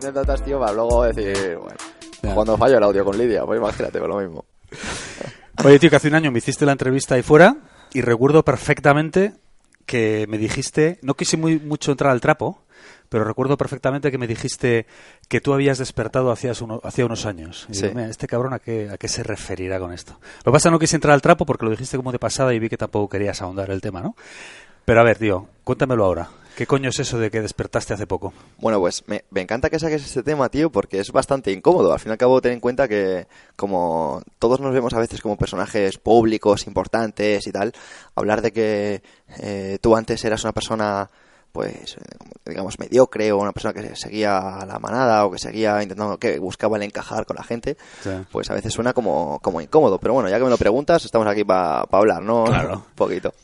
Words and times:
anécdotas, 0.00 0.44
tío, 0.44 0.58
para 0.58 0.72
luego 0.72 1.04
decir, 1.04 1.58
bueno, 1.58 2.34
cuando 2.34 2.56
fallo 2.56 2.78
el 2.78 2.82
audio 2.82 3.04
con 3.04 3.16
Lidia, 3.16 3.44
pues 3.44 3.58
imagínate, 3.58 3.98
pues 3.98 4.08
lo 4.08 4.18
mismo. 4.18 4.44
Oye, 5.64 5.78
tío, 5.78 5.90
que 5.90 5.96
hace 5.96 6.08
un 6.08 6.14
año 6.14 6.30
me 6.30 6.38
hiciste 6.38 6.64
la 6.64 6.72
entrevista 6.72 7.14
ahí 7.14 7.22
fuera 7.22 7.56
y 7.92 8.00
recuerdo 8.00 8.44
perfectamente 8.44 9.34
que 9.84 10.26
me 10.28 10.38
dijiste, 10.38 10.98
no 11.02 11.14
quise 11.14 11.36
muy, 11.36 11.58
mucho 11.58 11.90
entrar 11.90 12.12
al 12.12 12.20
trapo, 12.20 12.62
pero 13.08 13.24
recuerdo 13.24 13.58
perfectamente 13.58 14.10
que 14.10 14.18
me 14.18 14.28
dijiste 14.28 14.86
que 15.28 15.40
tú 15.40 15.52
habías 15.52 15.78
despertado 15.78 16.30
hacía, 16.30 16.52
unos 17.04 17.26
años. 17.26 17.66
Y 17.68 17.72
digo, 17.72 17.98
este 18.00 18.28
cabrón 18.28 18.54
a 18.54 18.60
qué, 18.60 18.88
a 18.88 18.96
qué 18.96 19.08
se 19.08 19.22
referirá 19.24 19.80
con 19.80 19.92
esto. 19.92 20.18
Lo 20.44 20.52
que 20.52 20.52
pasa 20.52 20.70
no 20.70 20.78
quise 20.78 20.96
entrar 20.96 21.12
al 21.12 21.20
trapo 21.20 21.44
porque 21.44 21.64
lo 21.64 21.72
dijiste 21.72 21.96
como 21.96 22.12
de 22.12 22.20
pasada 22.20 22.54
y 22.54 22.60
vi 22.60 22.68
que 22.68 22.78
tampoco 22.78 23.08
querías 23.08 23.42
ahondar 23.42 23.70
el 23.70 23.80
tema, 23.80 24.00
¿no? 24.00 24.14
Pero 24.84 25.00
a 25.00 25.04
ver, 25.04 25.18
tío, 25.18 25.46
cuéntamelo 25.64 26.04
ahora. 26.04 26.30
¿Qué 26.60 26.66
coño 26.66 26.90
es 26.90 26.98
eso 26.98 27.18
de 27.18 27.30
que 27.30 27.40
despertaste 27.40 27.94
hace 27.94 28.06
poco? 28.06 28.34
Bueno, 28.58 28.80
pues 28.80 29.04
me, 29.06 29.22
encanta 29.34 29.70
que 29.70 29.78
saques 29.78 30.04
este 30.04 30.22
tema, 30.22 30.50
tío, 30.50 30.70
porque 30.70 31.00
es 31.00 31.10
bastante 31.10 31.52
incómodo. 31.52 31.90
Al 31.90 32.00
fin 32.00 32.10
y 32.10 32.12
al 32.12 32.18
cabo, 32.18 32.42
ten 32.42 32.52
en 32.52 32.60
cuenta 32.60 32.86
que 32.86 33.26
como 33.56 34.20
todos 34.38 34.60
nos 34.60 34.74
vemos 34.74 34.92
a 34.92 34.98
veces 34.98 35.22
como 35.22 35.38
personajes 35.38 35.96
públicos, 35.96 36.66
importantes 36.66 37.46
y 37.46 37.50
tal, 37.50 37.72
hablar 38.14 38.42
de 38.42 38.52
que 38.52 39.02
eh, 39.38 39.78
tú 39.80 39.96
antes 39.96 40.22
eras 40.22 40.44
una 40.44 40.52
persona 40.52 41.08
pues 41.52 41.96
digamos 42.44 42.78
mediocre 42.78 43.32
o 43.32 43.38
una 43.38 43.52
persona 43.52 43.72
que 43.72 43.96
seguía 43.96 44.58
la 44.66 44.78
manada 44.78 45.24
o 45.24 45.32
que 45.32 45.38
seguía 45.38 45.82
intentando 45.82 46.18
que 46.18 46.38
buscaba 46.38 46.76
el 46.76 46.84
encajar 46.84 47.26
con 47.26 47.36
la 47.36 47.42
gente 47.42 47.76
pues 48.30 48.48
a 48.50 48.54
veces 48.54 48.72
suena 48.72 48.92
como, 48.92 49.40
como 49.40 49.60
incómodo 49.60 49.98
pero 49.98 50.14
bueno 50.14 50.28
ya 50.28 50.38
que 50.38 50.44
me 50.44 50.50
lo 50.50 50.56
preguntas 50.56 51.04
estamos 51.04 51.26
aquí 51.26 51.42
para 51.42 51.80
hablar 51.90 52.22
no 52.22 52.44
claro 52.44 52.74
un 52.90 52.94
poquito 52.94 53.34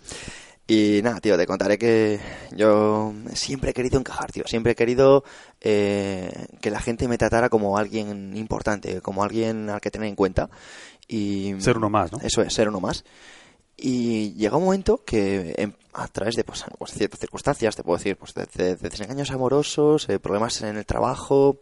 y 0.69 1.01
nada, 1.03 1.21
tío, 1.21 1.37
te 1.37 1.47
contaré 1.47 1.79
que 1.79 2.19
yo 2.57 3.13
siempre 3.35 3.71
he 3.71 3.75
querido 3.75 4.01
encajar, 4.01 4.33
tío. 4.33 4.45
Siempre 4.47 4.73
he 4.73 4.75
querido 4.75 5.23
eh, 5.61 6.47
que 6.61 6.73
la 6.73 6.81
gente 6.81 7.07
me 7.07 7.19
tratara 7.19 7.49
como 7.49 7.79
alguien 7.79 8.37
importante, 8.37 9.01
como 9.01 9.23
alguien 9.23 9.71
al 9.71 9.81
que 9.81 9.93
tener 9.93 10.09
en 10.09 10.17
cuenta. 10.17 10.51
Y 11.07 11.55
ser 11.61 11.77
uno 11.77 11.89
más, 11.89 12.11
¿no? 12.11 12.19
Eso 12.21 12.43
es, 12.43 12.53
ser 12.53 12.69
uno 12.69 12.81
más. 12.81 13.05
Y 13.77 14.33
llega 14.33 14.57
un 14.57 14.65
momento 14.65 15.05
que 15.05 15.73
a 15.93 16.09
través 16.09 16.35
de 16.35 16.45
pues, 16.45 16.65
pues, 16.79 16.93
ciertas 16.93 17.21
circunstancias, 17.21 17.77
te 17.77 17.83
puedo 17.83 17.99
decir, 17.99 18.17
pues 18.17 18.35
de, 18.35 18.77
desengaños 18.77 19.31
amorosos, 19.31 20.09
eh, 20.09 20.19
problemas 20.19 20.63
en 20.63 20.77
el 20.77 20.87
trabajo, 20.87 21.59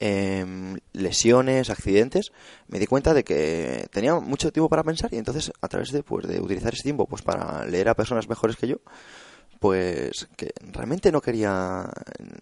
eh, 0.00 0.44
lesiones, 0.92 1.70
accidentes, 1.70 2.32
me 2.68 2.78
di 2.78 2.86
cuenta 2.86 3.14
de 3.14 3.24
que 3.24 3.88
tenía 3.90 4.14
mucho 4.16 4.52
tiempo 4.52 4.68
para 4.68 4.84
pensar 4.84 5.12
y 5.12 5.18
entonces 5.18 5.52
a 5.60 5.68
través 5.68 5.90
de, 5.92 6.02
pues, 6.02 6.26
de 6.26 6.40
utilizar 6.40 6.74
ese 6.74 6.82
tiempo 6.82 7.06
pues 7.06 7.22
para 7.22 7.64
leer 7.64 7.88
a 7.88 7.94
personas 7.94 8.28
mejores 8.28 8.56
que 8.56 8.68
yo, 8.68 8.76
pues 9.60 10.28
que 10.36 10.52
realmente 10.72 11.10
no 11.10 11.20
quería 11.20 11.90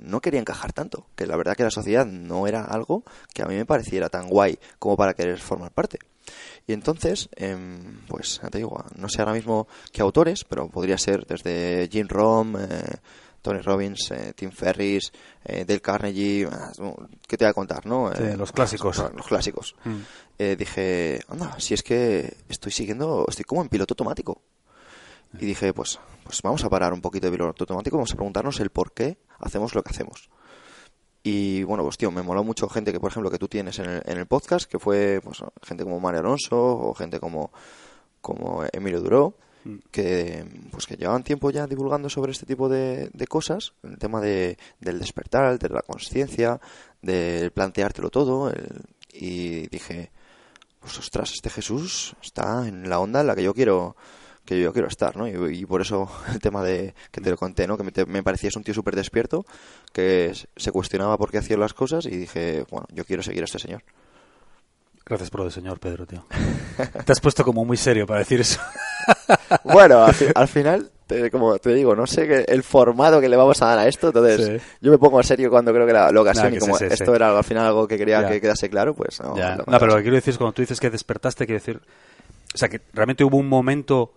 no 0.00 0.20
quería 0.20 0.41
encajar 0.41 0.72
tanto, 0.72 1.06
que 1.14 1.27
la 1.27 1.36
verdad 1.36 1.56
que 1.56 1.62
la 1.62 1.70
sociedad 1.70 2.06
no 2.06 2.47
era 2.47 2.64
algo 2.64 3.05
que 3.32 3.42
a 3.42 3.47
mí 3.47 3.55
me 3.55 3.66
pareciera 3.66 4.08
tan 4.08 4.28
guay 4.28 4.58
como 4.78 4.97
para 4.97 5.14
querer 5.14 5.38
formar 5.38 5.70
parte. 5.72 5.98
Y 6.66 6.72
entonces, 6.72 7.28
em, 7.36 8.00
pues 8.08 8.41
te 8.50 8.58
digo, 8.58 8.82
no 8.97 9.08
sé 9.08 9.20
ahora 9.20 9.34
mismo 9.34 9.69
qué 9.92 10.00
autores, 10.00 10.44
pero 10.44 10.69
podría 10.69 10.97
ser 10.97 11.27
desde 11.27 11.88
Jim 11.92 12.08
Rom, 12.08 12.56
eh, 12.56 12.97
Tony 13.45 13.61
Robbins, 13.61 14.11
eh, 14.11 14.33
Tim 14.34 14.50
Ferris, 14.50 15.12
eh, 15.45 15.67
Dale 15.67 15.83
Carnegie, 15.83 16.48
ah, 16.50 16.73
¿qué 17.28 17.37
te 17.37 17.45
voy 17.45 17.50
a 17.50 17.53
contar, 17.53 17.84
no? 17.84 18.11
Eh, 18.11 18.39
los 18.39 18.53
clásicos. 18.53 18.97
Los, 19.14 19.27
clásicos. 19.27 19.77
Mm. 19.84 20.56
dije, 20.56 21.20
anda, 21.28 21.61
si 21.61 21.75
es 21.75 21.83
que 21.83 22.39
estoy 22.48 22.72
siguiendo, 22.72 23.27
estoy 23.28 23.45
como 23.45 23.61
en 23.61 23.69
piloto 23.69 23.92
automático. 23.92 24.41
Y 25.39 25.45
dije, 25.45 25.75
pues, 25.75 26.00
pues 26.22 26.41
vamos 26.41 26.65
a 26.65 26.70
parar 26.70 26.95
un 26.95 27.03
poquito 27.03 27.27
de 27.27 27.33
piloto 27.33 27.65
automático, 27.65 27.98
vamos 27.98 28.12
a 28.12 28.17
preguntarnos 28.17 28.59
el 28.61 28.70
por 28.70 28.95
qué 28.95 29.19
hacemos 29.41 29.75
lo 29.75 29.83
que 29.83 29.91
hacemos. 29.91 30.31
Y 31.22 31.65
bueno, 31.65 31.83
pues 31.83 31.98
tío, 31.98 32.11
me 32.11 32.22
moló 32.22 32.45
mucho 32.45 32.67
gente 32.70 32.92
que, 32.92 33.00
por 33.00 33.11
ejemplo, 33.11 33.31
que 33.31 33.39
tú 33.39 33.48
tienes 33.48 33.78
en 33.78 33.91
el, 33.91 34.03
en 34.06 34.19
el 34.19 34.27
podcast, 34.27 34.70
que 34.70 34.78
fue 34.78 35.21
pues, 35.22 35.44
gente 35.62 35.84
como 35.84 36.00
Mario 36.00 36.21
Alonso 36.21 36.56
o 36.56 36.94
gente 36.94 37.21
como, 37.21 37.53
como 38.22 38.65
Emilio 38.72 39.03
Duró 39.03 39.37
que 39.91 40.44
pues 40.70 40.86
que 40.86 40.97
llevaban 40.97 41.25
tiempo 41.25 41.50
ya 41.50 41.66
divulgando 41.66 42.08
sobre 42.08 42.32
este 42.32 42.47
tipo 42.47 42.69
de, 42.69 43.10
de 43.12 43.26
cosas, 43.26 43.72
el 43.82 43.98
tema 43.98 44.20
de, 44.20 44.58
del 44.80 44.98
despertar, 44.98 45.58
de 45.58 45.69
la 45.69 45.82
conciencia, 45.82 46.60
del 47.02 47.50
planteártelo 47.50 48.10
todo, 48.10 48.53
y 49.12 49.69
dije, 49.69 50.10
pues 50.80 50.98
ostras, 50.98 51.32
este 51.32 51.50
Jesús 51.50 52.14
está 52.22 52.66
en 52.69 52.88
la 52.88 52.98
onda 52.98 53.20
en 53.20 53.26
la 53.26 53.34
que 53.34 53.42
yo 53.42 53.54
quiero 53.54 53.97
que 54.44 54.60
yo 54.60 54.74
quiero 54.74 54.88
estar, 54.88 55.16
¿no? 55.16 55.26
Y, 55.26 55.64
por 55.64 55.80
eso 55.80 56.08
el 56.32 56.38
tema 56.38 56.62
de 56.62 56.94
que 57.10 57.20
te 57.20 57.30
lo 57.30 57.36
conté, 57.36 57.66
¿no? 57.66 57.78
Que 57.78 57.84
me, 57.84 57.92
me 58.06 58.22
parecía 58.22 58.50
un 58.54 58.62
tío 58.62 58.74
súper 58.74 58.94
despierto, 58.94 59.47
que 59.92 60.32
se 60.56 60.72
cuestionaba 60.72 61.16
por 61.16 61.30
qué 61.30 61.38
hacía 61.38 61.56
las 61.56 61.72
cosas 61.72 62.06
y 62.06 62.16
dije, 62.16 62.64
bueno, 62.70 62.86
yo 62.92 63.04
quiero 63.04 63.22
seguir 63.22 63.42
a 63.42 63.47
este 63.47 63.58
señor. 63.58 63.82
Gracias 65.06 65.31
por 65.31 65.41
lo 65.41 65.47
de 65.47 65.53
señor, 65.53 65.78
Pedro, 65.78 66.06
tío. 66.06 66.25
Te 67.04 67.12
has 67.12 67.20
puesto 67.20 67.44
como 67.44 67.65
muy 67.65 67.76
serio 67.76 68.06
para 68.06 68.20
decir 68.20 68.41
eso. 68.41 68.59
bueno, 69.65 70.06
al, 70.34 70.48
final, 70.48 70.91
como 71.31 71.59
te 71.59 71.75
digo, 71.75 71.94
no 71.94 72.06
sé 72.06 72.44
el 72.48 72.62
formato 72.62 73.20
que 73.20 73.28
le 73.28 73.37
vamos 73.37 73.60
a 73.60 73.66
dar 73.66 73.81
a 73.81 73.87
esto, 73.87 74.06
entonces 74.06 74.62
yo 74.81 74.91
me 74.91 74.97
pongo 74.97 75.20
en 75.20 75.26
serio 75.26 75.50
cuando 75.50 75.75
creo 75.75 75.87
que 75.87 75.92
la, 75.92 76.09
ocasión 76.09 76.54
y 76.54 76.59
como 76.59 76.78
esto 76.78 77.15
era 77.15 77.37
al 77.37 77.44
final 77.44 77.66
algo 77.66 77.87
que 77.87 77.98
quería 77.98 78.26
que 78.26 78.41
quedase 78.41 78.70
claro, 78.70 78.94
pues 78.94 79.20
no. 79.20 79.34
No, 79.34 79.65
pero 79.66 79.87
lo 79.88 79.97
que 79.97 80.03
quiero 80.03 80.16
decir 80.16 80.32
es 80.32 80.38
cuando 80.38 80.54
tú 80.54 80.62
dices 80.62 80.81
que 80.81 80.88
despertaste, 80.88 81.44
quiero 81.44 81.60
decir, 81.60 81.82
o 82.54 82.59
sea, 82.59 82.71
que 82.71 82.81
realmente 82.94 83.25
hubo 83.25 83.36
un 83.36 83.48
momento, 83.48 84.15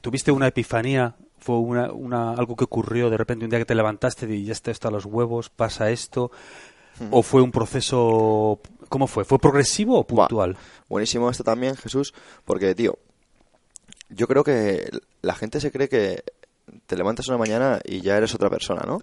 tuviste 0.00 0.32
una 0.32 0.46
epifanía 0.46 1.14
fue 1.38 1.58
una, 1.58 1.92
una, 1.92 2.32
algo 2.32 2.56
que 2.56 2.64
ocurrió 2.64 3.10
de 3.10 3.18
repente 3.18 3.44
un 3.44 3.50
día 3.50 3.60
que 3.60 3.66
te 3.66 3.74
levantaste 3.74 4.26
y 4.34 4.46
ya 4.46 4.52
está 4.52 4.70
esto 4.70 4.88
a 4.88 4.90
los 4.90 5.04
huevos, 5.04 5.50
pasa 5.50 5.90
esto, 5.90 6.32
¿O 7.10 7.22
fue 7.22 7.42
un 7.42 7.50
proceso... 7.50 8.60
¿Cómo 8.88 9.06
fue? 9.06 9.24
¿Fue 9.24 9.38
progresivo 9.38 9.98
o 9.98 10.06
puntual? 10.06 10.56
buenísimo 10.88 11.30
esto 11.30 11.44
también, 11.44 11.76
Jesús, 11.76 12.14
porque, 12.44 12.74
tío, 12.74 12.98
yo 14.08 14.28
creo 14.28 14.44
que 14.44 14.90
la 15.22 15.34
gente 15.34 15.60
se 15.60 15.72
cree 15.72 15.88
que 15.88 16.22
te 16.86 16.96
levantas 16.96 17.28
una 17.28 17.38
mañana 17.38 17.80
y 17.84 18.00
ya 18.00 18.16
eres 18.16 18.34
otra 18.34 18.50
persona, 18.50 18.82
¿no? 18.86 19.00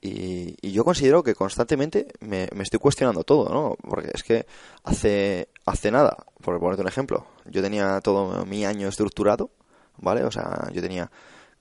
Y, 0.00 0.70
yo 0.72 0.84
considero 0.84 1.22
que 1.22 1.34
constantemente 1.34 2.08
me, 2.20 2.48
estoy 2.60 2.80
cuestionando 2.80 3.22
todo, 3.22 3.48
¿no? 3.52 3.76
Porque 3.88 4.10
es 4.12 4.22
que 4.24 4.46
hace, 4.82 5.48
hace 5.64 5.90
nada, 5.92 6.16
por 6.40 6.58
ponerte 6.58 6.82
un 6.82 6.88
ejemplo, 6.88 7.26
yo 7.44 7.62
tenía 7.62 8.00
todo 8.00 8.44
mi 8.44 8.64
año 8.64 8.88
estructurado, 8.88 9.50
¿vale? 9.98 10.24
O 10.24 10.30
sea, 10.32 10.68
yo 10.72 10.82
tenía 10.82 11.10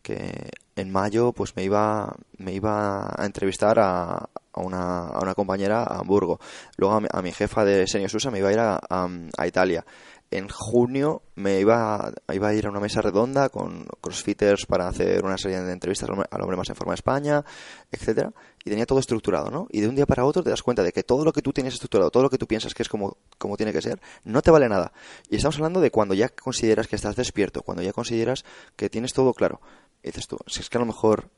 que 0.02 0.50
en 0.76 0.92
mayo 0.92 1.32
pues 1.34 1.56
me 1.56 1.64
iba 1.64 2.16
me 2.38 2.54
iba 2.54 3.08
a 3.16 3.26
entrevistar 3.26 3.80
a, 3.80 4.30
a, 4.54 4.62
una, 4.62 5.08
a 5.08 5.20
una 5.22 5.36
compañera 5.36 5.84
a 5.84 6.00
Hamburgo 6.00 6.40
luego 6.78 7.02
a 7.12 7.22
mi, 7.22 7.32
jefa 7.32 7.66
de 7.66 7.88
Senior 7.88 8.10
Susa 8.10 8.32
me 8.32 8.40
iba 8.40 8.50
a 8.50 8.54
ir 8.54 8.60
a, 8.60 8.80
a, 8.90 9.48
Italia 9.48 9.86
en 10.32 10.48
junio 10.48 11.24
me 11.36 11.60
iba, 11.60 12.14
iba 12.32 12.48
a 12.48 12.54
ir 12.54 12.66
a 12.66 12.70
una 12.70 12.80
mesa 12.80 13.02
redonda 13.02 13.50
con 13.50 13.86
crossfitters 14.00 14.66
para 14.66 14.88
hacer 14.88 15.26
una 15.26 15.38
serie 15.38 15.60
de 15.60 15.74
entrevistas 15.74 16.10
al 16.10 16.42
hombre 16.42 16.56
más 16.56 16.70
en 16.70 16.76
forma 16.76 16.94
de 16.94 16.96
España, 16.96 17.44
etcétera, 17.92 18.32
y 18.64 18.70
tenía 18.70 18.86
todo 18.86 19.00
estructurado, 19.00 19.50
¿no? 19.50 19.68
Y 19.72 19.82
de 19.82 19.90
un 19.90 19.96
día 19.96 20.06
para 20.06 20.24
otro 20.24 20.44
te 20.44 20.50
das 20.50 20.62
cuenta 20.62 20.84
de 20.84 20.92
que 20.92 21.04
todo 21.04 21.26
lo 21.26 21.34
que 21.34 21.42
tú 21.42 21.52
tienes 21.52 21.74
estructurado, 21.74 22.12
todo 22.12 22.24
lo 22.24 22.30
que 22.30 22.38
tú 22.38 22.48
piensas 22.48 22.74
que 22.74 22.84
es 22.84 22.90
como, 22.90 23.18
como 23.38 23.58
tiene 23.58 23.74
que 23.74 23.82
ser, 23.82 24.00
no 24.24 24.42
te 24.42 24.52
vale 24.52 24.70
nada. 24.70 24.94
Y 25.30 25.36
estamos 25.36 25.58
hablando 25.58 25.82
de 25.82 25.92
cuando 25.92 26.14
ya 26.14 26.30
consideras 26.30 26.88
que 26.88 26.96
estás 26.96 27.16
despierto, 27.16 27.64
cuando 27.64 27.84
ya 27.84 27.92
consideras 27.92 28.46
que 28.76 28.90
tienes 28.90 29.14
todo 29.14 29.34
claro. 29.34 29.60
Y 30.04 30.08
dices 30.08 30.28
tú, 30.28 30.38
si 30.48 30.62
es 30.62 30.70
que 30.70 30.78
a 30.78 30.82
lo 30.82 30.86
mejor 30.86 31.30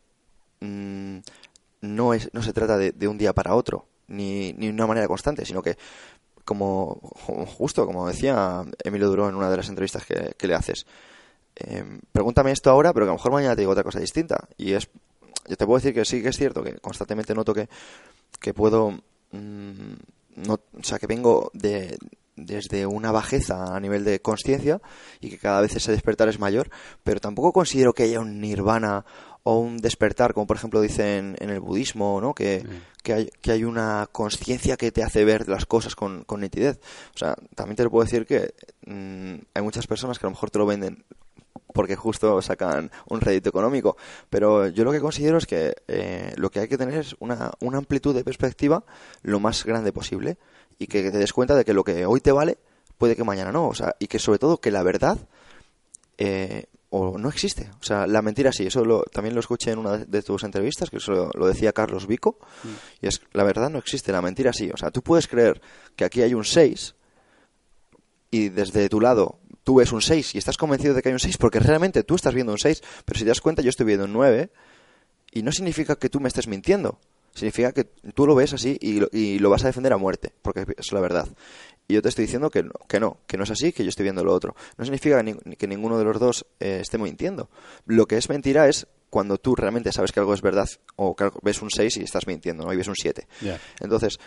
mm, 0.61 1.17
no, 1.81 2.13
es, 2.13 2.29
no 2.33 2.41
se 2.41 2.53
trata 2.53 2.77
de, 2.77 3.07
un 3.07 3.17
día 3.17 3.33
para 3.33 3.55
otro, 3.55 3.87
ni, 4.07 4.53
ni 4.53 4.69
una 4.69 4.87
manera 4.87 5.07
constante, 5.07 5.45
sino 5.45 5.61
que, 5.61 5.77
como 6.45 6.95
justo 7.57 7.85
como 7.85 8.07
decía 8.07 8.63
Emilio 8.83 9.07
Duró 9.07 9.29
en 9.29 9.35
una 9.35 9.49
de 9.49 9.57
las 9.57 9.69
entrevistas 9.69 10.05
que, 10.05 10.47
le 10.47 10.55
haces, 10.55 10.85
em, 11.55 11.99
pregúntame 12.11 12.51
esto 12.51 12.69
ahora, 12.69 12.93
pero 12.93 13.05
que 13.05 13.09
a 13.09 13.13
lo 13.13 13.17
mejor 13.17 13.31
mañana 13.31 13.55
te 13.55 13.61
digo 13.61 13.71
otra 13.71 13.83
cosa 13.83 13.99
distinta. 13.99 14.47
Y 14.57 14.73
es, 14.73 14.89
yo 15.47 15.55
te 15.57 15.65
puedo 15.65 15.77
decir 15.77 15.93
que 15.93 16.05
sí 16.05 16.21
que 16.21 16.29
es 16.29 16.37
cierto, 16.37 16.63
que 16.63 16.79
constantemente 16.79 17.33
noto 17.35 17.53
que, 17.53 17.69
que 18.39 18.53
puedo, 18.53 18.91
mm, 19.31 19.93
no, 20.35 20.53
o 20.53 20.83
sea, 20.83 20.99
que 20.99 21.07
vengo 21.07 21.51
de, 21.53 21.97
desde 22.35 22.85
una 22.85 23.11
bajeza 23.11 23.75
a 23.75 23.79
nivel 23.79 24.03
de 24.03 24.21
conciencia 24.21 24.81
y 25.19 25.29
que 25.29 25.37
cada 25.37 25.61
vez 25.61 25.75
ese 25.75 25.91
despertar 25.91 26.29
es 26.29 26.39
mayor, 26.39 26.69
pero 27.03 27.19
tampoco 27.19 27.53
considero 27.53 27.93
que 27.93 28.03
haya 28.03 28.19
un 28.19 28.39
nirvana 28.39 29.05
o 29.43 29.59
un 29.59 29.77
despertar, 29.77 30.33
como 30.33 30.47
por 30.47 30.57
ejemplo 30.57 30.81
dicen 30.81 31.35
en 31.39 31.49
el 31.49 31.59
budismo, 31.59 32.21
¿no? 32.21 32.33
que, 32.33 32.65
que, 33.03 33.13
hay, 33.13 33.29
que 33.41 33.51
hay 33.51 33.65
una 33.65 34.07
conciencia 34.11 34.77
que 34.77 34.91
te 34.91 35.03
hace 35.03 35.25
ver 35.25 35.49
las 35.49 35.65
cosas 35.65 35.95
con, 35.95 36.23
con 36.23 36.39
nitidez. 36.39 36.79
O 37.13 37.17
sea, 37.17 37.35
también 37.55 37.75
te 37.75 37.83
lo 37.83 37.91
puedo 37.91 38.05
decir 38.05 38.25
que 38.25 38.53
mm, 38.85 39.45
hay 39.53 39.61
muchas 39.61 39.85
personas 39.85 40.17
que 40.17 40.25
a 40.25 40.29
lo 40.29 40.31
mejor 40.31 40.49
te 40.49 40.59
lo 40.59 40.65
venden 40.65 41.03
porque 41.73 41.95
justo 41.95 42.41
sacan 42.41 42.91
un 43.07 43.21
rédito 43.21 43.49
económico. 43.49 43.97
Pero 44.29 44.67
yo 44.67 44.83
lo 44.83 44.91
que 44.91 44.99
considero 44.99 45.37
es 45.37 45.45
que 45.45 45.75
eh, 45.87 46.33
lo 46.37 46.49
que 46.49 46.61
hay 46.61 46.67
que 46.67 46.77
tener 46.77 46.99
es 46.99 47.15
una, 47.19 47.51
una 47.59 47.77
amplitud 47.77 48.15
de 48.15 48.23
perspectiva 48.23 48.83
lo 49.21 49.39
más 49.39 49.65
grande 49.65 49.91
posible 49.91 50.37
y 50.79 50.87
que 50.87 51.11
te 51.11 51.17
des 51.17 51.33
cuenta 51.33 51.55
de 51.55 51.65
que 51.65 51.73
lo 51.73 51.83
que 51.83 52.05
hoy 52.05 52.21
te 52.21 52.31
vale 52.31 52.57
puede 52.97 53.15
que 53.15 53.23
mañana 53.23 53.51
no. 53.51 53.67
O 53.67 53.73
sea, 53.73 53.95
y 53.99 54.07
que 54.07 54.19
sobre 54.19 54.39
todo 54.39 54.59
que 54.59 54.71
la 54.71 54.83
verdad, 54.83 55.17
eh, 56.17 56.65
o 56.95 57.17
no 57.17 57.27
existe. 57.27 57.71
O 57.81 57.83
sea, 57.83 58.05
la 58.05 58.21
mentira 58.21 58.51
sí, 58.51 58.67
eso 58.67 58.85
lo, 58.85 59.03
también 59.03 59.33
lo 59.33 59.39
escuché 59.39 59.71
en 59.71 59.79
una 59.79 59.97
de 59.97 60.21
tus 60.21 60.43
entrevistas, 60.43 60.91
que 60.91 60.97
eso 60.97 61.31
lo, 61.33 61.47
decía 61.47 61.73
Carlos 61.73 62.05
Vico, 62.05 62.37
y 63.01 63.07
es, 63.07 63.19
la 63.33 63.43
verdad 63.43 63.71
no 63.71 63.79
existe, 63.79 64.11
la 64.11 64.21
mentira 64.21 64.53
sí. 64.53 64.69
O 64.71 64.77
sea, 64.77 64.91
tú 64.91 65.01
puedes 65.01 65.27
creer 65.27 65.59
que 65.95 66.05
aquí 66.05 66.21
hay 66.21 66.35
un 66.35 66.45
6 66.45 66.93
y 68.29 68.49
desde 68.49 68.89
tu 68.89 69.01
lado 69.01 69.39
tú 69.63 69.75
ves 69.75 69.91
un 69.91 70.01
6 70.01 70.35
y 70.35 70.37
estás 70.37 70.57
convencido 70.57 70.93
de 70.93 71.01
que 71.01 71.09
hay 71.09 71.13
un 71.13 71.19
6 71.19 71.37
porque 71.37 71.59
realmente 71.59 72.03
tú 72.03 72.15
estás 72.15 72.33
viendo 72.33 72.51
un 72.51 72.59
6, 72.59 72.81
pero 73.05 73.17
si 73.17 73.23
te 73.23 73.29
das 73.29 73.41
cuenta 73.41 73.61
yo 73.61 73.69
estoy 73.69 73.85
viendo 73.85 74.05
un 74.05 74.13
9 74.13 74.49
y 75.31 75.43
no 75.43 75.51
significa 75.51 75.95
que 75.95 76.09
tú 76.09 76.19
me 76.19 76.27
estés 76.27 76.47
mintiendo. 76.47 76.99
Significa 77.33 77.71
que 77.71 77.85
tú 77.85 78.27
lo 78.27 78.35
ves 78.35 78.53
así 78.53 78.77
y 78.79 78.99
lo, 78.99 79.07
y 79.11 79.39
lo 79.39 79.49
vas 79.49 79.63
a 79.63 79.67
defender 79.67 79.91
a 79.91 79.97
muerte, 79.97 80.31
porque 80.43 80.65
es 80.77 80.91
la 80.91 80.99
verdad. 80.99 81.27
Y 81.87 81.95
yo 81.95 82.01
te 82.01 82.09
estoy 82.09 82.25
diciendo 82.25 82.51
que 82.51 82.63
no, 82.63 82.71
que 82.87 82.99
no, 82.99 83.17
que 83.25 83.37
no 83.37 83.43
es 83.43 83.49
así, 83.49 83.73
que 83.73 83.83
yo 83.83 83.89
estoy 83.89 84.03
viendo 84.03 84.23
lo 84.23 84.33
otro. 84.33 84.55
No 84.77 84.85
significa 84.85 85.21
que 85.57 85.67
ninguno 85.67 85.97
de 85.97 86.03
los 86.03 86.19
dos 86.19 86.45
eh, 86.59 86.79
esté 86.81 86.99
mintiendo. 86.99 87.49
Lo 87.85 88.05
que 88.05 88.17
es 88.17 88.29
mentira 88.29 88.67
es 88.69 88.87
cuando 89.09 89.37
tú 89.37 89.55
realmente 89.55 89.91
sabes 89.91 90.11
que 90.11 90.19
algo 90.19 90.33
es 90.33 90.41
verdad 90.41 90.69
o 90.95 91.15
que 91.15 91.29
ves 91.41 91.61
un 91.61 91.69
6 91.71 91.97
y 91.97 92.03
estás 92.03 92.25
mintiendo, 92.27 92.65
¿no? 92.65 92.73
Y 92.73 92.77
ves 92.77 92.87
un 92.87 92.95
7. 92.95 93.27
Entonces, 93.79 94.19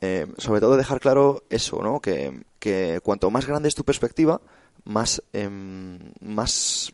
eh, 0.00 0.26
sobre 0.38 0.60
todo 0.60 0.76
dejar 0.76 1.00
claro 1.00 1.44
eso, 1.50 1.82
¿no? 1.82 2.00
Que, 2.00 2.44
que, 2.58 3.00
cuanto 3.02 3.30
más 3.30 3.46
grande 3.46 3.68
es 3.68 3.74
tu 3.74 3.84
perspectiva, 3.84 4.40
más, 4.84 5.22
em, 5.32 5.98
más 6.20 6.92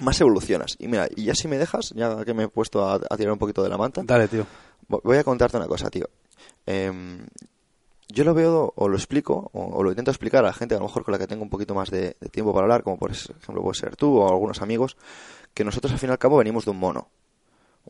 más 0.00 0.20
evolucionas. 0.20 0.76
Y 0.78 0.88
mira, 0.88 1.08
y 1.14 1.24
ya 1.24 1.34
si 1.34 1.48
me 1.48 1.58
dejas, 1.58 1.90
ya 1.94 2.24
que 2.24 2.34
me 2.34 2.44
he 2.44 2.48
puesto 2.48 2.88
a, 2.88 2.98
tirar 3.16 3.32
un 3.32 3.38
poquito 3.38 3.62
de 3.62 3.68
la 3.68 3.76
manta. 3.76 4.02
Dale, 4.04 4.28
tío. 4.28 4.46
Voy 4.88 5.16
a 5.16 5.24
contarte 5.24 5.56
una 5.56 5.66
cosa, 5.66 5.90
tío. 5.90 6.08
Em, 6.66 7.26
yo 8.08 8.24
lo 8.24 8.34
veo 8.34 8.72
o 8.74 8.88
lo 8.88 8.96
explico 8.96 9.50
o, 9.52 9.82
lo 9.82 9.90
intento 9.90 10.10
explicar 10.10 10.44
a 10.44 10.48
la 10.48 10.52
gente 10.52 10.74
a 10.74 10.78
lo 10.78 10.84
mejor 10.84 11.04
con 11.04 11.12
la 11.12 11.18
que 11.18 11.26
tengo 11.26 11.42
un 11.42 11.50
poquito 11.50 11.74
más 11.74 11.90
de, 11.90 12.14
tiempo 12.30 12.52
para 12.52 12.64
hablar, 12.64 12.82
como 12.82 12.98
por 12.98 13.10
ejemplo 13.10 13.62
puede 13.62 13.78
ser 13.78 13.96
tú 13.96 14.18
o 14.18 14.28
algunos 14.28 14.62
amigos, 14.62 14.96
que 15.52 15.64
nosotros 15.64 15.92
al 15.92 15.98
fin 15.98 16.08
y 16.08 16.12
al 16.12 16.18
cabo 16.18 16.38
venimos 16.38 16.64
de 16.64 16.70
un 16.70 16.78
mono. 16.78 17.08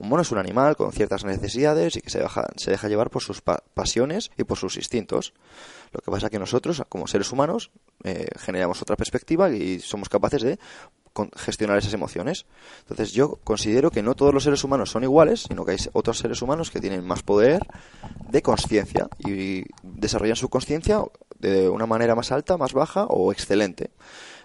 Un 0.00 0.08
mono 0.08 0.22
es 0.22 0.30
un 0.30 0.38
animal 0.38 0.76
con 0.76 0.92
ciertas 0.92 1.24
necesidades 1.24 1.96
y 1.96 2.00
que 2.00 2.08
se 2.08 2.20
deja, 2.20 2.88
llevar 2.88 3.10
por 3.10 3.20
sus 3.20 3.42
pasiones 3.42 4.30
y 4.38 4.44
por 4.44 4.56
sus 4.56 4.76
instintos. 4.76 5.34
Lo 5.90 6.00
que 6.00 6.10
pasa 6.12 6.26
es 6.26 6.30
que 6.30 6.38
nosotros, 6.38 6.84
como 6.88 7.08
seres 7.08 7.32
humanos, 7.32 7.72
eh, 8.04 8.28
generamos 8.38 8.80
otra 8.80 8.94
perspectiva 8.94 9.50
y 9.50 9.80
somos 9.80 10.08
capaces 10.08 10.42
de 10.42 10.58
gestionar 11.34 11.78
esas 11.78 11.94
emociones. 11.94 12.46
Entonces 12.82 13.10
yo 13.10 13.40
considero 13.42 13.90
que 13.90 14.04
no 14.04 14.14
todos 14.14 14.32
los 14.32 14.44
seres 14.44 14.62
humanos 14.62 14.90
son 14.90 15.02
iguales, 15.02 15.46
sino 15.48 15.64
que 15.64 15.72
hay 15.72 15.78
otros 15.92 16.18
seres 16.18 16.42
humanos 16.42 16.70
que 16.70 16.80
tienen 16.80 17.04
más 17.04 17.24
poder 17.24 17.66
de 18.30 18.40
conciencia 18.40 19.08
y 19.18 19.64
desarrollan 19.82 20.36
su 20.36 20.48
conciencia 20.48 21.02
de 21.40 21.68
una 21.68 21.86
manera 21.86 22.14
más 22.14 22.30
alta, 22.30 22.56
más 22.56 22.72
baja 22.72 23.04
o 23.06 23.32
excelente. 23.32 23.90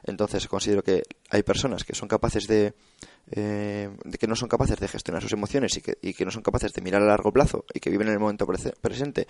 Entonces 0.03 0.47
considero 0.47 0.83
que 0.83 1.03
hay 1.29 1.44
personas 1.44 1.83
que 1.83 1.94
son 1.94 2.07
capaces 2.07 2.47
de, 2.47 2.73
eh, 3.31 3.89
de 4.03 4.17
que 4.17 4.27
no 4.27 4.35
son 4.35 4.49
capaces 4.49 4.79
de 4.79 4.87
gestionar 4.87 5.21
sus 5.21 5.33
emociones 5.33 5.77
y 5.77 5.81
que, 5.81 5.97
y 6.01 6.13
que 6.13 6.25
no 6.25 6.31
son 6.31 6.43
capaces 6.43 6.73
de 6.73 6.81
mirar 6.81 7.01
a 7.01 7.05
largo 7.05 7.31
plazo 7.31 7.65
y 7.73 7.79
que 7.79 7.89
viven 7.89 8.07
en 8.07 8.13
el 8.13 8.19
momento 8.19 8.45
presente 8.45 9.27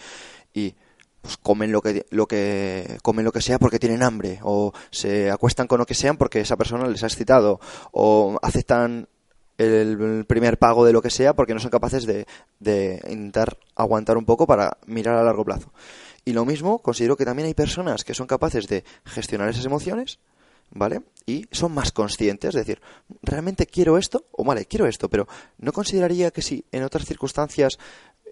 y 0.53 0.75
pues 1.21 1.37
comen 1.37 1.71
lo 1.71 1.81
que 1.81 2.05
lo 2.09 2.27
que 2.27 2.97
comen 3.01 3.23
lo 3.23 3.31
que 3.31 3.41
sea 3.41 3.57
porque 3.57 3.79
tienen 3.79 4.03
hambre 4.03 4.39
o 4.43 4.73
se 4.91 5.31
acuestan 5.31 5.67
con 5.67 5.79
lo 5.79 5.85
que 5.85 5.93
sean 5.93 6.17
porque 6.17 6.41
esa 6.41 6.57
persona 6.57 6.87
les 6.87 7.01
ha 7.03 7.07
excitado 7.07 7.61
o 7.91 8.37
aceptan 8.41 9.07
el, 9.57 10.25
primer 10.25 10.57
pago 10.57 10.85
de 10.85 10.91
lo 10.91 11.01
que 11.01 11.09
sea 11.09 11.33
porque 11.33 11.53
no 11.53 11.59
son 11.59 11.71
capaces 11.71 12.05
de, 12.05 12.25
de 12.59 13.01
intentar 13.07 13.57
aguantar 13.75 14.17
un 14.17 14.25
poco 14.25 14.47
para 14.47 14.77
mirar 14.87 15.15
a 15.15 15.23
largo 15.23 15.45
plazo. 15.45 15.71
Y 16.25 16.33
lo 16.33 16.45
mismo, 16.45 16.79
considero 16.79 17.17
que 17.17 17.25
también 17.25 17.47
hay 17.47 17.53
personas 17.53 18.03
que 18.03 18.13
son 18.13 18.27
capaces 18.27 18.67
de 18.67 18.83
gestionar 19.05 19.49
esas 19.49 19.65
emociones, 19.65 20.19
¿vale? 20.73 21.01
Y 21.25 21.45
son 21.51 21.73
más 21.73 21.91
conscientes, 21.91 22.49
es 22.49 22.55
decir, 22.55 22.81
¿realmente 23.21 23.65
quiero 23.65 23.97
esto? 23.97 24.25
O 24.31 24.43
vale, 24.43 24.65
quiero 24.65 24.87
esto, 24.87 25.09
pero 25.09 25.27
¿no 25.57 25.71
consideraría 25.71 26.31
que 26.31 26.41
si 26.41 26.65
en 26.71 26.83
otras 26.83 27.05
circunstancias 27.05 27.77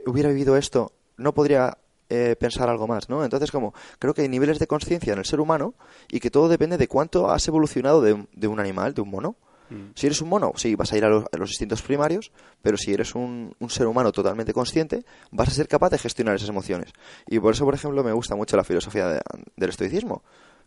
hubiera 0.06 0.30
vivido 0.30 0.58
esto, 0.58 0.92
no 1.18 1.34
podría 1.34 1.78
eh, 2.10 2.36
pensar 2.38 2.70
algo 2.70 2.88
más, 2.88 3.08
¿no? 3.08 3.24
Entonces, 3.24 3.52
como 3.52 3.74
creo 3.98 4.14
que 4.14 4.24
hay 4.24 4.28
niveles 4.28 4.60
de 4.60 4.68
conciencia 4.68 5.14
en 5.14 5.20
el 5.20 5.26
ser 5.26 5.40
humano 5.40 5.76
y 6.10 6.20
que 6.20 6.30
todo 6.30 6.50
depende 6.50 6.78
de 6.78 6.90
cuánto 6.90 7.32
has 7.32 7.48
evolucionado 7.48 8.02
de, 8.02 8.48
un 8.48 8.60
animal, 8.60 8.94
de 8.94 9.02
un 9.02 9.10
mono. 9.10 9.38
Mm. 9.70 9.92
Si 9.96 10.08
eres 10.08 10.22
un 10.22 10.28
mono, 10.28 10.52
sí, 10.58 10.76
vas 10.76 10.92
a 10.92 10.98
ir 10.98 11.06
a 11.06 11.10
los, 11.10 11.50
instintos 11.50 11.82
primarios, 11.82 12.34
pero 12.62 12.76
si 12.76 12.94
eres 12.94 13.16
un, 13.16 13.56
ser 13.70 13.88
humano 13.88 14.12
totalmente 14.12 14.52
consciente, 14.52 15.06
vas 15.32 15.48
a 15.48 15.52
ser 15.52 15.70
capaz 15.70 15.92
de 15.92 16.00
gestionar 16.00 16.36
esas 16.36 16.50
emociones. 16.50 16.92
Y 17.28 17.40
por 17.40 17.54
eso, 17.54 17.64
por 17.64 17.76
ejemplo, 17.76 18.04
me 18.04 18.12
gusta 18.12 18.36
mucho 18.36 18.58
la 18.58 18.66
filosofía 18.66 19.22
del 19.56 19.70
estoicismo, 19.70 20.22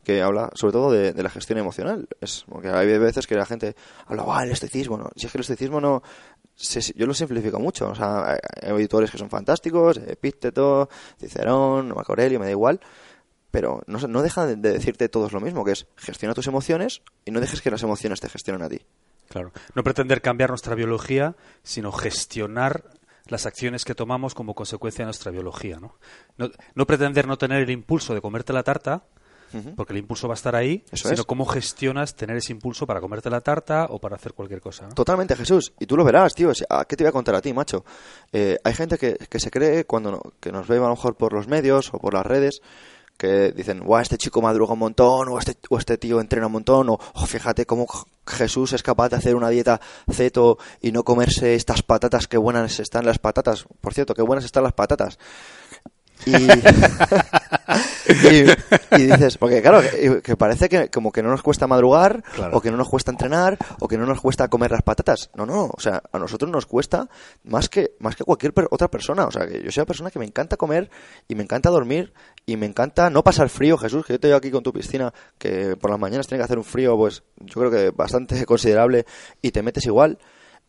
que 0.04 0.22
habla 0.22 0.50
sobre 0.54 0.72
todo 0.72 0.92
de, 0.92 1.22
la 1.22 1.30
gestión 1.30 1.58
emocional. 1.58 2.08
Es 2.20 2.44
porque 2.48 2.68
hay 2.68 2.98
veces 2.98 3.26
que 3.26 3.34
la 3.34 3.46
gente 3.46 3.74
habla, 4.06 4.24
ah, 4.28 4.44
el 4.44 4.52
estoicismo, 4.52 4.96
no. 4.96 5.10
Si 5.16 5.26
es 5.26 5.32
que 5.32 5.38
el 5.38 5.42
estoicismo 5.42 5.80
no, 5.80 6.02
yo 6.94 7.06
lo 7.06 7.14
simplifico 7.14 7.58
mucho. 7.58 7.90
O 7.90 7.94
sea, 7.94 8.32
hay 8.32 8.38
editores 8.72 9.10
que 9.10 9.18
son 9.18 9.30
fantásticos, 9.30 9.96
Epícteto, 9.98 10.88
Cicerón, 11.18 11.88
Marco 11.88 12.14
me 12.16 12.38
da 12.38 12.50
igual. 12.50 12.80
Pero 13.50 13.82
no, 13.86 14.22
dejan 14.22 14.60
de 14.60 14.72
decirte 14.72 15.08
todos 15.08 15.32
lo 15.32 15.40
mismo, 15.40 15.64
que 15.64 15.72
es 15.72 15.86
gestiona 15.96 16.34
tus 16.34 16.48
emociones 16.48 17.02
y 17.24 17.30
no 17.30 17.40
dejes 17.40 17.62
que 17.62 17.70
las 17.70 17.82
emociones 17.84 18.20
te 18.20 18.28
gestionen 18.28 18.62
a 18.62 18.68
ti. 18.68 18.80
Claro. 19.28 19.52
No 19.74 19.84
pretender 19.84 20.22
cambiar 20.22 20.50
nuestra 20.50 20.74
biología, 20.74 21.36
sino 21.62 21.92
gestionar 21.92 22.84
las 23.26 23.46
acciones 23.46 23.84
que 23.84 23.94
tomamos 23.94 24.34
como 24.34 24.54
consecuencia 24.54 25.04
de 25.04 25.06
nuestra 25.06 25.30
biología. 25.30 25.78
No, 25.78 25.94
no 26.74 26.86
pretender 26.86 27.28
no 27.28 27.38
tener 27.38 27.62
el 27.62 27.70
impulso 27.70 28.12
de 28.12 28.20
comerte 28.20 28.52
la 28.52 28.64
tarta, 28.64 29.04
porque 29.76 29.92
el 29.92 29.98
impulso 29.98 30.28
va 30.28 30.34
a 30.34 30.36
estar 30.36 30.56
ahí, 30.56 30.84
sino 30.92 31.24
cómo 31.24 31.46
gestionas 31.46 32.14
tener 32.14 32.36
ese 32.36 32.52
impulso 32.52 32.86
para 32.86 33.00
comerte 33.00 33.30
la 33.30 33.40
tarta 33.40 33.86
o 33.90 33.98
para 33.98 34.16
hacer 34.16 34.32
cualquier 34.32 34.60
cosa. 34.60 34.88
Totalmente, 34.88 35.36
Jesús. 35.36 35.72
Y 35.78 35.86
tú 35.86 35.96
lo 35.96 36.04
verás, 36.04 36.34
tío. 36.34 36.52
¿Qué 36.88 36.96
te 36.96 37.04
voy 37.04 37.08
a 37.08 37.12
contar 37.12 37.34
a 37.34 37.40
ti, 37.40 37.52
macho? 37.52 37.84
Eh, 38.32 38.58
hay 38.62 38.74
gente 38.74 38.98
que, 38.98 39.16
que, 39.16 39.40
se 39.40 39.50
cree, 39.50 39.84
cuando 39.84 40.34
que 40.40 40.52
nos 40.52 40.66
ve 40.66 40.76
a 40.76 40.80
lo 40.80 40.90
mejor 40.90 41.16
por 41.16 41.32
los 41.32 41.48
medios 41.48 41.92
o 41.92 41.98
por 41.98 42.14
las 42.14 42.26
redes, 42.26 42.60
que 43.16 43.52
dicen, 43.52 43.80
guau, 43.80 44.02
este 44.02 44.18
chico 44.18 44.42
madruga 44.42 44.72
un 44.72 44.80
montón, 44.80 45.28
o 45.28 45.38
este, 45.38 45.56
o 45.70 45.78
este 45.78 45.98
tío 45.98 46.20
entrena 46.20 46.46
un 46.46 46.52
montón, 46.52 46.88
o 46.88 46.98
oh, 47.14 47.26
fíjate 47.26 47.64
cómo 47.66 47.86
Jesús 48.26 48.72
es 48.72 48.82
capaz 48.82 49.10
de 49.10 49.16
hacer 49.16 49.36
una 49.36 49.50
dieta 49.50 49.80
ceto 50.10 50.58
y 50.80 50.92
no 50.92 51.04
comerse 51.04 51.54
estas 51.54 51.82
patatas, 51.82 52.26
qué 52.26 52.38
buenas 52.38 52.80
están 52.80 53.06
las 53.06 53.18
patatas. 53.18 53.66
Por 53.80 53.94
cierto, 53.94 54.14
qué 54.14 54.22
buenas 54.22 54.44
están 54.44 54.64
las 54.64 54.72
patatas. 54.72 55.18
Y, 56.26 56.32
dices, 59.02 59.38
porque 59.38 59.62
claro, 59.62 59.82
que, 60.22 60.36
parece 60.36 60.68
que 60.68 60.88
como 60.88 61.12
que 61.12 61.22
no 61.22 61.30
nos 61.30 61.42
cuesta 61.42 61.66
madrugar, 61.66 62.22
o 62.52 62.60
que 62.60 62.70
no 62.70 62.76
nos 62.76 62.88
cuesta 62.88 63.10
entrenar, 63.10 63.58
o 63.80 63.88
que 63.88 63.98
no 63.98 64.06
nos 64.06 64.20
cuesta 64.20 64.48
comer 64.48 64.70
las 64.70 64.82
patatas. 64.82 65.30
No, 65.34 65.46
no, 65.46 65.66
o 65.66 65.80
sea, 65.80 66.02
a 66.12 66.18
nosotros 66.18 66.50
nos 66.50 66.66
cuesta 66.66 67.08
más 67.44 67.68
que, 67.68 67.94
más 67.98 68.16
que 68.16 68.24
cualquier 68.24 68.52
otra 68.70 68.88
persona. 68.88 69.24
O 69.24 69.30
sea, 69.30 69.46
que 69.46 69.62
yo 69.62 69.70
soy 69.70 69.82
una 69.82 69.86
persona 69.86 70.10
que 70.10 70.18
me 70.18 70.24
encanta 70.24 70.56
comer 70.56 70.90
y 71.28 71.34
me 71.34 71.42
encanta 71.42 71.70
dormir 71.70 72.12
y 72.46 72.56
me 72.56 72.66
encanta 72.66 73.10
no 73.10 73.24
pasar 73.24 73.48
frío, 73.48 73.78
Jesús, 73.78 74.04
que 74.04 74.14
yo 74.14 74.20
te 74.20 74.34
aquí 74.34 74.50
con 74.50 74.62
tu 74.62 74.72
piscina, 74.72 75.12
que 75.38 75.76
por 75.76 75.90
las 75.90 76.00
mañanas 76.00 76.26
tiene 76.26 76.40
que 76.40 76.44
hacer 76.44 76.58
un 76.58 76.64
frío, 76.64 76.96
pues 76.96 77.22
yo 77.38 77.60
creo 77.60 77.70
que 77.70 77.90
bastante 77.90 78.44
considerable 78.46 79.06
y 79.42 79.50
te 79.50 79.62
metes 79.62 79.86
igual. 79.86 80.18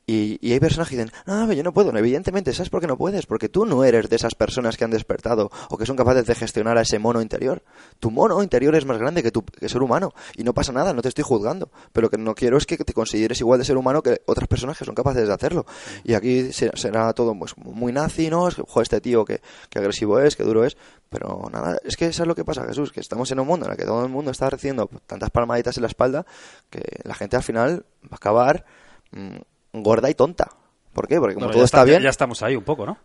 Y, 0.07 0.38
y, 0.39 0.53
hay 0.53 0.59
personas 0.59 0.88
que 0.88 0.95
dicen, 0.95 1.12
ah, 1.25 1.51
yo 1.51 1.63
no 1.63 1.74
puedo. 1.74 1.95
evidentemente, 1.97 2.53
¿sabes 2.53 2.69
por 2.69 2.79
qué 2.79 2.85
no 2.85 2.95
puedes? 2.95 3.25
Porque 3.25 3.50
tú 3.50 3.65
no 3.65 3.83
eres 3.83 4.07
de 4.07 4.15
esas 4.15 4.35
personas 4.35 4.77
que 4.77 4.83
han 4.83 4.91
despertado 4.91 5.50
o 5.69 5.77
que 5.77 5.88
son 5.88 5.95
capaces 5.95 6.27
de 6.27 6.35
gestionar 6.35 6.77
a 6.77 6.81
ese 6.81 7.00
mono 7.00 7.21
interior. 7.21 7.63
Tu 8.00 8.12
mono 8.12 8.43
interior 8.43 8.75
es 8.75 8.85
más 8.85 9.00
grande 9.00 9.24
que 9.24 9.31
tu 9.31 9.43
que 9.43 9.67
ser 9.67 9.81
humano. 9.81 10.13
Y 10.35 10.43
no 10.43 10.53
pasa 10.53 10.71
nada, 10.71 10.93
no 10.93 11.01
te 11.01 11.09
estoy 11.09 11.24
juzgando. 11.24 11.71
Pero 11.91 12.05
lo 12.05 12.09
que 12.12 12.19
no 12.19 12.35
quiero 12.35 12.57
es 12.57 12.67
que 12.67 12.77
te 12.77 12.93
consideres 12.93 13.39
igual 13.41 13.57
de 13.57 13.65
ser 13.65 13.77
humano 13.77 14.03
que 14.03 14.21
otras 14.27 14.47
personas 14.47 14.77
que 14.77 14.85
son 14.85 14.93
capaces 14.93 15.27
de 15.27 15.33
hacerlo. 15.33 15.65
Y 16.03 16.13
aquí 16.13 16.53
será 16.53 17.12
todo 17.13 17.38
pues, 17.38 17.57
muy 17.57 17.91
nazi, 17.91 18.29
¿no? 18.29 18.47
Es 18.47 18.55
joder, 18.55 18.83
este 18.83 19.01
tío 19.01 19.25
que, 19.25 19.41
que 19.71 19.79
agresivo 19.79 20.19
es, 20.19 20.35
que 20.35 20.43
duro 20.43 20.65
es. 20.65 20.77
Pero 21.09 21.50
nada, 21.51 21.79
es 21.83 21.97
que 21.97 22.05
eso 22.07 22.24
es 22.24 22.27
lo 22.27 22.35
que 22.35 22.45
pasa, 22.45 22.63
Jesús, 22.67 22.91
que 22.91 23.00
estamos 23.00 23.31
en 23.31 23.39
un 23.39 23.47
mundo 23.47 23.65
en 23.65 23.71
el 23.71 23.77
que 23.77 23.85
todo 23.85 24.03
el 24.03 24.12
mundo 24.12 24.29
está 24.29 24.51
recibiendo 24.51 24.88
tantas 25.07 25.31
palmaditas 25.31 25.77
en 25.77 25.81
la 25.81 25.88
espalda 25.88 26.25
que 26.69 26.83
la 27.03 27.15
gente 27.15 27.38
al 27.38 27.43
final 27.43 27.85
va 28.03 28.09
a 28.12 28.15
acabar... 28.17 28.65
Mm, 29.12 29.38
gorda 29.84 30.10
y 30.10 30.15
tonta. 30.15 30.50
¿Por 30.96 31.10
qué? 31.10 31.20
Porque 31.20 31.36
como 31.36 31.51
todo 31.51 31.65
está, 31.65 31.84
bien... 31.84 32.01
Ya, 32.01 32.10
estamos 32.10 32.41
ahí 32.41 32.55
un 32.55 32.63
poco, 32.63 32.86
¿no? 32.86 32.98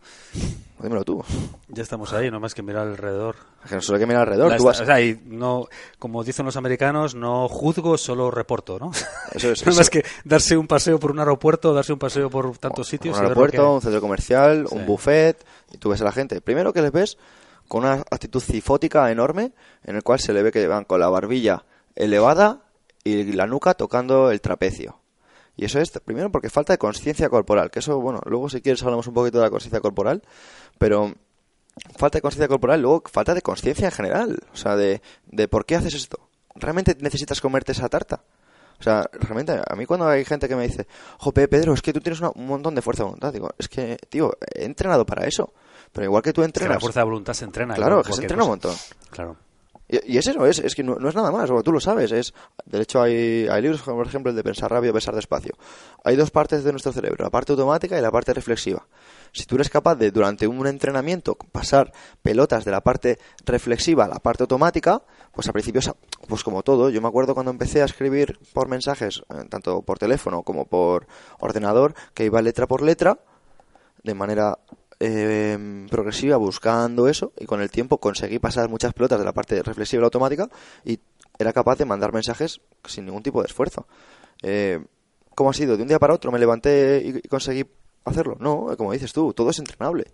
Dímelo 0.79 1.03
tú. 1.03 1.21
Ya 1.67 1.83
estamos 1.83 2.13
ahí, 2.13 2.31
no 2.31 2.39
más 2.39 2.55
que 2.55 2.63
mirar 2.63 2.87
alrededor. 2.87 3.35
que 3.67 3.75
no 3.75 3.81
solo 3.81 3.97
hay 3.97 4.03
que 4.03 4.07
mirar 4.07 4.21
alrededor. 4.21 4.55
tú 4.55 4.63
vas... 4.63 4.79
O 4.79 4.85
sea, 4.85 4.97
no, 5.25 5.67
como 5.99 6.23
dicen 6.23 6.45
los 6.45 6.55
americanos, 6.55 7.15
no 7.15 7.49
juzgo, 7.49 7.97
solo 7.97 8.31
reporto, 8.31 8.79
¿no? 8.79 8.91
Eso 9.33 9.51
es. 9.51 9.65
no 9.67 9.75
más 9.75 9.89
que 9.89 10.05
darse 10.23 10.55
un 10.55 10.67
paseo 10.67 11.01
por 11.01 11.11
un 11.11 11.19
aeropuerto, 11.19 11.73
darse 11.73 11.91
un 11.91 11.99
paseo 11.99 12.29
por 12.29 12.57
tantos 12.57 12.87
sitios. 12.87 13.17
Un 13.17 13.23
aeropuerto, 13.23 13.75
un 13.75 13.81
centro 13.81 13.99
comercial, 13.99 14.67
un 14.71 14.85
buffet, 14.85 15.45
y 15.73 15.77
tú 15.77 15.89
ves 15.89 15.99
a 15.99 16.05
la 16.05 16.13
gente. 16.13 16.39
Primero 16.39 16.71
que 16.71 16.81
les 16.81 16.93
ves 16.93 17.17
con 17.67 17.83
una 17.83 18.05
actitud 18.09 18.39
cifótica 18.39 19.11
enorme, 19.11 19.51
en 19.83 19.97
el 19.97 20.03
cual 20.03 20.21
se 20.21 20.31
le 20.31 20.43
ve 20.43 20.53
que 20.53 20.65
van 20.65 20.85
con 20.85 21.01
la 21.01 21.09
barbilla 21.09 21.65
elevada 21.93 22.61
y 23.03 23.33
la 23.33 23.47
nuca 23.47 23.73
tocando 23.73 24.31
el 24.31 24.39
trapecio. 24.39 25.00
Y 25.61 25.65
eso 25.65 25.79
es, 25.79 25.91
primero, 26.03 26.31
porque 26.31 26.49
falta 26.49 26.73
de 26.73 26.77
conciencia 26.79 27.29
corporal, 27.29 27.69
que 27.69 27.79
eso, 27.79 27.99
bueno, 27.99 28.19
luego 28.25 28.49
si 28.49 28.61
quieres 28.61 28.81
hablamos 28.81 29.05
un 29.05 29.13
poquito 29.13 29.37
de 29.37 29.43
la 29.43 29.51
conciencia 29.51 29.79
corporal, 29.79 30.23
pero 30.79 31.13
falta 31.97 32.17
de 32.17 32.21
conciencia 32.23 32.47
corporal, 32.47 32.81
luego 32.81 33.03
falta 33.11 33.35
de 33.35 33.43
conciencia 33.43 33.85
en 33.85 33.91
general, 33.91 34.39
o 34.51 34.55
sea, 34.57 34.75
de, 34.75 35.01
de 35.27 35.47
por 35.47 35.65
qué 35.67 35.75
haces 35.75 35.93
esto. 35.93 36.17
¿Realmente 36.55 36.97
necesitas 36.99 37.39
comerte 37.39 37.73
esa 37.73 37.87
tarta? 37.89 38.23
O 38.79 38.83
sea, 38.83 39.07
realmente, 39.13 39.51
a 39.63 39.75
mí 39.75 39.85
cuando 39.85 40.07
hay 40.07 40.25
gente 40.25 40.47
que 40.49 40.55
me 40.55 40.67
dice, 40.67 40.87
jope, 41.19 41.47
Pedro, 41.47 41.73
es 41.75 41.83
que 41.83 41.93
tú 41.93 41.99
tienes 42.01 42.19
una- 42.21 42.31
un 42.33 42.47
montón 42.47 42.73
de 42.73 42.81
fuerza 42.81 43.03
de 43.03 43.09
voluntad, 43.09 43.31
digo, 43.31 43.51
es 43.59 43.69
que, 43.69 43.97
tío, 44.09 44.35
he 44.55 44.65
entrenado 44.65 45.05
para 45.05 45.27
eso. 45.27 45.53
Pero 45.93 46.05
igual 46.05 46.23
que 46.23 46.33
tú 46.33 46.41
Es 46.41 46.45
que 46.45 46.47
entrenas. 46.47 46.75
la 46.77 46.79
fuerza 46.79 47.01
de 47.01 47.03
voluntad 47.03 47.33
se 47.33 47.45
entrena. 47.45 47.75
claro, 47.75 48.01
que 48.01 48.13
se 48.13 48.21
entrena 48.21 48.43
un 48.43 48.49
montón. 48.49 48.75
Claro. 49.11 49.37
Y, 49.91 50.17
es 50.17 50.25
eso, 50.25 50.45
es, 50.45 50.59
es 50.59 50.73
que 50.73 50.83
no, 50.83 50.95
es 51.07 51.15
nada 51.15 51.31
más, 51.31 51.49
o 51.51 51.61
tú 51.63 51.71
lo 51.73 51.81
sabes. 51.81 52.11
Es, 52.13 52.33
de 52.65 52.81
hecho, 52.81 53.01
hay, 53.01 53.45
hay 53.49 53.61
libros, 53.61 53.81
como 53.81 53.97
por 53.97 54.07
ejemplo 54.07 54.29
el 54.29 54.35
de 54.37 54.43
Pensar 54.43 54.71
rápido, 54.71 54.93
pensar 54.93 55.13
despacio. 55.13 55.53
Hay 56.05 56.15
dos 56.15 56.31
partes 56.31 56.63
de 56.63 56.71
nuestro 56.71 56.93
cerebro, 56.93 57.25
la 57.25 57.29
parte 57.29 57.51
automática 57.51 57.97
y 57.97 58.01
la 58.01 58.09
parte 58.11 58.33
reflexiva. 58.33 58.87
Si 59.33 59.45
tú 59.45 59.55
eres 59.55 59.69
capaz 59.69 59.95
de, 59.95 60.11
durante 60.11 60.47
un 60.47 60.65
entrenamiento, 60.65 61.35
pasar 61.35 61.91
pelotas 62.21 62.63
de 62.63 62.71
la 62.71 62.81
parte 62.81 63.19
reflexiva 63.45 64.05
a 64.05 64.07
la 64.07 64.19
parte 64.19 64.43
automática, 64.43 65.01
pues 65.33 65.47
al 65.47 65.53
principio, 65.53 65.79
es- 65.79 65.91
pues 66.27 66.43
como 66.43 66.63
todo, 66.63 66.89
yo 66.89 67.01
me 67.01 67.07
acuerdo 67.09 67.33
cuando 67.33 67.51
empecé 67.51 67.81
a 67.81 67.85
escribir 67.85 68.39
por 68.53 68.69
mensajes, 68.69 69.23
eh, 69.29 69.45
tanto 69.49 69.81
por 69.81 69.99
teléfono 69.99 70.43
como 70.43 70.65
por 70.65 71.05
ordenador, 71.39 71.93
que 72.13 72.23
iba 72.25 72.41
letra 72.41 72.65
por 72.65 72.81
letra, 72.81 73.19
de 74.03 74.13
manera 74.15 74.57
eh, 75.03 75.87
progresiva 75.89 76.37
buscando 76.37 77.07
eso 77.07 77.33
y 77.39 77.45
con 77.45 77.61
el 77.61 77.71
tiempo 77.71 77.97
conseguí 77.97 78.37
pasar 78.37 78.69
muchas 78.69 78.93
pelotas 78.93 79.17
de 79.17 79.25
la 79.25 79.33
parte 79.33 79.63
reflexiva 79.63 80.03
automática 80.03 80.47
y 80.85 80.99
era 81.39 81.51
capaz 81.53 81.77
de 81.77 81.85
mandar 81.85 82.13
mensajes 82.13 82.61
sin 82.85 83.05
ningún 83.05 83.23
tipo 83.23 83.41
de 83.41 83.47
esfuerzo. 83.47 83.87
Eh, 84.43 84.79
¿Cómo 85.33 85.49
ha 85.49 85.53
sido? 85.53 85.75
¿De 85.75 85.81
un 85.81 85.87
día 85.87 85.97
para 85.97 86.13
otro 86.13 86.31
me 86.31 86.37
levanté 86.37 87.01
y 87.03 87.27
conseguí 87.27 87.65
hacerlo? 88.05 88.37
No, 88.39 88.75
como 88.77 88.91
dices 88.91 89.11
tú, 89.11 89.33
todo 89.33 89.49
es 89.49 89.57
entrenable. 89.57 90.05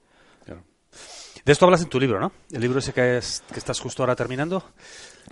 De 1.48 1.54
esto 1.54 1.66
hablas 1.66 1.82
en 1.82 1.88
tu 1.89 1.98
libro, 2.00 2.20
¿no? 2.20 2.32
El 2.51 2.62
libro 2.62 2.77
ese 2.80 2.92
que, 2.94 3.18
es- 3.18 3.42
que 3.51 3.58
estás 3.58 3.80
justo 3.80 4.04
ahora 4.04 4.16
terminando. 4.16 4.62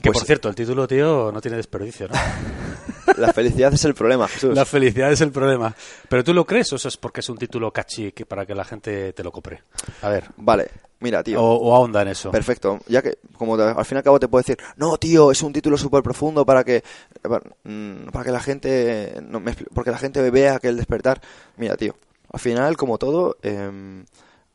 Que, 0.01 0.09
Pues- 0.09 0.19
por 0.19 0.25
cierto, 0.25 0.49
el 0.49 0.55
título, 0.55 0.87
tío, 0.87 1.29
no 1.31 1.41
tiene 1.41 1.57
desperdicio, 1.57 2.07
¿no? 2.07 2.13
La 3.17 3.31
felicidad 3.33 3.73
es 3.73 3.83
el 3.85 3.93
problema, 3.93 4.27
Jesús. 4.27 4.55
La 4.55 4.65
felicidad 4.65 5.11
es 5.11 5.21
el 5.21 5.31
problema. 5.31 5.75
¿Pero 6.09 6.23
tú 6.23 6.33
lo 6.33 6.45
crees 6.45 6.71
o 6.73 6.77
eso 6.77 6.87
es 6.87 6.97
porque 6.97 7.19
es 7.19 7.29
un 7.29 7.37
título 7.37 7.71
catchy 7.71 8.11
que 8.13 8.25
para 8.25 8.45
que 8.45 8.55
la 8.55 8.63
gente 8.65 9.13
te 9.13 9.23
lo 9.23 9.31
compre? 9.31 9.63
A 10.01 10.09
ver. 10.09 10.25
Vale, 10.37 10.69
mira, 11.01 11.21
tío. 11.23 11.41
O, 11.41 11.55
o 11.69 11.75
ahonda 11.75 12.01
en 12.01 12.07
eso. 12.09 12.31
Perfecto, 12.31 12.79
ya 12.87 13.01
que 13.01 13.17
como 13.37 13.55
al 13.55 13.85
fin 13.85 13.95
y 13.95 13.99
al 13.99 14.03
cabo 14.03 14.19
te 14.19 14.27
puedo 14.27 14.41
decir, 14.41 14.57
no, 14.77 14.97
tío, 14.97 15.31
es 15.31 15.41
un 15.43 15.51
título 15.53 15.77
súper 15.77 16.01
profundo 16.01 16.45
para 16.45 16.63
que 16.63 16.83
para, 17.21 17.41
mm, 17.63 18.07
para 18.11 18.25
que 18.25 18.31
la 18.31 18.39
gente 18.39 19.19
no 19.21 19.39
me 19.39 19.53
porque 19.73 19.91
la 19.91 19.97
gente 19.97 20.29
vea 20.31 20.59
que 20.59 20.67
el 20.69 20.77
despertar, 20.77 21.21
mira, 21.57 21.75
tío, 21.77 21.95
al 22.31 22.39
final 22.39 22.75
como 22.77 22.97
todo 22.97 23.37
em, 23.43 24.05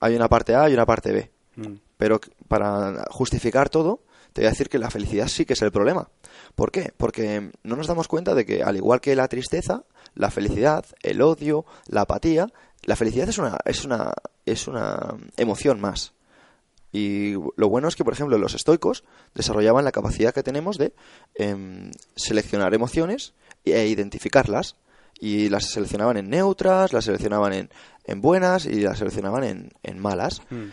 hay 0.01 0.17
una 0.17 0.29
parte 0.29 0.55
A 0.55 0.69
y 0.69 0.75
una 0.75 0.85
parte 0.87 1.13
B, 1.13 1.31
Mm. 1.69 1.81
pero 1.97 2.21
para 2.49 3.05
justificar 3.11 3.69
todo 3.69 4.01
te 4.33 4.43
voy 4.43 4.47
a 4.47 4.51
decir 4.51 4.69
que 4.69 4.79
la 4.79 4.91
felicidad 4.91 5.29
sí 5.29 5.45
que 5.45 5.55
es 5.55 5.63
el 5.63 5.73
problema. 5.73 6.09
¿Por 6.55 6.71
qué? 6.71 6.93
Porque 6.97 7.51
no 7.63 7.77
nos 7.77 7.89
damos 7.89 8.09
cuenta 8.09 8.35
de 8.35 8.47
que 8.47 8.63
al 8.63 8.77
igual 8.77 9.01
que 9.01 9.17
la 9.17 9.29
tristeza, 9.29 9.85
la 10.15 10.31
felicidad, 10.31 10.85
el 11.03 11.21
odio, 11.21 11.65
la 11.87 12.03
apatía, 12.03 12.47
la 12.83 12.97
felicidad 12.97 13.29
es 13.29 13.39
una 13.39 13.59
es 13.65 13.85
una 13.85 14.13
es 14.47 14.69
una 14.69 15.17
emoción 15.37 15.81
más. 15.81 16.15
Y 16.93 17.35
lo 17.57 17.69
bueno 17.69 17.89
es 17.89 17.95
que, 17.95 18.05
por 18.05 18.13
ejemplo, 18.13 18.37
los 18.37 18.55
estoicos 18.55 19.05
desarrollaban 19.35 19.85
la 19.85 19.93
capacidad 19.93 20.35
que 20.35 20.43
tenemos 20.43 20.77
de 20.77 20.93
em, 21.37 21.93
seleccionar 22.17 22.75
emociones 22.75 23.35
e 23.65 23.87
identificarlas. 23.87 24.77
Y 25.21 25.51
las 25.51 25.67
seleccionaban 25.67 26.17
en 26.17 26.31
neutras, 26.31 26.93
las 26.93 27.05
seleccionaban 27.05 27.53
en, 27.53 27.71
en 28.05 28.21
buenas 28.21 28.65
y 28.65 28.81
las 28.81 28.99
seleccionaban 28.99 29.45
en, 29.45 29.73
en 29.83 29.99
malas. 29.99 30.41
Mm. 30.51 30.71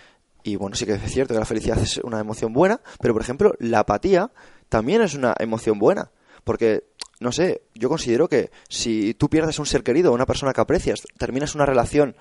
Y 0.47 0.55
bueno, 0.55 0.77
sí 0.77 0.85
que 0.85 0.93
es 0.93 1.11
cierto 1.11 1.33
que 1.33 1.41
la 1.41 1.45
felicidad 1.45 1.77
es 1.77 1.97
una 1.97 2.21
emoción 2.21 2.53
buena, 2.53 2.79
pero 3.01 3.13
por 3.13 3.21
ejemplo, 3.21 3.53
la 3.59 3.79
apatía 3.79 4.31
también 4.69 5.01
es 5.01 5.13
una 5.13 5.35
emoción 5.39 5.77
buena. 5.77 6.09
Porque, 6.45 6.85
no 7.19 7.33
sé, 7.33 7.63
yo 7.75 7.89
considero 7.89 8.29
que 8.29 8.49
si 8.69 9.13
tú 9.13 9.27
pierdes 9.27 9.59
un 9.59 9.65
ser 9.65 9.83
querido, 9.83 10.13
una 10.13 10.25
persona 10.25 10.53
que 10.53 10.61
aprecias, 10.61 11.01
terminas 11.17 11.53
una 11.53 11.65
relación 11.65 12.15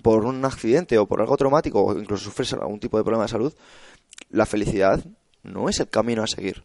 por 0.00 0.26
un 0.26 0.44
accidente 0.44 0.96
o 0.96 1.08
por 1.08 1.20
algo 1.20 1.36
traumático 1.36 1.82
o 1.82 1.98
incluso 1.98 2.26
sufres 2.26 2.52
algún 2.52 2.78
tipo 2.78 2.98
de 2.98 3.02
problema 3.02 3.24
de 3.24 3.30
salud, 3.30 3.52
la 4.28 4.46
felicidad 4.46 5.04
no 5.42 5.68
es 5.68 5.80
el 5.80 5.88
camino 5.88 6.22
a 6.22 6.28
seguir. 6.28 6.62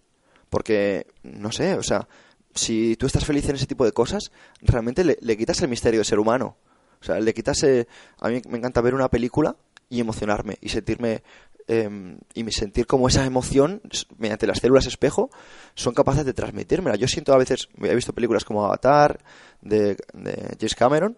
Porque, 0.51 1.08
no 1.24 1.51
sé, 1.51 1.74
o 1.74 1.82
sea, 1.82 2.08
si 2.54 2.96
tú 2.96 3.08
estás 3.08 3.25
feliz 3.25 3.50
en 3.50 3.56
ese 3.56 3.65
tipo 3.65 3.86
de 3.86 3.92
cosas, 3.92 4.32
realmente 4.62 5.04
le, 5.04 5.18
le 5.20 5.36
quitas 5.36 5.60
el 5.63 5.68
misterio 5.68 6.01
de 6.01 6.06
ser 6.06 6.20
humano. 6.20 6.58
O 7.01 7.04
sea, 7.04 7.20
le 7.20 7.34
quitas... 7.34 7.63
eh, 7.63 7.88
a 8.20 8.30
mí 8.30 8.39
me 8.48 8.60
encanta 8.60 8.82
ver 8.82 8.94
una 8.94 9.10
película 9.10 9.56
y 9.89 10.00
emocionarme 10.00 10.58
y 10.62 10.70
sentirme... 10.70 11.24
eh, 11.68 12.18
y 12.34 12.51
sentir 12.51 12.86
como 12.86 13.08
esa 13.08 13.25
emoción, 13.25 13.82
mediante 14.18 14.46
las 14.48 14.60
células 14.60 14.86
espejo, 14.86 15.30
son 15.74 15.94
capaces 15.94 16.25
de 16.25 16.34
transmitírmela. 16.34 16.96
Yo 16.96 17.08
siento 17.08 17.34
a 17.34 17.38
veces, 17.38 17.70
he 17.82 17.96
visto 17.96 18.13
películas 18.13 18.46
como 18.46 18.63
Avatar, 18.65 19.20
de, 19.62 19.98
de 20.13 20.58
James 20.60 20.75
Cameron, 20.75 21.18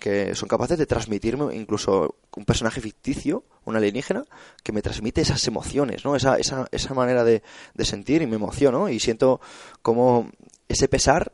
que 0.00 0.34
son 0.34 0.48
capaces 0.48 0.78
de 0.78 0.86
transmitirme 0.86 1.54
incluso 1.54 2.16
un 2.34 2.44
personaje 2.44 2.80
ficticio, 2.80 3.44
un 3.64 3.76
alienígena, 3.76 4.24
que 4.62 4.72
me 4.72 4.82
transmite 4.82 5.20
esas 5.20 5.46
emociones, 5.46 6.04
¿no? 6.04 6.16
Esa, 6.16 6.36
esa, 6.36 6.66
esa 6.72 6.94
manera 6.94 7.22
de, 7.22 7.42
de 7.74 7.84
sentir 7.84 8.22
y 8.22 8.26
me 8.26 8.36
emociono 8.36 8.88
y 8.88 8.98
siento 8.98 9.40
como 9.82 10.30
ese 10.66 10.88
pesar 10.88 11.32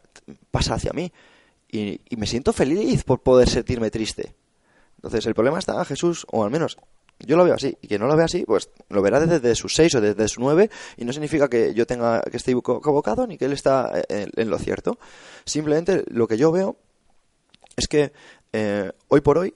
pasa 0.51 0.75
hacia 0.75 0.93
mí 0.93 1.13
y, 1.71 2.01
y 2.09 2.17
me 2.17 2.27
siento 2.27 2.53
feliz 2.53 3.05
por 3.05 3.23
poder 3.23 3.49
sentirme 3.49 3.91
triste. 3.91 4.35
Entonces 5.01 5.25
el 5.27 5.35
problema 5.35 5.59
está, 5.59 5.83
Jesús, 5.85 6.27
o 6.31 6.45
al 6.45 6.51
menos 6.51 6.77
yo 7.19 7.37
lo 7.37 7.45
veo 7.45 7.55
así, 7.55 7.77
y 7.83 7.89
quien 7.89 8.01
no 8.01 8.07
lo 8.07 8.17
ve 8.17 8.25
así, 8.25 8.45
pues 8.47 8.71
lo 8.89 9.03
verá 9.03 9.21
desde 9.21 9.55
sus 9.55 9.75
seis 9.75 9.95
o 9.95 10.01
desde 10.01 10.29
su 10.29 10.41
nueve, 10.41 10.71
y 10.97 11.05
no 11.05 11.13
significa 11.13 11.49
que 11.49 11.75
yo 11.75 11.87
tenga 11.87 12.23
que 12.23 12.37
esté 12.37 12.53
equivocado 12.53 13.27
ni 13.27 13.37
que 13.37 13.45
él 13.45 13.53
está 13.53 13.91
eh, 13.95 14.05
en, 14.09 14.31
en 14.37 14.51
lo 14.51 14.59
cierto. 14.59 14.99
Simplemente 15.45 16.05
lo 16.09 16.27
que 16.27 16.39
yo 16.39 16.51
veo 16.53 16.77
es 17.77 17.89
que 17.89 18.13
eh, 18.53 18.91
hoy 19.09 19.21
por 19.21 19.39
hoy 19.39 19.55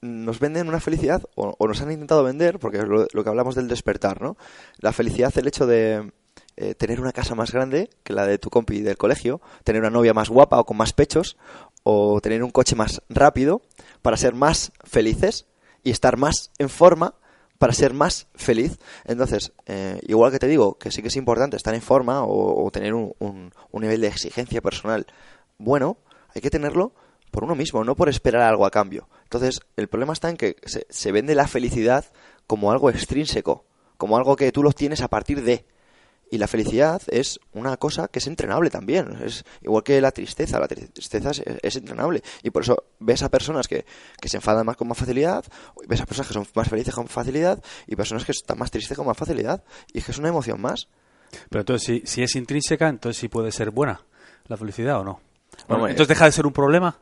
nos 0.00 0.38
venden 0.38 0.68
una 0.68 0.80
felicidad, 0.80 1.22
o, 1.34 1.54
o 1.56 1.68
nos 1.68 1.80
han 1.80 1.90
intentado 1.90 2.22
vender, 2.24 2.58
porque 2.58 2.78
es 2.78 2.84
lo, 2.84 3.06
lo 3.10 3.24
que 3.24 3.30
hablamos 3.30 3.54
del 3.54 3.68
despertar, 3.68 4.20
¿no? 4.20 4.36
La 4.78 4.92
felicidad, 4.92 5.32
el 5.38 5.46
hecho 5.46 5.66
de 5.66 6.12
eh, 6.56 6.74
tener 6.74 7.00
una 7.00 7.12
casa 7.12 7.34
más 7.34 7.52
grande 7.52 7.90
que 8.02 8.12
la 8.12 8.26
de 8.26 8.38
tu 8.38 8.50
compi 8.50 8.80
del 8.80 8.96
colegio, 8.96 9.40
tener 9.64 9.80
una 9.82 9.90
novia 9.90 10.14
más 10.14 10.28
guapa 10.28 10.58
o 10.58 10.64
con 10.64 10.76
más 10.76 10.92
pechos, 10.92 11.36
o 11.82 12.20
tener 12.20 12.42
un 12.42 12.50
coche 12.50 12.76
más 12.76 13.02
rápido 13.08 13.62
para 14.02 14.16
ser 14.16 14.34
más 14.34 14.72
felices 14.84 15.46
y 15.82 15.90
estar 15.90 16.16
más 16.16 16.50
en 16.58 16.68
forma 16.68 17.14
para 17.58 17.72
ser 17.72 17.92
más 17.92 18.26
feliz. 18.34 18.78
Entonces, 19.04 19.52
eh, 19.66 20.00
igual 20.06 20.32
que 20.32 20.38
te 20.38 20.48
digo 20.48 20.78
que 20.78 20.90
sí 20.90 21.02
que 21.02 21.08
es 21.08 21.16
importante 21.16 21.56
estar 21.56 21.74
en 21.74 21.82
forma 21.82 22.24
o, 22.24 22.70
tener 22.70 22.94
un 22.94 23.50
nivel 23.72 24.00
de 24.00 24.08
exigencia 24.08 24.60
personal 24.60 25.06
bueno, 25.58 25.98
hay 26.34 26.40
que 26.40 26.50
tenerlo 26.50 26.92
por 27.30 27.44
uno 27.44 27.54
mismo, 27.54 27.84
no 27.84 27.96
por 27.96 28.08
esperar 28.08 28.42
algo 28.42 28.66
a 28.66 28.70
cambio. 28.70 29.08
Entonces, 29.24 29.60
el 29.76 29.88
problema 29.88 30.12
está 30.12 30.30
en 30.30 30.36
que 30.36 30.56
se, 30.64 30.86
se 30.88 31.12
vende 31.12 31.34
la 31.34 31.48
felicidad 31.48 32.04
como 32.46 32.70
algo 32.70 32.90
extrínseco, 32.90 33.64
como 33.96 34.16
algo 34.16 34.36
que 34.36 34.52
tú 34.52 34.62
lo 34.62 34.72
tienes 34.72 35.00
a 35.00 35.08
partir 35.08 35.42
de. 35.42 35.64
Y 36.30 36.38
la 36.38 36.48
felicidad 36.48 37.00
es 37.08 37.38
una 37.52 37.76
cosa 37.76 38.08
que 38.08 38.18
es 38.18 38.26
entrenable 38.26 38.70
también. 38.70 39.18
Es 39.24 39.44
igual 39.62 39.84
que 39.84 40.00
la 40.00 40.10
tristeza. 40.10 40.58
La 40.58 40.66
tristeza 40.66 41.30
es, 41.30 41.42
es 41.62 41.76
entrenable. 41.76 42.22
Y 42.42 42.50
por 42.50 42.62
eso 42.62 42.84
ves 42.98 43.22
a 43.22 43.28
personas 43.28 43.68
que, 43.68 43.84
que 44.20 44.28
se 44.28 44.38
enfadan 44.38 44.66
más 44.66 44.76
con 44.76 44.88
más 44.88 44.98
facilidad, 44.98 45.44
ves 45.86 46.00
a 46.00 46.06
personas 46.06 46.28
que 46.28 46.34
son 46.34 46.46
más 46.54 46.68
felices 46.68 46.94
con 46.94 47.06
facilidad 47.06 47.62
y 47.86 47.94
personas 47.96 48.24
que 48.24 48.32
están 48.32 48.58
más 48.58 48.70
tristes 48.70 48.96
con 48.96 49.06
más 49.06 49.16
facilidad. 49.16 49.62
Y 49.92 49.98
es 49.98 50.04
que 50.04 50.12
es 50.12 50.18
una 50.18 50.28
emoción 50.28 50.60
más. 50.60 50.88
Pero 51.50 51.60
entonces, 51.60 51.86
si, 51.86 52.02
si 52.06 52.22
es 52.22 52.34
intrínseca, 52.36 52.88
entonces 52.88 53.20
sí 53.20 53.28
puede 53.28 53.52
ser 53.52 53.70
buena 53.70 54.00
la 54.46 54.56
felicidad 54.56 55.00
o 55.00 55.04
no. 55.04 55.20
Bueno, 55.68 55.88
entonces 55.88 56.08
deja 56.08 56.24
de 56.24 56.32
ser 56.32 56.46
un 56.46 56.52
problema. 56.52 56.98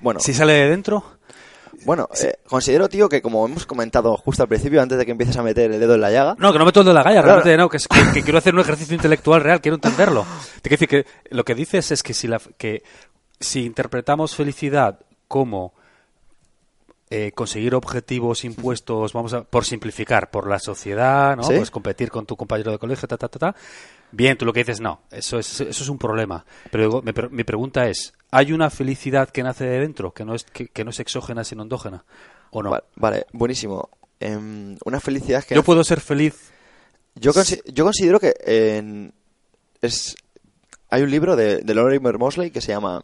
Bueno, 0.00 0.20
Si 0.20 0.34
sale 0.34 0.52
de 0.52 0.68
dentro, 0.68 1.04
bueno 1.84 2.08
eh, 2.22 2.34
considero, 2.46 2.88
tío, 2.88 3.08
que 3.08 3.20
como 3.22 3.44
hemos 3.46 3.66
comentado 3.66 4.16
justo 4.16 4.42
al 4.42 4.48
principio, 4.48 4.80
antes 4.82 4.98
de 4.98 5.04
que 5.06 5.12
empieces 5.12 5.36
a 5.36 5.42
meter 5.42 5.70
el 5.72 5.80
dedo 5.80 5.94
en 5.94 6.00
la 6.00 6.10
llaga, 6.10 6.34
No, 6.38 6.52
que 6.52 6.58
no 6.58 6.64
meto 6.64 6.80
el 6.80 6.86
de 6.86 6.94
la 6.94 7.02
galla, 7.02 7.22
Claro. 7.22 7.40
realmente 7.42 7.56
no, 7.56 7.68
que, 7.68 7.76
es- 7.78 7.88
que- 7.88 8.12
que 8.14 8.22
quiero 8.22 8.38
hacer 8.38 8.54
un 8.54 8.60
ejercicio 8.60 8.94
intelectual 8.94 9.40
real, 9.42 9.60
quiero 9.60 9.76
entenderlo. 9.76 10.24
Te 10.62 10.68
quiero 10.68 10.80
decir 10.80 10.88
que 10.88 11.06
lo 11.34 11.44
que 11.44 11.54
dices 11.54 11.90
es 11.90 12.02
que 12.02 12.14
si, 12.14 12.28
la, 12.28 12.40
que 12.58 12.82
si 13.40 13.64
interpretamos 13.64 14.34
felicidad 14.36 15.00
como 15.28 15.74
eh, 17.10 17.32
conseguir 17.32 17.74
objetivos 17.74 18.44
impuestos, 18.44 19.12
vamos 19.12 19.34
a, 19.34 19.42
por 19.44 19.64
simplificar, 19.64 20.30
por 20.30 20.48
la 20.48 20.58
sociedad, 20.58 21.36
¿no? 21.36 21.42
Sí. 21.42 21.54
Pues 21.56 21.70
competir 21.70 22.10
con 22.10 22.24
tu 22.24 22.36
compañero 22.36 22.70
de 22.72 22.78
colegio, 22.78 23.06
ta, 23.06 23.18
ta, 23.18 23.28
ta, 23.28 23.38
ta. 23.38 23.56
Bien, 24.12 24.36
tú 24.36 24.44
lo 24.44 24.52
que 24.52 24.60
dices, 24.60 24.80
no, 24.80 25.00
eso 25.10 25.38
es, 25.38 25.60
eso 25.62 25.82
es 25.82 25.88
un 25.88 25.98
problema. 25.98 26.44
Pero 26.70 26.84
digo, 26.84 27.02
mi, 27.02 27.12
mi 27.30 27.44
pregunta 27.44 27.88
es, 27.88 28.12
¿hay 28.30 28.52
una 28.52 28.70
felicidad 28.70 29.30
que 29.30 29.42
nace 29.42 29.64
de 29.64 29.80
dentro, 29.80 30.12
que 30.12 30.24
no 30.24 30.34
es, 30.34 30.44
que, 30.44 30.68
que 30.68 30.84
no 30.84 30.90
es 30.90 31.00
exógena 31.00 31.44
sino 31.44 31.62
endógena? 31.62 32.04
¿O 32.50 32.62
no? 32.62 32.70
Va- 32.70 32.84
vale, 32.96 33.26
buenísimo. 33.32 33.88
Em, 34.20 34.76
una 34.84 35.00
felicidad 35.00 35.42
que... 35.44 35.54
Yo 35.54 35.62
puedo 35.64 35.82
ser 35.82 36.00
feliz 36.00 36.50
Yo, 37.14 37.32
consi- 37.32 37.62
yo 37.72 37.84
considero 37.84 38.20
que 38.20 38.34
es 39.80 40.14
hay 40.90 41.02
un 41.02 41.10
libro 41.10 41.36
de, 41.36 41.58
de 41.62 41.74
Lorimer 41.74 42.18
Mosley 42.18 42.50
que 42.50 42.60
se 42.60 42.72
llama 42.72 43.00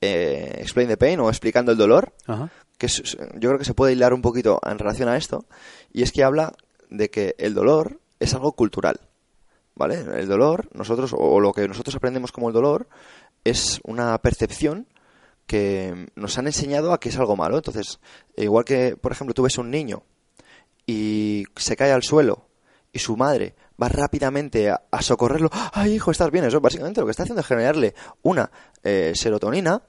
eh, 0.00 0.58
Explain 0.60 0.88
the 0.88 0.96
Pain 0.96 1.18
o 1.20 1.28
Explicando 1.28 1.72
el 1.72 1.78
Dolor, 1.78 2.12
Ajá. 2.26 2.50
que 2.78 2.86
es- 2.86 3.16
yo 3.34 3.48
creo 3.50 3.58
que 3.58 3.64
se 3.64 3.74
puede 3.74 3.92
hilar 3.94 4.14
un 4.14 4.22
poquito 4.22 4.60
en 4.64 4.78
relación 4.78 5.08
a 5.08 5.16
esto, 5.16 5.44
y 5.92 6.02
es 6.02 6.12
que 6.12 6.22
habla 6.22 6.52
de 6.88 7.10
que 7.10 7.34
el 7.38 7.52
dolor 7.54 7.98
es 8.20 8.32
algo 8.34 8.52
cultural. 8.52 9.00
¿Vale? 9.76 10.00
El 10.20 10.26
dolor, 10.26 10.68
nosotros, 10.72 11.14
o 11.16 11.38
lo 11.38 11.52
que 11.52 11.68
nosotros 11.68 11.94
aprendemos 11.94 12.32
como 12.32 12.48
el 12.48 12.54
dolor, 12.54 12.88
es 13.44 13.80
una 13.84 14.18
percepción 14.18 14.88
que 15.46 16.08
nos 16.16 16.36
han 16.38 16.46
enseñado 16.46 16.92
a 16.92 16.98
que 16.98 17.10
es 17.10 17.18
algo 17.18 17.36
malo. 17.36 17.56
Entonces, 17.56 18.00
igual 18.36 18.64
que, 18.64 18.96
por 18.96 19.12
ejemplo, 19.12 19.34
tú 19.34 19.42
ves 19.42 19.58
un 19.58 19.70
niño 19.70 20.02
y 20.86 21.44
se 21.54 21.76
cae 21.76 21.92
al 21.92 22.02
suelo 22.02 22.48
y 22.92 22.98
su 22.98 23.16
madre 23.16 23.54
va 23.80 23.88
rápidamente 23.88 24.70
a, 24.70 25.02
socorrerlo. 25.02 25.50
¡Ay, 25.72 25.94
hijo, 25.94 26.10
estás 26.10 26.30
bien! 26.30 26.44
Eso 26.44 26.60
básicamente 26.60 27.00
lo 27.00 27.06
que 27.06 27.10
está 27.10 27.22
haciendo 27.22 27.42
es 27.42 27.46
generarle 27.46 27.94
una 28.22 28.50
eh, 28.82 29.12
serotonina 29.14 29.82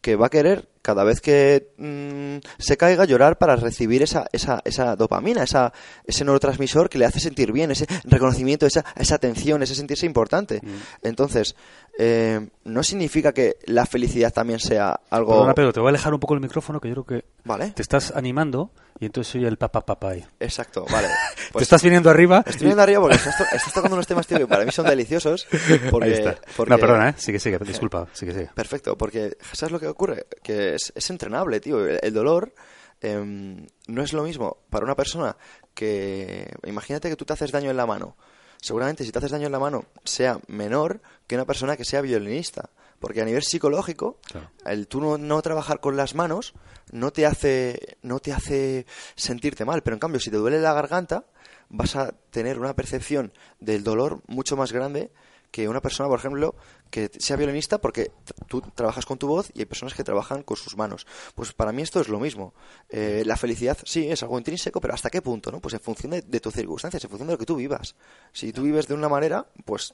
que 0.00 0.16
va 0.16 0.26
a 0.26 0.30
querer 0.30 0.68
cada 0.88 1.04
vez 1.04 1.20
que 1.20 1.68
mm, 1.76 2.38
se 2.58 2.76
caiga 2.78 3.04
llorar 3.04 3.36
para 3.36 3.56
recibir 3.56 4.02
esa, 4.02 4.26
esa, 4.32 4.62
esa 4.64 4.96
dopamina, 4.96 5.42
esa, 5.42 5.72
ese 6.04 6.24
neurotransmisor 6.24 6.88
que 6.88 6.98
le 6.98 7.04
hace 7.04 7.20
sentir 7.20 7.52
bien, 7.52 7.70
ese 7.70 7.86
reconocimiento, 8.04 8.64
esa, 8.64 8.84
esa 8.96 9.16
atención, 9.16 9.62
ese 9.62 9.74
sentirse 9.74 10.06
importante. 10.06 10.60
Mm. 10.62 11.06
Entonces, 11.06 11.56
eh, 12.00 12.48
no 12.62 12.84
significa 12.84 13.32
que 13.32 13.56
la 13.66 13.84
felicidad 13.84 14.32
también 14.32 14.60
sea 14.60 15.00
algo... 15.10 15.32
Perdona, 15.32 15.54
Pedro, 15.54 15.72
te 15.72 15.80
voy 15.80 15.88
a 15.88 15.90
alejar 15.90 16.14
un 16.14 16.20
poco 16.20 16.34
el 16.34 16.40
micrófono 16.40 16.80
que 16.80 16.88
yo 16.88 16.94
creo 16.94 17.20
que 17.20 17.28
vale. 17.44 17.72
te 17.72 17.82
estás 17.82 18.12
animando 18.14 18.70
y 19.00 19.06
entonces 19.06 19.32
soy 19.32 19.44
el 19.44 19.56
papá 19.56 19.84
papá 19.84 20.12
Exacto, 20.38 20.86
vale. 20.92 21.08
te 21.36 21.52
pues 21.52 21.62
estás 21.64 21.82
viniendo 21.82 22.08
arriba. 22.08 22.44
Estoy 22.46 22.60
viniendo 22.60 22.84
arriba 22.84 23.00
porque 23.00 23.16
estás, 23.16 23.72
tocando 23.74 23.96
unos 23.96 24.06
temas, 24.06 24.28
tío, 24.28 24.38
que 24.38 24.46
para 24.46 24.64
mí 24.64 24.70
son 24.70 24.86
deliciosos. 24.86 25.48
Porque, 25.90 26.06
Ahí 26.06 26.12
está. 26.12 26.38
No, 26.66 26.78
perdona, 26.78 27.10
¿eh? 27.10 27.14
Sigue, 27.16 27.40
sigue, 27.40 27.58
disculpa, 27.58 28.06
sigue, 28.12 28.32
sigue. 28.32 28.50
Perfecto, 28.54 28.96
porque 28.96 29.36
¿sabes 29.52 29.72
lo 29.72 29.80
que 29.80 29.88
ocurre? 29.88 30.26
Que 30.40 30.74
es, 30.74 30.92
es 30.94 31.10
entrenable, 31.10 31.58
tío. 31.58 31.84
El, 31.84 32.14
dolor 32.14 32.54
em, 33.00 33.66
no 33.88 34.02
es 34.02 34.12
lo 34.12 34.22
mismo 34.22 34.58
para 34.70 34.84
una 34.84 34.94
persona 34.94 35.36
que... 35.74 36.48
Imagínate 36.64 37.08
que 37.08 37.16
tú 37.16 37.24
te 37.24 37.32
haces 37.32 37.50
daño 37.50 37.70
en 37.70 37.76
la 37.76 37.86
mano. 37.86 38.16
Seguramente 38.60 39.04
si 39.04 39.12
te 39.12 39.18
haces 39.18 39.30
daño 39.30 39.46
en 39.46 39.52
la 39.52 39.58
mano 39.58 39.84
sea 40.04 40.40
menor 40.48 41.00
que 41.26 41.36
una 41.36 41.44
persona 41.44 41.76
que 41.76 41.84
sea 41.84 42.00
violinista. 42.00 42.70
Porque 42.98 43.22
a 43.22 43.24
nivel 43.24 43.44
psicológico, 43.44 44.18
el 44.64 44.88
tú 44.88 45.00
no, 45.00 45.42
trabajar 45.42 45.78
con 45.78 45.96
las 45.96 46.16
manos 46.16 46.54
no 46.90 47.12
te 47.12 47.26
hace 47.26 47.96
no 48.02 48.18
te 48.18 48.32
hace 48.32 48.86
sentirte 49.14 49.64
mal, 49.64 49.82
pero 49.82 49.94
en 49.94 50.00
cambio 50.00 50.20
si 50.20 50.30
te 50.30 50.36
duele 50.36 50.60
la 50.60 50.72
garganta 50.72 51.24
vas 51.68 51.94
a 51.94 52.12
tener 52.30 52.58
una 52.58 52.74
percepción 52.74 53.32
del 53.60 53.84
dolor 53.84 54.22
mucho 54.26 54.56
más 54.56 54.72
grande 54.72 55.12
que 55.50 55.68
una 55.68 55.80
persona, 55.80 56.08
por 56.08 56.18
ejemplo, 56.18 56.54
que 56.90 57.10
sea 57.18 57.36
violinista 57.36 57.78
porque 57.78 58.10
tú 58.46 58.60
trabajas 58.74 59.06
con 59.06 59.18
tu 59.18 59.26
voz 59.26 59.50
y 59.54 59.60
hay 59.60 59.66
personas 59.66 59.94
que 59.94 60.04
trabajan 60.04 60.42
con 60.42 60.56
sus 60.56 60.76
manos. 60.76 61.06
Pues 61.34 61.52
para 61.52 61.72
mí 61.72 61.82
esto 61.82 62.00
es 62.00 62.08
lo 62.08 62.20
mismo. 62.20 62.54
Eh, 62.88 63.22
la 63.24 63.36
felicidad 63.36 63.78
sí 63.84 64.08
es 64.08 64.22
algo 64.22 64.38
intrínseco, 64.38 64.80
pero 64.80 64.94
¿hasta 64.94 65.10
qué 65.10 65.22
punto? 65.22 65.50
no 65.50 65.60
Pues 65.60 65.74
en 65.74 65.80
función 65.80 66.12
de, 66.12 66.40
tus 66.40 66.54
circunstancias, 66.54 67.02
en 67.04 67.10
función 67.10 67.28
de 67.28 67.34
lo 67.34 67.38
que 67.38 67.46
tú 67.46 67.56
vivas. 67.56 67.94
Si 68.32 68.52
tú 68.52 68.62
vives 68.62 68.86
de 68.88 68.94
una 68.94 69.08
manera, 69.08 69.46
pues 69.64 69.92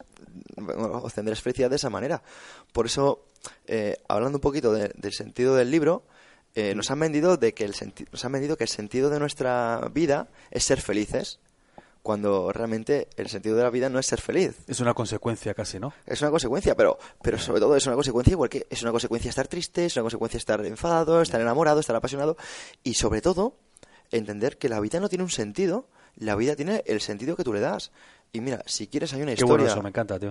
obtendrás 0.57 1.41
felicidad 1.41 1.71
de 1.71 1.77
esa 1.77 1.91
manera. 1.91 2.23
Por 2.73 2.87
eso, 2.87 3.27
eh, 3.67 3.97
hablando 4.09 4.39
un 4.39 4.43
poquito 4.43 4.73
del 4.73 5.13
sentido 5.13 5.55
del 5.55 5.71
libro, 5.71 6.05
eh, 6.57 6.75
nos 6.75 6.91
han 6.91 7.01
vendido 7.01 7.37
de 7.37 7.53
que 7.53 7.65
el 7.65 7.75
nos 8.13 8.25
han 8.25 8.33
vendido 8.33 8.57
que 8.57 8.65
el 8.65 8.71
sentido 8.71 9.11
de 9.11 9.19
nuestra 9.19 9.91
vida 9.93 10.29
es 10.53 10.65
ser 10.65 10.81
felices 10.81 11.41
cuando 12.05 12.53
realmente 12.53 13.09
el 13.17 13.31
sentido 13.31 13.57
de 13.57 13.63
la 13.63 13.71
vida 13.71 13.89
no 13.89 13.99
es 13.99 14.05
ser 14.05 14.21
feliz. 14.21 14.59
Es 14.69 14.81
una 14.81 14.93
consecuencia 14.93 15.55
casi, 15.55 15.81
¿no? 15.81 15.95
Es 16.05 16.21
una 16.21 16.31
consecuencia, 16.31 16.77
pero, 16.77 16.99
pero 17.23 17.39
sobre 17.39 17.61
todo 17.61 17.75
es 17.77 17.87
una 17.87 17.95
consecuencia 17.95 18.33
igual 18.33 18.51
que 18.51 18.67
es 18.69 18.83
una 18.83 18.91
consecuencia 18.91 19.31
estar 19.31 19.49
triste, 19.49 19.87
es 19.87 19.97
una 19.97 20.03
consecuencia 20.03 20.37
estar 20.37 20.65
enfadado, 20.67 21.23
estar 21.23 21.41
enamorado, 21.41 21.81
estar 21.81 21.97
apasionado 21.97 22.37
y 22.83 22.93
sobre 22.93 23.23
todo 23.23 23.57
entender 24.11 24.59
que 24.59 24.69
la 24.69 24.81
vida 24.81 25.01
no 25.01 25.09
tiene 25.09 25.25
un 25.25 25.31
sentido, 25.31 25.89
la 26.17 26.37
vida 26.37 26.55
tiene 26.57 26.83
el 26.85 27.01
sentido 27.01 27.37
que 27.37 27.43
tú 27.43 27.55
le 27.55 27.61
das. 27.61 27.91
Y 28.35 28.43
mira, 28.43 28.63
si 28.67 28.87
quieres 28.87 29.15
hay 29.15 29.23
una 29.23 29.33
historia... 29.33 29.55
Qué 29.55 29.63
bueno 29.63 29.73
eso, 29.73 29.83
me 29.83 29.89
encanta, 29.89 30.19
tío. 30.19 30.31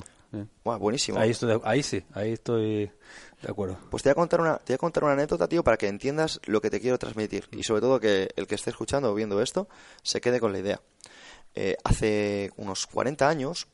buenísimo. 0.63 1.17
Ahí, 1.17 1.31
estoy 1.31 1.59
ahí 1.63 1.81
sí, 1.81 2.03
ahí 2.13 2.33
estoy 2.33 2.91
de 3.41 3.49
acuerdo. 3.49 3.79
Pues 3.89 4.03
te 4.03 4.09
voy, 4.09 4.11
a 4.11 4.15
contar 4.15 4.41
una, 4.41 4.57
te 4.57 4.73
voy 4.73 4.75
a 4.75 4.77
contar 4.77 5.05
una 5.05 5.13
anécdota, 5.13 5.47
tío, 5.47 5.63
para 5.63 5.77
que 5.77 5.87
entiendas 5.87 6.39
lo 6.45 6.61
que 6.61 6.69
te 6.69 6.79
quiero 6.79 6.99
transmitir. 6.99 7.47
Y 7.51 7.63
sobre 7.63 7.81
todo 7.81 7.99
que 7.99 8.29
el 8.35 8.45
que 8.45 8.53
esté 8.53 8.69
escuchando 8.69 9.11
o 9.11 9.15
viendo 9.15 9.41
esto 9.41 9.67
se 10.03 10.21
quede 10.21 10.39
con 10.39 10.51
la 10.51 10.59
idea. 10.59 10.81
Eh, 11.55 11.77
hace 11.83 12.51
unos 12.57 12.87
40 12.87 13.29
años, 13.29 13.67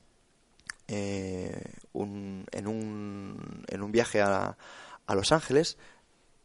eh, 0.88 1.62
en, 1.94 2.68
un, 2.68 3.92
viaje 3.92 4.22
a, 4.22 4.58
a 5.06 5.16
Los 5.16 5.32
Ángeles, 5.32 5.78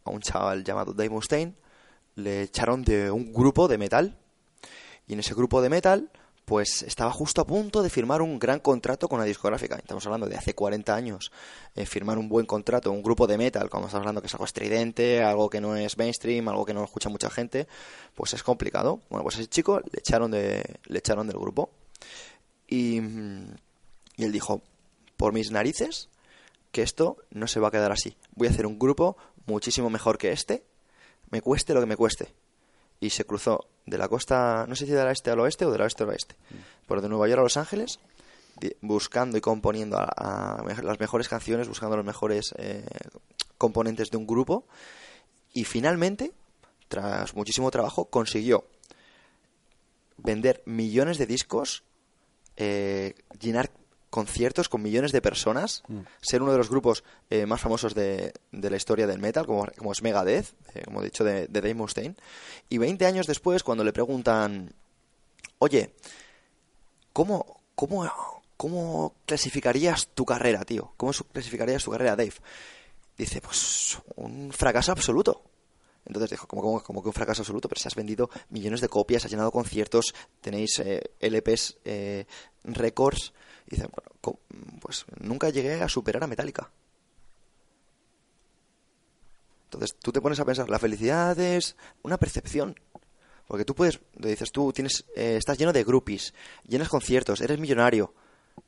a 0.05 0.11
un 0.11 0.20
chaval 0.20 0.64
llamado 0.64 0.92
Dave 0.92 1.11
Mustaine, 1.11 1.55
le 2.14 2.42
echaron 2.42 2.85
de 2.85 3.11
un 3.11 3.33
grupo 3.33 3.68
de 3.68 3.79
metal. 3.79 4.18
Y 5.07 5.14
en 5.14 5.20
ese 5.20 5.35
grupo 5.35 5.61
de 5.61 5.68
metal, 5.68 6.11
pues 6.44 6.83
estaba 6.83 7.11
justo 7.11 7.40
a 7.40 7.46
punto 7.46 7.83
de 7.83 7.88
firmar 7.88 8.20
un 8.20 8.38
gran 8.38 8.61
contrato 8.61 9.09
con 9.09 9.18
una 9.18 9.26
discográfica. 9.26 9.76
Estamos 9.76 10.04
hablando 10.04 10.26
de 10.26 10.37
hace 10.37 10.54
40 10.54 10.94
años. 10.94 11.33
Eh, 11.74 11.87
firmar 11.87 12.18
un 12.18 12.28
buen 12.28 12.44
contrato, 12.44 12.92
un 12.92 13.02
grupo 13.02 13.26
de 13.26 13.38
metal, 13.38 13.70
como 13.70 13.87
estamos 13.87 14.02
hablando 14.02 14.20
que 14.20 14.26
es 14.26 14.35
algo 14.35 14.44
estridente, 14.44 15.22
algo 15.22 15.48
que 15.48 15.61
no 15.61 15.74
es 15.74 15.96
mainstream, 15.96 16.46
algo 16.48 16.66
que 16.66 16.74
no 16.74 16.85
escucha 16.85 17.09
mucha 17.09 17.30
gente, 17.30 17.66
pues 18.14 18.35
es 18.35 18.42
complicado. 18.42 19.00
Bueno, 19.09 19.22
pues 19.22 19.37
ese 19.37 19.48
chico 19.48 19.80
le 19.80 19.98
echaron, 19.98 20.30
de, 20.30 20.62
le 20.85 20.98
echaron 20.98 21.26
del 21.26 21.38
grupo. 21.38 21.70
Y, 22.68 22.98
y 22.98 24.24
él 24.24 24.33
dijo, 24.33 24.62
por 25.16 25.33
mis 25.33 25.50
narices, 25.50 26.11
que 26.72 26.83
esto 26.83 27.16
no 27.30 27.46
se 27.46 27.61
va 27.61 27.68
a 27.68 27.70
quedar 27.70 27.92
así. 27.92 28.16
Voy 28.35 28.48
a 28.48 28.50
hacer 28.50 28.66
un 28.66 28.78
grupo 28.78 29.16
muchísimo 29.46 29.88
mejor 29.88 30.18
que 30.18 30.33
este, 30.33 30.64
me 31.30 31.40
cueste 31.40 31.72
lo 31.72 31.80
que 31.80 31.87
me 31.87 31.96
cueste 31.96 32.35
y 33.05 33.11
se 33.11 33.25
cruzó 33.25 33.67
de 33.85 33.99
la 33.99 34.09
costa, 34.09 34.64
no 34.67 34.75
sé 34.75 34.87
si 34.87 34.93
del 34.93 35.09
este 35.09 35.31
al 35.31 35.40
oeste 35.40 35.67
o 35.67 35.71
del 35.71 35.83
oeste 35.83 36.05
al 36.05 36.09
oeste, 36.09 36.37
mm. 36.51 36.87
por 36.87 37.03
de 37.03 37.09
Nueva 37.11 37.29
York 37.29 37.40
a 37.40 37.43
Los 37.43 37.59
Ángeles, 37.59 38.01
buscando 38.81 39.37
y 39.37 39.43
componiendo 39.43 39.99
a, 39.99 40.64
las 40.83 40.99
mejores 40.99 41.29
canciones, 41.29 41.69
buscando 41.69 41.97
los 41.97 42.07
mejores 42.07 42.55
eh, 42.57 42.87
componentes 43.59 44.11
de 44.11 44.17
un 44.17 44.27
grupo 44.27 44.64
y 45.53 45.64
finalmente, 45.64 46.33
tras 46.88 47.35
muchísimo 47.35 47.71
trabajo, 47.71 48.07
consiguió 48.07 48.64
vender 50.17 50.62
millones 50.64 51.19
de 51.19 51.27
discos, 51.27 51.85
eh, 52.57 53.14
llenar 53.38 53.71
conciertos 54.14 54.68
con 54.68 54.81
millones 54.81 55.11
de 55.11 55.20
personas, 55.20 55.83
mm. 55.88 55.98
ser 56.20 56.40
uno 56.40 56.53
de 56.53 56.59
los 56.59 56.70
grupos 56.70 57.03
eh, 57.31 57.46
más 57.46 57.61
famosos 57.61 57.96
de, 57.96 58.33
de, 58.53 58.70
la 58.70 58.77
historia 58.77 59.09
del 59.09 59.18
metal, 59.18 59.44
como, 59.44 59.66
como 59.77 59.90
es 59.90 60.03
Megadeth, 60.03 60.55
eh, 60.72 60.83
como 60.85 61.00
he 61.00 61.07
dicho, 61.07 61.24
de, 61.24 61.48
de 61.48 61.61
Dave 61.61 61.74
Mustaine. 61.74 62.14
Y 62.68 62.79
20 62.79 63.07
años 63.07 63.27
después, 63.27 63.64
cuando 63.64 63.83
le 63.83 63.92
preguntan, 63.92 64.72
oye, 65.59 65.96
¿cómo, 67.12 67.62
cómo, 67.74 68.09
cómo 68.57 69.16
clasificarías 69.27 70.07
tu 70.14 70.24
carrera, 70.24 70.64
tío? 70.64 70.92
¿Cómo 70.96 71.11
clasificarías 71.33 71.83
tu 71.83 71.90
carrera, 71.90 72.14
Dave? 72.14 72.35
Dice, 73.18 73.40
pues 73.40 73.98
un 74.14 74.53
fracaso 74.53 74.92
absoluto. 74.92 75.42
Entonces 76.07 76.31
dijo, 76.31 76.46
como, 76.46 76.81
como, 76.85 77.03
que 77.03 77.09
un 77.09 77.14
fracaso 77.14 77.42
absoluto, 77.42 77.68
pero 77.68 77.81
si 77.81 77.88
has 77.88 77.96
vendido 77.96 78.31
millones 78.48 78.81
de 78.81 78.88
copias, 78.88 79.24
has 79.24 79.31
llenado 79.33 79.50
conciertos, 79.50 80.14
tenéis 80.40 80.79
eh, 80.79 81.03
LPs, 81.18 81.79
eh, 81.85 82.27
récords. 82.62 83.33
Y 83.66 83.77
dice, 83.77 83.88
bueno, 83.88 84.38
pues 84.81 85.05
nunca 85.20 85.50
llegué 85.50 85.83
a 85.83 85.88
superar 85.88 86.24
a 86.24 86.27
Metallica. 86.27 86.70
Entonces 89.64 89.96
tú 90.00 90.12
te 90.12 90.20
pones 90.20 90.38
a 90.40 90.44
pensar, 90.44 90.68
la 90.68 90.79
felicidad 90.79 91.38
es 91.38 91.77
una 92.03 92.18
percepción. 92.18 92.79
Porque 93.46 93.64
tú 93.64 93.74
puedes, 93.74 94.00
le 94.16 94.31
dices, 94.31 94.53
tú 94.53 94.72
tienes, 94.72 95.05
eh, 95.16 95.37
estás 95.37 95.59
lleno 95.59 95.72
de 95.72 95.85
groupies, 95.85 96.33
llenas 96.66 96.88
conciertos, 96.88 97.40
eres 97.40 97.59
millonario 97.59 98.14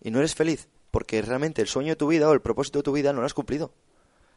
y 0.03 0.11
no 0.11 0.19
eres 0.19 0.35
feliz 0.35 0.69
porque 0.97 1.21
realmente 1.21 1.61
el 1.61 1.69
sueño 1.69 1.91
de 1.91 1.97
tu 1.97 2.07
vida 2.07 2.27
o 2.27 2.33
el 2.33 2.41
propósito 2.41 2.79
de 2.79 2.83
tu 2.83 2.93
vida 2.93 3.13
no 3.13 3.21
lo 3.21 3.27
has 3.27 3.35
cumplido. 3.35 3.71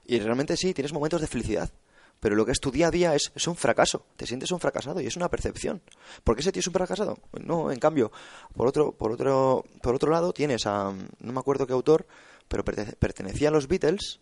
Y 0.06 0.20
realmente 0.20 0.58
sí, 0.58 0.74
tienes 0.74 0.92
momentos 0.92 1.22
de 1.22 1.28
felicidad, 1.28 1.72
pero 2.20 2.36
lo 2.36 2.46
que 2.46 2.52
es 2.52 2.60
tu 2.60 2.72
día 2.72 2.88
a 2.88 2.92
día 2.92 3.16
es, 3.16 3.32
es 3.36 3.48
un 3.48 3.56
fracaso. 3.56 4.06
Te 4.16 4.28
sientes 4.28 4.52
un 4.52 4.60
fracasado 4.60 5.00
y 5.02 5.08
es 5.08 5.16
una 5.16 5.30
percepción. 5.30 5.82
¿Por 6.24 6.36
qué 6.36 6.42
ese 6.42 6.52
tío 6.52 6.60
es 6.60 6.68
un 6.68 6.74
fracasado? 6.74 7.18
No, 7.40 7.72
en 7.72 7.80
cambio, 7.80 8.12
por 8.56 8.68
otro, 8.68 8.92
por 8.92 9.12
otro, 9.12 9.66
por 9.82 9.96
otro 9.96 10.12
lado 10.12 10.34
tienes 10.34 10.66
a, 10.66 10.94
no 11.20 11.34
me 11.34 11.40
acuerdo 11.40 11.66
qué 11.66 11.74
autor, 11.74 12.08
pero 12.48 12.64
pertenecía 12.66 13.50
a 13.50 13.52
los 13.52 13.68
Beatles 13.68 14.20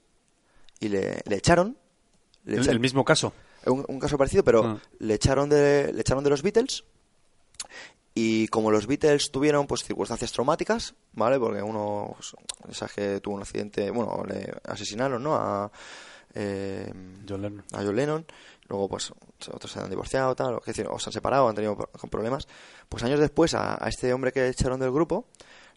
y 0.80 0.90
le, 0.90 1.24
echaron. 1.30 1.78
¿El 2.46 2.80
mismo 2.80 3.04
caso? 3.04 3.34
Un, 3.66 4.00
caso 4.00 4.18
parecido, 4.18 4.44
pero 4.44 4.64
ah. 4.64 4.82
le, 5.00 5.16
echaron 5.16 5.50
de, 5.50 5.92
le 5.92 6.02
echaron 6.02 6.24
de 6.24 6.30
los 6.30 6.42
Beatles 6.42 6.84
y 8.14 8.48
como 8.48 8.72
los 8.72 8.88
Beatles 8.88 9.32
tuvieron 9.32 9.68
pues 9.68 9.84
circunstancias 9.84 10.32
traumáticas, 10.32 10.96
¿vale? 11.14 11.38
Porque 11.40 11.62
uno, 11.62 12.16
pues, 12.66 12.92
que 12.96 13.20
tuvo 13.20 13.36
un 13.36 13.42
accidente, 13.42 13.92
bueno, 13.92 14.24
le 14.28 14.54
asesinaron, 14.64 15.22
¿no? 15.22 15.36
A, 15.36 15.72
eh, 16.40 16.94
John 17.28 17.42
Lennon. 17.42 17.64
a 17.74 17.78
John 17.78 17.96
Lennon. 17.96 18.26
Luego, 18.70 18.90
pues, 18.90 19.12
otros 19.52 19.72
se 19.72 19.80
han 19.80 19.90
divorciado, 19.90 20.36
tal, 20.36 20.56
o, 20.56 20.62
decir, 20.64 20.88
o 20.88 21.00
se 21.00 21.10
han 21.10 21.14
separado, 21.14 21.48
han 21.48 21.56
tenido 21.56 21.76
problemas. 22.12 22.48
Pues 22.88 23.04
años 23.04 23.20
después, 23.20 23.56
a, 23.56 23.76
este 23.88 24.14
hombre 24.14 24.32
que 24.32 24.48
echaron 24.48 24.80
del 24.80 24.92
grupo, 24.92 25.26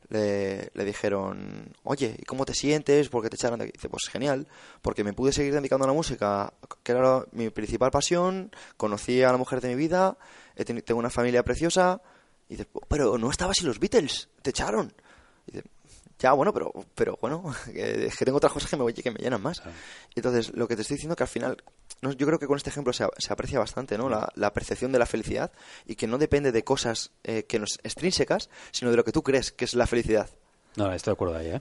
le, 0.09 0.71
le, 0.75 0.85
dijeron, 0.85 1.73
oye, 1.85 2.17
¿y 2.19 2.25
cómo 2.25 2.45
te 2.45 2.53
sientes? 2.53 3.09
¿Por 3.09 3.23
qué 3.23 3.31
te 3.31 3.37
echaron 3.37 3.61
de 3.61 3.67
aquí? 3.67 3.73
Dice, 3.73 3.89
pues 3.89 4.09
genial, 4.11 4.49
porque 4.83 5.05
me 5.05 5.13
pude 5.13 5.33
seguir 5.33 5.55
dedicando 5.55 5.85
a 5.85 5.89
la 5.89 5.95
música, 5.95 6.53
que 6.83 6.93
era 6.93 7.25
mi 7.33 7.49
principal 7.51 7.91
pasión, 7.91 8.51
conocí 8.77 9.23
a 9.23 9.31
la 9.31 9.39
mujer 9.39 9.61
de 9.61 9.69
mi 9.69 9.77
vida, 9.77 10.19
tengo 10.85 10.99
una 10.99 11.11
familia 11.11 11.43
preciosa. 11.43 12.03
Y 12.49 12.57
dice, 12.57 12.69
pero 12.89 13.17
no 13.17 13.31
estabas 13.31 13.59
sin 13.59 13.69
los 13.69 13.79
Beatles, 13.79 14.29
te 14.43 14.51
echaron. 14.51 14.93
Y 15.47 15.53
dice, 15.53 15.65
ya, 16.21 16.33
bueno, 16.33 16.53
pero, 16.53 16.73
pero 16.95 17.19
bueno, 17.21 17.53
que- 17.73 18.07
es 18.07 18.17
que 18.17 18.25
tengo 18.25 18.37
otras 18.39 18.53
cosas 18.53 18.71
que 18.71 18.77
me, 18.77 18.93
que 18.95 19.11
me 19.11 19.19
llenan 19.19 19.43
más. 19.43 19.61
Y 20.15 20.21
entonces, 20.21 20.53
lo 20.55 20.69
que 20.69 20.77
te 20.77 20.83
estoy 20.83 20.97
diciendo 20.97 21.17
que 21.17 21.25
al 21.25 21.29
final, 21.29 21.57
no, 22.03 22.13
yo 22.13 22.27
creo 22.27 22.39
que 22.39 22.47
con 22.47 22.57
este 22.57 22.71
ejemplo 22.71 22.93
se, 22.93 23.05
se 23.19 23.33
aprecia 23.33 23.59
bastante, 23.59 23.99
¿no? 23.99 24.09
La, 24.09 24.31
la 24.37 24.53
percepción 24.53 24.93
de 24.93 24.99
la 24.99 25.07
felicidad 25.07 25.51
y 25.87 25.97
que 25.97 26.07
no 26.07 26.19
depende 26.19 26.53
de 26.53 26.63
cosas 26.65 27.11
eh, 27.25 27.45
que 27.45 27.59
nos 27.59 27.79
extrínsecas, 27.83 28.51
sino 28.71 28.91
de 28.91 28.97
lo 28.97 29.05
que 29.05 29.13
tú 29.13 29.23
crees 29.23 29.51
que 29.53 29.65
es 29.65 29.75
la 29.75 29.87
felicidad. 29.87 30.29
No, 30.77 30.93
estoy 30.93 31.11
de 31.13 31.15
acuerdo 31.15 31.37
ahí, 31.37 31.49
¿eh? 31.49 31.61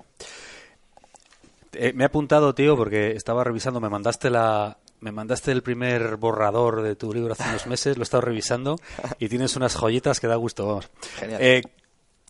Eh, 1.74 1.94
me 1.94 2.04
he 2.04 2.08
apuntado, 2.08 2.54
tío, 2.56 2.76
porque 2.76 3.12
estaba 3.12 3.44
revisando, 3.44 3.80
me 3.80 3.90
mandaste 3.90 4.30
la... 4.30 4.78
Me 5.02 5.14
mandaste 5.14 5.54
el 5.54 5.64
primer 5.64 6.18
borrador 6.18 6.82
de 6.82 6.94
tu 6.98 7.14
libro 7.14 7.32
hace 7.32 7.48
unos 7.48 7.68
meses, 7.68 7.96
lo 7.96 8.02
he 8.02 8.04
estado 8.04 8.20
revisando 8.20 8.76
y 9.18 9.30
tienes 9.30 9.56
unas 9.56 9.74
joyitas 9.78 10.20
que 10.20 10.28
da 10.28 10.36
gusto, 10.36 10.68
vamos. 10.68 10.90
Genial. 11.16 11.42
Eh, 11.42 11.62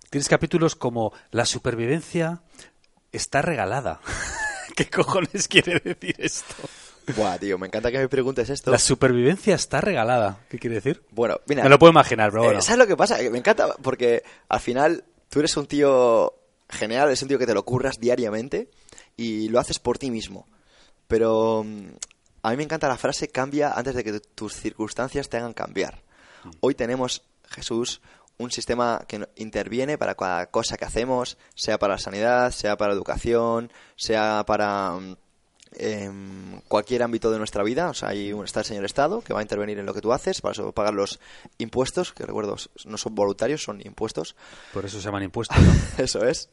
tienes 0.09 0.27
capítulos 0.29 0.75
como 0.75 1.13
La 1.31 1.45
supervivencia 1.45 2.41
está 3.11 3.41
regalada. 3.41 3.99
¿Qué 4.75 4.89
cojones 4.89 5.47
quiere 5.47 5.79
decir 5.79 6.15
esto? 6.19 6.55
Buah, 7.15 7.39
tío, 7.39 7.57
me 7.57 7.67
encanta 7.67 7.91
que 7.91 7.97
me 7.97 8.07
preguntes 8.07 8.49
esto. 8.49 8.69
La 8.71 8.77
supervivencia 8.77 9.55
está 9.55 9.81
regalada. 9.81 10.39
¿Qué 10.49 10.59
quiere 10.59 10.75
decir? 10.75 11.03
Bueno, 11.11 11.39
mira, 11.47 11.63
Me 11.63 11.69
lo 11.69 11.79
puedo 11.79 11.91
imaginar, 11.91 12.29
pero 12.29 12.43
Eh, 12.43 12.47
bueno. 12.47 12.61
¿Sabes 12.61 12.77
lo 12.79 12.87
que 12.87 12.95
pasa? 12.95 13.17
Que 13.17 13.29
me 13.31 13.39
encanta 13.39 13.73
porque 13.81 14.23
al 14.47 14.59
final 14.59 15.03
tú 15.29 15.39
eres 15.39 15.57
un 15.57 15.65
tío 15.65 16.33
genial, 16.69 17.07
eres 17.07 17.21
un 17.23 17.27
tío 17.29 17.39
que 17.39 17.47
te 17.47 17.53
lo 17.55 17.65
curras 17.65 17.99
diariamente 17.99 18.69
y 19.17 19.49
lo 19.49 19.59
haces 19.59 19.79
por 19.79 19.97
ti 19.97 20.11
mismo. 20.11 20.47
Pero 21.07 21.63
mm, 21.65 21.87
a 22.43 22.51
mí 22.51 22.57
me 22.57 22.63
encanta 22.63 22.87
la 22.87 22.97
frase 22.97 23.27
cambia 23.29 23.71
antes 23.71 23.95
de 23.95 24.03
que 24.03 24.19
tus 24.19 24.53
circunstancias 24.53 25.29
te 25.29 25.37
hagan 25.37 25.53
cambiar. 25.53 26.03
Mm. 26.43 26.49
Hoy 26.59 26.75
tenemos, 26.75 27.23
Jesús, 27.49 28.01
un 28.39 28.51
sistema 28.51 29.03
que 29.07 29.27
interviene 29.35 29.97
para 29.97 30.15
cada 30.15 30.47
cosa 30.47 30.77
que 30.77 30.85
hacemos, 30.85 31.37
sea 31.55 31.77
para 31.77 31.95
la 31.95 31.99
sanidad, 31.99 32.51
sea 32.51 32.77
para 32.77 32.89
la 32.89 32.95
educación, 32.95 33.71
sea 33.97 34.45
para 34.47 34.93
mm, 34.93 35.15
em, 35.73 36.61
cualquier 36.61 37.03
ámbito 37.03 37.31
de 37.31 37.37
nuestra 37.37 37.63
vida. 37.63 37.89
O 37.89 37.93
sea, 37.93 38.09
hay 38.09 38.31
un, 38.31 38.45
está 38.45 38.61
el 38.61 38.65
señor 38.65 38.85
Estado 38.85 39.21
que 39.21 39.33
va 39.33 39.39
a 39.39 39.43
intervenir 39.43 39.77
en 39.77 39.85
lo 39.85 39.93
que 39.93 40.01
tú 40.01 40.13
haces, 40.13 40.41
para 40.41 40.53
eso 40.53 40.71
pagar 40.71 40.93
los 40.93 41.19
impuestos, 41.57 42.13
que 42.13 42.25
recuerdo, 42.25 42.55
no 42.85 42.97
son 42.97 43.13
voluntarios, 43.13 43.61
son 43.61 43.85
impuestos. 43.85 44.37
Por 44.73 44.85
eso 44.85 44.99
se 44.99 45.05
llaman 45.05 45.23
impuestos, 45.23 45.57
¿no? 45.61 46.03
Eso 46.03 46.25
es. 46.25 46.49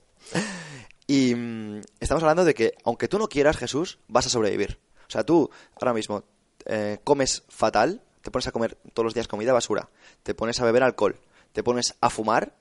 Y 1.07 1.37
mm, 1.37 1.83
estamos 2.01 2.25
hablando 2.25 2.45
de 2.45 2.55
que, 2.55 2.75
aunque 2.85 3.07
tú 3.07 3.19
no 3.19 3.29
quieras, 3.29 3.57
Jesús, 3.57 4.01
vas 4.09 4.27
a 4.27 4.31
sobrevivir. 4.31 4.81
O 5.07 5.11
sea, 5.11 5.23
tú 5.23 5.49
ahora 5.81 5.95
mismo 5.95 6.25
eh, 6.65 6.99
comes 7.05 7.45
fatal, 7.49 8.03
te 8.23 8.33
pones 8.33 8.49
a 8.49 8.53
comer 8.53 8.77
todos 8.93 9.05
los 9.05 9.15
días 9.15 9.29
comida 9.29 9.53
basura, 9.53 9.89
te 10.25 10.35
pones 10.35 10.61
a 10.61 10.65
beber 10.65 10.83
alcohol, 10.83 11.21
te 11.57 11.63
pones 11.63 11.95
a 12.03 12.11
fumar 12.11 12.53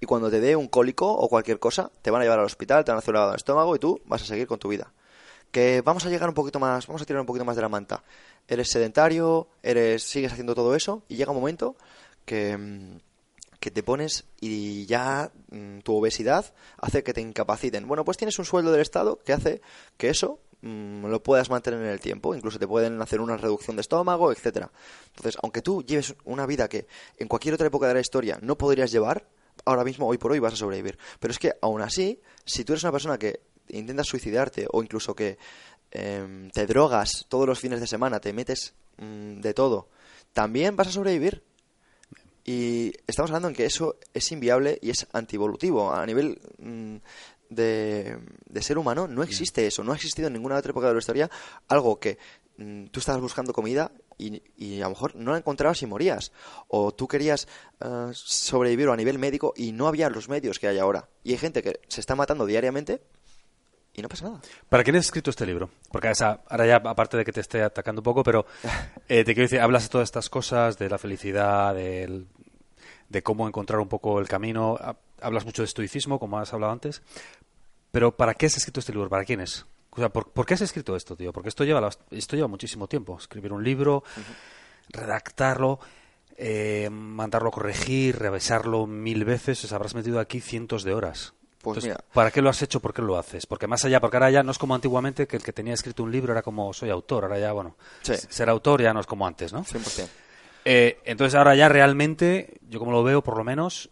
y 0.00 0.06
cuando 0.06 0.30
te 0.30 0.40
dé 0.40 0.56
un 0.56 0.66
cólico 0.66 1.12
o 1.12 1.28
cualquier 1.28 1.58
cosa, 1.58 1.90
te 2.00 2.10
van 2.10 2.22
a 2.22 2.24
llevar 2.24 2.38
al 2.38 2.46
hospital, 2.46 2.86
te 2.86 2.90
van 2.90 2.96
a 2.96 3.00
hacer 3.00 3.10
un 3.10 3.16
lavado 3.16 3.32
de 3.32 3.36
estómago 3.36 3.76
y 3.76 3.78
tú 3.78 4.00
vas 4.06 4.22
a 4.22 4.24
seguir 4.24 4.46
con 4.46 4.58
tu 4.58 4.68
vida. 4.68 4.94
Que 5.50 5.82
vamos 5.82 6.06
a 6.06 6.08
llegar 6.08 6.26
un 6.26 6.34
poquito 6.34 6.58
más, 6.58 6.86
vamos 6.86 7.02
a 7.02 7.04
tirar 7.04 7.20
un 7.20 7.26
poquito 7.26 7.44
más 7.44 7.54
de 7.54 7.60
la 7.60 7.68
manta. 7.68 8.02
Eres 8.48 8.70
sedentario, 8.70 9.48
eres, 9.62 10.04
sigues 10.04 10.32
haciendo 10.32 10.54
todo 10.54 10.74
eso 10.74 11.02
y 11.06 11.16
llega 11.16 11.32
un 11.32 11.36
momento 11.36 11.76
que, 12.24 12.98
que 13.58 13.70
te 13.70 13.82
pones 13.82 14.24
y 14.40 14.86
ya 14.86 15.30
mm, 15.50 15.80
tu 15.80 15.94
obesidad 15.96 16.54
hace 16.78 17.02
que 17.02 17.12
te 17.12 17.20
incapaciten. 17.20 17.86
Bueno, 17.86 18.06
pues 18.06 18.16
tienes 18.16 18.38
un 18.38 18.46
sueldo 18.46 18.72
del 18.72 18.80
Estado 18.80 19.20
que 19.22 19.34
hace 19.34 19.60
que 19.98 20.08
eso 20.08 20.38
mm, 20.62 21.06
lo 21.06 21.22
puedas 21.22 21.50
mantener 21.50 21.80
en 21.80 21.88
el 21.88 22.00
tiempo. 22.00 22.34
Incluso 22.34 22.58
te 22.58 22.66
pueden 22.66 23.00
hacer 23.02 23.20
una 23.20 23.36
reducción 23.36 23.76
de 23.76 23.82
estómago, 23.82 24.32
etcétera. 24.32 24.70
Entonces, 25.08 25.38
aunque 25.42 25.62
tú 25.62 25.82
lleves 25.82 26.14
una 26.24 26.46
vida 26.46 26.68
que 26.68 26.86
en 27.18 27.28
cualquier 27.28 27.54
otra 27.54 27.66
época 27.66 27.88
de 27.88 27.94
la 27.94 28.00
historia 28.00 28.38
no 28.42 28.56
podrías 28.56 28.90
llevar, 28.90 29.26
ahora 29.64 29.84
mismo, 29.84 30.06
hoy 30.06 30.18
por 30.18 30.32
hoy, 30.32 30.38
vas 30.38 30.54
a 30.54 30.56
sobrevivir. 30.56 30.98
Pero 31.18 31.32
es 31.32 31.38
que, 31.38 31.54
aún 31.60 31.82
así, 31.82 32.20
si 32.44 32.64
tú 32.64 32.72
eres 32.72 32.84
una 32.84 32.92
persona 32.92 33.18
que 33.18 33.40
intentas 33.68 34.06
suicidarte 34.06 34.66
o 34.70 34.82
incluso 34.82 35.14
que 35.14 35.38
em, 35.90 36.50
te 36.50 36.66
drogas 36.66 37.26
todos 37.28 37.46
los 37.46 37.58
fines 37.58 37.80
de 37.80 37.86
semana, 37.86 38.20
te 38.20 38.32
metes 38.32 38.74
mm, 38.98 39.40
de 39.40 39.54
todo, 39.54 39.88
también 40.32 40.76
vas 40.76 40.88
a 40.88 40.92
sobrevivir. 40.92 41.42
Y 42.44 42.92
estamos 43.06 43.30
hablando 43.30 43.48
en 43.48 43.54
que 43.54 43.66
eso 43.66 43.96
es 44.14 44.32
inviable 44.32 44.78
y 44.82 44.90
es 44.90 45.06
antievolutivo. 45.12 45.92
A 45.92 46.04
nivel 46.06 46.40
mm, 46.58 46.96
de, 47.50 48.18
de 48.46 48.62
ser 48.62 48.78
humano 48.78 49.06
no 49.06 49.22
existe 49.22 49.66
eso. 49.66 49.84
No 49.84 49.92
ha 49.92 49.96
existido 49.96 50.28
en 50.28 50.32
ninguna 50.34 50.56
otra 50.56 50.70
época 50.70 50.86
de 50.88 50.94
la 50.94 50.98
historia 50.98 51.30
algo 51.68 52.00
que 52.00 52.16
mm, 52.56 52.86
tú 52.86 53.00
estabas 53.00 53.20
buscando 53.20 53.52
comida 53.52 53.92
y, 54.16 54.42
y 54.56 54.80
a 54.80 54.84
lo 54.84 54.90
mejor 54.90 55.14
no 55.16 55.32
la 55.32 55.38
encontrabas 55.38 55.82
y 55.82 55.86
morías. 55.86 56.32
O 56.68 56.92
tú 56.92 57.06
querías 57.08 57.46
eh, 57.80 58.10
sobrevivir 58.12 58.88
a 58.88 58.96
nivel 58.96 59.18
médico 59.18 59.52
y 59.56 59.72
no 59.72 59.86
había 59.88 60.08
los 60.10 60.28
medios 60.28 60.58
que 60.58 60.68
hay 60.68 60.78
ahora. 60.78 61.08
Y 61.24 61.32
hay 61.32 61.38
gente 61.38 61.62
que 61.62 61.80
se 61.88 62.00
está 62.00 62.14
matando 62.14 62.46
diariamente 62.46 63.02
y 63.92 64.02
no 64.02 64.08
pasa 64.08 64.26
nada. 64.26 64.40
¿Para 64.68 64.84
quién 64.84 64.94
has 64.96 65.06
escrito 65.06 65.30
este 65.30 65.44
libro? 65.46 65.68
Porque 65.90 66.08
o 66.08 66.14
sea, 66.14 66.42
ahora 66.48 66.66
ya, 66.66 66.76
aparte 66.76 67.16
de 67.16 67.24
que 67.24 67.32
te 67.32 67.40
esté 67.40 67.62
atacando 67.62 68.00
un 68.00 68.04
poco, 68.04 68.22
pero 68.22 68.46
eh, 69.08 69.24
te 69.24 69.34
quiero 69.34 69.42
decir, 69.42 69.60
hablas 69.60 69.82
de 69.84 69.88
todas 69.88 70.06
estas 70.06 70.30
cosas, 70.30 70.78
de 70.78 70.88
la 70.88 70.98
felicidad, 70.98 71.74
del- 71.74 72.26
de 73.08 73.22
cómo 73.24 73.48
encontrar 73.48 73.80
un 73.80 73.88
poco 73.88 74.20
el 74.20 74.28
camino, 74.28 74.76
ha- 74.80 74.96
hablas 75.20 75.44
mucho 75.44 75.62
de 75.62 75.66
estoicismo, 75.66 76.20
como 76.20 76.38
has 76.38 76.52
hablado 76.52 76.72
antes, 76.72 77.02
pero 77.90 78.16
¿para 78.16 78.34
qué 78.34 78.46
has 78.46 78.56
escrito 78.56 78.80
este 78.80 78.92
libro? 78.92 79.08
¿Para 79.08 79.24
quién 79.24 79.40
es? 79.40 79.66
O 79.90 79.96
sea, 79.96 80.08
¿por, 80.08 80.30
por 80.30 80.46
qué 80.46 80.54
has 80.54 80.60
escrito 80.60 80.94
esto, 80.96 81.16
tío? 81.16 81.32
Porque 81.32 81.48
esto 81.48 81.64
lleva, 81.64 81.88
esto 82.10 82.36
lleva 82.36 82.48
muchísimo 82.48 82.86
tiempo. 82.86 83.16
Escribir 83.18 83.52
un 83.52 83.64
libro, 83.64 84.04
redactarlo, 84.88 85.80
eh, 86.36 86.88
mandarlo 86.90 87.48
a 87.48 87.52
corregir, 87.52 88.18
revisarlo 88.18 88.86
mil 88.86 89.24
veces, 89.24 89.62
os 89.64 89.72
habrás 89.72 89.94
metido 89.94 90.20
aquí 90.20 90.40
cientos 90.40 90.84
de 90.84 90.94
horas. 90.94 91.34
Pues 91.60 91.76
Entonces, 91.78 91.90
mira. 91.98 92.04
¿para 92.14 92.30
qué 92.30 92.40
lo 92.40 92.48
has 92.48 92.62
hecho? 92.62 92.80
¿Por 92.80 92.94
qué 92.94 93.02
lo 93.02 93.18
haces? 93.18 93.44
Porque 93.46 93.66
más 93.66 93.84
allá, 93.84 94.00
porque 94.00 94.16
ahora 94.16 94.30
ya 94.30 94.42
no 94.42 94.50
es 94.50 94.58
como 94.58 94.74
antiguamente 94.74 95.26
que 95.26 95.36
el 95.36 95.42
que 95.42 95.52
tenía 95.52 95.74
escrito 95.74 96.02
un 96.02 96.10
libro 96.10 96.32
era 96.32 96.40
como 96.42 96.72
soy 96.72 96.88
autor, 96.88 97.24
ahora 97.24 97.38
ya, 97.38 97.52
bueno, 97.52 97.76
Sí. 98.00 98.14
ser 98.16 98.48
autor 98.48 98.80
ya 98.80 98.94
no 98.94 99.00
es 99.00 99.06
como 99.06 99.26
antes, 99.26 99.52
¿no? 99.52 99.62
100%. 99.64 100.08
Eh, 100.64 101.00
entonces 101.04 101.34
ahora 101.34 101.54
ya 101.54 101.68
realmente, 101.68 102.58
yo 102.68 102.78
como 102.78 102.92
lo 102.92 103.02
veo 103.02 103.22
por 103.22 103.36
lo 103.36 103.44
menos, 103.44 103.90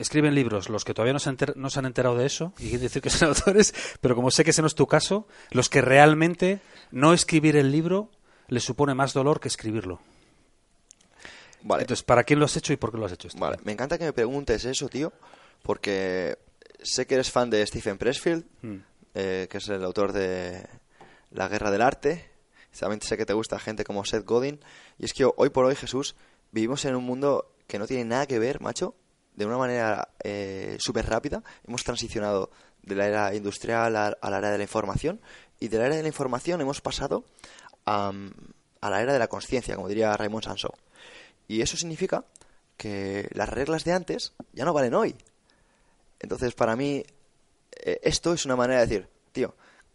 escriben 0.00 0.34
libros 0.34 0.68
los 0.68 0.84
que 0.84 0.94
todavía 0.94 1.12
no 1.12 1.18
se, 1.20 1.30
enter- 1.30 1.54
no 1.56 1.70
se 1.70 1.78
han 1.78 1.86
enterado 1.86 2.16
de 2.16 2.26
eso, 2.26 2.52
y 2.58 2.64
quiere 2.70 2.78
decir 2.84 3.00
que 3.02 3.10
son 3.10 3.28
autores, 3.36 3.72
pero 4.00 4.14
como 4.16 4.30
sé 4.30 4.42
que 4.44 4.50
ese 4.50 4.62
no 4.62 4.66
es 4.66 4.74
tu 4.74 4.86
caso, 4.86 5.28
los 5.50 5.68
que 5.68 5.80
realmente 5.80 6.60
no 6.90 7.12
escribir 7.12 7.56
el 7.56 7.70
libro 7.70 8.10
les 8.48 8.64
supone 8.64 8.94
más 8.94 9.12
dolor 9.12 9.38
que 9.40 9.48
escribirlo. 9.48 10.00
Vale. 11.62 11.82
Entonces, 11.82 12.02
¿para 12.02 12.24
quién 12.24 12.38
lo 12.38 12.46
has 12.46 12.56
hecho 12.56 12.72
y 12.72 12.76
por 12.76 12.90
qué 12.90 12.98
lo 12.98 13.06
has 13.06 13.12
hecho 13.12 13.28
esto? 13.28 13.38
Vale, 13.38 13.58
me 13.64 13.72
encanta 13.72 13.98
que 13.98 14.04
me 14.04 14.12
preguntes 14.12 14.64
eso, 14.64 14.88
tío, 14.88 15.12
porque 15.62 16.38
sé 16.82 17.06
que 17.06 17.14
eres 17.14 17.30
fan 17.30 17.50
de 17.50 17.66
Stephen 17.66 17.98
Pressfield, 17.98 18.44
Mm. 18.62 18.76
eh, 19.14 19.46
que 19.50 19.58
es 19.58 19.68
el 19.68 19.84
autor 19.84 20.12
de 20.12 20.66
La 21.30 21.48
Guerra 21.48 21.70
del 21.70 21.82
Arte. 21.82 22.30
También 22.78 23.02
sé 23.02 23.16
que 23.18 23.26
te 23.26 23.32
gusta 23.34 23.58
gente 23.58 23.84
como 23.84 24.04
Seth 24.04 24.24
Godin. 24.24 24.60
Y 24.98 25.04
es 25.04 25.12
que 25.12 25.24
hoy 25.36 25.50
por 25.50 25.66
hoy, 25.66 25.74
Jesús, 25.76 26.14
vivimos 26.52 26.84
en 26.86 26.94
un 26.96 27.04
mundo 27.04 27.52
que 27.66 27.78
no 27.78 27.86
tiene 27.86 28.04
nada 28.04 28.26
que 28.26 28.38
ver, 28.38 28.60
macho, 28.60 28.94
de 29.40 29.46
una 29.46 29.56
manera 29.56 30.10
eh, 30.22 30.76
súper 30.78 31.06
rápida. 31.08 31.42
Hemos 31.66 31.82
transicionado 31.82 32.50
de 32.82 32.94
la 32.94 33.06
era 33.06 33.34
industrial 33.34 33.96
a, 33.96 34.10
la 34.20 34.38
era 34.38 34.50
de 34.50 34.58
la 34.58 34.64
información 34.64 35.18
y 35.58 35.68
de 35.68 35.78
la 35.78 35.86
era 35.86 35.96
de 35.96 36.02
la 36.02 36.08
información 36.08 36.60
hemos 36.60 36.82
pasado 36.82 37.24
a, 37.86 38.12
a 38.82 38.90
la 38.90 39.00
era 39.00 39.14
de 39.14 39.18
la 39.18 39.28
conciencia, 39.28 39.76
como 39.76 39.88
diría 39.88 40.14
Raymond 40.14 40.44
Sansó. 40.44 40.74
Y 41.48 41.62
eso 41.62 41.78
significa 41.78 42.26
que 42.76 43.30
las 43.32 43.48
reglas 43.48 43.84
de 43.84 43.94
antes 43.94 44.34
ya 44.52 44.66
no 44.66 44.74
valen 44.74 44.92
hoy. 44.92 45.16
Entonces, 46.18 46.52
para 46.52 46.76
mí, 46.76 47.02
eh, 47.82 47.98
esto 48.02 48.34
es 48.34 48.44
una 48.44 48.56
manera 48.56 48.80
de 48.80 48.86
decir, 48.88 49.08
tío, 49.32 49.54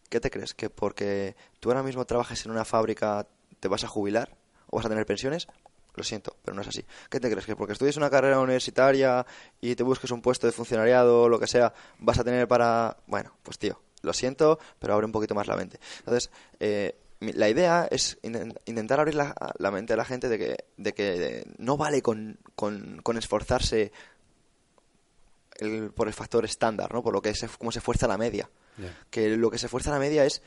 ¿qué 0.09 0.19
te 0.19 0.31
crees? 0.31 0.55
¿Que 0.55 0.71
porque 0.71 1.35
tú 1.59 1.69
ahora 1.69 1.83
mismo 1.83 2.05
trabajes 2.05 2.43
en 2.45 2.51
una 2.51 2.65
fábrica 2.65 3.27
te 3.59 3.67
vas 3.67 3.83
a 3.83 3.87
jubilar 3.87 4.35
o 4.71 4.77
vas 4.77 4.87
a 4.87 4.89
tener 4.89 5.05
pensiones? 5.05 5.47
Lo 5.95 6.03
siento, 6.03 6.35
pero 6.43 6.53
no 6.55 6.61
es 6.61 6.67
así. 6.67 6.83
¿Qué 7.09 7.19
te 7.19 7.29
crees? 7.29 7.45
¿Que 7.45 7.55
porque 7.55 7.73
estudies 7.73 7.95
una 7.97 8.09
carrera 8.09 8.39
universitaria 8.39 9.25
y 9.61 9.75
te 9.75 9.83
busques 9.83 10.11
un 10.11 10.21
puesto 10.21 10.45
de 10.45 10.51
funcionariado 10.53 11.23
o 11.23 11.29
lo 11.29 11.39
que 11.39 11.47
sea, 11.47 11.73
vas 11.99 12.19
a 12.19 12.23
tener 12.23 12.47
para... 12.47 12.97
Bueno, 13.07 13.33
pues 13.43 13.57
tío, 13.57 13.81
lo 14.01 14.11
siento, 14.13 14.59
pero 14.79 14.93
abre 14.93 15.05
un 15.05 15.11
poquito 15.13 15.33
más 15.35 15.47
la 15.47 15.55
mente. 15.55 15.79
Entonces, 15.99 16.29
eh, 16.59 16.97
la 17.21 17.47
idea 17.49 17.87
es 17.89 18.21
inten- 18.23 18.59
intentar 18.65 18.99
abrir 18.99 19.15
la, 19.15 19.33
la 19.57 19.71
mente 19.71 19.93
a 19.93 19.97
la 19.97 20.03
gente 20.05 20.27
de 20.27 20.37
que, 20.37 20.65
de 20.75 20.93
que 20.93 21.47
no 21.57 21.77
vale 21.77 22.01
con, 22.01 22.37
con, 22.55 22.99
con 23.01 23.17
esforzarse 23.17 23.93
el- 25.57 25.91
por 25.91 26.07
el 26.09 26.13
factor 26.13 26.43
estándar, 26.43 26.93
¿no? 26.93 27.01
Por 27.01 27.13
lo 27.13 27.21
que 27.21 27.33
se, 27.33 27.47
cómo 27.47 27.71
se 27.71 27.79
fuerza 27.79 28.05
la 28.07 28.17
media. 28.17 28.49
Que 29.09 29.37
lo 29.37 29.49
que 29.49 29.57
se 29.57 29.69
fuerza 29.69 29.91
la 29.91 29.99
media 29.99 30.25
es 30.25 30.41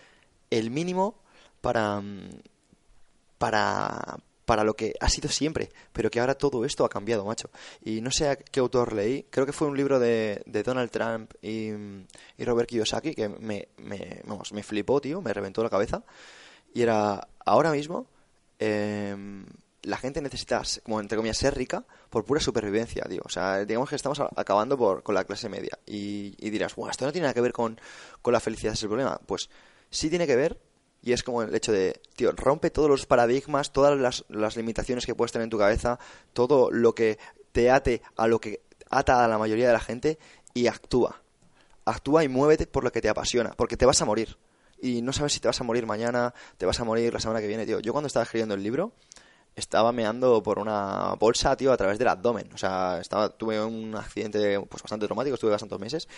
el 0.50 0.70
mínimo 0.70 1.18
para, 1.62 2.02
para, 3.38 4.18
para 4.48 4.64
lo 4.64 4.74
que 4.74 4.94
ha 4.98 5.10
sido 5.10 5.28
siempre, 5.28 5.68
pero 5.92 6.10
que 6.10 6.20
ahora 6.20 6.34
todo 6.34 6.64
esto 6.64 6.82
ha 6.86 6.88
cambiado, 6.88 7.22
macho. 7.22 7.50
Y 7.82 8.00
no 8.00 8.10
sé 8.10 8.30
a 8.30 8.36
qué 8.36 8.60
autor 8.60 8.94
leí, 8.94 9.26
creo 9.28 9.44
que 9.44 9.52
fue 9.52 9.68
un 9.68 9.76
libro 9.76 10.00
de, 10.00 10.42
Donald 10.64 10.90
Trump 10.90 11.34
y, 11.42 11.70
Robert 12.38 12.66
Kiyosaki 12.66 13.14
que 13.14 13.28
me, 13.28 13.68
me, 13.76 14.22
me 14.52 14.62
flipó, 14.62 15.02
tío, 15.02 15.20
me 15.20 15.34
reventó 15.34 15.62
la 15.62 15.68
cabeza. 15.68 16.02
Y 16.72 16.80
era, 16.80 17.28
ahora 17.44 17.72
mismo, 17.72 18.06
em, 18.58 19.44
la 19.82 19.98
gente 19.98 20.22
necesita, 20.22 20.62
como 20.82 20.98
entre 20.98 21.16
comillas, 21.16 21.36
ser 21.36 21.54
rica 21.54 21.84
por 22.08 22.24
pura 22.24 22.40
supervivencia, 22.40 23.04
tío. 23.04 23.20
O 23.26 23.28
sea, 23.28 23.66
digamos 23.66 23.90
que 23.90 23.96
estamos 23.96 24.18
acabando 24.34 24.78
con 24.78 25.14
la 25.14 25.24
clase 25.24 25.50
media. 25.50 25.78
Y, 25.84 26.30
dirás, 26.50 26.74
bueno, 26.74 26.90
esto 26.90 27.04
no 27.04 27.12
tiene 27.12 27.26
nada 27.26 27.34
que 27.34 27.42
ver 27.42 27.52
con, 27.52 27.78
con 28.22 28.32
la 28.32 28.40
felicidad, 28.40 28.72
es 28.72 28.82
el 28.82 28.88
problema. 28.88 29.20
Pues 29.26 29.50
sí 29.90 30.08
tiene 30.08 30.26
que 30.26 30.36
ver, 30.36 30.58
y 31.02 31.12
es 31.12 31.22
como 31.22 31.42
el 31.42 31.54
hecho 31.54 31.72
de, 31.72 32.00
tío, 32.16 32.32
rompe 32.32 32.70
todos 32.70 32.88
los 32.88 33.06
paradigmas, 33.06 33.72
todas 33.72 33.98
las, 33.98 34.24
las 34.28 34.56
limitaciones 34.56 35.06
que 35.06 35.14
puedes 35.14 35.32
tener 35.32 35.44
en 35.44 35.50
tu 35.50 35.58
cabeza, 35.58 35.98
todo 36.32 36.70
lo 36.70 36.94
que 36.94 37.18
te 37.52 37.70
ate 37.70 38.02
a 38.16 38.26
lo 38.26 38.40
que 38.40 38.62
ata 38.90 39.24
a 39.24 39.28
la 39.28 39.38
mayoría 39.38 39.68
de 39.68 39.72
la 39.72 39.80
gente 39.80 40.18
y 40.54 40.66
actúa. 40.66 41.22
Actúa 41.84 42.24
y 42.24 42.28
muévete 42.28 42.66
por 42.66 42.84
lo 42.84 42.92
que 42.92 43.00
te 43.00 43.08
apasiona, 43.08 43.52
porque 43.56 43.76
te 43.76 43.86
vas 43.86 44.02
a 44.02 44.04
morir. 44.04 44.36
Y 44.80 45.02
no 45.02 45.12
sabes 45.12 45.32
si 45.32 45.40
te 45.40 45.48
vas 45.48 45.60
a 45.60 45.64
morir 45.64 45.86
mañana, 45.86 46.34
te 46.56 46.66
vas 46.66 46.78
a 46.80 46.84
morir 46.84 47.12
la 47.12 47.20
semana 47.20 47.40
que 47.40 47.46
viene, 47.46 47.66
tío. 47.66 47.80
Yo 47.80 47.92
cuando 47.92 48.06
estaba 48.06 48.24
escribiendo 48.24 48.54
el 48.54 48.62
libro, 48.62 48.92
estaba 49.56 49.92
meando 49.92 50.42
por 50.42 50.58
una 50.58 51.14
bolsa, 51.18 51.56
tío, 51.56 51.72
a 51.72 51.76
través 51.76 51.98
del 51.98 52.08
abdomen. 52.08 52.52
O 52.52 52.58
sea, 52.58 52.98
estaba, 53.00 53.30
tuve 53.30 53.62
un 53.62 53.94
accidente 53.96 54.60
pues 54.68 54.82
bastante 54.82 55.06
traumático, 55.06 55.34
estuve 55.34 55.50
bastantes 55.50 55.78
meses 55.78 56.08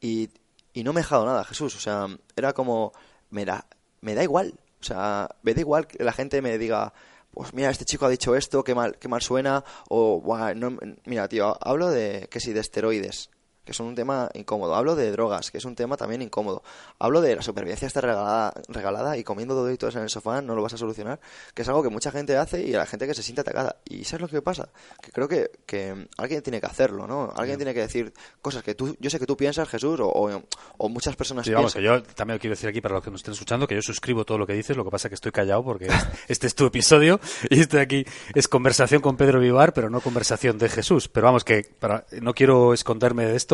y, 0.00 0.30
y 0.72 0.82
no 0.82 0.92
me 0.92 1.00
he 1.00 1.04
dejado 1.04 1.24
nada, 1.24 1.44
Jesús. 1.44 1.76
O 1.76 1.80
sea, 1.80 2.06
era 2.34 2.52
como, 2.52 2.92
me 3.30 3.44
da, 3.44 3.66
me 4.00 4.14
da 4.14 4.22
igual. 4.22 4.54
O 4.80 4.84
sea, 4.84 5.28
me 5.42 5.54
da 5.54 5.60
igual 5.60 5.86
que 5.86 6.02
la 6.02 6.12
gente 6.12 6.40
me 6.42 6.56
diga, 6.58 6.92
pues 7.32 7.52
mira, 7.54 7.70
este 7.70 7.84
chico 7.84 8.06
ha 8.06 8.10
dicho 8.10 8.34
esto, 8.34 8.64
qué 8.64 8.74
mal, 8.74 8.98
qué 8.98 9.08
mal 9.08 9.22
suena, 9.22 9.64
o, 9.88 10.22
no, 10.56 10.78
mira, 11.04 11.28
tío, 11.28 11.56
hablo 11.60 11.90
de, 11.90 12.28
que 12.30 12.40
sí, 12.40 12.52
de 12.52 12.60
esteroides, 12.60 13.30
que 13.64 13.72
son 13.72 13.86
un 13.86 13.94
tema 13.94 14.30
incómodo. 14.34 14.74
Hablo 14.74 14.96
de 14.96 15.10
drogas, 15.10 15.50
que 15.50 15.58
es 15.58 15.64
un 15.64 15.74
tema 15.74 15.96
también 15.96 16.22
incómodo. 16.22 16.62
Hablo 16.98 17.20
de 17.20 17.36
la 17.36 17.42
supervivencia 17.42 17.86
está 17.86 18.00
regalada, 18.00 18.52
regalada 18.68 19.16
y 19.16 19.24
comiendo 19.24 19.54
doditos 19.54 19.94
en 19.96 20.02
el 20.02 20.10
sofá 20.10 20.42
no 20.42 20.54
lo 20.54 20.62
vas 20.62 20.74
a 20.74 20.76
solucionar, 20.76 21.20
que 21.54 21.62
es 21.62 21.68
algo 21.68 21.82
que 21.82 21.88
mucha 21.88 22.10
gente 22.10 22.36
hace 22.36 22.62
y 22.62 22.74
a 22.74 22.78
la 22.78 22.86
gente 22.86 23.06
que 23.06 23.14
se 23.14 23.22
siente 23.22 23.42
atacada. 23.42 23.76
Y 23.84 24.04
¿sabes 24.04 24.22
lo 24.22 24.28
que 24.28 24.42
pasa? 24.42 24.70
Que 25.02 25.12
creo 25.12 25.28
que, 25.28 25.50
que 25.66 26.08
alguien 26.16 26.42
tiene 26.42 26.60
que 26.60 26.66
hacerlo, 26.66 27.06
¿no? 27.06 27.32
Alguien 27.36 27.58
tiene 27.58 27.74
que 27.74 27.80
decir 27.80 28.12
cosas 28.40 28.62
que 28.62 28.74
tú, 28.74 28.96
yo 29.00 29.10
sé 29.10 29.18
que 29.18 29.26
tú 29.26 29.36
piensas, 29.36 29.68
Jesús, 29.68 30.00
o, 30.00 30.42
o, 30.78 30.88
muchas 30.88 31.16
personas 31.16 31.46
sí, 31.46 31.52
vamos, 31.52 31.74
que 31.74 31.82
yo 31.82 32.02
también 32.02 32.38
quiero 32.38 32.54
decir 32.54 32.68
aquí 32.68 32.80
para 32.80 32.94
los 32.94 33.04
que 33.04 33.10
nos 33.10 33.20
estén 33.20 33.34
escuchando 33.34 33.66
que 33.66 33.74
yo 33.74 33.82
suscribo 33.82 34.24
todo 34.24 34.38
lo 34.38 34.46
que 34.46 34.54
dices, 34.54 34.76
lo 34.76 34.84
que 34.84 34.90
pasa 34.90 35.08
es 35.08 35.10
que 35.10 35.14
estoy 35.16 35.32
callado 35.32 35.62
porque 35.64 35.88
este 36.28 36.46
es 36.46 36.54
tu 36.54 36.66
episodio 36.66 37.20
y 37.48 37.60
estoy 37.60 37.80
aquí, 37.80 38.04
es 38.34 38.48
conversación 38.48 39.00
con 39.00 39.16
Pedro 39.16 39.40
Vivar, 39.40 39.72
pero 39.72 39.90
no 39.90 40.00
conversación 40.00 40.58
de 40.58 40.68
Jesús. 40.68 41.08
Pero 41.08 41.26
vamos, 41.26 41.44
que 41.44 41.64
para, 41.78 42.04
no 42.20 42.34
quiero 42.34 42.72
esconderme 42.74 43.26
de 43.26 43.36
esto, 43.36 43.49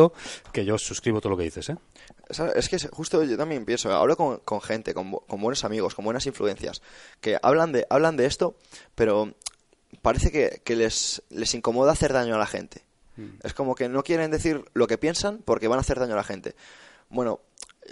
que 0.51 0.65
yo 0.65 0.77
suscribo 0.77 1.21
todo 1.21 1.31
lo 1.31 1.37
que 1.37 1.43
dices, 1.43 1.69
¿eh? 1.69 1.77
Es 2.55 2.69
que 2.69 2.77
justo 2.89 3.23
yo 3.23 3.37
también 3.37 3.65
pienso, 3.65 3.91
hablo 3.91 4.17
con, 4.17 4.61
gente, 4.61 4.93
con, 4.93 5.11
buenos 5.11 5.63
amigos, 5.63 5.95
con 5.95 6.05
buenas 6.05 6.25
influencias, 6.25 6.81
que 7.21 7.37
hablan 7.41 7.71
de, 7.71 7.87
hablan 7.89 8.17
de 8.17 8.25
esto, 8.25 8.55
pero 8.95 9.33
parece 10.01 10.31
que, 10.63 10.75
les, 10.75 11.21
les 11.29 11.53
incomoda 11.53 11.93
hacer 11.93 12.13
daño 12.13 12.35
a 12.35 12.37
la 12.37 12.45
gente. 12.45 12.83
Mm. 13.15 13.39
Es 13.43 13.53
como 13.53 13.75
que 13.75 13.87
no 13.87 14.03
quieren 14.03 14.29
decir 14.29 14.65
lo 14.73 14.87
que 14.87 14.97
piensan 14.97 15.39
porque 15.39 15.67
van 15.67 15.77
a 15.77 15.81
hacer 15.81 15.99
daño 15.99 16.13
a 16.13 16.17
la 16.17 16.23
gente. 16.23 16.55
Bueno, 17.09 17.39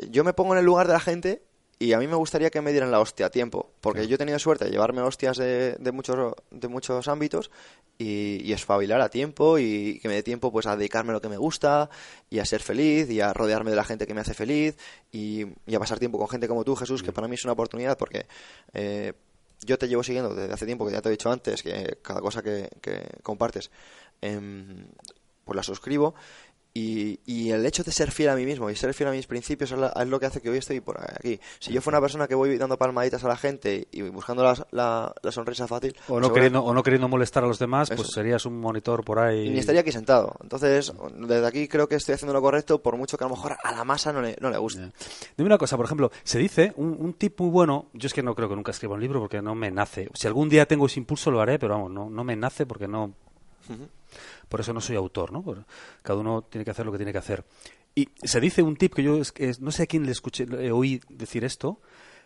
yo 0.10 0.24
me 0.24 0.34
pongo 0.34 0.54
en 0.54 0.60
el 0.60 0.66
lugar 0.66 0.88
de 0.88 0.94
la 0.94 1.00
gente 1.00 1.42
y 1.78 1.92
a 1.92 2.00
mí 2.00 2.08
me 2.08 2.16
gustaría 2.16 2.50
que 2.50 2.62
me 2.62 2.72
dieran 2.72 2.90
la 2.90 3.02
hostia 3.02 3.26
a 3.26 3.30
tiempo, 3.30 3.72
porque 3.82 4.08
yo 4.08 4.16
he 4.16 4.18
tenido 4.18 4.40
suerte 4.40 4.66
de 4.66 4.72
llevarme 4.72 5.02
hostias 5.02 5.38
de, 5.38 5.74
de, 5.74 5.92
muchos, 5.92 6.34
de 6.50 6.68
muchos 6.70 7.08
ámbitos 7.10 7.52
y, 7.98 8.42
y, 8.44 8.54
espabilar 8.54 9.02
a 9.02 9.10
tiempo 9.10 9.60
y 9.60 10.00
que 10.00 10.08
me 10.08 10.16
dé 10.16 10.24
tiempo 10.24 10.52
pues 10.52 10.68
a 10.68 10.78
dedicarme 10.78 11.12
a 11.12 11.14
lo 11.14 11.22
que 11.22 11.28
me 11.28 11.38
gusta 11.38 11.90
y 12.30 12.40
a 12.40 12.46
ser 12.46 12.62
feliz 12.62 13.10
y 13.10 13.20
a 13.20 13.34
rodearme 13.34 13.72
de 13.72 13.76
la 13.76 13.84
gente 13.84 14.08
que 14.08 14.14
me 14.14 14.22
hace 14.22 14.34
feliz 14.34 14.78
y, 15.12 15.44
a 15.44 15.80
pasar 15.80 16.00
tiempo 16.00 16.18
con 16.18 16.30
gente 16.30 16.48
como 16.48 16.64
tú, 16.64 16.76
Jesús, 16.78 17.04
que 17.04 17.12
para 17.12 17.28
mí 17.28 17.36
es 17.36 17.44
una 17.44 17.54
oportunidad 17.54 17.98
porque 17.98 18.26
eh, 18.74 19.12
yo 19.66 19.78
te 19.78 19.90
llevo 19.90 20.04
siguiendo 20.04 20.34
desde 20.34 20.54
hace 20.54 20.66
tiempo, 20.66 20.86
que 20.86 20.94
ya 20.94 21.02
te 21.02 21.10
he 21.10 21.12
dicho 21.12 21.30
antes, 21.30 21.62
que 21.62 21.98
cada 22.02 22.22
cosa 22.22 22.42
que, 22.42 22.70
que 22.82 23.02
compartes 23.22 23.70
em, 24.22 24.88
pues 25.44 25.56
la 25.56 25.64
suscribo 25.64 26.16
y, 26.78 27.22
y, 27.26 27.52
el 27.52 27.66
hecho 27.66 27.86
de 27.86 27.94
ser 27.94 28.12
fiel 28.12 28.28
a 28.28 28.36
mí 28.36 28.46
mismo 28.46 28.70
y 28.70 28.76
ser 28.76 28.94
fiel 28.94 29.08
a 29.08 29.14
mis 29.14 29.28
principios 29.28 29.72
es, 29.72 30.08
lo 30.08 30.20
que 30.20 30.26
hace 30.26 30.42
que 30.42 30.50
hoy 30.50 30.58
estoy 30.58 30.82
por 30.82 31.00
aquí. 31.02 31.40
Si 31.60 31.72
yo 31.72 31.80
fuera 31.80 32.00
una 32.00 32.04
persona 32.04 32.28
que 32.28 32.36
voy 32.36 32.58
dando 32.58 32.78
palmaditas 32.78 33.24
a 33.24 33.30
la 33.30 33.38
gente 33.38 33.88
y 33.94 34.02
buscando 34.02 34.44
la, 34.44 35.14
la, 35.22 35.32
sonrisa 35.32 35.68
fácil... 35.68 35.96
O 36.10 36.20
no, 36.20 36.34
queriendo, 36.34 36.62
o 36.62 36.74
no 36.74 36.84
queriendo 36.84 37.08
molestar 37.08 37.46
a 37.46 37.48
los 37.48 37.60
demás, 37.60 37.90
pues 37.96 38.10
serías 38.10 38.46
un 38.46 38.60
monitor 38.60 39.06
por 39.06 39.20
ahí... 39.20 39.48
Y 39.48 39.50
ni 39.52 39.60
estaría 39.60 39.80
aquí 39.80 39.94
sentado. 39.94 40.36
Entonces, 40.44 40.92
desde 41.18 41.48
aquí 41.48 41.70
creo 41.70 41.88
que 41.88 41.96
estoy 41.96 42.16
haciendo 42.16 42.34
lo 42.34 42.42
correcto, 42.42 42.82
por 42.82 42.98
mucho 42.98 43.18
que 43.18 43.24
a 43.24 43.30
lo 43.30 43.36
mejor 43.36 43.56
a 43.64 43.72
la 43.72 43.86
masa 43.86 44.12
no 44.12 44.22
le, 44.22 44.36
no 44.42 44.50
le 44.50 44.58
guste. 44.58 44.92
Dime 45.38 45.48
una 45.48 45.58
cosa, 45.58 45.78
por 45.78 45.86
ejemplo, 45.86 46.12
se 46.26 46.40
dice, 46.40 46.74
un, 46.76 46.98
un 47.00 47.14
tip 47.14 47.40
muy 47.40 47.52
bueno, 47.52 47.86
yo 47.94 48.08
es 48.08 48.14
que 48.14 48.22
no 48.22 48.36
creo 48.36 48.50
que 48.50 48.56
nunca 48.58 48.72
escriba 48.72 48.96
un 48.96 49.02
libro 49.02 49.22
porque 49.22 49.42
no 49.42 49.56
me 49.56 49.72
nace. 49.72 50.10
Si 50.14 50.28
algún 50.28 50.50
día 50.50 50.66
tengo 50.66 50.88
ese 50.88 51.00
impulso 51.00 51.32
lo 51.32 51.40
haré, 51.40 51.58
pero 51.58 51.76
vamos, 51.76 51.92
no, 51.92 52.10
no 52.10 52.26
me 52.26 52.36
nace 52.36 52.66
porque 52.66 52.90
no 52.90 53.14
por 54.50 54.60
eso 54.62 54.74
no 54.74 54.82
soy 54.82 54.96
autor, 54.96 55.32
¿no? 55.32 55.44
Cada 56.02 56.20
uno 56.20 56.44
tiene 56.44 56.66
que 56.66 56.72
hacer 56.72 56.86
lo 56.86 56.92
que 56.92 56.98
tiene 56.98 57.12
que 57.12 57.18
hacer. 57.18 57.44
Y 57.96 58.10
se 58.24 58.40
dice 58.40 58.62
un 58.62 58.76
tip 58.76 58.94
que 58.94 59.04
yo 59.04 59.20
no 59.60 59.72
sé 59.72 59.84
a 59.84 59.86
quién 59.86 60.06
le 60.06 60.12
escuché, 60.12 60.46
le 60.46 60.72
oí 60.72 61.02
decir 61.10 61.44
esto, 61.46 61.80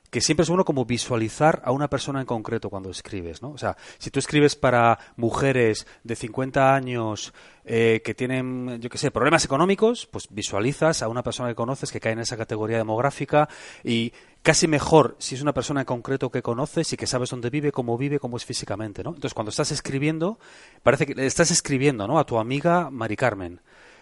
que 0.10 0.22
siempre 0.22 0.44
es 0.44 0.50
bueno 0.50 0.66
como 0.66 0.86
visualizar 0.86 1.62
a 1.64 1.72
una 1.72 1.90
persona 1.90 2.20
en 2.20 2.26
concreto 2.26 2.70
cuando 2.70 2.90
escribes, 2.90 3.42
¿no? 3.42 3.52
O 3.52 3.58
sea, 3.58 3.78
si 3.98 4.10
tú 4.10 4.20
escribes 4.20 4.56
para 4.56 4.98
mujeres 5.16 5.86
de 6.04 6.16
50 6.16 6.74
años 6.74 7.34
eh, 7.64 8.02
que 8.04 8.16
tienen, 8.16 8.80
yo 8.82 8.90
qué 8.90 8.98
sé, 8.98 9.12
problemas 9.12 9.46
económicos, 9.46 10.08
pues 10.08 10.28
visualizas 10.32 11.04
a 11.04 11.08
una 11.08 11.22
persona 11.22 11.50
que 11.50 11.56
conoces 11.56 11.92
que 11.92 12.00
cae 12.00 12.14
en 12.14 12.20
esa 12.20 12.38
categoría 12.38 12.78
demográfica 12.78 13.48
y 13.84 14.12
casi 14.42 14.68
mejor 14.68 15.16
si 15.20 15.36
es 15.36 15.42
una 15.42 15.54
persona 15.54 15.82
en 15.82 15.86
concreto 15.86 16.32
que 16.32 16.42
conoces 16.42 16.92
y 16.92 16.98
que 16.98 17.06
sabes 17.06 17.30
dónde 17.30 17.52
vive, 17.52 17.72
cómo 17.72 17.98
vive, 17.98 18.20
cómo 18.20 18.38
es 18.38 18.46
físicamente, 18.46 19.04
¿no? 19.04 19.10
Entonces, 19.12 19.36
cuando 19.36 19.52
estás 19.52 19.72
escribiendo, 19.72 20.40
parece 20.82 21.06
que 21.06 21.26
estás 21.26 21.52
escribiendo, 21.52 22.08
¿no? 22.08 22.18
A 22.18 22.26
tu 22.26 22.40
amiga 22.40 22.90
Mari 22.90 23.16
Carmen. 23.16 23.62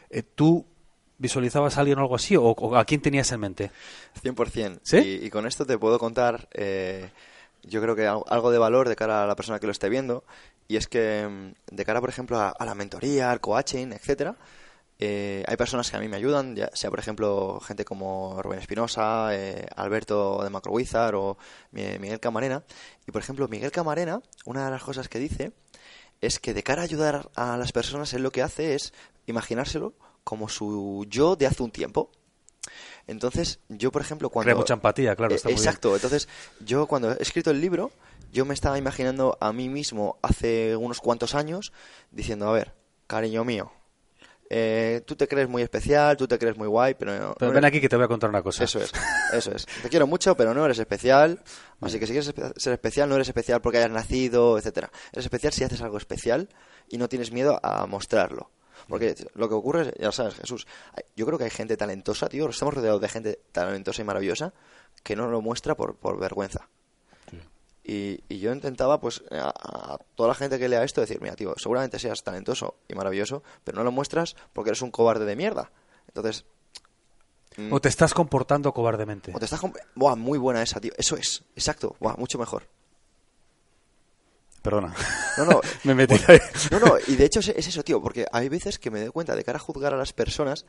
Eh, 0.10 0.24
tú 0.24 0.65
visualizabas 1.18 1.78
a 1.78 1.82
alguien 1.82 1.98
o 1.98 2.02
algo 2.02 2.16
así 2.16 2.36
o, 2.38 2.76
a 2.76 2.86
quién 2.86 3.02
tenías 3.02 3.32
en 3.32 3.40
mente? 3.40 3.72
100%. 4.24 4.80
¿Sí? 4.84 5.20
Y, 5.24 5.30
con 5.30 5.48
esto 5.48 5.66
te 5.66 5.78
puedo 5.78 6.00
contar, 6.00 6.48
eh, 6.54 7.10
yo 7.64 7.82
creo 7.82 7.96
que 7.96 8.08
algo 8.08 8.52
de 8.52 8.58
valor 8.58 8.88
de 8.90 8.96
cara 8.96 9.24
a 9.24 9.28
la 9.28 9.36
persona 9.36 9.60
que 9.60 9.68
lo 9.68 9.72
esté 9.72 9.90
viendo 9.90 10.24
y 10.68 10.78
es 10.78 10.88
que 10.88 11.28
mm, 11.28 11.76
de 11.76 11.86
cara, 11.86 12.00
por 12.00 12.10
ejemplo, 12.10 12.40
a, 12.40 12.66
la 12.66 12.76
mentoría, 12.76 13.32
al 13.32 13.40
coaching, 13.40 13.92
etcétera, 13.92 14.36
eh, 15.00 15.44
hay 15.48 15.58
personas 15.58 15.92
que 15.92 15.98
a 15.98 16.00
mí 16.00 16.08
me 16.08 16.18
ayudan, 16.18 16.56
ya 16.56 16.72
sea 16.74 16.90
por 16.90 17.00
ejemplo 17.00 17.60
gente 17.60 17.86
como 17.86 18.42
Rubén 18.42 18.60
Espinosa, 18.60 19.30
eh, 19.32 19.68
Alberto 19.76 20.44
de 20.44 20.50
Macrowizard 20.50 21.16
o 21.16 21.38
Miguel 21.72 22.20
Camarena. 22.20 22.64
Y 23.06 23.12
por 23.12 23.22
ejemplo, 23.22 23.48
Miguel 23.48 23.72
Camarena, 23.72 24.22
una 24.46 24.66
de 24.66 24.72
las 24.72 24.84
cosas 24.84 25.08
que 25.08 25.20
dice 25.20 25.52
es 26.20 26.40
que 26.40 26.54
de 26.54 26.64
cara 26.64 26.82
a 26.82 26.86
ayudar 26.86 27.30
a 27.36 27.58
las 27.58 27.72
personas, 27.72 28.14
él 28.14 28.24
lo 28.24 28.32
que 28.32 28.42
hace 28.42 28.74
es 28.74 28.94
imaginárselo 29.28 29.94
como 30.28 30.50
su 30.50 31.06
yo 31.10 31.38
de 31.38 31.48
hace 31.48 31.63
un 31.63 31.72
tiempo. 31.72 32.12
Entonces, 33.08 33.62
yo, 33.70 33.94
por 33.94 34.02
ejemplo, 34.02 34.30
cuando... 34.30 34.48
Crea 34.48 34.58
mucha 34.58 34.74
empatía, 34.74 35.16
claro. 35.16 35.34
Está 35.34 35.50
exacto. 35.50 35.96
Entonces, 35.96 36.28
yo 36.60 36.86
cuando 36.86 37.13
he 37.13 37.24
escrito 37.24 37.50
el 37.50 37.62
libro, 37.62 37.94
yo 38.34 38.44
me 38.44 38.54
estaba 38.54 38.78
imaginando 38.78 39.38
a 39.40 39.54
mí 39.54 39.70
mismo 39.70 40.20
hace 40.22 40.76
unos 40.76 41.00
cuantos 41.00 41.34
años 41.34 41.72
diciendo, 42.12 42.50
a 42.50 42.52
ver, 42.52 42.74
cariño 43.08 43.46
mío, 43.46 43.72
eh, 44.50 45.02
tú 45.08 45.16
te 45.16 45.30
crees 45.30 45.48
muy 45.48 45.62
especial, 45.62 46.18
tú 46.18 46.28
te 46.28 46.38
crees 46.38 46.58
muy 46.58 46.68
guay, 46.68 46.96
pero... 46.96 47.34
pero 47.40 47.54
ven 47.54 47.63
aquí 47.63 47.80
que 47.80 47.88
te 47.88 47.96
voy 47.96 48.04
a 48.04 48.10
contar 48.10 48.30
una 48.30 48.44
cosa. 48.44 48.66
Eso 48.66 48.80
es, 48.80 48.92
eso 49.32 49.54
es. 49.54 49.66
Te 49.82 49.88
quiero 49.88 50.08
mucho, 50.08 50.36
pero 50.36 50.54
no 50.54 50.66
eres 50.66 50.80
especial. 50.80 51.42
Así 51.80 52.02
que 52.02 52.06
si 52.06 52.12
quieres 52.12 52.34
ser 52.58 52.74
especial, 52.74 53.08
no 53.08 53.16
eres 53.16 53.30
especial 53.30 53.62
porque 53.62 53.78
hayas 53.78 53.92
nacido, 53.92 54.58
etcétera. 54.58 54.92
Eres 55.13 55.24
especial 55.24 55.54
si 55.54 55.63
haces 55.63 55.82
algo 55.82 55.98
especial 55.98 56.50
y 56.90 56.98
no 56.98 57.08
tienes 57.08 57.32
miedo 57.32 57.62
a 57.63 57.86
mostrarlo. 57.86 58.52
Porque 58.88 59.15
lo 59.36 59.50
que 59.50 59.56
ocurre, 59.56 59.93
ya 60.00 60.12
sabes, 60.12 60.36
Jesús, 60.36 60.67
yo 61.15 61.26
creo 61.26 61.38
que 61.38 61.43
hay 61.43 61.50
gente 61.50 61.76
talentosa, 61.76 62.30
tío, 62.30 62.50
estamos 62.50 62.73
rodeados 62.73 63.02
de 63.02 63.10
gente 63.10 63.39
talentosa 63.52 64.02
y 64.02 64.06
maravillosa 64.06 64.54
que 65.04 65.15
no 65.15 65.28
lo 65.28 65.41
muestra 65.41 65.76
por, 65.76 65.95
por 65.95 66.19
vergüenza. 66.19 66.69
Y, 67.84 68.21
y, 68.28 68.39
yo 68.39 68.52
intentaba, 68.52 69.00
pues, 69.00 69.23
a, 69.32 69.97
toda 70.15 70.28
la 70.28 70.36
gente 70.36 70.60
que 70.60 70.67
lea 70.67 70.84
esto 70.84 71.00
decir, 71.00 71.21
mira, 71.21 71.38
tío, 71.38 71.54
seguramente 71.56 72.00
seas 72.00 72.21
talentoso 72.21 72.76
y 72.89 72.95
maravilloso, 72.95 73.43
pero 73.63 73.78
no 73.78 73.86
lo 73.86 73.93
muestras 73.93 74.36
porque 74.52 74.71
eres 74.71 74.82
un 74.82 74.91
cobarde 74.91 75.23
de 75.23 75.38
mierda. 75.38 75.71
Entonces... 76.08 76.43
Mm, 77.56 77.71
o 77.71 77.80
te 77.80 77.88
estás 77.88 78.13
comportando 78.13 78.73
cobardemente. 78.73 79.32
O 79.34 79.39
te 79.39 79.45
estás... 79.45 79.62
Buah, 79.95 80.17
muy 80.17 80.38
buena 80.38 80.62
esa, 80.62 80.82
tío. 80.82 80.91
Eso 80.97 81.15
es, 81.15 81.45
exacto. 81.56 81.95
Buah, 82.02 82.17
mucho 82.17 82.38
mejor. 82.38 82.67
Perdona. 84.68 84.94
No, 85.38 85.46
no. 85.46 85.62
me 85.86 85.96
metí 85.96 86.16
No, 86.72 86.80
no, 86.82 86.96
y 87.08 87.16
de 87.16 87.24
hecho 87.24 87.40
es, 87.40 87.48
eso, 87.48 87.84
tío, 87.84 88.02
porque 88.02 88.26
hay 88.34 88.50
veces 88.50 88.78
que 88.78 88.92
me 88.92 89.00
doy 89.00 89.12
cuenta 89.12 89.34
de 89.34 89.46
cara 89.46 89.56
a 89.56 89.62
juzgar 89.62 89.94
a 89.94 89.98
las 89.98 90.12
personas 90.12 90.66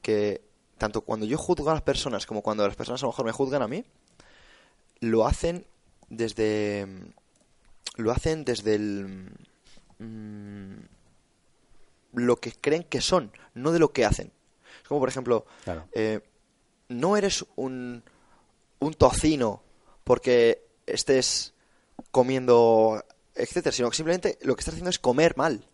que, 0.00 0.40
tanto 0.78 1.02
cuando 1.02 1.26
yo 1.26 1.36
juzgo 1.36 1.68
a 1.68 1.74
las 1.74 1.82
personas 1.82 2.24
como 2.24 2.40
cuando 2.40 2.66
las 2.66 2.74
personas 2.74 3.02
a 3.02 3.06
lo 3.06 3.12
mejor 3.12 3.26
me 3.26 3.32
juzgan 3.32 3.60
a 3.60 3.68
mí, 3.68 3.84
lo 5.00 5.26
hacen 5.26 5.66
desde. 6.08 6.88
Lo 7.96 8.12
hacen 8.12 8.46
desde 8.46 8.76
el. 8.76 9.30
Mm, 9.98 10.76
lo 12.14 12.36
que 12.36 12.50
creen 12.52 12.84
que 12.84 13.02
son, 13.02 13.30
no 13.52 13.72
de 13.72 13.78
lo 13.78 13.92
que 13.92 14.06
hacen. 14.06 14.32
Es 14.80 14.88
como, 14.88 15.00
por 15.00 15.10
ejemplo, 15.10 15.44
eh, 15.92 16.20
no 16.88 17.14
eres 17.18 17.44
un, 17.56 18.04
un 18.78 18.94
tocino 18.94 19.62
porque 20.02 20.64
estés 20.86 21.52
comiendo 22.10 23.04
etcétera, 23.34 23.72
sino 23.72 23.90
que 23.90 23.96
simplemente 23.96 24.38
lo 24.42 24.54
que 24.54 24.60
estás 24.60 24.74
haciendo 24.74 24.90
es 24.90 24.98
comer 24.98 25.36
mal. 25.36 25.64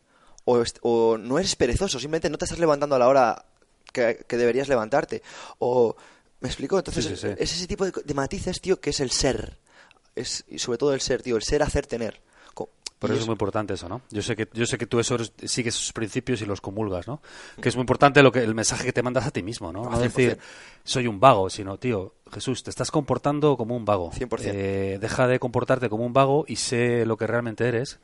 O, 0.45 0.63
o 0.83 1.19
no 1.19 1.39
eres 1.39 1.55
perezoso, 1.57 1.99
simplemente 1.99 2.31
no 2.31 2.39
te 2.39 2.45
estás 2.47 2.59
levantando 2.59 2.97
a 2.97 2.99
la 2.99 3.09
hora 3.09 3.45
que, 3.93 4.25
que 4.27 4.37
deberías 4.37 4.69
levantarte. 4.69 5.23
O, 5.59 5.95
¿me 6.41 6.49
explico? 6.49 6.79
Entonces, 6.79 7.05
Sí, 7.05 7.11
sí, 7.17 7.29
sí. 7.29 7.35
es 7.39 7.53
ese 7.53 7.67
tipo 7.67 7.85
de, 7.85 7.93
de 8.05 8.15
matices, 8.15 8.61
tío, 8.61 8.81
que 8.81 8.91
es 8.91 9.01
el 9.01 9.11
ser. 9.11 9.59
Es, 10.17 10.45
y 10.49 10.59
sobre 10.59 10.79
todo 10.79 10.95
el 10.95 11.01
ser, 11.01 11.23
tío, 11.23 11.37
el 11.37 11.43
ser, 11.43 11.63
hacer, 11.63 11.87
tener. 11.87 12.21
Por 13.01 13.11
eso 13.11 13.21
es 13.21 13.27
muy 13.27 13.33
importante 13.33 13.75
eso, 13.75 13.89
¿no? 13.89 14.03
Yo 14.11 14.23
sé 14.23 14.37
que 14.37 14.47
yo 14.53 14.65
sé 14.67 14.79
que 14.79 14.87
tú 14.87 15.01
eso 15.01 15.17
sigues 15.45 15.75
esos 15.75 15.93
principios 15.93 16.41
y 16.43 16.47
los 16.47 16.61
comulgas, 16.61 17.09
¿no? 17.09 17.21
Que 17.61 17.69
es 17.71 17.75
muy 17.75 17.81
importante 17.83 18.23
lo 18.23 18.31
que 18.31 18.45
el 18.45 18.55
mensaje 18.55 18.85
que 18.85 18.93
te 18.93 19.03
mandas 19.03 19.27
a 19.27 19.31
ti 19.33 19.43
mismo, 19.43 19.73
¿no? 19.73 19.83
No 19.85 19.91
100%. 19.99 20.01
decir 20.03 20.39
soy 20.85 21.07
un 21.09 21.19
vago, 21.19 21.51
sino 21.51 21.79
tío, 21.79 22.15
Jesús, 22.31 22.63
te 22.63 22.71
estás 22.71 22.91
comportando 22.91 23.57
como 23.57 23.75
un 23.75 23.85
vago. 23.85 24.13
100%. 24.13 24.53
Eh, 24.55 24.99
deja 25.01 25.27
de 25.27 25.39
comportarte 25.41 25.89
como 25.89 26.05
un 26.05 26.13
vago 26.13 26.45
y 26.47 26.57
sé 26.57 27.05
lo 27.07 27.17
que 27.17 27.27
realmente 27.27 27.67
eres 27.67 27.99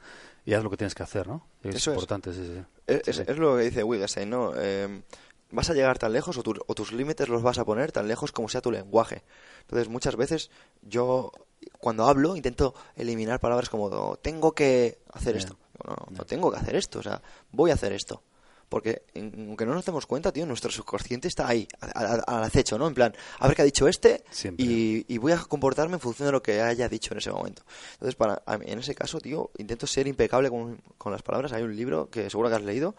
y 0.46 0.54
haz 0.54 0.64
lo 0.64 0.70
que 0.70 0.76
tienes 0.78 0.94
que 0.94 1.02
hacer, 1.02 1.28
¿no? 1.28 1.46
Es 1.62 1.76
Eso 1.76 1.90
es. 1.90 1.94
importante, 1.96 2.32
sí, 2.32 2.40
sí. 2.46 2.62
Es, 2.86 2.96
Sí, 3.04 3.10
es- 3.10 3.16
sí. 3.16 3.22
es 3.26 3.36
lo 3.38 3.56
que 3.56 3.64
dice 3.64 3.84
Wittgenstein, 3.84 4.30
¿no? 4.30 4.52
Eh, 4.56 5.02
vas 5.50 5.70
a 5.70 5.74
llegar 5.74 5.98
tan 5.98 6.12
lejos 6.12 6.36
o, 6.38 6.42
tu- 6.42 6.54
o 6.66 6.74
tus 6.74 6.92
límites 6.92 7.28
los 7.28 7.42
vas 7.42 7.58
a 7.58 7.64
poner 7.64 7.92
tan 7.92 8.08
lejos 8.08 8.32
como 8.32 8.48
sea 8.48 8.60
tu 8.60 8.70
lenguaje. 8.70 9.22
Entonces, 9.62 9.88
muchas 9.88 10.16
veces 10.16 10.50
yo, 10.82 11.32
cuando 11.78 12.06
hablo, 12.06 12.36
intento 12.36 12.74
eliminar 12.96 13.40
palabras 13.40 13.68
como 13.68 14.16
tengo 14.16 14.52
que 14.52 14.98
hacer 15.12 15.36
esto. 15.36 15.58
No, 15.86 15.94
no, 15.94 16.06
no 16.18 16.24
tengo 16.24 16.50
que 16.50 16.58
hacer 16.58 16.74
esto, 16.76 16.98
o 16.98 17.02
sea, 17.02 17.20
voy 17.52 17.70
a 17.70 17.74
hacer 17.74 17.92
esto. 17.92 18.22
Porque, 18.68 19.02
aunque 19.14 19.64
no 19.64 19.74
nos 19.74 19.84
demos 19.84 20.06
cuenta, 20.06 20.32
tío, 20.32 20.44
nuestro 20.44 20.72
subconsciente 20.72 21.28
está 21.28 21.46
ahí, 21.46 21.68
al 21.80 22.42
acecho, 22.42 22.76
¿no? 22.76 22.88
En 22.88 22.94
plan, 22.94 23.14
a 23.38 23.46
ver 23.46 23.54
qué 23.54 23.62
ha 23.62 23.64
dicho 23.64 23.86
este 23.86 24.24
y, 24.64 25.04
y 25.06 25.18
voy 25.18 25.30
a 25.30 25.38
comportarme 25.38 25.94
en 25.94 26.00
función 26.00 26.26
de 26.26 26.32
lo 26.32 26.42
que 26.42 26.60
haya 26.60 26.88
dicho 26.88 27.14
en 27.14 27.18
ese 27.18 27.30
momento. 27.30 27.62
Entonces, 27.92 28.16
para, 28.16 28.42
en 28.48 28.78
ese 28.80 28.96
caso, 28.96 29.20
tío, 29.20 29.52
intento 29.58 29.86
ser 29.86 30.08
impecable 30.08 30.50
con, 30.50 30.80
con 30.98 31.12
las 31.12 31.22
palabras. 31.22 31.52
Hay 31.52 31.62
un 31.62 31.76
libro 31.76 32.10
que 32.10 32.28
seguro 32.28 32.48
que 32.48 32.56
has 32.56 32.62
leído 32.64 32.96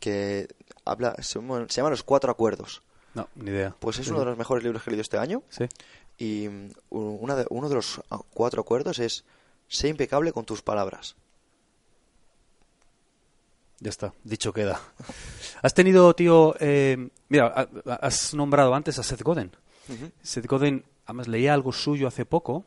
que 0.00 0.48
habla, 0.84 1.14
se, 1.22 1.38
llama- 1.40 1.66
se 1.68 1.76
llama 1.76 1.90
Los 1.90 2.02
Cuatro 2.02 2.30
Acuerdos. 2.30 2.82
No, 3.14 3.28
ni 3.36 3.50
idea. 3.50 3.76
Pues 3.78 3.98
es 3.98 4.08
uno 4.08 4.20
de 4.20 4.24
los 4.26 4.38
mejores 4.38 4.64
libros 4.64 4.82
que 4.82 4.90
he 4.90 4.92
leído 4.92 5.02
este 5.02 5.18
año. 5.18 5.42
Sí. 5.50 5.66
Y 6.18 6.48
mm, 6.48 6.70
una 6.90 7.36
de- 7.36 7.46
uno 7.50 7.68
de 7.68 7.74
los 7.76 8.00
cuatro 8.32 8.62
acuerdos 8.62 8.98
es 8.98 9.24
sé 9.68 9.88
impecable 9.88 10.32
con 10.32 10.44
tus 10.44 10.62
palabras. 10.62 11.14
Ya 13.80 13.90
está, 13.90 14.12
dicho 14.22 14.52
queda. 14.52 14.80
Has 15.62 15.74
tenido, 15.74 16.14
tío, 16.14 16.54
eh, 16.60 17.08
mira, 17.28 17.46
ha- 17.54 17.94
has 17.96 18.32
nombrado 18.34 18.74
antes 18.74 18.98
a 18.98 19.02
Seth 19.02 19.22
Godin. 19.22 19.50
Seth 20.22 20.46
Godin, 20.46 20.84
además 21.04 21.26
leía 21.28 21.52
algo 21.52 21.72
suyo 21.72 22.06
hace 22.06 22.24
poco. 22.24 22.64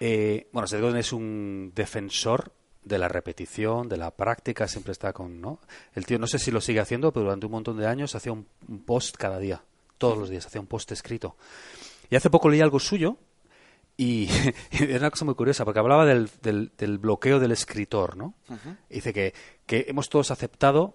Eh, 0.00 0.48
bueno, 0.52 0.66
Seth 0.66 0.80
Godin 0.80 0.96
es 0.96 1.12
un 1.12 1.72
defensor 1.74 2.52
de 2.88 2.98
la 2.98 3.08
repetición, 3.08 3.88
de 3.88 3.96
la 3.98 4.10
práctica, 4.10 4.66
siempre 4.66 4.92
está 4.92 5.12
con, 5.12 5.40
¿no? 5.40 5.60
El 5.94 6.06
tío, 6.06 6.18
no 6.18 6.26
sé 6.26 6.38
si 6.38 6.50
lo 6.50 6.60
sigue 6.60 6.80
haciendo, 6.80 7.12
pero 7.12 7.24
durante 7.24 7.46
un 7.46 7.52
montón 7.52 7.76
de 7.76 7.86
años 7.86 8.14
hacía 8.14 8.32
un, 8.32 8.46
post 8.86 9.16
cada 9.16 9.38
día, 9.38 9.62
todos 9.98 10.16
los 10.18 10.28
días, 10.30 10.46
hacía 10.46 10.60
un 10.60 10.66
post 10.66 10.90
escrito. 10.92 11.36
Y 12.10 12.16
hace 12.16 12.30
poco 12.30 12.48
leí 12.48 12.60
algo 12.60 12.78
suyo 12.80 13.16
y 13.96 14.28
era 14.70 14.98
una 14.98 15.10
cosa 15.10 15.24
muy 15.24 15.34
curiosa, 15.34 15.64
porque 15.64 15.80
hablaba 15.80 16.06
del, 16.06 16.30
del, 16.42 16.72
del 16.78 16.98
bloqueo 16.98 17.38
del 17.40 17.52
escritor, 17.52 18.16
¿no? 18.16 18.34
Dice 18.88 19.12
que, 19.12 19.34
que 19.66 19.86
hemos 19.88 20.08
todos 20.08 20.30
aceptado 20.30 20.94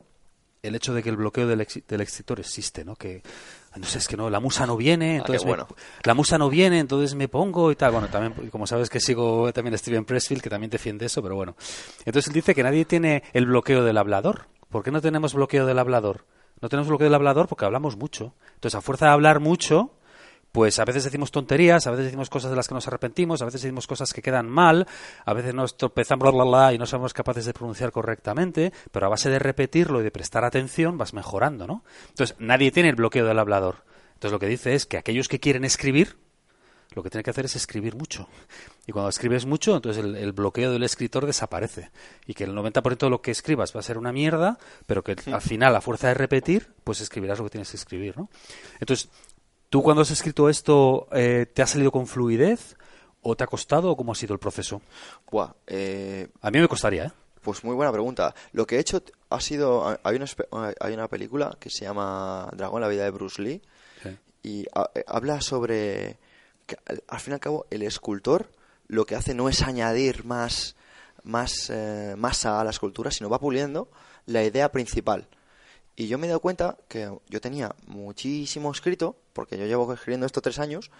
el 0.63 0.75
hecho 0.75 0.93
de 0.93 1.03
que 1.03 1.09
el 1.09 1.17
bloqueo 1.17 1.45
del, 1.47 1.59
ex- 1.61 1.85
del 1.87 2.01
escritor 2.01 2.39
existe, 2.39 2.85
¿no? 2.85 2.95
Que, 2.95 3.21
no 3.77 3.85
sé, 3.87 3.97
es 3.97 4.07
que 4.07 4.15
no, 4.17 4.29
la 4.29 4.39
musa 4.39 4.65
no 4.65 4.77
viene, 4.77 5.15
Ah, 5.15 5.17
entonces 5.19 5.43
me- 5.45 5.51
bueno. 5.51 5.67
la 6.03 6.13
musa 6.13 6.37
no 6.37 6.49
viene, 6.49 6.79
entonces 6.79 7.15
me 7.15 7.27
pongo 7.27 7.71
y 7.71 7.75
tal. 7.75 7.91
Bueno, 7.91 8.07
también, 8.09 8.49
como 8.49 8.67
sabes 8.67 8.89
que 8.89 8.99
sigo 8.99 9.51
también 9.53 9.73
a 9.73 9.77
Steven 9.77 10.05
Pressfield, 10.05 10.41
que 10.43 10.49
también 10.49 10.69
defiende 10.69 11.05
eso, 11.05 11.21
pero 11.21 11.35
bueno. 11.35 11.55
Entonces 12.05 12.27
él 12.27 12.33
dice 12.33 12.53
que 12.53 12.63
nadie 12.63 12.85
tiene 12.85 13.23
el 13.33 13.45
bloqueo 13.45 13.83
del 13.83 13.97
hablador. 13.97 14.47
¿Por 14.69 14.83
qué 14.83 14.91
no 14.91 15.01
tenemos 15.01 15.33
bloqueo 15.33 15.65
del 15.65 15.79
hablador? 15.79 16.25
No 16.61 16.69
tenemos 16.69 16.87
bloqueo 16.87 17.05
del 17.05 17.15
hablador 17.15 17.47
porque 17.47 17.65
hablamos 17.65 17.97
mucho. 17.97 18.33
Entonces, 18.55 18.75
a 18.75 18.81
fuerza 18.81 19.07
de 19.07 19.11
hablar 19.11 19.39
mucho, 19.39 19.91
pues 20.53 20.77
a 20.77 20.85
veces 20.85 21.03
decimos 21.03 21.31
tonterías, 21.31 21.87
a 21.87 21.91
veces 21.91 22.05
decimos 22.05 22.29
cosas 22.29 22.51
de 22.51 22.55
las 22.55 22.67
que 22.67 22.75
nos 22.75 22.87
arrepentimos, 22.87 23.41
a 23.41 23.45
veces 23.45 23.63
decimos 23.63 23.87
cosas 23.87 24.13
que 24.13 24.21
quedan 24.21 24.47
mal, 24.47 24.87
a 25.25 25.33
veces 25.33 25.55
nos 25.55 25.75
tropezamos 25.75 26.21
bla, 26.21 26.31
bla, 26.31 26.43
bla, 26.43 26.73
y 26.73 26.77
no 26.77 26.85
somos 26.85 27.11
capaces 27.11 27.45
de 27.45 27.53
pronunciar 27.53 27.91
correctamente, 27.91 28.71
pero 28.91 29.07
a 29.07 29.09
base 29.09 29.31
de 29.31 29.39
repetirlo 29.39 29.99
y 29.99 30.03
de 30.03 30.11
prestar 30.11 30.45
atención 30.45 30.95
vas 30.95 31.15
mejorando, 31.15 31.65
¿no? 31.65 31.83
Entonces, 32.09 32.35
nadie 32.37 32.71
tiene 32.71 32.89
el 32.89 32.95
bloqueo 32.95 33.25
del 33.25 33.39
hablador. 33.39 33.77
Entonces, 34.13 34.31
lo 34.31 34.37
que 34.37 34.45
dice 34.45 34.75
es 34.75 34.85
que 34.85 34.97
aquellos 34.97 35.27
que 35.27 35.39
quieren 35.39 35.65
escribir, 35.65 36.17
lo 36.93 37.01
que 37.01 37.09
tienen 37.09 37.23
que 37.23 37.31
hacer 37.31 37.45
es 37.45 37.55
escribir 37.55 37.95
mucho. 37.95 38.29
Y 38.85 38.91
cuando 38.91 39.09
escribes 39.09 39.47
mucho, 39.47 39.75
entonces 39.75 40.05
el, 40.05 40.15
el 40.15 40.33
bloqueo 40.33 40.71
del 40.71 40.83
escritor 40.83 41.25
desaparece. 41.25 41.89
Y 42.27 42.35
que 42.35 42.43
el 42.43 42.53
90% 42.53 42.97
de 42.97 43.09
lo 43.09 43.23
que 43.23 43.31
escribas 43.31 43.75
va 43.75 43.79
a 43.79 43.83
ser 43.83 43.97
una 43.97 44.13
mierda, 44.13 44.59
pero 44.85 45.03
que 45.03 45.15
al 45.31 45.41
final, 45.41 45.75
a 45.75 45.81
fuerza 45.81 46.09
de 46.09 46.13
repetir, 46.13 46.69
pues 46.83 47.01
escribirás 47.01 47.39
lo 47.39 47.45
que 47.45 47.49
tienes 47.49 47.71
que 47.71 47.77
escribir, 47.77 48.15
¿no? 48.15 48.29
Entonces, 48.79 49.09
¿tú 49.73 49.81
cuando 49.81 50.03
has 50.03 50.11
escrito 50.11 50.49
esto, 50.49 51.07
eh, 51.11 51.47
te 51.51 51.63
ha 51.63 51.65
salido 51.65 51.91
con 51.91 52.05
fluidez? 52.05 52.75
¿O 53.23 53.35
te 53.35 53.43
ha 53.43 53.47
costado? 53.47 53.89
¿O 53.89 53.97
cómo 53.97 54.11
ha 54.11 54.15
sido 54.15 54.33
el 54.35 54.39
proceso? 54.39 54.83
Buah, 55.31 55.51
eh, 55.65 56.27
A 56.41 56.51
mí 56.51 56.59
me 56.59 56.67
costaría, 56.67 57.05
¿eh? 57.05 57.11
Pues 57.41 57.63
muy 57.63 57.73
buena 57.73 57.91
pregunta. 57.91 58.35
Lo 58.51 58.67
que 58.67 58.75
he 58.75 58.79
hecho 58.79 59.01
ha 59.31 59.41
sido... 59.41 59.97
Hay 60.03 60.15
una, 60.15 60.25
espe- 60.25 60.75
hay 60.79 60.93
una 60.93 61.07
película 61.07 61.57
que 61.59 61.71
se 61.71 61.85
llama 61.85 62.49
Dragón, 62.55 62.81
la 62.81 62.87
vida 62.87 63.03
de 63.03 63.09
Bruce 63.09 63.41
Lee. 63.41 63.63
Sí. 64.03 64.09
Y 64.43 64.65
ha- 64.75 64.91
eh, 64.93 65.03
habla 65.07 65.41
sobre... 65.41 66.19
Que, 66.67 66.77
al, 66.85 67.01
al 67.07 67.19
fin 67.19 67.31
y 67.31 67.33
al 67.33 67.39
cabo, 67.39 67.65
el 67.71 67.81
escultor 67.81 68.51
lo 68.87 69.05
que 69.07 69.15
hace 69.15 69.33
no 69.33 69.49
es 69.49 69.63
añadir 69.63 70.23
más, 70.23 70.75
más 71.23 71.71
eh, 71.71 72.13
masa 72.15 72.61
a 72.61 72.63
la 72.63 72.69
escultura, 72.69 73.09
sino 73.09 73.27
va 73.27 73.39
puliendo 73.39 73.89
la 74.27 74.43
idea 74.43 74.71
principal. 74.71 75.27
Y 75.95 76.07
yo 76.07 76.17
me 76.17 76.25
he 76.25 76.29
dado 76.29 76.39
cuenta 76.39 76.77
que 76.87 77.11
yo 77.29 77.41
tenía 77.41 77.75
muchísimo 77.87 78.71
escrito, 78.71 79.15
porque 79.33 79.57
yo 79.57 79.65
llevo 79.65 79.91
escribiendo 79.93 80.25
esto 80.25 80.41
tres 80.41 80.59
años, 80.59 80.91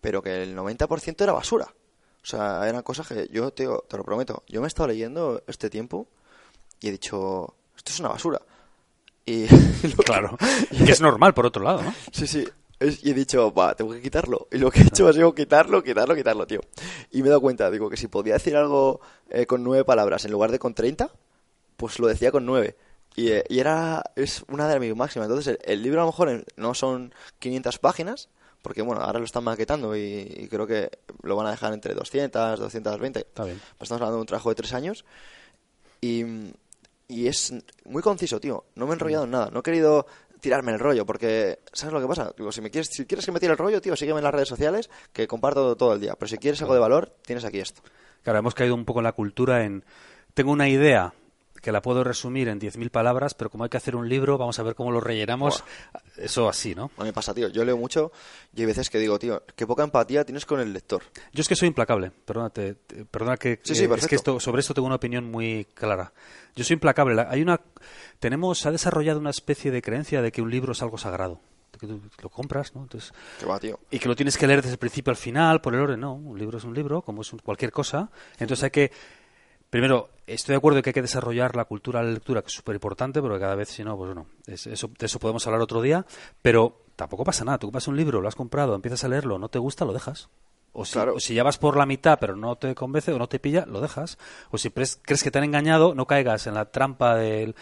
pero 0.00 0.22
que 0.22 0.42
el 0.42 0.56
90% 0.56 1.20
era 1.22 1.32
basura. 1.32 1.74
O 2.22 2.26
sea, 2.26 2.68
eran 2.68 2.82
cosas 2.82 3.06
que 3.06 3.28
yo 3.32 3.52
te, 3.52 3.66
te 3.88 3.96
lo 3.96 4.04
prometo. 4.04 4.44
Yo 4.48 4.60
me 4.60 4.66
he 4.66 4.68
estado 4.68 4.88
leyendo 4.88 5.42
este 5.46 5.70
tiempo 5.70 6.08
y 6.80 6.88
he 6.88 6.92
dicho, 6.92 7.54
esto 7.76 7.92
es 7.92 8.00
una 8.00 8.10
basura. 8.10 8.40
Y 9.24 9.46
Claro. 10.04 10.36
que 10.70 10.92
es 10.92 11.00
normal, 11.00 11.34
por 11.34 11.46
otro 11.46 11.64
lado, 11.64 11.82
¿no? 11.82 11.94
Sí, 12.12 12.26
sí. 12.26 12.46
Y 12.78 13.10
he 13.10 13.14
dicho, 13.14 13.52
va, 13.54 13.74
tengo 13.74 13.92
que 13.92 14.02
quitarlo. 14.02 14.48
Y 14.52 14.58
lo 14.58 14.70
que 14.70 14.80
he 14.80 14.86
hecho 14.86 15.08
ha 15.08 15.12
sido 15.12 15.34
quitarlo, 15.34 15.82
quitarlo, 15.82 16.14
quitarlo, 16.14 16.46
tío. 16.46 16.60
Y 17.10 17.22
me 17.22 17.28
he 17.28 17.30
dado 17.30 17.40
cuenta, 17.40 17.70
digo, 17.70 17.88
que 17.88 17.96
si 17.96 18.06
podía 18.06 18.34
decir 18.34 18.54
algo 18.54 19.00
eh, 19.30 19.46
con 19.46 19.64
nueve 19.64 19.84
palabras 19.84 20.24
en 20.24 20.32
lugar 20.32 20.52
de 20.52 20.58
con 20.58 20.74
treinta, 20.74 21.10
pues 21.76 21.98
lo 21.98 22.06
decía 22.06 22.30
con 22.30 22.44
nueve. 22.44 22.76
Y, 23.16 23.30
y 23.48 23.58
era, 23.58 24.04
es 24.14 24.44
una 24.48 24.68
de 24.68 24.78
mis 24.78 24.94
máximas. 24.94 25.26
Entonces, 25.26 25.58
el, 25.64 25.72
el 25.72 25.82
libro 25.82 26.02
a 26.02 26.04
lo 26.04 26.10
mejor 26.10 26.44
no 26.56 26.74
son 26.74 27.14
500 27.38 27.78
páginas, 27.78 28.28
porque 28.60 28.82
bueno, 28.82 29.00
ahora 29.00 29.18
lo 29.18 29.24
están 29.24 29.44
maquetando 29.44 29.96
y, 29.96 30.00
y 30.36 30.48
creo 30.48 30.66
que 30.66 30.90
lo 31.22 31.34
van 31.34 31.46
a 31.46 31.50
dejar 31.50 31.72
entre 31.72 31.94
200, 31.94 32.60
220. 32.60 33.20
Está 33.20 33.44
bien. 33.44 33.60
Estamos 33.80 33.92
hablando 33.92 34.16
de 34.16 34.20
un 34.20 34.26
trabajo 34.26 34.50
de 34.50 34.54
tres 34.56 34.74
años. 34.74 35.04
Y, 36.00 36.24
y 37.08 37.26
es 37.26 37.54
muy 37.84 38.02
conciso, 38.02 38.38
tío. 38.38 38.64
No 38.74 38.86
me 38.86 38.92
he 38.92 38.94
enrollado 38.94 39.24
en 39.24 39.30
nada. 39.30 39.50
No 39.50 39.60
he 39.60 39.62
querido 39.62 40.06
tirarme 40.40 40.72
el 40.72 40.78
rollo, 40.78 41.06
porque 41.06 41.60
¿sabes 41.72 41.94
lo 41.94 42.00
que 42.00 42.06
pasa? 42.06 42.34
Digo, 42.36 42.52
si, 42.52 42.60
me 42.60 42.70
quieres, 42.70 42.88
si 42.92 43.06
quieres 43.06 43.24
que 43.24 43.32
me 43.32 43.40
tire 43.40 43.52
el 43.52 43.58
rollo, 43.58 43.80
tío, 43.80 43.96
sígueme 43.96 44.18
en 44.18 44.24
las 44.24 44.34
redes 44.34 44.48
sociales, 44.48 44.90
que 45.12 45.26
comparto 45.26 45.74
todo 45.76 45.94
el 45.94 46.00
día. 46.00 46.14
Pero 46.18 46.28
si 46.28 46.36
quieres 46.36 46.60
algo 46.60 46.74
de 46.74 46.80
valor, 46.80 47.14
tienes 47.24 47.44
aquí 47.44 47.60
esto. 47.60 47.80
Claro, 48.22 48.40
hemos 48.40 48.54
caído 48.54 48.74
un 48.74 48.84
poco 48.84 49.00
en 49.00 49.04
la 49.04 49.12
cultura 49.12 49.64
en... 49.64 49.84
Tengo 50.34 50.52
una 50.52 50.68
idea 50.68 51.14
que 51.66 51.72
la 51.72 51.82
puedo 51.82 52.04
resumir 52.04 52.46
en 52.46 52.60
10.000 52.60 52.90
palabras, 52.90 53.34
pero 53.34 53.50
como 53.50 53.64
hay 53.64 53.70
que 53.70 53.76
hacer 53.76 53.96
un 53.96 54.08
libro, 54.08 54.38
vamos 54.38 54.56
a 54.60 54.62
ver 54.62 54.76
cómo 54.76 54.92
lo 54.92 55.00
rellenamos. 55.00 55.64
Eso 56.16 56.48
así, 56.48 56.76
¿no? 56.76 56.92
A 56.96 57.00
mí 57.02 57.06
me 57.08 57.12
pasa, 57.12 57.34
tío. 57.34 57.48
Yo 57.48 57.64
leo 57.64 57.76
mucho 57.76 58.12
y 58.54 58.60
hay 58.60 58.66
veces 58.66 58.88
que 58.88 59.00
digo, 59.00 59.18
tío, 59.18 59.42
qué 59.56 59.66
poca 59.66 59.82
empatía 59.82 60.24
tienes 60.24 60.46
con 60.46 60.60
el 60.60 60.72
lector. 60.72 61.02
Yo 61.32 61.40
es 61.40 61.48
que 61.48 61.56
soy 61.56 61.66
implacable, 61.66 62.12
perdona, 62.24 62.50
te- 62.50 62.74
te- 62.74 63.04
perdona 63.04 63.36
que 63.36 63.58
Sí, 63.64 63.74
sí, 63.74 63.82
eh, 63.82 63.88
es 63.96 64.06
que 64.06 64.14
esto, 64.14 64.38
sobre 64.38 64.60
esto 64.60 64.74
tengo 64.74 64.86
una 64.86 64.94
opinión 64.94 65.28
muy 65.28 65.66
clara. 65.74 66.12
Yo 66.54 66.62
soy 66.62 66.74
implacable. 66.74 67.16
La- 67.16 67.28
Hay 67.30 67.42
una, 67.42 67.60
tenemos, 68.20 68.60
se 68.60 68.68
ha 68.68 68.70
desarrollado 68.70 69.18
una 69.18 69.30
especie 69.30 69.72
de 69.72 69.82
creencia 69.82 70.22
de 70.22 70.30
que 70.30 70.42
un 70.42 70.50
libro 70.52 70.70
es 70.70 70.82
algo 70.82 70.98
sagrado, 70.98 71.40
que 71.80 71.88
tú 71.88 72.00
lo 72.22 72.28
compras, 72.28 72.76
¿no? 72.76 72.82
Entonces, 72.82 73.12
va, 73.44 73.58
tío. 73.58 73.80
y 73.90 73.98
que 73.98 74.06
lo 74.08 74.14
tienes 74.14 74.38
que 74.38 74.46
leer 74.46 74.60
desde 74.62 74.74
el 74.74 74.78
principio 74.78 75.10
al 75.10 75.16
final, 75.16 75.60
por 75.60 75.74
el 75.74 75.80
orden, 75.80 75.98
no. 75.98 76.14
Un 76.14 76.38
libro 76.38 76.58
es 76.58 76.64
un 76.64 76.74
libro, 76.74 77.02
como 77.02 77.22
es 77.22 77.32
un- 77.32 77.40
cualquier 77.40 77.72
cosa. 77.72 78.08
Entonces 78.38 78.62
hay 78.62 78.70
que, 78.70 78.92
primero, 79.70 80.08
estoy 80.26 80.52
de 80.54 80.56
acuerdo 80.58 80.78
en 80.78 80.82
que 80.82 80.90
hay 80.90 80.94
que 80.94 81.02
desarrollar 81.02 81.56
la 81.56 81.64
cultura 81.64 82.00
de 82.00 82.06
la 82.06 82.12
lectura, 82.12 82.42
que 82.42 82.48
es 82.48 82.52
súper 82.54 82.74
importante, 82.76 83.20
pero 83.22 83.38
cada 83.38 83.54
vez 83.54 83.68
si 83.68 83.84
no, 83.84 83.96
pues 83.96 84.08
bueno, 84.08 84.26
es- 84.46 84.66
eso, 84.66 84.90
de 84.98 85.06
eso 85.06 85.18
podemos 85.18 85.46
hablar 85.46 85.60
otro 85.62 85.80
día, 85.82 86.04
pero 86.42 86.82
tampoco 86.96 87.24
pasa 87.24 87.44
nada. 87.44 87.58
Tú 87.58 87.66
compras 87.68 87.88
un 87.88 87.96
libro, 87.96 88.20
lo 88.20 88.28
has 88.28 88.34
comprado, 88.34 88.74
empiezas 88.74 89.04
a 89.04 89.08
leerlo, 89.08 89.38
no 89.38 89.48
te 89.48 89.58
gusta, 89.58 89.84
lo 89.84 89.92
dejas. 89.92 90.28
O 90.78 90.84
si, 90.84 90.92
Claro. 90.92 91.14
o 91.14 91.20
si 91.20 91.34
ya 91.34 91.42
vas 91.42 91.56
por 91.56 91.76
la 91.76 91.86
mitad 91.86 92.18
pero 92.20 92.36
no 92.36 92.56
te 92.56 92.74
convence 92.74 93.10
o 93.12 93.18
no 93.18 93.28
te 93.28 93.38
pilla, 93.38 93.64
lo 93.66 93.80
dejas. 93.80 94.18
O 94.50 94.58
si 94.58 94.70
crees 94.70 95.22
que 95.22 95.30
te 95.30 95.38
han 95.38 95.44
engañado, 95.44 95.94
no 95.94 96.06
caigas 96.06 96.46
en 96.46 96.52
la 96.54 96.66
trampa 96.66 97.14
del, 97.16 97.54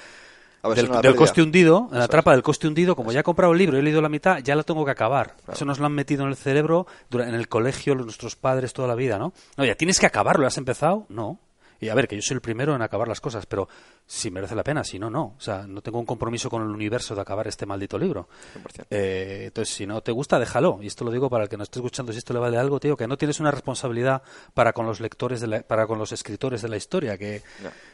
ver, 0.64 0.88
la 0.88 1.14
coste 1.14 1.40
hundido, 1.42 1.88
en 1.92 1.98
la 2.00 2.08
trampa 2.08 2.32
del 2.32 2.42
coste 2.42 2.66
hundido, 2.66 2.96
como 2.96 3.12
ya 3.12 3.20
he 3.20 3.22
comprado 3.22 3.52
el 3.52 3.58
libro 3.58 3.76
y 3.76 3.80
he 3.80 3.82
leído 3.84 4.00
la 4.02 4.08
mitad, 4.08 4.38
ya 4.38 4.56
lo 4.56 4.64
tengo 4.64 4.84
que 4.84 4.90
acabar. 4.90 5.36
Eso 5.52 5.64
nos 5.64 5.78
lo 5.78 5.86
han 5.86 5.92
metido 5.92 6.24
en 6.24 6.30
el 6.30 6.36
cerebro 6.36 6.86
en 7.12 7.34
el 7.34 7.46
colegio, 7.48 7.94
nuestros 7.94 8.34
padres 8.34 8.72
toda 8.72 8.88
la 8.88 8.94
vida, 8.96 9.16
¿no? 9.18 9.32
No, 9.56 9.64
ya 9.64 9.76
tienes 9.76 10.00
que 10.00 10.06
acabarlo, 10.06 10.46
¿has 10.46 10.58
empezado? 10.58 11.06
No. 11.08 11.38
Y 11.84 11.88
a 11.90 11.94
ver, 11.94 12.08
que 12.08 12.16
yo 12.16 12.22
soy 12.22 12.36
el 12.36 12.40
primero 12.40 12.74
en 12.74 12.82
acabar 12.82 13.06
las 13.08 13.20
cosas, 13.20 13.46
pero 13.46 13.68
si 14.06 14.30
merece 14.30 14.54
la 14.54 14.64
pena, 14.64 14.84
si 14.84 14.98
no, 14.98 15.10
no. 15.10 15.34
O 15.36 15.40
sea, 15.40 15.66
no 15.66 15.82
tengo 15.82 15.98
un 15.98 16.06
compromiso 16.06 16.48
con 16.48 16.62
el 16.62 16.68
universo 16.68 17.14
de 17.14 17.20
acabar 17.20 17.46
este 17.46 17.66
maldito 17.66 17.98
libro. 17.98 18.28
100%. 18.54 18.86
Eh, 18.90 19.42
entonces, 19.46 19.74
si 19.74 19.86
no 19.86 20.00
te 20.00 20.12
gusta, 20.12 20.38
déjalo. 20.38 20.78
Y 20.82 20.86
esto 20.86 21.04
lo 21.04 21.10
digo 21.10 21.28
para 21.28 21.44
el 21.44 21.50
que 21.50 21.56
nos 21.56 21.66
esté 21.66 21.80
escuchando, 21.80 22.12
si 22.12 22.18
esto 22.18 22.32
le 22.32 22.38
vale 22.40 22.56
algo, 22.56 22.80
tío, 22.80 22.96
que 22.96 23.06
no 23.06 23.16
tienes 23.18 23.38
una 23.40 23.50
responsabilidad 23.50 24.22
para 24.54 24.72
con 24.72 24.86
los 24.86 25.00
lectores, 25.00 25.40
de 25.40 25.46
la- 25.46 25.62
para 25.62 25.86
con 25.86 25.98
los 25.98 26.12
escritores 26.12 26.62
de 26.62 26.68
la 26.68 26.76
historia. 26.76 27.18
Que 27.18 27.42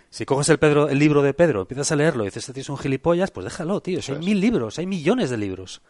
si 0.08 0.24
coges 0.24 0.48
el, 0.50 0.58
Pedro, 0.58 0.88
el 0.88 0.98
libro 0.98 1.22
de 1.22 1.34
Pedro, 1.34 1.62
empiezas 1.62 1.90
a 1.92 1.96
leerlo 1.96 2.22
y 2.22 2.26
dices, 2.26 2.44
este 2.44 2.52
tío 2.52 2.62
es 2.62 2.68
un 2.70 2.78
gilipollas, 2.78 3.30
pues 3.30 3.44
déjalo, 3.44 3.80
tío. 3.80 4.00
Si 4.02 4.12
hay 4.12 4.18
mil 4.18 4.40
libros, 4.40 4.78
hay 4.78 4.86
millones 4.86 5.30
de 5.30 5.36
libros. 5.36 5.82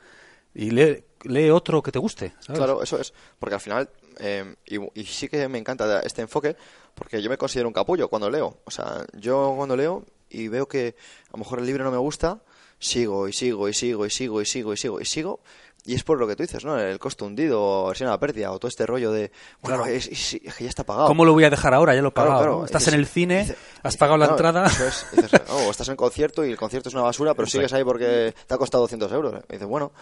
Y 0.55 0.71
lee, 0.71 1.05
lee 1.25 1.51
otro 1.51 1.83
que 1.83 1.93
te 1.93 1.99
guste. 1.99 2.35
Claro, 2.47 2.83
eso 2.83 2.99
es. 3.01 3.13
Porque 3.39 3.55
al 3.55 3.61
final, 3.61 3.91
eh, 4.19 4.55
y 4.67 5.05
sí 5.05 5.29
que 5.29 5.49
me 5.49 5.59
encanta 5.59 6.01
este 6.01 6.23
enfoque, 6.23 6.57
porque 6.95 7.23
yo 7.23 7.31
me 7.31 7.39
considero 7.39 7.69
un 7.69 7.75
capullo 7.75 8.09
cuando 8.09 8.31
leo. 8.31 8.59
O 8.65 8.71
sea, 8.71 9.07
yo 9.15 9.55
cuando 9.57 9.77
leo 9.77 10.05
y 10.29 10.49
veo 10.49 10.67
que 10.67 10.95
a 11.29 11.33
lo 11.33 11.39
mejor 11.39 11.61
el 11.61 11.67
libro 11.67 11.85
no 11.85 11.91
me 11.91 11.99
gusta, 11.99 12.41
sigo 12.79 13.29
y 13.29 13.33
sigo 13.33 13.69
y 13.69 13.75
sigo 13.75 14.07
y 14.07 14.11
sigo 14.11 14.41
y 14.43 14.47
sigo 14.47 14.73
y 14.73 14.77
sigo 14.77 15.01
y 15.01 15.05
sigo. 15.05 15.41
Y 15.87 15.95
es 15.95 16.05
por 16.05 16.19
lo 16.19 16.27
que 16.29 16.37
tú 16.37 16.43
dices, 16.43 16.65
¿no? 16.65 16.79
El 16.79 16.99
costo 16.99 17.25
hundido, 17.25 17.61
o 17.63 17.87
versión 17.89 18.09
a 18.09 18.13
la 18.13 18.21
pérdida, 18.21 18.53
o 18.53 18.59
todo 18.59 18.69
este 18.69 18.85
rollo 18.87 19.11
de, 19.13 19.33
bueno, 19.63 19.79
Claro. 19.79 19.93
es, 19.97 20.07
es- 20.09 20.35
es 20.35 20.55
que 20.55 20.65
ya 20.65 20.71
está 20.71 20.85
pagado. 20.85 21.07
¿Cómo 21.09 21.25
lo 21.25 21.33
voy 21.33 21.45
a 21.45 21.51
dejar 21.51 21.73
ahora? 21.73 21.95
Ya 21.95 22.03
lo 22.03 22.09
he 22.09 22.13
pagado. 22.13 22.37
claro. 22.39 22.59
¿no? 22.61 22.65
Estás 22.67 22.87
en 22.89 22.95
el 22.95 23.07
cine, 23.07 23.41
dice- 23.41 23.57
has 23.83 23.97
pagado 23.97 24.19
la 24.19 24.27
entrada. 24.27 24.65
Dices, 24.65 25.07
oh, 25.49 25.67
o 25.69 25.71
estás 25.71 25.89
en 25.89 25.97
concierto 25.97 26.45
y 26.45 26.51
el 26.51 26.57
concierto 26.59 26.91
es 26.91 26.95
una 26.95 27.03
basura, 27.05 27.33
pero 27.35 27.47
sigues 27.49 27.73
ahí 27.73 27.83
porque 27.83 28.35
te 28.47 28.55
ha 28.55 28.59
costado 28.59 28.83
200 28.83 29.11
euros. 29.13 29.43
Y 29.49 29.53
dices, 29.55 29.67
bueno, 29.67 29.93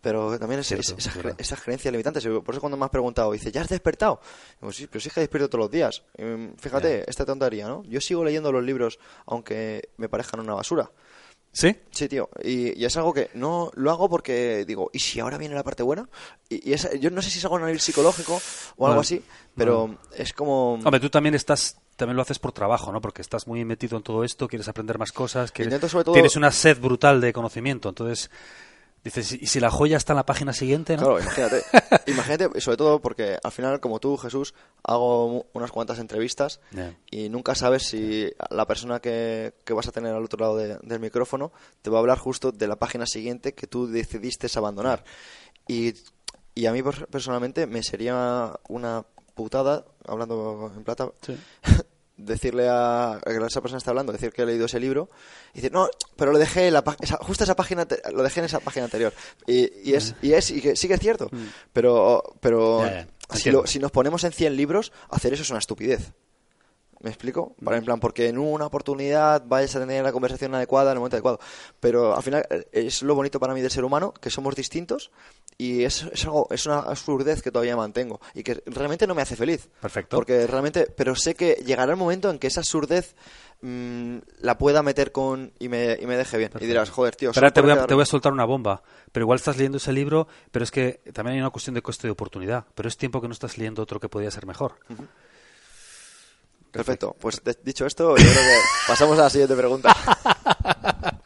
pero 0.00 0.38
también 0.38 0.60
es, 0.60 0.68
Cierto, 0.68 0.82
es- 0.92 0.98
esa, 0.98 1.10
es 1.10 1.16
verdad. 1.16 1.32
cre- 1.32 1.40
esa 1.40 1.56
creencia 1.56 1.90
limitante. 1.90 2.20
Por 2.20 2.54
eso 2.54 2.60
cuando 2.60 2.76
me 2.76 2.84
has 2.84 2.90
preguntado, 2.90 3.32
dice, 3.32 3.50
¿ya 3.50 3.62
has 3.62 3.68
despertado? 3.68 4.20
Digo, 4.60 4.72
sí, 4.72 4.86
pero 4.86 5.00
sí 5.00 5.10
que 5.10 5.20
despierto 5.20 5.48
todos 5.48 5.64
los 5.64 5.70
días. 5.70 6.02
Mm, 6.18 6.50
fíjate, 6.58 7.08
esta 7.10 7.24
tontería, 7.24 7.66
¿no? 7.66 7.82
Yo 7.84 8.00
sigo 8.00 8.24
leyendo 8.24 8.52
los 8.52 8.62
libros 8.62 8.98
aunque 9.26 9.88
me 9.96 10.08
parezcan 10.08 10.40
una 10.40 10.54
basura. 10.54 10.90
¿Sí? 11.52 11.74
Sí, 11.90 12.08
tío. 12.08 12.28
Y, 12.44 12.78
y 12.80 12.84
es 12.84 12.96
algo 12.96 13.12
que 13.12 13.30
no 13.34 13.70
lo 13.74 13.90
hago 13.90 14.08
porque 14.08 14.64
digo, 14.64 14.90
¿y 14.92 14.98
si 15.00 15.18
ahora 15.18 15.38
viene 15.38 15.54
la 15.54 15.64
parte 15.64 15.82
buena? 15.82 16.08
Y, 16.48 16.70
y 16.70 16.72
es- 16.74 16.88
yo 17.00 17.10
no 17.10 17.20
sé 17.22 17.30
si 17.30 17.38
es 17.38 17.44
algo 17.44 17.56
a 17.56 17.60
nivel 17.60 17.80
psicológico 17.80 18.40
o 18.76 18.86
algo 18.86 19.00
así, 19.00 19.22
pero 19.56 19.96
es 20.14 20.32
como... 20.32 20.74
Hombre, 20.74 21.00
tú 21.00 21.10
también 21.10 21.34
estás, 21.34 21.78
también 21.96 22.14
lo 22.16 22.22
haces 22.22 22.38
por 22.38 22.52
trabajo, 22.52 22.92
¿no? 22.92 23.00
Porque 23.00 23.22
estás 23.22 23.46
muy 23.48 23.64
metido 23.64 23.96
en 23.96 24.04
todo 24.04 24.22
esto, 24.22 24.46
quieres 24.46 24.68
aprender 24.68 24.98
más 24.98 25.10
cosas, 25.10 25.50
todo- 26.04 26.12
tienes 26.14 26.36
una 26.36 26.52
sed 26.52 26.78
brutal 26.80 27.20
de 27.20 27.32
conocimiento. 27.32 27.88
Entonces, 27.88 28.30
dices, 29.08 29.32
¿y 29.40 29.46
si 29.46 29.60
la 29.60 29.70
joya 29.70 29.96
está 29.96 30.12
en 30.12 30.18
la 30.18 30.26
página 30.26 30.52
siguiente, 30.52 30.96
no? 30.96 31.02
Claro, 31.02 31.20
imagínate. 31.20 31.62
imagínate, 32.06 32.60
sobre 32.60 32.76
todo 32.76 33.00
porque 33.00 33.38
al 33.42 33.52
final, 33.52 33.80
como 33.80 33.98
tú, 34.00 34.16
Jesús, 34.16 34.54
hago 34.82 35.46
unas 35.52 35.70
cuantas 35.70 35.98
entrevistas 35.98 36.60
y 37.10 37.28
nunca 37.28 37.54
sabes 37.54 37.84
si 37.84 38.30
la 38.50 38.66
persona 38.66 39.00
que, 39.00 39.54
que 39.64 39.72
vas 39.72 39.88
a 39.88 39.92
tener 39.92 40.14
al 40.14 40.24
otro 40.24 40.38
lado 40.40 40.56
de- 40.56 40.78
del 40.82 41.00
micrófono 41.00 41.52
te 41.82 41.90
va 41.90 41.98
a 41.98 42.00
hablar 42.00 42.18
justo 42.18 42.52
de 42.52 42.66
la 42.68 42.76
página 42.76 43.06
siguiente 43.06 43.54
que 43.54 43.66
tú 43.66 43.86
decidiste 43.86 44.48
abandonar. 44.56 45.04
Y, 45.66 45.94
y 46.54 46.66
a 46.66 46.72
mí 46.72 46.82
per- 46.82 47.06
personalmente 47.08 47.66
me 47.66 47.82
sería 47.82 48.52
una 48.68 49.04
putada, 49.34 49.84
hablando 50.06 50.72
en 50.76 50.82
plata, 50.84 51.10
Sí. 51.22 51.36
decirle 52.18 52.68
a, 52.68 53.12
a 53.12 53.20
que 53.20 53.38
esa 53.46 53.62
persona 53.62 53.78
está 53.78 53.90
hablando, 53.92 54.12
decir 54.12 54.32
que 54.32 54.42
he 54.42 54.46
leído 54.46 54.66
ese 54.66 54.78
libro, 54.78 55.08
y 55.54 55.56
decir, 55.58 55.72
no, 55.72 55.88
pero 56.16 56.30
lo 56.32 56.38
dejé 56.38 56.66
en 56.68 56.74
la, 56.74 56.84
esa- 57.00 57.16
justo 57.18 57.44
esa 57.44 57.56
página, 57.56 57.86
lo 58.12 58.22
dejé 58.22 58.40
en 58.40 58.46
esa 58.46 58.60
página 58.60 58.84
anterior. 58.84 59.12
Y, 59.46 59.88
y 59.90 59.94
es, 59.94 60.14
y 60.20 60.32
es, 60.34 60.50
y 60.50 60.60
que 60.60 60.76
sí 60.76 60.88
que 60.88 60.94
es 60.94 61.00
cierto, 61.00 61.30
pero, 61.72 62.22
pero 62.40 62.80
Mm. 62.80 62.84
Ya, 62.84 62.90
ya, 62.90 63.06
si, 63.36 63.50
lo- 63.50 63.66
si 63.66 63.78
nos 63.78 63.90
ponemos 63.92 64.24
en 64.24 64.32
100 64.32 64.56
libros, 64.56 64.92
hacer 65.10 65.32
eso 65.32 65.42
es 65.42 65.50
una 65.50 65.58
estupidez. 65.60 66.12
¿Me 67.00 67.10
explico? 67.10 67.54
Para, 67.64 67.76
en 67.76 67.84
plan, 67.84 68.00
porque 68.00 68.28
en 68.28 68.38
una 68.38 68.66
oportunidad 68.66 69.44
vayas 69.46 69.76
a 69.76 69.80
tener 69.80 70.02
la 70.02 70.12
conversación 70.12 70.54
adecuada 70.54 70.90
en 70.90 70.96
el 70.96 70.98
momento 70.98 71.16
adecuado. 71.16 71.38
Pero 71.78 72.16
al 72.16 72.22
final 72.22 72.44
eh, 72.50 72.66
es 72.72 73.02
lo 73.02 73.14
bonito 73.14 73.38
para 73.38 73.54
mí 73.54 73.60
del 73.60 73.70
ser 73.70 73.84
humano, 73.84 74.12
que 74.12 74.30
somos 74.30 74.56
distintos 74.56 75.10
y 75.56 75.84
es, 75.84 76.04
es 76.12 76.24
algo, 76.24 76.48
es 76.50 76.66
una 76.66 76.78
absurdez 76.80 77.42
que 77.42 77.50
todavía 77.50 77.76
mantengo 77.76 78.20
y 78.34 78.42
que 78.42 78.62
realmente 78.66 79.06
no 79.06 79.14
me 79.14 79.22
hace 79.22 79.36
feliz. 79.36 79.68
Perfecto. 79.80 80.16
Porque 80.16 80.46
realmente, 80.46 80.86
pero 80.96 81.14
sé 81.14 81.34
que 81.34 81.62
llegará 81.64 81.92
el 81.92 81.98
momento 81.98 82.30
en 82.30 82.38
que 82.38 82.48
esa 82.48 82.60
absurdez 82.60 83.14
mm, 83.60 84.18
la 84.40 84.58
pueda 84.58 84.82
meter 84.82 85.12
con 85.12 85.52
y 85.58 85.68
me, 85.68 85.96
y 86.00 86.06
me 86.06 86.16
deje 86.16 86.36
bien. 86.36 86.50
Y 86.60 86.66
dirás, 86.66 86.90
joder, 86.90 87.14
tío, 87.14 87.30
Espera, 87.30 87.52
te 87.52 87.60
voy, 87.60 87.70
a, 87.70 87.86
te 87.86 87.94
voy 87.94 88.02
a 88.02 88.06
soltar 88.06 88.32
una 88.32 88.44
bomba. 88.44 88.82
Pero 89.12 89.24
igual 89.24 89.36
estás 89.36 89.56
leyendo 89.56 89.78
ese 89.78 89.92
libro, 89.92 90.26
pero 90.50 90.64
es 90.64 90.70
que 90.70 91.00
también 91.12 91.34
hay 91.34 91.40
una 91.40 91.50
cuestión 91.50 91.74
de 91.74 91.82
coste 91.82 92.08
de 92.08 92.12
oportunidad. 92.12 92.64
Pero 92.74 92.88
es 92.88 92.96
tiempo 92.96 93.20
que 93.20 93.28
no 93.28 93.32
estás 93.32 93.56
leyendo 93.56 93.82
otro 93.82 94.00
que 94.00 94.08
podría 94.08 94.30
ser 94.30 94.46
mejor. 94.46 94.74
Perfecto. 96.70 97.16
Pues 97.18 97.42
de- 97.42 97.56
dicho 97.64 97.86
esto, 97.86 98.10
yo 98.10 98.22
creo 98.24 98.34
que 98.34 98.58
pasamos 98.86 99.18
a 99.18 99.22
la 99.22 99.30
siguiente 99.30 99.56
pregunta. 99.56 99.94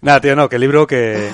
Nada, 0.00 0.20
tío, 0.20 0.36
no, 0.36 0.48
que 0.48 0.56
el 0.56 0.60
libro 0.62 0.86
que 0.86 1.30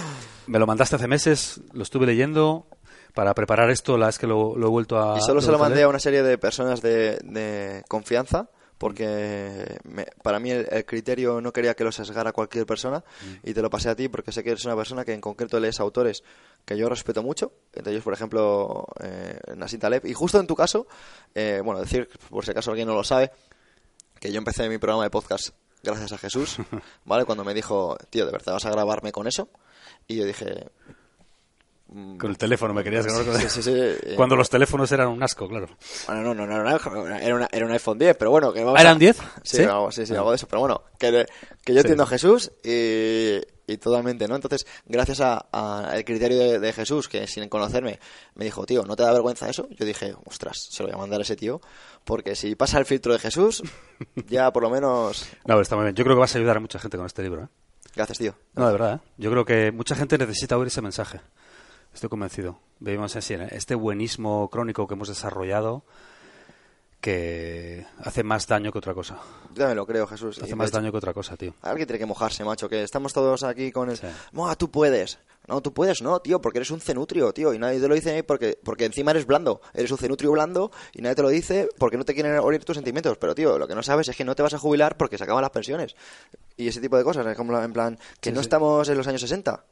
me 0.47 0.59
lo 0.59 0.67
mandaste 0.67 0.97
hace 0.97 1.09
meses, 1.09 1.61
lo 1.73 1.83
estuve 1.83 2.07
leyendo 2.07 2.67
para 3.15 3.35
preparar 3.35 3.71
esto, 3.71 3.97
la 3.97 4.07
vez 4.07 4.19
que 4.19 4.27
lo, 4.27 4.57
lo 4.57 4.67
he 4.67 4.71
vuelto 4.71 4.99
a... 5.01 5.17
Y 5.19 5.21
solo 5.23 5.41
se 5.41 5.51
lo 5.51 5.59
mandé 5.59 5.83
a 5.83 5.89
una 5.89 5.99
serie 5.99 6.23
de 6.23 6.37
personas 6.39 6.83
de, 6.83 7.19
de 7.23 7.83
confianza, 7.89 8.51
porque 8.79 9.79
me- 9.85 10.07
para 10.23 10.39
mí 10.39 10.51
el, 10.51 10.67
el 10.71 10.85
criterio 10.85 11.41
no 11.41 11.53
quería 11.53 11.75
que 11.75 11.85
lo 11.85 11.93
sesgara 11.93 12.33
cualquier 12.33 12.67
persona, 12.67 13.03
y 13.43 13.55
te 13.55 13.63
lo 13.63 13.71
pasé 13.71 13.89
a 13.89 13.97
ti 13.97 14.09
porque 14.09 14.33
sé 14.33 14.43
que 14.45 14.51
eres 14.51 14.65
una 14.65 14.77
persona 14.77 15.05
que 15.05 15.13
en 15.15 15.21
concreto 15.21 15.59
lees 15.61 15.81
autores 15.81 16.23
que 16.65 16.77
yo 16.77 16.89
respeto 16.89 17.23
mucho, 17.23 17.53
entre 17.73 17.93
ellos, 17.93 18.05
por 18.05 18.13
ejemplo, 18.13 18.87
eh, 19.03 19.39
Nassim 19.57 19.81
Taleb. 19.81 20.05
Y 20.07 20.15
justo 20.15 20.39
en 20.41 20.47
tu 20.47 20.55
caso, 20.57 20.87
eh, 21.35 21.61
bueno, 21.65 21.81
decir, 21.81 22.09
por 22.31 22.45
si 22.45 22.51
acaso 22.51 22.71
alguien 22.71 22.89
no 22.89 22.95
lo 22.95 23.05
sabe, 23.05 23.31
que 24.21 24.31
yo 24.33 24.39
empecé 24.39 24.69
mi 24.69 24.79
programa 24.79 25.05
de 25.05 25.11
podcast 25.11 25.51
gracias 25.83 26.13
a 26.13 26.19
Jesús, 26.19 26.57
¿vale? 27.05 27.25
Cuando 27.25 27.45
me 27.45 27.55
dijo, 27.55 27.97
tío, 28.11 28.27
¿de 28.27 28.33
verdad 28.33 28.55
vas 28.55 28.67
a 28.67 28.71
grabarme 28.71 29.13
con 29.13 29.27
eso? 29.27 29.49
Y 30.09 30.17
yo 30.17 30.25
dije... 30.25 30.69
mm, 31.89 32.17
Con 32.19 32.31
el 32.31 32.39
teléfono 32.39 32.73
me 32.75 32.83
querías 32.85 33.07
grabar. 33.07 33.41
Sí, 33.41 33.49
sí, 33.49 33.63
sí, 33.65 33.73
eh, 33.75 34.15
Cuando 34.17 34.37
los 34.37 34.49
teléfonos 34.51 34.91
eran 34.93 35.09
un 35.09 35.23
asco, 35.23 35.49
claro. 35.49 35.69
bueno, 36.07 36.23
no, 36.23 36.35
no, 36.35 36.47
no, 36.47 36.63
no, 36.63 37.17
era, 37.17 37.35
una- 37.35 37.49
era 37.53 37.67
un 37.67 37.73
iPhone 37.73 37.99
10, 37.99 38.17
pero 38.17 38.31
bueno, 38.31 38.53
que 38.53 38.61
vamos 38.65 38.79
¿Ah, 38.79 38.83
eran 38.83 38.97
a- 38.97 38.99
10? 38.99 39.17
Sí, 39.43 39.57
¿Sí? 39.59 39.63
algo, 39.65 39.91
sí, 39.93 40.07
sí, 40.07 40.15
algo 40.15 40.31
de 40.31 40.37
eso, 40.37 40.47
pero 40.49 40.61
bueno, 40.61 40.83
que, 40.99 41.11
que 41.65 41.73
yo 41.75 41.81
Sí. 41.81 41.87
entiendo 41.87 42.03
a 42.05 42.07
Jesús 42.07 42.51
y, 42.65 43.37
y 43.69 43.77
totalmente, 43.79 44.29
¿no? 44.29 44.37
Entonces, 44.37 44.67
gracias 44.87 45.21
a- 45.21 45.47
a 45.53 45.97
el 45.97 46.05
criterio 46.05 46.39
de, 46.39 46.59
de 46.59 46.73
Jesús, 46.73 47.09
que 47.09 47.27
sin 47.27 47.49
conocerme 47.49 47.99
me 48.35 48.45
dijo, 48.45 48.65
tío, 48.67 48.83
¿no 48.85 48.95
te 48.97 49.03
da 49.03 49.13
vergüenza 49.13 49.49
eso? 49.49 49.69
Yo 49.71 49.85
dije, 49.87 50.15
ostras, 50.25 50.69
se 50.71 50.83
lo 50.83 50.89
voy 50.89 50.95
a 50.97 50.99
mandar 50.99 51.21
a 51.21 51.23
ese 51.23 51.37
tío, 51.37 51.61
porque 52.05 52.35
si 52.37 52.55
pasa 52.55 52.79
el 52.79 52.85
filtro 52.87 53.13
de 53.13 53.19
Jesús, 53.19 53.63
ya 54.29 54.53
por 54.53 54.63
lo 54.63 54.71
menos... 54.71 55.27
No, 55.45 55.55
pero 55.55 55.61
está 55.63 55.77
muy 55.77 55.85
bien. 55.85 55.95
Yo 55.97 56.05
creo 56.05 56.17
que 56.17 56.21
vas 56.21 56.35
a 56.35 56.39
ayudar 56.39 56.57
a 56.57 56.61
mucha 56.61 56.79
gente 56.79 56.97
con 56.97 57.07
este 57.07 57.23
libro, 57.23 57.45
¿eh? 57.45 57.49
Gracias, 57.95 58.19
tío. 58.19 58.35
No, 58.55 58.67
de 58.67 58.73
verdad, 58.73 58.95
¿eh? 59.03 59.09
Yo 59.17 59.31
creo 59.31 59.45
que 59.47 59.73
mucha 59.73 59.95
gente 59.97 60.19
necesita 60.19 60.59
oír 60.59 60.67
ese 60.69 60.83
mensaje. 60.83 61.21
Estoy 61.95 62.09
convencido. 62.11 62.59
Vivimos 62.79 63.17
así, 63.17 63.35
¿eh? 63.35 63.49
este 63.53 63.75
buenismo 63.75 64.51
crónico 64.51 64.87
que 64.87 64.95
hemos 64.95 65.09
desarrollado 65.09 65.83
que 67.01 67.87
hace 68.03 68.23
más 68.25 68.47
daño 68.47 68.73
que 68.73 68.79
otra 68.79 68.93
cosa. 68.93 69.19
Yo 69.51 69.55
también 69.55 69.77
lo 69.77 69.87
creo, 69.87 70.07
Jesús. 70.07 70.39
Hace 70.43 70.51
Y, 70.51 70.55
más 70.55 70.69
hecho, 70.69 70.79
daño 70.79 70.91
que 70.91 70.99
otra 70.99 71.15
cosa, 71.15 71.37
tío. 71.37 71.55
Alguien 71.63 71.87
tiene 71.87 71.99
que 72.01 72.07
mojarse, 72.07 72.45
macho, 72.45 72.69
que 72.69 72.83
estamos 72.83 73.13
todos 73.13 73.45
aquí 73.45 73.71
con 73.71 73.91
el... 73.91 73.97
Sí. 73.97 74.07
Tú 74.59 74.71
puedes. 74.71 75.19
No, 75.47 75.61
tú 75.63 75.73
puedes, 75.73 76.03
no, 76.03 76.19
tío, 76.19 76.41
porque 76.41 76.59
eres 76.59 76.73
un 76.73 76.81
cenutrio, 76.81 77.33
tío, 77.33 77.55
y 77.55 77.59
nadie 77.61 77.79
te 77.81 77.87
lo 77.87 77.95
dice 77.95 78.25
porque, 78.25 78.59
porque 78.65 78.85
encima 78.87 79.13
eres 79.13 79.25
blando. 79.27 79.61
Eres 79.73 79.93
un 79.93 79.99
cenutrio 79.99 80.33
blando 80.33 80.73
y 80.93 81.01
nadie 81.03 81.15
te 81.15 81.23
lo 81.23 81.29
dice 81.29 81.69
porque 81.79 81.97
no 81.97 82.05
te 82.05 82.15
quieren 82.15 82.37
oír 82.41 82.65
tus 82.65 82.75
sentimientos. 82.75 83.17
Pero, 83.19 83.35
tío, 83.37 83.57
lo 83.57 83.69
que 83.69 83.77
no 83.77 83.85
sabes 83.85 84.09
es 84.09 84.17
que 84.17 84.25
no 84.25 84.35
te 84.35 84.43
vas 84.43 84.55
a 84.55 84.59
jubilar 84.59 84.97
porque 84.97 85.17
se 85.17 85.23
acaban 85.23 85.43
las 85.43 85.53
pensiones. 85.53 85.95
Y 86.57 86.67
ese 86.67 86.81
tipo 86.81 86.97
de 86.97 87.05
cosas, 87.05 87.25
es 87.25 87.37
como 87.37 87.57
en 87.57 87.73
plan, 87.73 87.97
que 88.21 88.31
Sí, 88.31 88.35
no 88.35 88.41
sí. 88.41 88.47
estamos 88.47 88.89
en 88.89 88.97
los 88.99 89.07
años 89.07 89.21
60. 89.21 89.65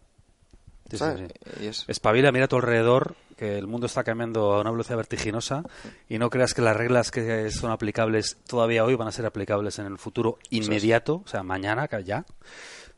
Sí, 0.99 1.05
¿sabes? 1.05 1.33
sí. 1.77 1.85
Espabila, 1.89 2.33
mira 2.33 2.47
a 2.47 2.49
tu 2.49 2.57
alrededor, 2.57 3.15
que 3.37 3.59
el 3.59 3.67
mundo 3.67 3.87
está 3.87 4.05
cambiando 4.05 4.53
a 4.55 4.61
una 4.61 4.71
velocidad 4.71 4.97
vertiginosa 4.97 5.65
y 6.09 6.19
no 6.19 6.31
creas 6.31 6.55
que 6.55 6.63
las 6.63 6.77
reglas 6.77 7.11
que 7.11 7.51
son 7.51 7.71
aplicables 7.73 8.37
todavía 8.47 8.85
hoy 8.85 8.95
van 8.95 9.09
a 9.09 9.13
ser 9.13 9.27
aplicables 9.27 9.79
en 9.79 9.87
el 9.87 9.99
futuro 9.99 10.39
inmediato, 10.51 11.23
o 11.25 11.29
sea, 11.29 11.43
mañana, 11.43 11.89
ya. 12.05 12.25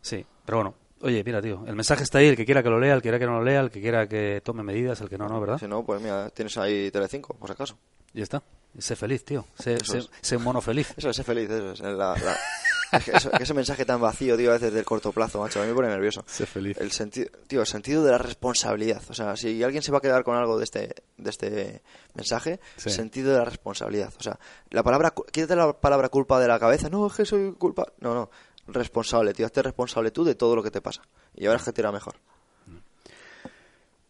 Sí, 0.01 0.25
pero 0.45 0.59
bueno. 0.59 0.75
Oye, 1.03 1.23
mira, 1.25 1.43
tío, 1.43 1.63
el 1.67 1.77
mensaje 1.77 2.03
está 2.05 2.19
ahí, 2.19 2.27
el 2.29 2.37
que 2.37 2.47
quiera 2.47 2.63
que 2.63 2.71
lo 2.71 2.81
lea, 2.81 2.95
el 2.95 3.01
que 3.01 3.11
quiera 3.11 3.19
que 3.19 3.27
no 3.27 3.39
lo 3.39 3.45
lea, 3.45 3.61
el 3.61 3.71
que 3.71 3.83
quiera 3.83 4.09
que 4.09 4.41
tome 4.43 4.63
medidas, 4.63 4.99
el 5.03 5.11
que 5.11 5.19
no, 5.19 5.29
no, 5.29 5.39
¿verdad? 5.39 5.59
Si 5.59 5.69
no, 5.69 5.85
pues 5.85 6.01
mira, 6.01 6.31
tienes 6.31 6.57
ahí 6.57 6.91
Telecinco, 6.91 7.35
por 7.35 7.49
si 7.51 7.53
acaso. 7.53 7.77
Y 8.15 8.19
ya 8.19 8.23
está. 8.25 8.43
Sé 8.79 8.97
feliz, 8.97 9.23
tío. 9.25 9.45
Sé, 9.59 9.79
sé- 9.85 10.01
sé 10.23 10.39
mono 10.39 10.61
feliz. 10.63 10.95
Eso, 10.97 11.13
sé 11.13 11.23
feliz, 11.23 11.51
eso 11.51 11.73
es. 11.73 11.81
la- 11.81 12.17
la- 12.17 12.17
es 12.93 13.05
que 13.05 13.11
eso- 13.13 13.31
que 13.31 13.43
ese 13.43 13.55
mensaje 13.55 13.85
tan 13.85 14.01
vacío, 14.01 14.37
tío, 14.37 14.51
a 14.51 14.55
veces 14.55 14.73
del 14.73 14.85
corto 14.85 15.13
plazo, 15.13 15.41
macho, 15.41 15.61
a 15.61 15.63
mí 15.63 15.69
me 15.69 15.75
pone 15.75 15.89
nervioso. 15.89 16.23
Sé 16.27 16.47
feliz. 16.47 16.77
El 16.81 16.93
sentido, 16.93 17.29
tío, 17.47 17.61
el 17.61 17.67
sentido 17.67 18.05
de 18.05 18.13
la 18.13 18.19
responsabilidad. 18.19 19.03
O 19.09 19.15
sea, 19.15 19.37
si 19.37 19.63
alguien 19.63 19.83
se 19.83 19.93
va 19.93 19.99
a 19.99 20.01
quedar 20.01 20.23
con 20.25 20.37
algo 20.37 20.59
de 20.59 20.65
este, 20.65 20.95
de 21.17 21.31
este 21.31 21.83
mensaje, 22.15 22.61
Sí. 22.77 22.91
sentido 22.91 23.33
de 23.33 23.39
la 23.39 23.45
responsabilidad. 23.45 24.13
O 24.19 24.23
sea, 24.23 24.39
la 24.71 24.83
palabra, 24.83 25.13
quítate 25.33 25.57
la 25.57 25.73
palabra 25.73 26.09
culpa 26.09 26.39
de 26.41 26.49
la 26.49 26.59
cabeza. 26.59 26.89
No, 26.89 27.07
es 27.07 27.13
que 27.15 27.25
soy 27.25 27.53
culpa. 27.55 27.87
No, 28.01 28.15
no. 28.15 28.31
Responsable, 28.69 29.33
tío. 29.33 29.47
Hazte 29.47 29.63
responsable 29.63 30.11
tú 30.11 30.25
de 30.25 30.35
todo 30.35 30.57
lo 30.57 30.63
que 30.63 30.71
te 30.73 30.81
pasa. 30.81 31.03
Y 31.35 31.47
ahora 31.47 31.59
es 31.59 31.65
que 31.65 31.73
te 31.73 31.81
irá 31.83 31.93
mejor. 31.93 32.17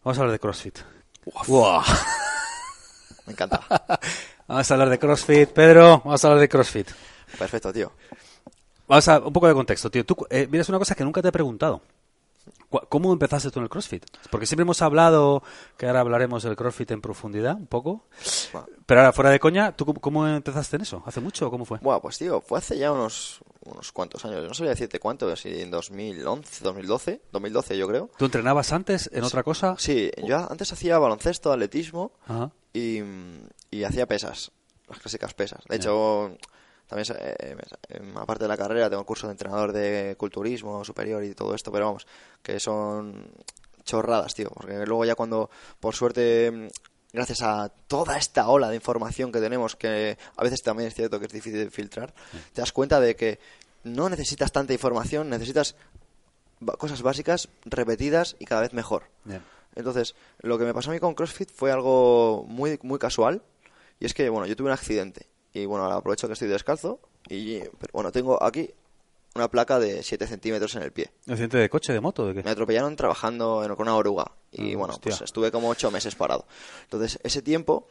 Vamos 0.03 0.17
a 0.17 0.21
hablar 0.21 0.31
de 0.31 0.39
CrossFit. 0.39 0.79
Buah. 1.47 1.83
Me 3.27 3.33
encanta. 3.33 3.61
Vamos 4.47 4.71
a 4.71 4.73
hablar 4.73 4.89
de 4.89 4.97
CrossFit. 4.99 5.49
Pedro, 5.49 6.01
vamos 6.03 6.23
a 6.23 6.27
hablar 6.27 6.39
de 6.39 6.47
CrossFit. 6.47 6.89
Perfecto, 7.37 7.73
tío. 7.73 7.91
Vamos 8.87 9.07
a 9.07 9.19
un 9.19 9.33
poco 9.33 9.47
de 9.47 9.53
contexto, 9.53 9.89
tío. 9.91 10.05
Tú, 10.05 10.15
eh, 10.29 10.47
mira, 10.49 10.61
es 10.61 10.69
una 10.69 10.79
cosa 10.79 10.95
que 10.95 11.03
nunca 11.03 11.21
te 11.21 11.27
he 11.29 11.31
preguntado. 11.31 11.81
¿Cómo 12.89 13.13
empezaste 13.13 13.49
tú 13.49 13.59
en 13.59 13.63
el 13.63 13.69
CrossFit? 13.69 14.05
Porque 14.29 14.45
siempre 14.45 14.63
hemos 14.63 14.81
hablado, 14.81 15.41
que 15.77 15.85
ahora 15.87 16.01
hablaremos 16.01 16.43
del 16.43 16.57
CrossFit 16.57 16.91
en 16.91 17.01
profundidad, 17.01 17.55
un 17.55 17.67
poco. 17.67 18.05
Bueno, 18.51 18.67
Pero 18.85 18.99
ahora, 19.01 19.13
fuera 19.13 19.29
de 19.29 19.39
coña, 19.39 19.73
¿tú 19.73 19.85
cómo- 19.85 20.27
empezaste 20.27 20.75
en 20.75 20.81
eso? 20.81 21.01
¿Hace 21.05 21.21
mucho 21.21 21.47
o 21.47 21.51
cómo 21.51 21.63
fue? 21.63 21.77
Buah, 21.79 22.01
pues 22.01 22.17
tío, 22.17 22.41
fue 22.41 22.59
hace 22.59 22.77
ya 22.77 22.91
unos, 22.91 23.39
unos 23.63 23.91
cuantos 23.93 24.23
años. 24.25 24.43
No 24.45 24.53
sabía 24.53 24.71
decirte 24.71 24.99
cuánto, 24.99 25.33
si 25.37 25.61
en 25.61 25.71
2011, 25.71 26.61
2012, 26.63 27.21
2012 27.31 27.77
yo 27.77 27.87
creo. 27.87 28.09
¿Tú 28.17 28.25
entrenabas 28.25 28.73
antes 28.73 29.09
en 29.13 29.23
otra 29.23 29.43
cosa? 29.43 29.75
Sí, 29.77 30.11
yo 30.25 30.37
antes 30.49 30.71
hacía 30.73 30.99
baloncesto, 30.99 31.51
atletismo 31.53 32.11
y, 32.73 32.99
y 33.71 33.83
hacía 33.85 34.07
pesas, 34.07 34.51
las 34.89 34.99
clásicas 34.99 35.33
pesas. 35.33 35.61
De 35.69 35.77
hecho, 35.77 36.35
también, 36.87 37.17
eh, 37.19 37.55
eh, 37.89 38.13
aparte 38.15 38.45
de 38.45 38.47
la 38.47 38.57
carrera, 38.57 38.89
tengo 38.89 39.01
el 39.01 39.05
curso 39.05 39.27
de 39.27 39.31
entrenador 39.31 39.73
de 39.73 40.15
culturismo 40.17 40.83
superior 40.85 41.23
y 41.23 41.33
todo 41.33 41.53
esto, 41.53 41.71
pero 41.71 41.85
vamos, 41.85 42.07
que 42.41 42.59
son 42.59 43.29
chorradas, 43.83 44.33
tío. 44.33 44.49
Porque 44.49 44.85
luego 44.85 45.05
ya 45.05 45.15
cuando, 45.15 45.49
por 45.79 45.95
suerte, 45.95 46.69
gracias 47.11 47.41
a 47.41 47.69
toda 47.87 48.17
esta 48.17 48.47
ola 48.47 48.69
de 48.69 48.75
información 48.75 49.31
que 49.31 49.39
tenemos, 49.39 49.75
que 49.75 50.17
a 50.35 50.43
veces 50.43 50.61
también 50.61 50.87
es 50.87 50.95
cierto 50.95 51.19
que 51.19 51.25
es 51.25 51.33
difícil 51.33 51.59
de 51.59 51.69
filtrar, 51.69 52.13
te 52.53 52.61
das 52.61 52.71
cuenta 52.71 52.99
de 52.99 53.15
que 53.15 53.39
no 53.83 54.09
necesitas 54.09 54.51
tanta 54.51 54.73
información, 54.73 55.29
necesitas 55.29 55.75
cosas 56.77 57.01
básicas, 57.01 57.49
repetidas 57.65 58.35
y 58.39 58.45
cada 58.45 58.61
vez 58.61 58.73
mejor. 58.73 59.03
Entonces, 59.75 60.15
lo 60.39 60.57
que 60.57 60.65
me 60.65 60.73
pasó 60.73 60.89
a 60.89 60.93
mí 60.93 60.99
con 60.99 61.13
CrossFit 61.13 61.51
fue 61.51 61.71
algo 61.71 62.45
muy, 62.47 62.79
muy 62.81 62.97
casual. 62.97 63.43
Y 63.99 64.05
es 64.05 64.13
que, 64.13 64.29
bueno, 64.29 64.47
yo 64.47 64.55
tuve 64.55 64.67
un 64.67 64.73
accidente. 64.73 65.27
Y 65.61 65.65
bueno, 65.65 65.85
ahora 65.85 65.97
aprovecho 65.97 66.27
que 66.27 66.33
estoy 66.33 66.47
descalzo. 66.47 66.99
Y 67.29 67.59
pero, 67.59 67.91
bueno, 67.93 68.11
tengo 68.11 68.41
aquí 68.41 68.69
una 69.35 69.49
placa 69.49 69.79
de 69.79 70.03
7 70.03 70.27
centímetros 70.27 70.75
en 70.75 70.83
el 70.83 70.91
pie. 70.91 71.09
¿Accidente 71.27 71.57
de 71.57 71.69
coche, 71.69 71.93
de 71.93 71.99
moto? 71.99 72.27
¿De 72.27 72.33
qué? 72.35 72.43
Me 72.43 72.51
atropellaron 72.51 72.95
trabajando 72.95 73.63
en- 73.63 73.75
con 73.75 73.83
una 73.87 73.95
oruga. 73.95 74.31
Y 74.51 74.73
Ah, 74.73 74.77
bueno, 74.77 74.93
hostia. 74.93 75.11
pues 75.11 75.21
estuve 75.21 75.51
como 75.51 75.69
8 75.69 75.91
meses 75.91 76.15
parado. 76.15 76.45
Entonces, 76.83 77.19
ese 77.23 77.41
tiempo. 77.41 77.87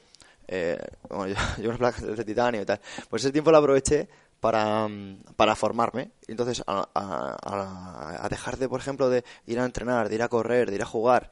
Eh, 0.49 0.79
bueno, 1.09 1.27
yo 1.57 1.57
llevo 1.57 1.69
unas 1.71 1.79
placas 1.79 2.03
de 2.17 2.25
titanio 2.25 2.62
y 2.62 2.64
tal. 2.64 2.81
Pues 3.11 3.23
ese 3.25 3.33
tiempo 3.33 3.51
lo 3.51 3.59
aproveché 3.59 4.09
para, 4.41 4.87
mm, 4.89 5.23
para 5.37 5.57
formarme. 5.57 6.11
Entonces, 6.29 6.62
a, 6.67 6.89
a- 6.95 7.37
a- 7.43 8.25
a 8.25 8.29
dejar 8.29 8.57
de, 8.59 8.69
por 8.69 8.81
ejemplo, 8.81 9.09
de 9.09 9.25
ir 9.47 9.59
a 9.59 9.64
entrenar, 9.64 10.09
de 10.09 10.14
ir 10.14 10.23
a 10.23 10.29
correr, 10.29 10.71
de 10.71 10.77
ir 10.77 10.83
a 10.83 10.87
jugar 10.87 11.31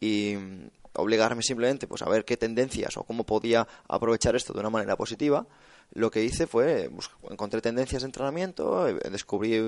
y 0.00 0.34
mm, 0.36 0.70
obligarme 0.94 1.42
simplemente 1.42 1.86
pues 1.86 2.02
a 2.02 2.08
ver 2.08 2.24
qué 2.24 2.36
tendencias 2.36 2.96
o 2.96 3.04
cómo 3.04 3.22
podía 3.24 3.66
aprovechar 3.88 4.34
esto 4.34 4.52
de 4.52 4.60
una 4.60 4.70
manera 4.70 4.96
positiva 4.96 5.46
lo 5.92 6.10
que 6.10 6.22
hice 6.22 6.46
fue 6.46 6.90
encontré 7.30 7.60
tendencias 7.60 8.02
de 8.02 8.06
entrenamiento 8.06 8.88
eh, 8.88 8.98
descubrí 9.10 9.58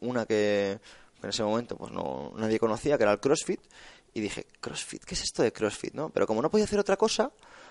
una 0.00 0.26
que 0.26 0.78
en 1.22 1.28
ese 1.28 1.42
momento 1.42 1.76
pues 1.76 1.92
no 1.92 2.32
nadie 2.36 2.58
conocía 2.58 2.96
que 2.96 3.04
era 3.04 3.12
el 3.12 3.20
CrossFit 3.20 3.60
y 4.12 4.20
dije 4.20 4.46
CrossFit 4.60 5.04
qué 5.04 5.14
es 5.14 5.22
esto 5.22 5.42
de 5.42 5.52
CrossFit 5.52 5.94
no 5.94 6.10
pero 6.10 6.26
como 6.26 6.42
no 6.42 6.50
podía 6.50 6.64
hacer 6.64 6.78
otra 6.78 6.96
cosa 6.96 7.30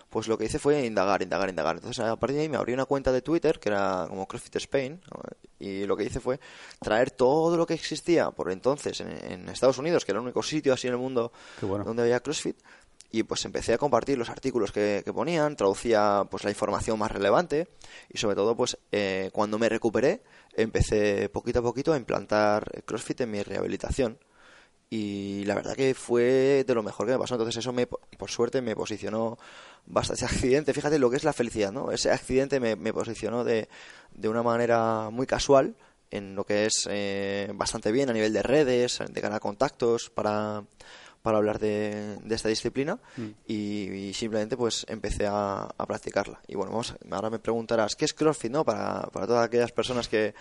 pues 0.10 0.28
lo 0.28 0.38
que 0.38 0.46
hice 0.46 0.58
fue 0.58 0.86
indagar, 0.86 1.22
indagar, 1.22 1.50
indagar. 1.50 1.76
Entonces, 1.76 2.04
a 2.04 2.16
partir 2.16 2.38
de 2.38 2.42
ahí 2.44 2.50
me 2.50 2.58
abrí 2.58 2.74
una 2.74 2.86
cuenta 2.86 3.12
de 3.12 3.22
Twitter, 3.22 3.60
que 3.60 3.70
era 3.70 4.08
como 4.10 4.28
CrossFit 4.28 4.56
Spain, 4.56 5.00
¿no? 5.12 5.22
y 5.60 5.86
lo 5.86 5.96
que 5.96 6.06
hice 6.06 6.20
fue 6.20 6.40
traer 6.80 7.12
todo 7.12 7.58
lo 7.58 7.68
que 7.68 7.74
existía 7.74 8.32
por 8.32 8.52
entonces 8.52 9.02
en, 9.02 9.10
en 9.10 9.50
Estados 9.50 9.78
Unidos, 9.78 10.06
que 10.06 10.12
era 10.12 10.20
el 10.20 10.24
único 10.24 10.42
sitio 10.42 10.74
así 10.74 10.88
en 10.88 10.94
el 10.94 11.00
mundo 11.00 11.32
bueno. 11.62 11.84
donde 11.84 12.04
había 12.04 12.22
CrossFit, 12.22 12.58
y 13.12 13.24
pues 13.24 13.46
empecé 13.46 13.74
a 13.74 13.78
compartir 13.78 14.18
los 14.18 14.30
artículos 14.30 14.72
que, 14.72 15.04
ponían, 15.14 15.56
traducía 15.56 16.28
pues 16.30 16.44
la 16.44 16.52
información 16.52 17.00
más 17.00 17.12
relevante, 17.12 17.68
y 18.10 18.18
sobre 18.18 18.36
todo 18.36 18.56
pues 18.56 18.78
eh, 18.92 19.30
cuando 19.34 19.58
me 19.58 19.70
recuperé, 19.70 20.22
empecé 20.56 21.30
poquito 21.30 21.60
a 21.60 21.64
poquito 21.64 21.94
a 21.94 21.98
implantar 21.98 22.84
CrossFit 22.86 23.22
en 23.22 23.32
mi 23.32 23.42
rehabilitación 23.42 24.20
y 24.90 25.44
la 25.46 25.54
verdad 25.54 25.76
que 25.76 25.94
fue 25.94 26.64
de 26.66 26.74
lo 26.74 26.82
mejor 26.82 27.06
que 27.06 27.14
me 27.14 27.20
pasó. 27.20 27.36
Entonces 27.36 27.58
eso 27.58 27.72
me, 27.72 27.86
por 27.86 28.30
suerte 28.30 28.62
me 28.62 28.76
posicionó 28.76 29.38
bastante. 29.86 30.26
Ese 30.26 30.34
accidente, 30.34 30.74
fíjate 30.74 30.98
lo 30.98 31.10
que 31.12 31.18
es 31.18 31.24
la 31.24 31.34
felicidad, 31.34 31.72
¿no? 31.72 31.92
Ese 31.92 32.12
accidente 32.12 32.60
me, 32.60 32.76
me 32.76 32.92
posicionó 32.92 33.44
de, 33.44 33.70
de 34.12 34.30
una 34.30 34.42
manera 34.42 35.10
muy 35.12 35.28
casual 35.28 35.76
en 36.12 36.36
lo 36.36 36.44
que 36.44 36.66
es 36.66 36.88
eh, 36.90 37.52
bastante 37.54 37.92
bien 37.92 38.10
a 38.10 38.14
nivel 38.14 38.34
de 38.34 38.42
redes, 38.42 39.00
de 39.08 39.22
ganar 39.22 39.40
contactos 39.40 40.10
para, 40.10 40.64
para 41.22 41.38
hablar 41.38 41.60
de, 41.60 42.18
de 42.24 42.36
esta 42.36 42.50
disciplina 42.50 43.00
y, 43.48 43.90
y 43.92 44.14
simplemente 44.14 44.56
pues 44.56 44.86
empecé 44.90 45.28
a, 45.28 45.64
a 45.78 45.86
practicarla. 45.86 46.40
Y 46.48 46.56
bueno, 46.56 46.72
vamos, 46.72 46.96
ahora 47.12 47.30
me 47.30 47.40
preguntarás, 47.40 47.96
¿qué 47.96 48.06
es 48.06 48.14
CrossFit, 48.14 48.52
no? 48.52 48.64
Para, 48.64 49.04
para 49.08 49.28
todas 49.28 49.46
aquellas 49.46 49.72
personas 49.72 50.08
que, 50.08 50.34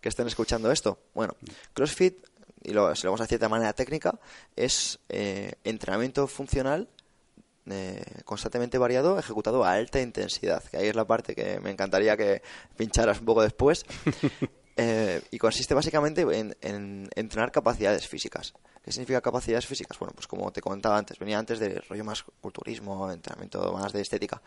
que 0.00 0.08
estén 0.08 0.26
escuchando 0.26 0.70
esto. 0.70 0.98
Bueno, 1.14 1.34
CrossFit 1.72 2.18
y 2.62 2.72
lo, 2.72 2.94
si 2.94 3.04
lo 3.04 3.10
vamos 3.10 3.20
a 3.20 3.24
decir 3.24 3.38
de 3.38 3.48
manera 3.48 3.72
técnica, 3.72 4.18
es 4.56 4.98
eh, 5.08 5.52
entrenamiento 5.64 6.26
funcional 6.26 6.88
eh, 7.68 8.02
constantemente 8.24 8.78
variado, 8.78 9.18
ejecutado 9.18 9.64
a 9.64 9.72
alta 9.72 10.00
intensidad. 10.00 10.62
Que 10.64 10.78
ahí 10.78 10.88
es 10.88 10.96
la 10.96 11.06
parte 11.06 11.34
que 11.34 11.60
me 11.60 11.70
encantaría 11.70 12.16
que 12.16 12.42
pincharas 12.76 13.20
un 13.20 13.26
poco 13.26 13.42
después. 13.42 13.84
Eh, 14.78 15.22
y 15.30 15.38
consiste 15.38 15.72
básicamente 15.74 16.20
en, 16.22 16.54
en 16.60 17.08
entrenar 17.14 17.50
capacidades 17.50 18.06
físicas. 18.06 18.52
¿Qué 18.84 18.92
significa 18.92 19.20
capacidades 19.22 19.66
físicas? 19.66 19.98
Bueno, 19.98 20.12
pues 20.14 20.26
como 20.26 20.52
te 20.52 20.60
contaba 20.60 20.98
antes, 20.98 21.18
venía 21.18 21.38
antes 21.38 21.58
del 21.58 21.82
rollo 21.88 22.04
más 22.04 22.24
culturismo, 22.42 23.10
entrenamiento 23.10 23.72
más 23.72 23.92
de 23.92 24.02
estética. 24.02 24.42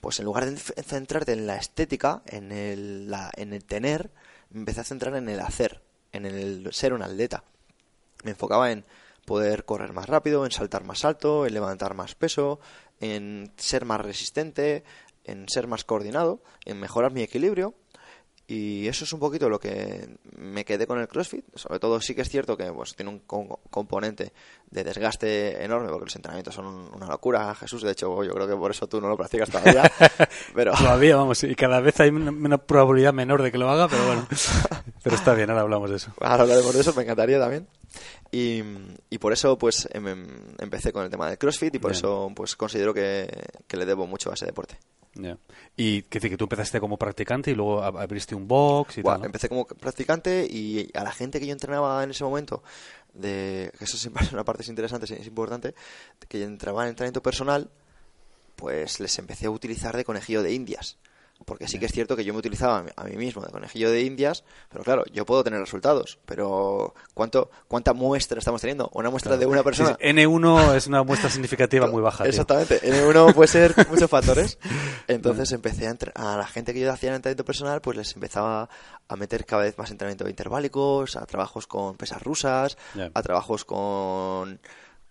Pues 0.00 0.18
en 0.18 0.24
lugar 0.24 0.46
de 0.46 0.56
centrarte 0.56 1.32
en 1.32 1.46
la 1.46 1.56
estética, 1.56 2.22
en 2.26 2.52
el, 2.52 3.10
la- 3.10 3.30
en 3.36 3.52
el 3.52 3.64
tener, 3.64 4.10
me 4.50 4.60
empecé 4.60 4.80
a 4.80 4.84
centrar 4.84 5.14
en 5.16 5.28
el 5.28 5.40
hacer, 5.40 5.82
en 6.12 6.24
el 6.24 6.68
ser 6.72 6.94
un 6.94 7.02
atleta. 7.02 7.44
Me 8.24 8.30
enfocaba 8.30 8.72
en 8.72 8.84
poder 9.26 9.64
correr 9.66 9.92
más 9.92 10.06
rápido, 10.08 10.46
en 10.46 10.52
saltar 10.52 10.84
más 10.84 11.04
alto, 11.04 11.46
en 11.46 11.52
levantar 11.52 11.94
más 11.94 12.14
peso, 12.14 12.60
en 13.00 13.52
ser 13.56 13.84
más 13.84 14.00
resistente, 14.00 14.84
en 15.24 15.48
ser 15.48 15.66
más 15.66 15.84
coordinado, 15.84 16.40
en 16.64 16.80
mejorar 16.80 17.12
mi 17.12 17.22
equilibrio. 17.22 17.74
Y 18.48 18.86
eso 18.86 19.02
es 19.04 19.12
un 19.12 19.18
poquito 19.18 19.48
lo 19.48 19.58
que 19.58 20.08
me 20.36 20.64
quedé 20.64 20.86
con 20.86 21.00
el 21.00 21.08
CrossFit. 21.08 21.44
Sobre 21.56 21.80
todo 21.80 22.00
sí 22.00 22.14
que 22.14 22.22
es 22.22 22.28
cierto 22.28 22.56
que 22.56 22.72
pues, 22.72 22.94
tiene 22.94 23.10
un 23.10 23.18
co- 23.18 23.58
componente 23.70 24.32
de 24.70 24.84
desgaste 24.84 25.64
enorme 25.64 25.88
porque 25.88 26.04
los 26.04 26.14
entrenamientos 26.16 26.54
son 26.54 26.66
un- 26.66 26.94
una 26.94 27.08
locura, 27.08 27.52
Jesús. 27.56 27.82
De 27.82 27.90
hecho, 27.90 28.22
yo 28.22 28.32
creo 28.32 28.46
que 28.46 28.54
por 28.54 28.70
eso 28.70 28.86
tú 28.86 29.00
no 29.00 29.08
lo 29.08 29.16
practicas 29.16 29.50
todavía. 29.50 29.90
pero 30.54 30.74
Todavía, 30.74 31.16
vamos, 31.16 31.42
y 31.42 31.56
cada 31.56 31.80
vez 31.80 31.98
hay 31.98 32.10
una, 32.10 32.58
probabilidad 32.58 33.12
menor 33.12 33.42
de 33.42 33.50
que 33.50 33.58
lo 33.58 33.68
haga, 33.68 33.88
pero 33.88 34.06
bueno. 34.06 34.28
Pero 35.02 35.14
está 35.16 35.34
bien, 35.34 35.50
ahora 35.50 35.62
hablamos 35.62 35.88
de 35.90 35.96
eso. 35.96 36.12
ahora 36.20 36.42
hablaremos 36.42 36.74
de 36.74 36.80
eso, 36.80 36.92
me 36.94 37.02
encantaría 37.04 37.38
también. 37.38 37.68
Y, 38.32 38.60
y 39.08 39.18
por 39.18 39.32
eso 39.32 39.56
pues 39.56 39.88
em- 39.92 40.08
em- 40.08 40.26
empecé 40.58 40.92
con 40.92 41.04
el 41.04 41.10
tema 41.10 41.28
del 41.28 41.38
CrossFit 41.38 41.74
y 41.76 41.78
por 41.78 41.92
Bien. 41.92 41.98
eso 41.98 42.32
pues 42.34 42.56
considero 42.56 42.92
que, 42.92 43.28
que 43.68 43.76
le 43.76 43.86
debo 43.86 44.06
mucho 44.08 44.30
a 44.30 44.34
ese 44.34 44.46
deporte. 44.46 44.78
Ya. 45.18 45.38
Y 45.76 46.02
que, 46.02 46.20
que 46.20 46.36
tú 46.36 46.44
empezaste 46.44 46.78
como 46.80 46.96
practicante 46.98 47.50
y 47.50 47.54
luego 47.54 47.82
ab- 47.82 48.00
abriste 48.00 48.34
un 48.34 48.46
box 48.46 48.98
y 48.98 49.02
tal. 49.02 49.20
¿no? 49.20 49.26
Empecé 49.26 49.48
como 49.48 49.66
practicante 49.66 50.46
y 50.48 50.90
a 50.94 51.02
la 51.04 51.10
gente 51.12 51.40
que 51.40 51.46
yo 51.46 51.52
entrenaba 51.52 52.02
en 52.04 52.10
ese 52.10 52.22
momento, 52.24 52.62
de, 53.14 53.72
que 53.78 53.84
eso 53.84 53.96
siempre 53.96 54.24
es 54.26 54.32
una 54.32 54.44
parte 54.44 54.64
interesante, 54.68 55.06
es 55.12 55.26
importante, 55.26 55.74
que 56.28 56.38
yo 56.40 56.44
entraba 56.46 56.82
en 56.84 56.90
entrenamiento 56.90 57.22
personal, 57.22 57.70
pues 58.56 59.00
les 59.00 59.18
empecé 59.18 59.46
a 59.46 59.50
utilizar 59.50 59.96
de 59.96 60.04
conejillo 60.04 60.42
de 60.42 60.52
indias. 60.54 60.96
Porque 61.44 61.68
sí 61.68 61.78
que 61.78 61.86
es 61.86 61.92
cierto 61.92 62.16
que 62.16 62.24
yo 62.24 62.32
me 62.32 62.40
utilizaba 62.40 62.84
a 62.96 63.04
mí- 63.04 63.16
mismo 63.16 63.42
de 63.42 63.52
conejillo 63.52 63.90
de 63.90 64.02
indias, 64.02 64.42
pero 64.68 64.82
claro, 64.82 65.04
yo 65.12 65.24
puedo 65.24 65.44
tener 65.44 65.60
resultados, 65.60 66.18
pero 66.24 66.94
¿cuánto, 67.14 67.50
¿cuánta 67.68 67.92
muestra 67.92 68.38
estamos 68.38 68.60
teniendo? 68.60 68.90
Una 68.94 69.10
muestra 69.10 69.36
de 69.36 69.46
una 69.46 69.62
persona. 69.62 69.90
Sí, 69.90 69.96
sí, 70.00 70.08
N1 70.14 70.74
es 70.74 70.86
una 70.88 71.02
muestra 71.04 71.30
significativa 71.30 71.86
muy 71.88 72.02
baja. 72.02 72.24
Exactamente, 72.26 72.80
en 72.82 73.04
uno 73.04 73.32
puede 73.32 73.46
ser 73.48 73.74
muchos 73.90 74.10
factores. 74.10 74.58
Entonces 75.06 75.52
empecé 75.52 75.86
a, 75.86 75.90
entre- 75.90 76.12
a 76.16 76.36
la 76.36 76.46
gente 76.46 76.72
que 76.74 76.80
yo 76.80 76.90
hacía 76.92 77.10
en 77.10 77.16
entrenamiento 77.16 77.44
personal, 77.44 77.80
pues 77.80 77.96
les 77.96 78.12
empezaba 78.14 78.68
a 79.06 79.16
meter 79.16 79.44
cada 79.46 79.62
vez 79.62 79.78
más 79.78 79.90
entrenamiento 79.90 80.28
interválicos, 80.28 81.14
a 81.16 81.26
trabajos 81.26 81.66
con 81.68 81.96
pesas 81.96 82.22
rusas, 82.22 82.76
a 83.14 83.22
trabajos 83.22 83.64
con, 83.64 84.58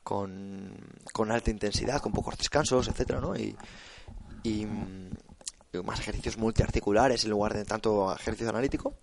con, 0.04 0.74
con 1.14 1.32
alta 1.32 1.50
intensidad, 1.52 2.02
con 2.02 2.12
pocos 2.12 2.38
descansos, 2.38 2.88
etcétera, 2.88 3.22
¿no? 3.22 3.36
Y, 3.38 3.56
y, 4.44 4.66
mm, 4.66 5.10
y 5.25 5.25
más 5.84 6.00
ejercicios 6.00 6.38
multiarticulares 6.38 7.24
en 7.24 7.32
lugar 7.32 7.54
de 7.54 7.66
tanto 7.66 8.14
ejercicio 8.14 8.50
analítico. 8.50 8.96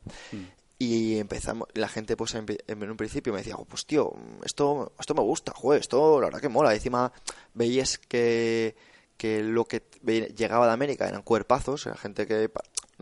Y 0.78 1.18
empezamos, 1.18 1.68
la 1.74 1.88
gente 1.88 2.16
pues 2.16 2.34
en, 2.34 2.44
en 2.66 2.90
un 2.90 2.96
principio 2.96 3.32
me 3.32 3.38
decía, 3.38 3.54
"Oh, 3.56 3.64
pues 3.64 3.86
tío, 3.86 4.12
esto, 4.44 4.92
esto 4.98 5.14
me 5.14 5.22
gusta, 5.22 5.52
joder, 5.54 5.80
esto 5.80 6.20
la 6.20 6.26
verdad 6.26 6.40
que 6.40 6.48
mola. 6.48 6.72
Y 6.72 6.76
encima 6.76 7.12
veías 7.54 7.98
que, 7.98 8.74
que 9.16 9.42
lo 9.42 9.64
que 9.66 9.82
llegaba 10.36 10.66
de 10.66 10.72
América 10.72 11.08
eran 11.08 11.22
cuerpazos, 11.22 11.86
era 11.86 11.96
gente 11.96 12.26
que 12.26 12.50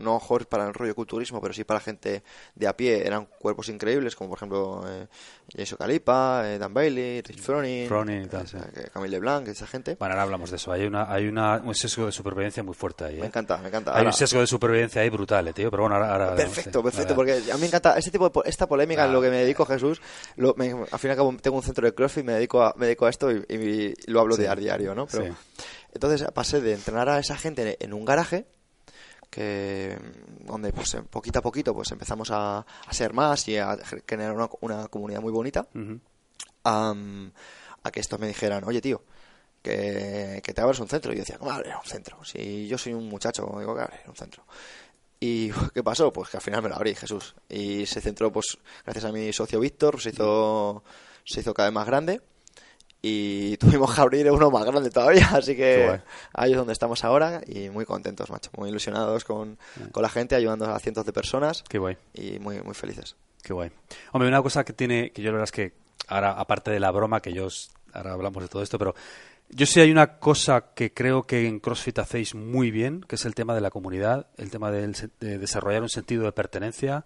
no 0.01 0.13
mejor 0.15 0.47
para 0.47 0.67
el 0.67 0.73
rollo 0.73 0.95
culturismo, 0.95 1.39
pero 1.41 1.53
sí 1.53 1.63
para 1.63 1.79
gente 1.79 2.23
de 2.55 2.67
a 2.67 2.75
pie, 2.75 3.05
eran 3.05 3.25
cuerpos 3.39 3.69
increíbles, 3.69 4.15
como 4.15 4.29
por 4.31 4.37
ejemplo 4.39 4.83
eh, 4.87 5.07
Jason 5.55 5.77
Calipa, 5.77 6.43
eh, 6.45 6.57
Dan 6.57 6.73
Bailey, 6.73 7.21
Rich 7.21 7.41
Froning, 7.41 7.87
Froning 7.87 8.27
tal, 8.27 8.47
sí. 8.47 8.57
eh, 8.57 8.89
Camille 8.93 9.11
LeBlanc, 9.11 9.47
esa 9.47 9.67
gente. 9.67 9.95
Bueno, 9.99 10.13
ahora 10.13 10.23
hablamos 10.23 10.49
de 10.49 10.55
eso. 10.57 10.71
Hay, 10.71 10.85
una, 10.85 11.11
hay 11.11 11.27
una, 11.27 11.57
un 11.57 11.75
sesgo 11.75 12.05
de 12.05 12.11
supervivencia 12.11 12.63
muy 12.63 12.73
fuerte 12.73 13.05
ahí. 13.05 13.17
¿eh? 13.17 13.21
Me 13.21 13.27
encanta, 13.27 13.57
me 13.57 13.67
encanta. 13.69 13.91
Hay 13.91 13.97
Ahora- 13.99 14.09
un 14.09 14.13
sesgo 14.13 14.39
de 14.39 14.47
supervivencia 14.47 15.01
ahí 15.01 15.09
brutal, 15.09 15.47
eh, 15.47 15.53
tío. 15.53 15.69
Pero 15.71 15.83
bueno, 15.83 15.95
ahora. 15.95 16.11
ahora 16.13 16.35
Perfecto, 16.35 16.81
perfecto, 16.83 17.15
porque 17.15 17.33
a 17.51 17.55
mí 17.55 17.61
me 17.61 17.67
encanta 17.67 17.97
este 17.97 18.11
tipo 18.11 18.29
de 18.29 18.49
esta 18.49 18.67
polémica 18.67 19.03
en 19.05 19.09
Ah. 19.09 19.13
lo 19.13 19.21
que 19.21 19.29
me 19.29 19.37
dedico 19.37 19.65
Jesús. 19.65 20.01
Lo, 20.35 20.53
me- 20.55 20.71
al 20.71 20.99
fin 20.99 21.09
y 21.09 21.11
al 21.11 21.17
cabo 21.17 21.35
tengo 21.41 21.57
un 21.57 21.63
centro 21.63 21.85
de 21.85 21.93
CrossFit, 21.93 22.23
me 22.25 22.33
dedico 22.33 22.61
a, 22.63 22.73
me 22.77 22.85
dedico 22.87 23.05
a 23.05 23.09
esto 23.09 23.31
y, 23.31 23.43
y 23.49 23.93
lo 24.11 24.19
hablo 24.21 24.35
Sí. 24.35 24.41
de 24.43 24.49
a 24.49 24.55
diario, 24.55 24.95
¿no? 24.95 25.05
Pero, 25.07 25.25
Sí. 25.25 25.31
Entonces 25.93 26.25
pasé 26.33 26.61
de 26.61 26.73
entrenar 26.73 27.09
a 27.09 27.19
esa 27.19 27.35
gente 27.37 27.77
en 27.83 27.93
un 27.93 28.05
garaje 28.05 28.45
que 29.31 29.97
donde 30.45 30.71
pues 30.73 30.95
poquito 31.09 31.39
a 31.39 31.41
poquito 31.41 31.73
pues 31.73 31.91
empezamos 31.91 32.29
a, 32.29 32.59
a 32.59 32.93
ser 32.93 33.13
más 33.13 33.47
y 33.47 33.57
a 33.57 33.77
generar 34.07 34.33
una, 34.33 34.49
una 34.59 34.87
comunidad 34.89 35.21
muy 35.21 35.31
bonita 35.31 35.67
am, 36.63 37.31
a 37.83 37.91
que 37.91 37.99
estos 37.99 38.19
me 38.19 38.27
dijeran, 38.27 38.63
oye 38.65 38.81
tío, 38.81 39.01
que, 39.61 40.41
que 40.43 40.53
te 40.53 40.61
abras 40.61 40.79
un 40.79 40.87
centro. 40.87 41.11
Y 41.11 41.15
yo 41.15 41.21
decía, 41.21 41.37
¿cómo 41.37 41.51
abrir 41.51 41.73
un 41.75 41.89
centro? 41.89 42.23
Si 42.23 42.67
yo 42.67 42.77
soy 42.77 42.93
un 42.93 43.07
muchacho, 43.07 43.55
digo 43.59 43.75
que 43.75 43.81
abrir 43.81 44.01
un 44.07 44.15
centro. 44.15 44.45
¿Y 45.19 45.51
qué 45.73 45.83
pasó? 45.83 46.11
Pues 46.11 46.29
que 46.29 46.37
al 46.37 46.43
final 46.43 46.61
me 46.61 46.69
lo 46.69 46.75
abrí, 46.75 46.95
Jesús. 46.95 47.35
Y 47.49 47.83
ese 47.83 48.01
centro, 48.01 48.31
pues 48.31 48.57
gracias 48.83 49.05
a 49.05 49.11
mi 49.11 49.31
socio 49.33 49.59
Víctor, 49.59 50.01
se 50.01 50.09
hizo, 50.09 50.83
se 51.23 51.41
hizo 51.41 51.53
cada 51.53 51.69
vez 51.69 51.73
más 51.73 51.87
grande. 51.87 52.21
Y 53.01 53.57
tuvimos 53.57 53.93
que 53.95 54.01
abrir 54.01 54.29
uno 54.31 54.51
más 54.51 54.63
grande 54.65 54.89
todavía, 54.91 55.27
así 55.33 55.55
que 55.55 55.85
guay. 55.87 55.99
ahí 56.33 56.51
es 56.51 56.57
donde 56.57 56.73
estamos 56.73 57.03
ahora 57.03 57.41
y 57.47 57.69
muy 57.69 57.85
contentos, 57.85 58.29
macho, 58.29 58.51
muy 58.57 58.69
ilusionados 58.69 59.23
con, 59.25 59.57
con 59.91 60.03
la 60.03 60.09
gente, 60.09 60.35
ayudando 60.35 60.65
a 60.65 60.79
cientos 60.79 61.05
de 61.05 61.13
personas 61.13 61.63
Qué 61.67 61.77
guay. 61.79 61.97
y 62.13 62.39
muy, 62.39 62.61
muy 62.61 62.73
felices. 62.75 63.15
Qué 63.41 63.53
guay. 63.53 63.71
Hombre, 64.11 64.27
una 64.29 64.41
cosa 64.43 64.63
que 64.63 64.73
tiene, 64.73 65.11
que 65.11 65.21
yo 65.23 65.29
la 65.31 65.37
verdad 65.39 65.45
es 65.45 65.51
que 65.51 65.73
ahora, 66.07 66.33
aparte 66.33 66.69
de 66.71 66.79
la 66.79 66.91
broma, 66.91 67.21
que 67.21 67.33
yo, 67.33 67.47
ahora 67.93 68.13
hablamos 68.13 68.43
de 68.43 68.49
todo 68.49 68.61
esto, 68.61 68.77
pero 68.77 68.93
yo 69.49 69.65
sí 69.65 69.79
hay 69.81 69.91
una 69.91 70.19
cosa 70.19 70.73
que 70.75 70.93
creo 70.93 71.23
que 71.23 71.47
en 71.47 71.59
CrossFit 71.59 71.97
hacéis 71.99 72.35
muy 72.35 72.69
bien, 72.71 73.01
que 73.01 73.15
es 73.15 73.25
el 73.25 73.33
tema 73.33 73.55
de 73.55 73.61
la 73.61 73.71
comunidad, 73.71 74.27
el 74.37 74.51
tema 74.51 74.71
se- 74.93 75.09
de 75.19 75.39
desarrollar 75.39 75.81
un 75.81 75.89
sentido 75.89 76.23
de 76.23 76.31
pertenencia, 76.33 77.03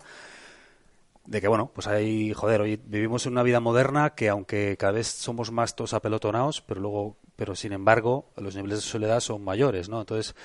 de 1.26 1.42
que, 1.42 1.48
bueno, 1.48 1.72
pues 1.74 1.88
hay, 1.88 2.34
joder, 2.34 2.62
hoy 2.62 2.80
vivimos 2.86 3.26
en 3.26 3.34
una 3.34 3.44
vida 3.44 3.60
moderna 3.60 4.12
que 4.12 4.30
aunque 4.30 4.78
cada 4.78 4.94
vez 4.94 5.08
somos 5.08 5.52
más 5.52 5.76
todos 5.76 5.94
apelotonados, 5.94 6.62
pero 6.62 6.82
luego, 6.82 7.18
pero 7.36 7.56
sin 7.56 7.74
embargo, 7.74 8.30
los 8.38 8.56
niveles 8.56 8.80
de 8.80 8.84
soledad 8.84 9.20
son 9.20 9.44
mayores, 9.44 9.90
¿no? 9.90 10.00
Entonces, 10.00 10.36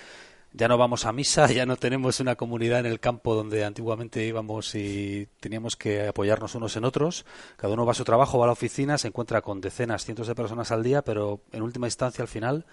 ya 0.52 0.68
no 0.68 0.78
vamos 0.78 1.04
a 1.04 1.12
misa, 1.12 1.46
ya 1.52 1.66
no 1.66 1.76
tenemos 1.76 2.20
una 2.20 2.36
comunidad 2.36 2.80
en 2.80 2.86
el 2.86 3.00
campo 3.00 3.34
donde 3.34 3.64
antiguamente 3.64 4.24
íbamos 4.26 4.74
y 4.74 5.28
teníamos 5.40 5.76
que 5.76 6.08
apoyarnos 6.08 6.54
unos 6.54 6.76
en 6.76 6.84
otros. 6.84 7.24
Cada 7.56 7.74
uno 7.74 7.84
va 7.84 7.92
a 7.92 7.94
su 7.94 8.04
trabajo, 8.04 8.38
va 8.38 8.46
a 8.46 8.48
la 8.48 8.52
oficina, 8.52 8.98
se 8.98 9.08
encuentra 9.08 9.42
con 9.42 9.60
decenas, 9.60 10.04
cientos 10.04 10.26
de 10.26 10.34
personas 10.34 10.70
al 10.70 10.82
día, 10.82 11.02
pero 11.02 11.40
en 11.52 11.62
última 11.62 11.86
instancia, 11.86 12.22
al 12.22 12.28
final, 12.28 12.64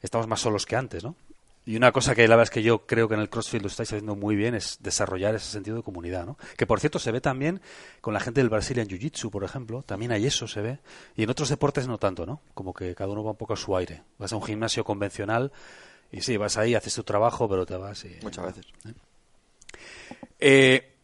estamos 0.00 0.26
más 0.26 0.40
solos 0.40 0.64
que 0.64 0.76
antes, 0.76 1.04
¿no? 1.04 1.16
Y 1.66 1.76
una 1.76 1.92
cosa 1.92 2.14
que 2.14 2.26
la 2.26 2.36
verdad 2.36 2.44
es 2.44 2.50
que 2.50 2.62
yo 2.62 2.86
creo 2.86 3.06
que 3.06 3.14
en 3.14 3.20
el 3.20 3.28
CrossFit 3.28 3.60
lo 3.60 3.68
estáis 3.68 3.92
haciendo 3.92 4.16
muy 4.16 4.34
bien 4.34 4.54
es 4.54 4.78
desarrollar 4.80 5.34
ese 5.34 5.50
sentido 5.50 5.76
de 5.76 5.82
comunidad, 5.82 6.24
¿no? 6.24 6.38
Que 6.56 6.66
por 6.66 6.80
cierto 6.80 6.98
se 6.98 7.12
ve 7.12 7.20
también 7.20 7.60
con 8.00 8.14
la 8.14 8.20
gente 8.20 8.40
del 8.40 8.48
Brazilian 8.48 8.88
Jiu-Jitsu, 8.88 9.30
por 9.30 9.44
ejemplo, 9.44 9.82
también 9.82 10.10
hay 10.10 10.26
eso, 10.26 10.48
se 10.48 10.62
ve. 10.62 10.78
Y 11.16 11.22
en 11.22 11.30
otros 11.30 11.50
deportes 11.50 11.86
no 11.86 11.98
tanto, 11.98 12.24
¿no? 12.24 12.40
Como 12.54 12.72
que 12.72 12.94
cada 12.94 13.10
uno 13.10 13.22
va 13.22 13.32
un 13.32 13.36
poco 13.36 13.52
a 13.52 13.56
su 13.56 13.76
aire. 13.76 14.02
Vas 14.18 14.32
a 14.32 14.36
un 14.36 14.42
gimnasio 14.42 14.84
convencional 14.84 15.52
y 16.10 16.22
sí, 16.22 16.36
vas 16.38 16.56
ahí, 16.56 16.74
haces 16.74 16.94
tu 16.94 17.04
trabajo, 17.04 17.48
pero 17.48 17.66
te 17.66 17.76
vas 17.76 18.04
y... 18.04 18.16
Muchas 18.22 18.46
veces. 18.46 18.66
Eh, 20.38 20.94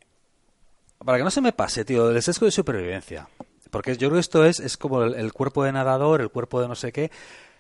para 1.05 1.19
que 1.19 1.25
no 1.25 1.31
se 1.31 1.43
me 1.43 1.53
pase, 1.53 1.85
tío, 1.85 2.11
el 2.11 2.23
sesgo 2.23 2.47
de 2.47 2.53
supervivencia. 2.53 3.29
Porque 3.71 3.93
yo 3.93 4.09
creo 4.09 4.13
que 4.15 4.21
esto 4.21 4.45
es, 4.45 4.61
es 4.61 4.77
como 4.79 5.03
el, 5.03 5.15
el 5.15 5.33
cuerpo 5.35 5.65
de 5.65 5.73
nadador, 5.73 6.23
el 6.23 6.31
cuerpo 6.31 6.63
de 6.63 6.69
no 6.69 6.75
sé 6.75 6.93
qué. 6.93 7.11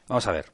Vamos 0.08 0.26
a 0.26 0.32
ver. 0.32 0.50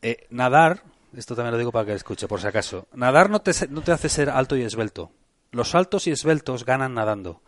Eh, 0.00 0.26
nadar, 0.30 0.82
esto 1.14 1.34
también 1.34 1.52
lo 1.52 1.58
digo 1.58 1.72
para 1.72 1.86
que 1.86 1.94
escuche, 1.94 2.28
por 2.28 2.40
si 2.40 2.46
acaso. 2.46 2.86
Nadar 2.94 3.30
no 3.30 3.42
te, 3.42 3.52
no 3.68 3.82
te 3.82 3.92
hace 3.92 4.08
ser 4.08 4.30
alto 4.30 4.56
y 4.56 4.62
esbelto. 4.62 5.12
Los 5.50 5.74
altos 5.74 6.06
y 6.06 6.10
esbeltos 6.10 6.64
ganan 6.64 6.94
nadando. 6.94 7.42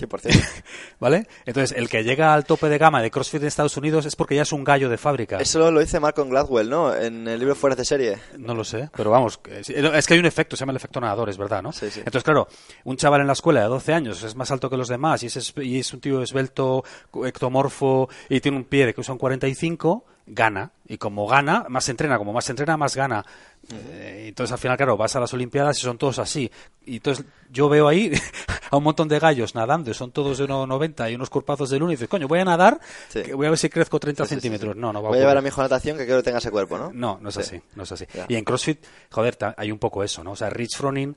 100%. 0.00 0.62
¿Vale? 1.00 1.26
Entonces, 1.46 1.76
el 1.76 1.88
que 1.88 2.02
llega 2.04 2.34
al 2.34 2.44
tope 2.44 2.68
de 2.68 2.78
gama 2.78 3.02
de 3.02 3.10
CrossFit 3.10 3.42
en 3.42 3.48
Estados 3.48 3.76
Unidos 3.76 4.06
es 4.06 4.16
porque 4.16 4.34
ya 4.36 4.42
es 4.42 4.52
un 4.52 4.64
gallo 4.64 4.88
de 4.88 4.96
fábrica. 4.98 5.38
Eso 5.38 5.70
lo 5.70 5.80
dice 5.80 6.00
Malcolm 6.00 6.28
Gladwell, 6.30 6.68
¿no? 6.68 6.94
En 6.94 7.26
el 7.28 7.38
libro 7.38 7.54
Fuera 7.54 7.76
de 7.76 7.84
serie. 7.84 8.18
No 8.38 8.54
lo 8.54 8.64
sé, 8.64 8.90
pero 8.96 9.10
vamos, 9.10 9.40
sí, 9.62 9.74
es 9.76 10.06
que 10.06 10.14
hay 10.14 10.20
un 10.20 10.26
efecto, 10.26 10.56
se 10.56 10.60
llama 10.60 10.72
el 10.72 10.76
efecto 10.76 11.00
nadador, 11.00 11.28
es 11.28 11.38
verdad, 11.38 11.62
¿no? 11.62 11.72
Sí, 11.72 11.90
sí. 11.90 11.98
Entonces, 12.00 12.22
claro, 12.24 12.48
un 12.84 12.96
chaval 12.96 13.20
en 13.20 13.26
la 13.26 13.32
escuela 13.34 13.60
de 13.62 13.66
12 13.68 13.92
años 13.94 14.22
es 14.22 14.34
más 14.36 14.50
alto 14.50 14.68
que 14.70 14.76
los 14.76 14.88
demás 14.88 15.22
y 15.22 15.26
es, 15.26 15.36
es- 15.36 15.54
y 15.56 15.78
es 15.78 15.92
un 15.94 16.00
tío 16.00 16.22
esbelto, 16.22 16.84
ectomorfo 17.24 18.08
y 18.28 18.40
tiene 18.40 18.56
un 18.58 18.64
pie 18.64 18.86
de 18.86 18.94
que 18.94 19.02
son 19.02 19.18
45, 19.18 20.04
gana. 20.26 20.72
Y 20.86 20.98
como 20.98 21.26
gana, 21.26 21.66
más 21.68 21.84
se 21.84 21.92
entrena, 21.92 22.18
como 22.18 22.32
más 22.32 22.44
se 22.44 22.52
entrena, 22.52 22.76
más 22.76 22.96
gana. 22.96 23.24
Eh, 23.72 24.24
entonces, 24.28 24.52
al 24.52 24.58
final, 24.58 24.76
claro, 24.76 24.96
vas 24.96 25.14
a 25.16 25.20
las 25.20 25.32
Olimpiadas 25.34 25.78
y 25.78 25.82
son 25.82 25.96
todos 25.98 26.18
así. 26.18 26.50
Y 26.86 26.96
entonces 26.96 27.24
yo 27.50 27.68
veo 27.68 27.88
ahí 27.88 28.12
a 28.70 28.76
un 28.76 28.82
montón 28.84 29.08
de 29.08 29.18
gallos 29.18 29.54
nadando 29.54 29.90
y 29.90 29.94
son 29.94 30.10
todos 30.12 30.38
de 30.38 30.44
1,90 30.46 31.10
y 31.10 31.14
unos 31.14 31.30
cuerpazos 31.30 31.70
del 31.70 31.82
uno 31.82 31.92
y 31.92 31.94
dices, 31.94 32.08
coño, 32.08 32.26
voy 32.28 32.40
a 32.40 32.44
nadar, 32.44 32.80
Sí. 33.08 33.22
que 33.22 33.34
voy 33.34 33.46
a 33.46 33.50
ver 33.50 33.58
si 33.58 33.68
crezco 33.68 33.98
30 34.00 34.24
Sí, 34.24 34.28
sí, 34.28 34.34
sí, 34.34 34.40
centímetros. 34.40 34.76
No, 34.76 34.92
no 34.92 35.02
va 35.02 35.08
a 35.08 35.10
Voy 35.10 35.18
a 35.18 35.20
llevar 35.22 35.38
a 35.38 35.42
mi 35.42 35.48
hijo 35.48 35.60
a 35.60 35.64
natación 35.64 35.96
que 35.98 36.04
quiero 36.04 36.20
que 36.20 36.24
tenga 36.24 36.38
ese 36.38 36.50
cuerpo, 36.50 36.78
¿no? 36.78 36.90
No, 36.92 37.18
no 37.20 37.28
es 37.28 37.34
Sí. 37.36 37.40
así, 37.40 37.60
no 37.74 37.82
es 37.84 37.92
así. 37.92 38.06
Ya. 38.14 38.26
Y 38.28 38.36
en 38.36 38.44
CrossFit, 38.44 38.84
joder, 39.10 39.36
hay 39.56 39.70
un 39.72 39.78
poco 39.78 40.02
eso, 40.04 40.22
¿no? 40.24 40.32
O 40.32 40.36
sea, 40.36 40.50
Rich 40.50 40.76
Froning 40.76 41.16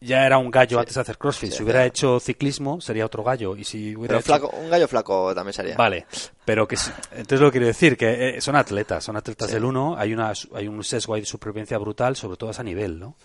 ya 0.00 0.26
era 0.26 0.38
un 0.38 0.50
gallo 0.50 0.78
antes 0.78 0.94
de 0.94 1.00
hacer 1.00 1.16
CrossFit. 1.18 1.50
Sí, 1.50 1.56
si 1.58 1.62
hubiera 1.62 1.84
hecho 1.84 2.20
ciclismo, 2.20 2.80
sería 2.80 3.06
otro 3.06 3.22
gallo. 3.24 3.56
Y 3.56 3.64
si 3.64 3.96
hubiera 3.96 4.18
Pero 4.18 4.20
hecho- 4.20 4.26
flaco, 4.48 4.56
un 4.56 4.68
gallo 4.70 4.86
flaco 4.88 5.34
también 5.34 5.52
sería. 5.54 5.76
Vale, 5.76 6.06
pero 6.44 6.66
que 6.68 6.76
entonces 7.12 7.40
lo 7.40 7.46
que 7.48 7.52
quiero 7.52 7.66
decir 7.66 7.96
que 7.96 8.36
eh, 8.36 8.40
son 8.40 8.56
atletas, 8.56 9.02
son 9.04 9.16
atletas 9.16 9.48
Sí. 9.48 9.54
del 9.54 9.64
uno, 9.64 9.96
hay 9.96 10.12
una 10.12 10.32
hay 10.54 10.68
un 10.68 10.82
sesgo 10.84 11.14
ahí 11.14 11.20
de 11.22 11.26
supervivencia 11.26 11.78
brutal, 11.78 12.14
sobre 12.16 12.36
todo 12.36 12.50
a 12.50 12.52
ese 12.52 12.62
nivel, 12.64 12.98
¿no? 12.98 13.16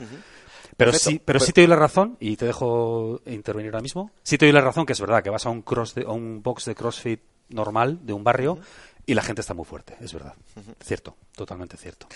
Pero 0.78 0.92
Perfecto. 0.92 1.10
sí, 1.10 1.22
pero 1.24 1.40
sí 1.40 1.48
Pero- 1.48 1.54
te 1.56 1.62
doy 1.62 1.68
la 1.68 1.76
razón 1.76 2.18
y 2.20 2.38
te 2.38 2.46
dejo 2.46 3.20
intervenir 3.26 3.72
ahora 3.74 3.82
mismo. 3.82 4.10
Sí 4.24 4.38
te 4.38 4.46
doy 4.46 4.54
la 4.54 4.62
razón 4.62 4.86
que 4.86 4.94
es 4.94 5.02
verdad 5.02 5.22
que 5.22 5.30
vas 5.30 5.46
a 5.46 5.50
un 5.50 5.62
cross 5.64 5.94
de, 5.96 6.04
a 6.04 6.12
un 6.12 6.42
box 6.42 6.66
de 6.66 6.76
CrossFit 6.76 7.22
normal 7.50 8.00
de 8.06 8.14
un 8.14 8.24
barrio 8.24 8.58
y 9.06 9.14
la 9.14 9.22
gente 9.22 9.42
está 9.42 9.54
muy 9.54 9.66
fuerte, 9.66 9.98
es 10.00 10.14
verdad. 10.14 10.34
Cierto, 10.82 11.18
totalmente 11.36 11.76
cierto. 11.76 12.08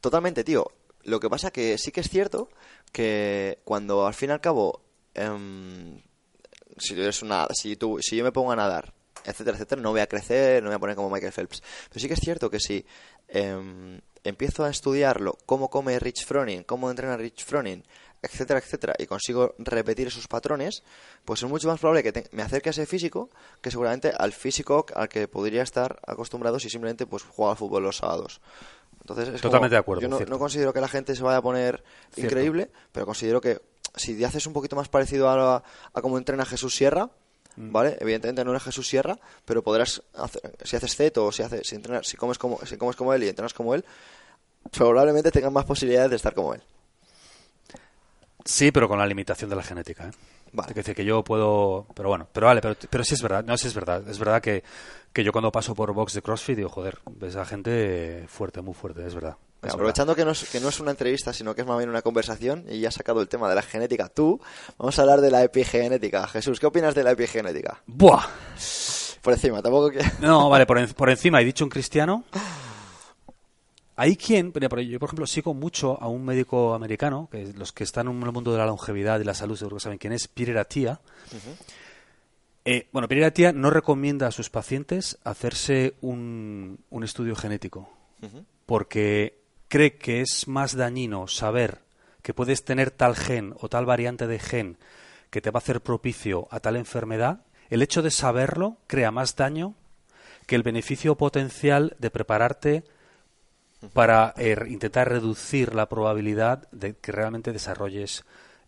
Totalmente, 0.00 0.42
tío. 0.42 0.66
Lo 1.04 1.20
que 1.20 1.30
pasa 1.30 1.50
que 1.50 1.78
sí 1.78 1.92
que 1.92 2.00
es 2.00 2.08
cierto 2.08 2.48
que 2.92 3.58
cuando 3.64 4.06
al 4.06 4.14
fin 4.14 4.30
y 4.30 4.32
al 4.32 4.40
cabo, 4.40 4.82
em, 5.14 6.00
si 6.78 6.94
eres 6.94 7.22
una, 7.22 7.46
si 7.52 7.76
tú, 7.76 7.98
si 8.00 8.16
yo 8.16 8.24
me 8.24 8.32
pongo 8.32 8.52
a 8.52 8.56
nadar, 8.56 8.92
etcétera, 9.24 9.56
etcétera, 9.56 9.82
no 9.82 9.90
voy 9.90 10.00
a 10.00 10.06
crecer, 10.06 10.62
no 10.62 10.68
voy 10.68 10.76
a 10.76 10.78
poner 10.78 10.96
como 10.96 11.10
Michael 11.10 11.32
Phelps. 11.32 11.62
Pero 11.88 12.00
sí 12.00 12.08
que 12.08 12.14
es 12.14 12.20
cierto 12.20 12.50
que 12.50 12.60
si 12.60 12.84
em, 13.28 14.00
empiezo 14.24 14.64
a 14.64 14.70
estudiarlo, 14.70 15.38
cómo 15.46 15.70
come 15.70 15.98
Rich 15.98 16.26
Froning, 16.26 16.64
cómo 16.64 16.90
entrena 16.90 17.16
Rich 17.16 17.44
Froning, 17.44 17.84
etcétera, 18.22 18.60
etcétera, 18.60 18.94
y 18.98 19.06
consigo 19.06 19.54
repetir 19.58 20.06
esos 20.06 20.28
patrones, 20.28 20.84
pues 21.24 21.42
es 21.42 21.48
mucho 21.48 21.66
más 21.66 21.80
probable 21.80 22.04
que 22.04 22.28
me 22.30 22.42
acerque 22.42 22.68
a 22.68 22.70
ese 22.70 22.86
físico 22.86 23.30
que 23.60 23.70
seguramente 23.70 24.12
al 24.16 24.32
físico 24.32 24.86
al 24.94 25.08
que 25.08 25.26
podría 25.26 25.62
estar 25.62 26.00
acostumbrado 26.06 26.60
si 26.60 26.70
simplemente 26.70 27.06
pues 27.06 27.24
juega 27.24 27.52
al 27.52 27.58
fútbol 27.58 27.82
los 27.82 27.96
sábados. 27.96 28.40
Entonces, 29.02 29.28
es 29.34 29.40
Totalmente 29.40 29.68
como- 29.68 29.68
de 29.70 29.76
acuerdo, 29.76 30.00
Yo 30.20 30.26
no, 30.26 30.38
considero 30.38 30.72
que 30.72 30.80
la 30.80 30.88
gente 30.88 31.14
se 31.14 31.22
vaya 31.22 31.38
a 31.38 31.42
poner 31.42 31.82
Cierto. 32.14 32.20
increíble, 32.34 32.70
pero 32.92 33.04
considero 33.04 33.40
que 33.40 33.60
si 33.96 34.22
haces 34.24 34.46
un 34.46 34.52
poquito 34.52 34.76
más 34.76 34.88
parecido 34.88 35.28
a, 35.28 35.36
la- 35.36 35.62
a 35.92 36.00
cómo 36.00 36.18
entrena 36.18 36.44
Jesús 36.44 36.74
Sierra, 36.74 37.10
Mm. 37.56 37.70
¿vale? 37.72 37.98
Evidentemente 38.00 38.44
no 38.44 38.50
eres 38.52 38.62
Jesús 38.62 38.88
Sierra, 38.88 39.18
pero 39.44 39.62
podrás 39.62 40.02
hacer, 40.14 40.56
si 40.64 40.76
haces 40.76 40.96
ceto 40.96 41.26
o 41.26 41.32
si 41.32 41.42
haces, 41.42 41.66
si 41.68 41.74
entrenas, 41.74 42.06
si 42.06 42.16
comes 42.16 42.38
como, 42.38 42.58
si 42.64 42.76
comes 42.78 42.96
como 42.96 43.12
él 43.12 43.24
y 43.24 43.28
entrenas 43.28 43.52
como 43.52 43.74
él, 43.74 43.84
probablemente 44.70 45.30
tengas 45.30 45.52
más 45.52 45.64
posibilidades 45.66 46.08
de 46.10 46.16
estar 46.16 46.32
como 46.34 46.54
él. 46.54 46.62
Sí, 48.44 48.72
pero 48.72 48.88
con 48.88 48.98
la 48.98 49.06
limitación 49.06 49.50
de 49.50 49.56
la 49.56 49.62
genética. 49.62 50.08
¿eh? 50.08 50.12
Vale. 50.52 50.70
Es 50.70 50.76
decir, 50.76 50.94
que 50.94 51.04
yo 51.04 51.22
puedo. 51.22 51.86
Pero 51.94 52.08
bueno, 52.08 52.26
pero 52.32 52.46
vale, 52.46 52.60
pero, 52.60 52.74
pero 52.90 53.04
sí 53.04 53.14
es 53.14 53.22
verdad. 53.22 53.44
No, 53.44 53.56
sí 53.56 53.68
es 53.68 53.74
verdad. 53.74 54.06
Es 54.08 54.18
verdad 54.18 54.42
que, 54.42 54.62
que 55.12 55.24
yo 55.24 55.32
cuando 55.32 55.52
paso 55.52 55.74
por 55.74 55.92
box 55.92 56.14
de 56.14 56.22
CrossFit 56.22 56.56
digo, 56.56 56.68
joder, 56.68 56.98
ves 57.10 57.36
a 57.36 57.44
gente 57.44 58.24
fuerte, 58.28 58.60
muy 58.62 58.74
fuerte, 58.74 59.06
es 59.06 59.14
verdad. 59.14 59.36
Es 59.56 59.62
verdad. 59.62 59.74
Aprovechando 59.76 60.14
que 60.16 60.24
no, 60.24 60.30
es, 60.32 60.48
que 60.50 60.58
no 60.60 60.68
es 60.70 60.80
una 60.80 60.90
entrevista, 60.90 61.32
sino 61.32 61.54
que 61.54 61.60
es 61.60 61.66
más 61.66 61.78
bien 61.78 61.88
una 61.90 62.02
conversación 62.02 62.64
y 62.68 62.80
ya 62.80 62.88
has 62.88 62.94
sacado 62.94 63.20
el 63.20 63.28
tema 63.28 63.48
de 63.48 63.54
la 63.54 63.62
genética 63.62 64.08
tú, 64.08 64.40
vamos 64.78 64.98
a 64.98 65.02
hablar 65.02 65.20
de 65.20 65.30
la 65.30 65.42
epigenética. 65.44 66.26
Jesús, 66.26 66.58
¿qué 66.58 66.66
opinas 66.66 66.94
de 66.94 67.04
la 67.04 67.12
epigenética? 67.12 67.80
¡Buah! 67.86 68.24
Por 69.22 69.32
encima, 69.34 69.62
tampoco 69.62 69.90
que... 69.90 70.00
No, 70.20 70.48
vale, 70.50 70.66
por, 70.66 70.78
en- 70.78 70.88
por 70.94 71.08
encima 71.10 71.40
he 71.40 71.44
dicho 71.44 71.64
un 71.64 71.70
cristiano. 71.70 72.24
Hay 73.94 74.16
quien, 74.16 74.52
yo 74.52 74.68
por 74.98 75.08
ejemplo 75.08 75.26
sigo 75.26 75.52
mucho 75.54 76.00
a 76.02 76.08
un 76.08 76.24
médico 76.24 76.74
americano, 76.74 77.28
que 77.30 77.52
los 77.54 77.72
que 77.72 77.84
están 77.84 78.08
en 78.08 78.20
el 78.22 78.32
mundo 78.32 78.50
de 78.50 78.58
la 78.58 78.66
longevidad 78.66 79.20
y 79.20 79.24
la 79.24 79.34
salud 79.34 79.54
seguro 79.56 79.76
que 79.76 79.82
saben 79.82 79.98
quién 79.98 80.14
es, 80.14 80.26
Peter 80.28 80.56
Attia. 80.58 80.98
Eh, 82.64 82.88
bueno, 82.92 83.08
Peter 83.08 83.24
Attia 83.24 83.52
no 83.52 83.70
recomienda 83.70 84.28
a 84.28 84.32
sus 84.32 84.48
pacientes 84.48 85.18
hacerse 85.24 85.94
un, 86.00 86.78
un 86.90 87.04
estudio 87.04 87.34
genético, 87.34 87.88
porque 88.66 89.38
cree 89.68 89.96
que 89.96 90.20
es 90.20 90.46
más 90.46 90.76
dañino 90.76 91.26
saber 91.26 91.80
que 92.22 92.34
puedes 92.34 92.64
tener 92.64 92.92
tal 92.92 93.16
gen 93.16 93.54
o 93.58 93.68
tal 93.68 93.84
variante 93.84 94.28
de 94.28 94.38
gen 94.38 94.76
que 95.30 95.40
te 95.40 95.50
va 95.50 95.58
a 95.58 95.62
hacer 95.62 95.80
propicio 95.80 96.46
a 96.50 96.60
tal 96.60 96.76
enfermedad, 96.76 97.40
el 97.70 97.82
hecho 97.82 98.02
de 98.02 98.10
saberlo 98.10 98.76
crea 98.86 99.10
más 99.10 99.34
daño 99.34 99.74
que 100.46 100.54
el 100.54 100.62
beneficio 100.62 101.16
potencial 101.16 101.96
de 101.98 102.10
prepararte 102.10 102.84
para 103.92 104.34
eh, 104.36 104.56
intentar 104.68 105.08
reducir 105.08 105.74
la 105.74 105.88
probabilidad 105.88 106.70
de 106.70 106.94
que 106.94 107.12
realmente 107.12 107.52
desarrolles 107.52 108.24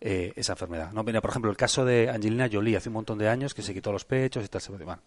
eh, 0.07 0.33
esa 0.35 0.53
enfermedad. 0.53 0.91
¿no? 0.91 1.03
Por 1.03 1.29
ejemplo, 1.31 1.49
el 1.49 1.57
caso 1.57 1.83
de 1.83 2.11
Angelina 2.11 2.47
Jolie 2.51 2.77
hace 2.77 2.89
un 2.89 2.93
montón 2.93 3.17
de 3.17 3.27
años 3.27 3.55
que 3.55 3.63
se 3.63 3.73
quitó 3.73 3.91
los 3.91 4.05
pechos 4.05 4.45
y 4.45 4.47
tal, 4.47 4.61
se 4.61 4.71
bueno, 4.71 5.01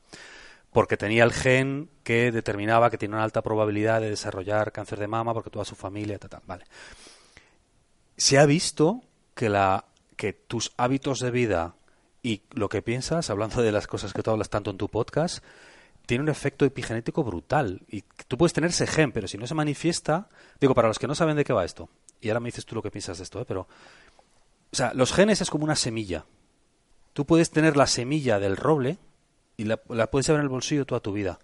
porque 0.73 0.97
tenía 0.97 1.23
el 1.23 1.33
gen 1.33 1.89
que 2.03 2.33
determinaba 2.33 2.91
que 2.91 2.99
tiene 2.99 3.15
una 3.15 3.23
alta 3.23 3.41
probabilidad 3.41 4.01
de 4.01 4.11
desarrollar 4.11 4.73
cáncer 4.73 4.99
de 4.99 5.07
mama 5.07 5.33
porque 5.33 5.51
toda 5.51 5.65
su 5.65 5.77
familia, 5.77 6.19
tal, 6.19 6.31
tal, 6.31 6.43
vale. 6.49 6.65
Se 8.17 8.39
ha 8.39 8.45
visto 8.45 9.03
que 9.37 9.49
la 9.49 9.85
que 10.17 10.33
tus 10.33 10.73
hábitos 10.77 11.21
de 11.21 11.31
vida 11.31 11.77
y 12.21 12.43
lo 12.51 12.69
que 12.69 12.83
piensas, 12.83 13.31
hablando 13.31 13.63
de 13.63 13.71
las 13.71 13.87
cosas 13.87 14.13
que 14.13 14.25
tú 14.25 14.33
hablas 14.33 14.51
tanto 14.51 14.73
en 14.73 14.79
tu 14.79 14.89
podcast, 14.89 15.45
tiene 16.07 16.25
un 16.25 16.29
efecto 16.29 16.65
epigenético 16.65 17.23
brutal. 17.23 17.83
Y 17.87 18.03
tú 18.27 18.37
puedes 18.37 18.53
tener 18.53 18.71
ese 18.71 18.89
gen, 18.89 19.13
pero 19.13 19.29
si 19.29 19.39
no 19.39 19.47
se 19.47 19.55
manifiesta, 19.55 20.29
digo, 20.61 20.75
para 20.75 20.89
los 20.89 20.99
que 20.99 21.07
no 21.07 21.15
saben 21.15 21.37
de 21.37 21.45
qué 21.45 21.53
va 21.53 21.65
esto, 21.65 21.89
y 22.21 22.31
ahora 22.31 22.41
me 22.41 22.49
dices 22.49 22.67
tú 22.67 22.75
lo 22.75 22.83
que 22.83 22.91
piensas 22.91 23.19
de 23.19 23.25
esto, 23.25 23.41
¿eh? 23.41 23.45
pero, 23.47 23.69
o 24.73 24.77
sea, 24.77 24.93
los 24.95 25.13
genes 25.13 25.41
es 25.41 25.51
como 25.51 25.65
una 25.65 25.77
semilla. 25.77 26.27
Tú 27.13 27.25
puedes 27.25 27.51
tener 27.51 27.77
la 27.77 27.87
semilla 27.87 28.39
del 28.39 28.57
roble 28.57 28.99
y 29.57 29.65
la, 29.65 29.77
puedes 29.77 30.27
llevar 30.27 30.41
en 30.41 30.45
el 30.45 30.51
bolsillo 30.51 30.87
toda 30.87 31.01
tu 31.01 31.13
vida. 31.13 31.39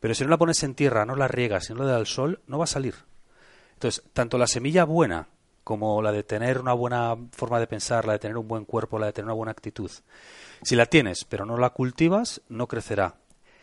Pero 0.00 0.14
si 0.14 0.22
no 0.22 0.30
la 0.30 0.38
pones 0.38 0.62
en 0.62 0.74
tierra, 0.74 1.04
no 1.04 1.16
la 1.16 1.28
riegas, 1.28 1.66
si 1.66 1.74
no 1.74 1.80
le 1.80 1.86
das 1.86 1.96
al 1.96 2.06
sol, 2.06 2.40
no 2.46 2.58
va 2.58 2.64
a 2.64 2.68
salir. 2.68 2.94
Entonces, 3.74 4.04
tanto 4.12 4.38
la 4.38 4.46
semilla 4.46 4.84
buena 4.84 5.28
como 5.64 6.00
la 6.02 6.12
de 6.12 6.22
tener 6.22 6.60
una 6.60 6.72
buena 6.72 7.16
forma 7.32 7.60
de 7.60 7.66
pensar, 7.66 8.06
la 8.06 8.14
de 8.14 8.18
tener 8.18 8.36
un 8.36 8.48
buen 8.48 8.64
cuerpo, 8.64 8.98
la 8.98 9.06
de 9.06 9.12
tener 9.12 9.26
una 9.26 9.34
buena 9.34 9.52
actitud. 9.52 9.90
Si 10.62 10.76
la 10.76 10.86
tienes, 10.86 11.24
pero 11.24 11.44
no 11.44 11.56
la 11.56 11.70
cultivas, 11.70 12.40
no 12.48 12.68
crecerá. 12.68 13.16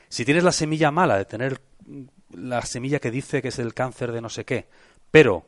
Si 0.10 0.26
tienes 0.26 0.43
la 0.43 0.51
semilla 0.51 0.91
mala 0.91 1.18
de 1.18 1.26
tener 1.26 1.62
la 2.32 2.62
semilla 2.64 2.99
que 2.99 3.12
dice 3.12 3.41
que 3.41 3.47
es 3.47 3.60
el 3.60 3.74
cáncer 3.74 4.12
de 4.12 4.22
no 4.22 4.30
sé 4.30 4.45
qué, 4.45 4.68
pero 5.10 5.45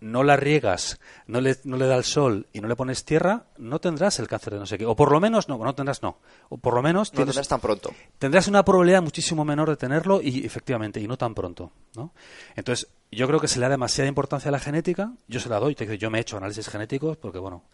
no 0.00 0.22
la 0.22 0.36
riegas, 0.36 1.00
no 1.26 1.40
le, 1.40 1.56
no 1.64 1.76
le 1.76 1.86
da 1.86 1.96
el 1.96 2.04
sol 2.04 2.46
y 2.52 2.60
no 2.60 2.68
le 2.68 2.76
pones 2.76 3.04
tierra, 3.04 3.46
no 3.56 3.80
tendrás 3.80 4.18
el 4.18 4.28
cáncer 4.28 4.54
de 4.54 4.60
no 4.60 4.66
sé 4.66 4.78
qué. 4.78 4.86
O 4.86 4.94
por 4.94 5.10
lo 5.10 5.20
menos, 5.20 5.48
no, 5.48 5.58
no 5.58 5.74
tendrás, 5.74 6.02
no. 6.02 6.18
O 6.48 6.58
por 6.58 6.74
lo 6.74 6.82
menos... 6.82 7.12
No 7.14 7.24
tendrás 7.24 7.48
tan 7.48 7.60
pronto. 7.60 7.92
Tendrás 8.18 8.48
una 8.48 8.64
probabilidad 8.64 9.02
muchísimo 9.02 9.44
menor 9.44 9.68
de 9.70 9.76
tenerlo 9.76 10.20
y 10.22 10.44
efectivamente, 10.44 11.00
y 11.00 11.08
no 11.08 11.16
tan 11.16 11.34
pronto. 11.34 11.72
¿no? 11.96 12.12
Entonces, 12.56 12.88
yo 13.10 13.26
creo 13.26 13.40
que 13.40 13.48
se 13.48 13.58
le 13.58 13.64
da 13.64 13.70
demasiada 13.70 14.08
importancia 14.08 14.48
a 14.48 14.52
la 14.52 14.60
genética. 14.60 15.12
Yo 15.26 15.40
se 15.40 15.48
la 15.48 15.58
doy. 15.58 15.74
Yo 15.98 16.10
me 16.10 16.18
he 16.18 16.20
hecho 16.20 16.36
análisis 16.36 16.68
genéticos 16.68 17.16
porque, 17.16 17.38
bueno, 17.38 17.64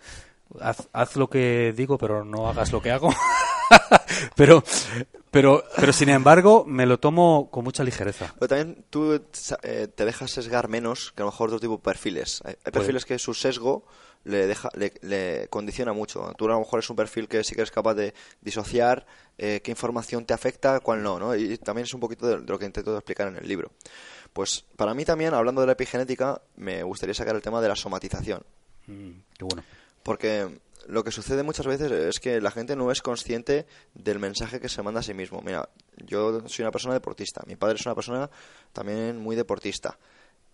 haz, 0.60 0.88
haz 0.92 1.16
lo 1.16 1.28
que 1.28 1.72
digo, 1.76 1.98
pero 1.98 2.24
no 2.24 2.48
hagas 2.48 2.72
lo 2.72 2.80
que 2.80 2.90
hago. 2.90 3.12
pero, 4.36 4.62
pero, 5.30 5.64
pero 5.76 5.92
sin 5.92 6.08
embargo, 6.08 6.64
me 6.66 6.86
lo 6.86 6.98
tomo 6.98 7.50
con 7.50 7.64
mucha 7.64 7.84
ligereza. 7.84 8.32
Pero 8.38 8.48
también 8.48 8.84
tú 8.90 9.20
eh, 9.62 9.88
te 9.94 10.04
dejas 10.04 10.30
sesgar 10.30 10.68
menos 10.68 11.12
que 11.12 11.22
a 11.22 11.24
lo 11.24 11.30
mejor 11.30 11.48
otro 11.48 11.60
tipo 11.60 11.76
de 11.76 11.82
perfiles. 11.82 12.40
Hay, 12.44 12.54
perfiles 12.72 13.04
que 13.04 13.18
su 13.18 13.34
sesgo 13.34 13.84
le, 14.24 14.46
deja, 14.46 14.70
le, 14.74 15.48
condiciona 15.48 15.92
mucho. 15.92 16.32
Tú 16.36 16.46
a 16.46 16.48
lo 16.48 16.60
mejor 16.60 16.80
es 16.80 16.90
un 16.90 16.96
perfil 16.96 17.28
que 17.28 17.44
sí 17.44 17.54
que 17.54 17.62
eres 17.62 17.70
capaz 17.70 17.94
de 17.94 18.14
disociar 18.40 19.06
eh, 19.38 19.60
qué 19.62 19.70
información 19.70 20.24
te 20.24 20.34
afecta, 20.34 20.80
cuál 20.80 21.02
no, 21.02 21.18
¿no? 21.18 21.34
Y 21.34 21.58
también 21.58 21.84
es 21.84 21.94
un 21.94 22.00
poquito 22.00 22.26
de, 22.26 22.38
lo 22.38 22.58
que 22.58 22.66
intento 22.66 22.94
explicar 22.96 23.28
en 23.28 23.36
el 23.36 23.48
libro. 23.48 23.70
Pues 24.32 24.64
para 24.76 24.94
mí 24.94 25.04
también, 25.04 25.32
hablando 25.34 25.60
de 25.60 25.68
la 25.68 25.74
epigenética, 25.74 26.42
me 26.56 26.82
gustaría 26.82 27.14
sacar 27.14 27.36
el 27.36 27.42
tema 27.42 27.60
de 27.60 27.68
la 27.68 27.76
somatización. 27.76 28.42
Mm, 28.86 29.10
qué 29.38 29.44
bueno. 29.44 29.62
Porque 30.02 30.48
lo 30.88 31.04
que 31.04 31.10
sucede 31.10 31.42
muchas 31.42 31.66
veces 31.66 31.90
es 31.90 32.20
que 32.20 32.40
la 32.40 32.50
gente 32.50 32.76
no 32.76 32.90
es 32.90 33.02
consciente 33.02 33.66
del 33.94 34.18
mensaje 34.18 34.60
que 34.60 34.68
se 34.68 34.82
manda 34.82 35.00
a 35.00 35.02
sí 35.02 35.14
mismo. 35.14 35.40
Mira, 35.42 35.68
yo 35.96 36.46
soy 36.48 36.62
una 36.62 36.70
persona 36.70 36.94
deportista, 36.94 37.42
mi 37.46 37.56
padre 37.56 37.76
es 37.76 37.86
una 37.86 37.94
persona 37.94 38.30
también 38.72 39.18
muy 39.18 39.36
deportista. 39.36 39.98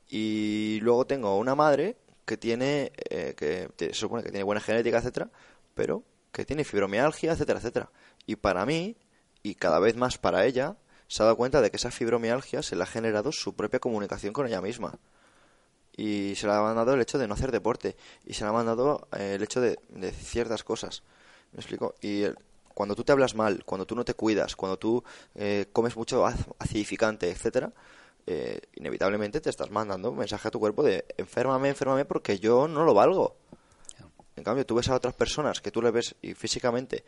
Y 0.09 0.79
luego 0.83 1.07
tengo 1.07 1.39
una 1.39 1.55
madre 1.55 1.97
que 2.25 2.37
tiene, 2.37 2.93
eh, 3.11 3.35
que 3.37 3.71
se 3.79 3.95
supone 3.95 4.23
que 4.23 4.31
tiene 4.31 4.45
buena 4.45 4.61
genética, 4.61 4.99
etcétera, 4.99 5.31
pero 5.75 6.05
que 6.33 6.45
tiene 6.45 6.65
fibromialgia, 6.65 7.33
etcétera, 7.33 7.59
etcétera. 7.59 7.91
Y 8.27 8.37
para 8.37 8.67
mí, 8.67 8.97
y 9.43 9.55
cada 9.55 9.79
vez 9.79 9.97
más 9.97 10.19
para 10.19 10.47
ella, 10.47 10.77
se 11.09 11.23
ha 11.23 11.27
dado 11.27 11.37
cuenta 11.37 11.61
de 11.61 11.71
que 11.71 11.77
esa 11.77 11.91
fibromialgia 11.91 12.63
se 12.63 12.77
le 12.77 12.83
ha 12.83 12.87
generado 12.87 13.33
su 13.33 13.55
propia 13.57 13.81
comunicación 13.81 14.33
con 14.33 14.47
ella 14.47 14.61
misma 14.61 14.99
y 16.01 16.35
se 16.35 16.47
le 16.47 16.55
ha 16.55 16.63
mandado 16.63 16.95
el 16.95 17.01
hecho 17.03 17.19
de 17.19 17.29
no 17.29 17.35
hacer 17.35 17.53
deporte 17.53 17.95
y 18.25 18.33
se 18.33 18.45
le 18.45 18.49
ha 18.49 18.53
mandado 18.55 19.07
eh, 19.13 19.35
el 19.35 19.43
hecho 19.43 19.61
de, 19.61 19.79
de 19.91 20.13
ciertas 20.13 20.65
cosas. 20.65 21.03
¿Me 21.53 21.59
explico? 21.59 21.95
Y 22.01 22.25
cuando 22.73 22.95
tú 22.95 23.05
te 23.05 23.13
hablas 23.13 23.35
mal, 23.35 23.65
cuando 23.67 23.85
tú 23.85 23.95
no 23.95 24.03
te 24.03 24.15
cuidas, 24.15 24.57
cuando 24.57 24.79
tú 24.79 25.05
eh, 25.35 25.67
comes 25.75 25.95
mucho 25.97 26.25
acidificante, 26.59 27.31
etcétera, 27.31 27.71
eh, 28.27 28.61
inevitablemente 28.77 29.43
te 29.43 29.51
estás 29.51 29.71
mandando 29.71 30.11
un 30.11 30.19
mensaje 30.19 30.49
a 30.49 30.51
tu 30.51 30.59
cuerpo 30.59 30.83
de 30.83 31.05
enférmame, 31.19 31.69
enférmame 31.69 32.07
porque 32.07 32.39
yo 32.39 32.67
no 32.67 32.85
lo 32.85 32.95
valgo. 32.95 33.37
En 34.37 34.45
cambio, 34.45 34.65
tú 34.65 34.77
ves 34.77 34.89
a 34.89 34.95
otras 34.95 35.13
personas 35.13 35.61
que 35.61 35.71
tú 35.71 35.83
le 35.83 35.91
ves 35.91 36.15
y 36.23 36.33
físicamente 36.33 37.05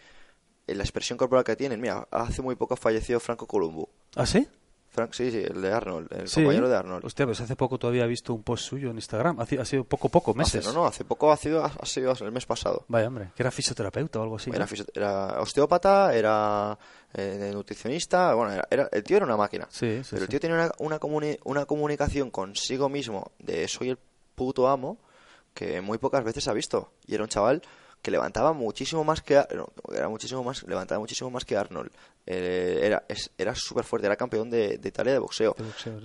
en 0.66 0.76
la 0.76 0.84
expresión 0.84 1.16
corporal 1.16 1.44
que 1.44 1.56
tienen, 1.56 1.80
mira, 1.80 2.06
hace 2.10 2.42
muy 2.42 2.56
poco 2.56 2.76
falleció 2.76 3.18
Franco 3.20 3.46
Columbo. 3.46 3.88
¿Ah, 4.16 4.26
sí? 4.26 4.46
Frank, 4.92 5.14
sí, 5.14 5.30
sí, 5.30 5.38
el 5.38 5.62
de 5.62 5.72
Arnold, 5.72 6.12
el 6.12 6.30
compañero 6.30 6.68
de 6.68 6.76
Arnold. 6.76 7.06
Hostia, 7.06 7.24
pues 7.24 7.40
hace 7.40 7.56
poco 7.56 7.78
todavía 7.78 8.04
he 8.04 8.08
visto 8.08 8.34
un 8.34 8.42
post 8.42 8.66
suyo 8.66 8.90
en 8.90 8.96
Instagram. 8.96 9.40
Ha, 9.40 9.46
sido 9.64 9.84
poco, 9.84 10.10
poco, 10.10 10.34
meses. 10.34 10.66
no, 10.66 10.72
no, 10.74 10.84
hace 10.84 11.02
poco 11.02 11.32
ha 11.32 11.36
sido, 11.38 11.64
ha 11.64 11.86
sido 11.86 12.12
el 12.20 12.30
mes 12.30 12.44
pasado. 12.44 12.84
Vaya, 12.88 13.08
hombre, 13.08 13.30
que 13.34 13.42
era 13.42 13.50
fisioterapeuta 13.50 14.20
o 14.20 14.22
algo 14.22 14.36
así. 14.36 14.50
Era, 14.52 14.68
era 14.94 15.40
osteópata, 15.40 16.14
era 16.14 16.78
eh, 17.14 17.50
nutricionista, 17.54 18.34
bueno, 18.34 18.62
era, 18.70 18.88
el 18.92 19.02
tío 19.02 19.16
era 19.16 19.24
una 19.24 19.38
máquina. 19.38 19.66
Sí, 19.70 20.04
sí, 20.04 20.10
Pero 20.10 20.24
el 20.24 20.28
tío 20.28 20.40
tenía 20.40 20.70
una, 20.78 20.98
una, 21.00 21.36
una 21.44 21.64
comunicación 21.64 22.30
consigo 22.30 22.90
mismo 22.90 23.32
de 23.38 23.66
soy 23.68 23.88
el 23.88 23.98
puto 24.34 24.68
amo 24.68 24.98
que 25.54 25.80
muy 25.80 25.96
pocas 25.96 26.22
veces 26.22 26.48
ha 26.48 26.52
visto. 26.52 26.92
Y 27.06 27.14
era 27.14 27.22
un 27.22 27.30
chaval 27.30 27.62
que 28.02 28.10
levantaba 28.10 28.52
muchísimo 28.52 29.04
más 29.04 29.22
que 29.22 29.34
era 29.34 30.08
muchísimo 30.08 30.42
más 30.42 30.64
levantaba 30.64 30.98
muchísimo 30.98 31.30
más 31.30 31.44
que 31.44 31.56
Arnold 31.56 31.92
eh, 32.26 32.80
era 32.82 33.04
era 33.36 33.54
súper 33.54 33.84
fuerte 33.84 34.06
era 34.06 34.16
campeón 34.16 34.50
de, 34.50 34.80
Italia 34.82 35.12
de 35.12 35.18
boxeo, 35.18 35.56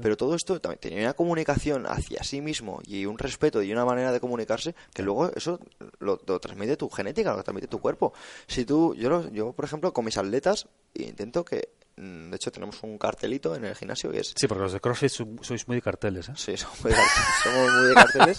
pero 0.02 0.18
todo 0.18 0.36
esto 0.36 0.60
también 0.60 0.80
tenía 0.80 1.00
una 1.02 1.14
comunicación 1.14 1.86
hacia 1.88 2.24
sí 2.24 2.42
mismo 2.42 2.80
y 2.86 3.06
un 3.06 3.18
respeto 3.18 3.62
y 3.62 3.72
una 3.72 3.86
manera 3.86 4.12
de 4.12 4.20
comunicarse 4.20 4.76
que 4.94 5.04
luego 5.04 5.32
eso 5.36 5.60
lo, 6.00 6.18
transmite 6.18 6.78
tu 6.78 6.90
genética 6.90 7.36
lo 7.36 7.44
transmite 7.44 7.68
tu 7.68 7.80
cuerpo 7.80 8.14
si 8.48 8.66
tú 8.66 8.96
yo 8.96 9.30
yo 9.32 9.54
por 9.54 9.66
ejemplo 9.66 9.94
con 9.94 10.06
mis 10.06 10.18
atletas 10.18 10.68
intento 10.94 11.44
que 11.46 11.70
Mm, 11.98 12.30
de 12.30 12.36
hecho, 12.36 12.52
tenemos 12.52 12.84
un 12.84 12.98
cartelito 13.00 13.56
en 13.56 13.66
el 13.66 13.76
gimnasio 13.76 14.12
que 14.12 14.20
es... 14.20 14.34
Sí, 14.36 14.48
porque 14.48 14.62
los 14.62 14.74
de 14.74 14.80
CrossFit 14.80 15.10
sois 15.10 15.68
muy 15.68 15.78
de 15.78 15.82
carteles, 15.82 16.30
¿eh? 16.30 16.34
Sí, 16.36 16.56
somos 16.56 16.84
muy 16.84 16.92
de 16.92 16.98
carteles, 16.98 17.28
somos 17.44 17.72
muy 17.74 17.88
de 17.88 17.94
carteles 17.96 18.38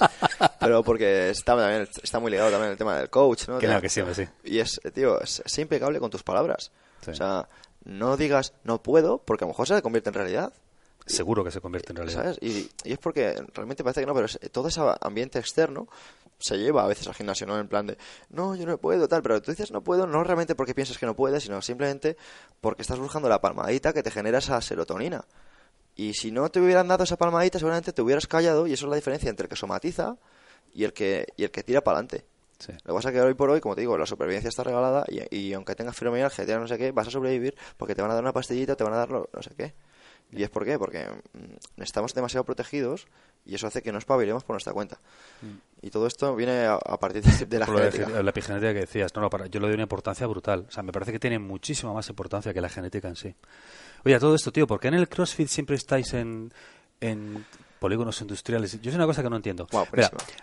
pero 0.60 0.82
porque 0.84 1.30
está, 1.30 1.56
también, 1.56 1.88
está 2.02 2.20
muy 2.20 2.30
ligado 2.30 2.52
también 2.52 2.72
el 2.72 2.78
tema 2.78 2.96
del 2.96 3.10
coach, 3.10 3.48
¿no? 3.48 3.58
Claro 3.58 3.80
que 3.80 3.88
sí, 3.88 4.00
sí. 4.14 4.28
Y 4.44 4.60
es, 4.60 4.80
tío, 4.94 5.20
es, 5.20 5.42
impecable 5.58 5.98
con 5.98 6.10
tus 6.10 6.22
palabras. 6.22 6.70
O 7.06 7.14
sea, 7.14 7.48
no 7.89 8.16
digas 8.16 8.53
no 8.64 8.82
puedo, 8.82 9.18
porque 9.18 9.45
a 9.45 9.47
lo 9.47 9.53
mejor 9.53 9.66
se 9.66 9.82
convierte 9.82 10.11
en 10.11 10.14
realidad. 10.14 10.53
Seguro 11.07 11.43
que 11.43 11.51
se 11.51 11.61
convierte 11.61 11.93
en 11.93 11.97
realidad. 11.97 12.36
Y, 12.41 12.68
y, 12.84 12.93
es 12.93 12.99
porque 12.99 13.34
realmente 13.55 13.82
parece 13.82 14.01
que 14.01 14.07
no, 14.07 14.14
pero 14.14 14.28
todo 14.53 14.68
ese 14.68 14.80
ambiente 15.01 15.39
externo 15.39 15.89
se 16.39 16.59
lleva 16.59 16.84
a 16.84 16.86
veces 16.86 17.09
al 17.09 17.14
gimnasio, 17.14 17.47
¿no? 17.47 17.59
En 17.59 17.66
plan 17.66 17.86
de, 17.86 17.97
no, 18.28 18.55
yo 18.55 18.66
no 18.66 18.76
puedo, 18.76 19.09
tal, 19.09 19.22
pero 19.22 19.41
tú 19.41 19.51
dices 19.51 19.72
no 19.72 19.82
puedo, 19.82 20.07
no 20.07 20.22
realmente 20.22 20.55
porque 20.55 20.74
piensas 20.74 20.99
que 20.99 21.07
no 21.07 21.16
puedes, 21.16 21.43
sino 21.43 21.62
simplemente 21.62 22.16
porque 22.61 22.82
estás 22.82 22.99
buscando 22.99 23.28
la 23.28 23.41
palmadita 23.41 23.95
que 23.95 24.03
te 24.03 24.11
genera 24.11 24.39
esa 24.39 24.61
serotonina. 24.61 25.24
Y 25.97 26.14
si 26.14 26.30
no 26.30 26.51
te 26.51 26.61
hubieran 26.61 26.86
dado 26.89 27.05
esa 27.05 27.16
palmadita, 27.16 27.59
seguramente 27.59 27.93
te 27.93 28.03
hubieras 28.03 28.26
callado, 28.26 28.66
y 28.66 28.74
eso 28.74 28.86
es 28.86 28.91
la 28.91 28.97
diferencia 28.97 29.30
entre 29.30 29.45
el 29.45 29.49
que 29.49 29.57
somatiza 29.57 30.16
y 30.74 30.84
el 30.84 30.93
que, 30.93 31.26
y 31.36 31.45
el 31.45 31.51
que 31.51 31.64
tira 31.64 31.82
para 31.82 31.99
adelante. 31.99 32.24
Lo 32.66 32.74
que 32.74 32.92
pasa 32.92 33.09
es 33.11 33.14
que 33.14 33.20
hoy 33.20 33.34
por 33.34 33.50
hoy, 33.50 33.61
como 33.61 33.74
te 33.74 33.82
digo, 33.82 33.96
la 33.96 34.06
supervivencia 34.06 34.48
está 34.48 34.64
regalada 34.64 35.04
y, 35.09 35.36
y 35.36 35.52
aunque 35.52 35.74
tengas 35.76 35.96
fibromialgia, 35.96 36.59
no 36.59 36.66
sé 36.66 36.76
qué, 36.76 36.90
vas 36.90 37.06
a 37.06 37.11
sobrevivir 37.11 37.54
porque 37.76 37.94
te 37.94 38.02
van 38.02 38.11
a 38.11 38.14
dar 38.14 38.22
una 38.22 38.32
pastillita, 38.32 38.74
te 38.74 38.84
van 38.84 38.94
a 38.94 38.96
dar 38.96 39.11
no 39.11 39.42
sé 39.42 39.54
qué. 39.56 39.74
¿Y 40.30 40.42
es 40.42 40.50
por 40.50 40.64
qué? 40.64 40.78
Porque 40.78 41.06
mm, 41.06 41.82
estamos 41.82 42.14
demasiado 42.14 42.44
protegidos 42.44 43.06
y 43.46 43.54
eso 43.54 43.66
hace 43.66 43.82
que 43.82 43.92
no 43.92 43.98
espabilemos 43.98 44.44
por 44.44 44.54
nuestra 44.54 44.72
cuenta. 44.72 44.98
Mm. 45.40 45.86
Y 45.86 45.90
todo 45.90 46.06
esto 46.06 46.34
viene 46.36 46.66
a, 46.66 46.78
partir 46.98 47.22
de, 47.22 47.59
la 47.59 47.66
genética. 47.66 48.22
La 48.22 48.30
epigenética 48.30 48.74
que 48.74 48.80
decías, 48.80 49.14
no, 49.14 49.22
no, 49.22 49.46
yo 49.46 49.61
le 49.61 49.66
doy 49.66 49.74
una 49.74 49.84
importancia 49.84 50.26
brutal. 50.26 50.66
O 50.68 50.70
sea, 50.70 50.82
me 50.82 50.92
parece 50.92 51.12
que 51.12 51.18
tiene 51.18 51.38
muchísima 51.38 51.92
más 51.92 52.09
importancia 52.09 52.52
que 52.52 52.61
la 52.61 52.68
genética 52.68 53.09
en 53.09 53.16
sí. 53.16 53.34
Oye, 54.04 54.18
todo 54.18 54.34
esto, 54.34 54.52
tío, 54.52 54.66
¿por 54.66 54.80
qué 54.80 54.88
en 54.88 54.94
el 54.94 55.09
CrossFit 55.09 55.48
siempre 55.48 55.76
estáis 55.76 56.12
en, 56.12 56.52
en 57.00 57.46
polígonos 57.78 58.20
industriales? 58.20 58.80
Yo 58.80 58.90
es 58.90 58.96
una 58.96 59.06
cosa 59.06 59.22
que 59.22 59.30
no 59.30 59.36
entiendo. 59.36 59.66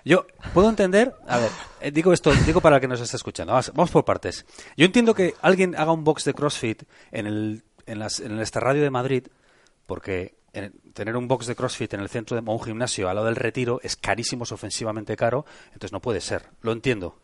yo 0.03 0.25
puedo 0.53 0.69
entender, 0.69 1.15
a 1.27 1.37
ver, 1.39 1.49
eh, 1.81 1.91
digo 1.91 2.13
esto, 2.13 2.31
digo 2.45 2.61
para 2.61 2.77
el 2.77 2.81
que 2.81 2.87
nos 2.87 3.01
está 3.01 3.17
escuchando, 3.17 3.53
vamos, 3.53 3.91
por 3.91 4.05
partes. 4.05 4.45
Yo 4.77 4.85
entiendo 4.85 5.13
que 5.13 5.33
alguien 5.41 5.75
haga 5.75 5.91
un 5.91 6.03
box 6.03 6.25
de 6.25 6.33
CrossFit 6.33 6.83
en 7.11 7.27
el, 7.27 7.63
en, 7.85 7.99
las, 7.99 8.19
en 8.19 8.31
el 8.31 8.39
radio 8.61 8.81
de 8.83 8.89
Madrid 8.89 9.27
porque 9.85 10.35
en- 10.53 10.71
tener 10.93 11.15
un 11.17 11.27
box 11.27 11.47
de 11.47 11.55
CrossFit 11.55 11.93
en 11.93 11.99
el 11.99 12.09
centro 12.09 12.35
de 12.39 12.49
o 12.49 12.53
un 12.53 12.63
gimnasio 12.63 13.09
al 13.09 13.15
lado 13.15 13.25
del 13.27 13.35
retiro 13.35 13.79
es 13.83 13.95
carísimo, 13.97 14.45
es 14.45 14.51
ofensivamente 14.51 15.15
caro, 15.17 15.45
entonces 15.67 15.91
no 15.91 16.01
puede 16.01 16.21
ser. 16.21 16.43
Lo 16.61 16.71
entiendo. 16.71 17.19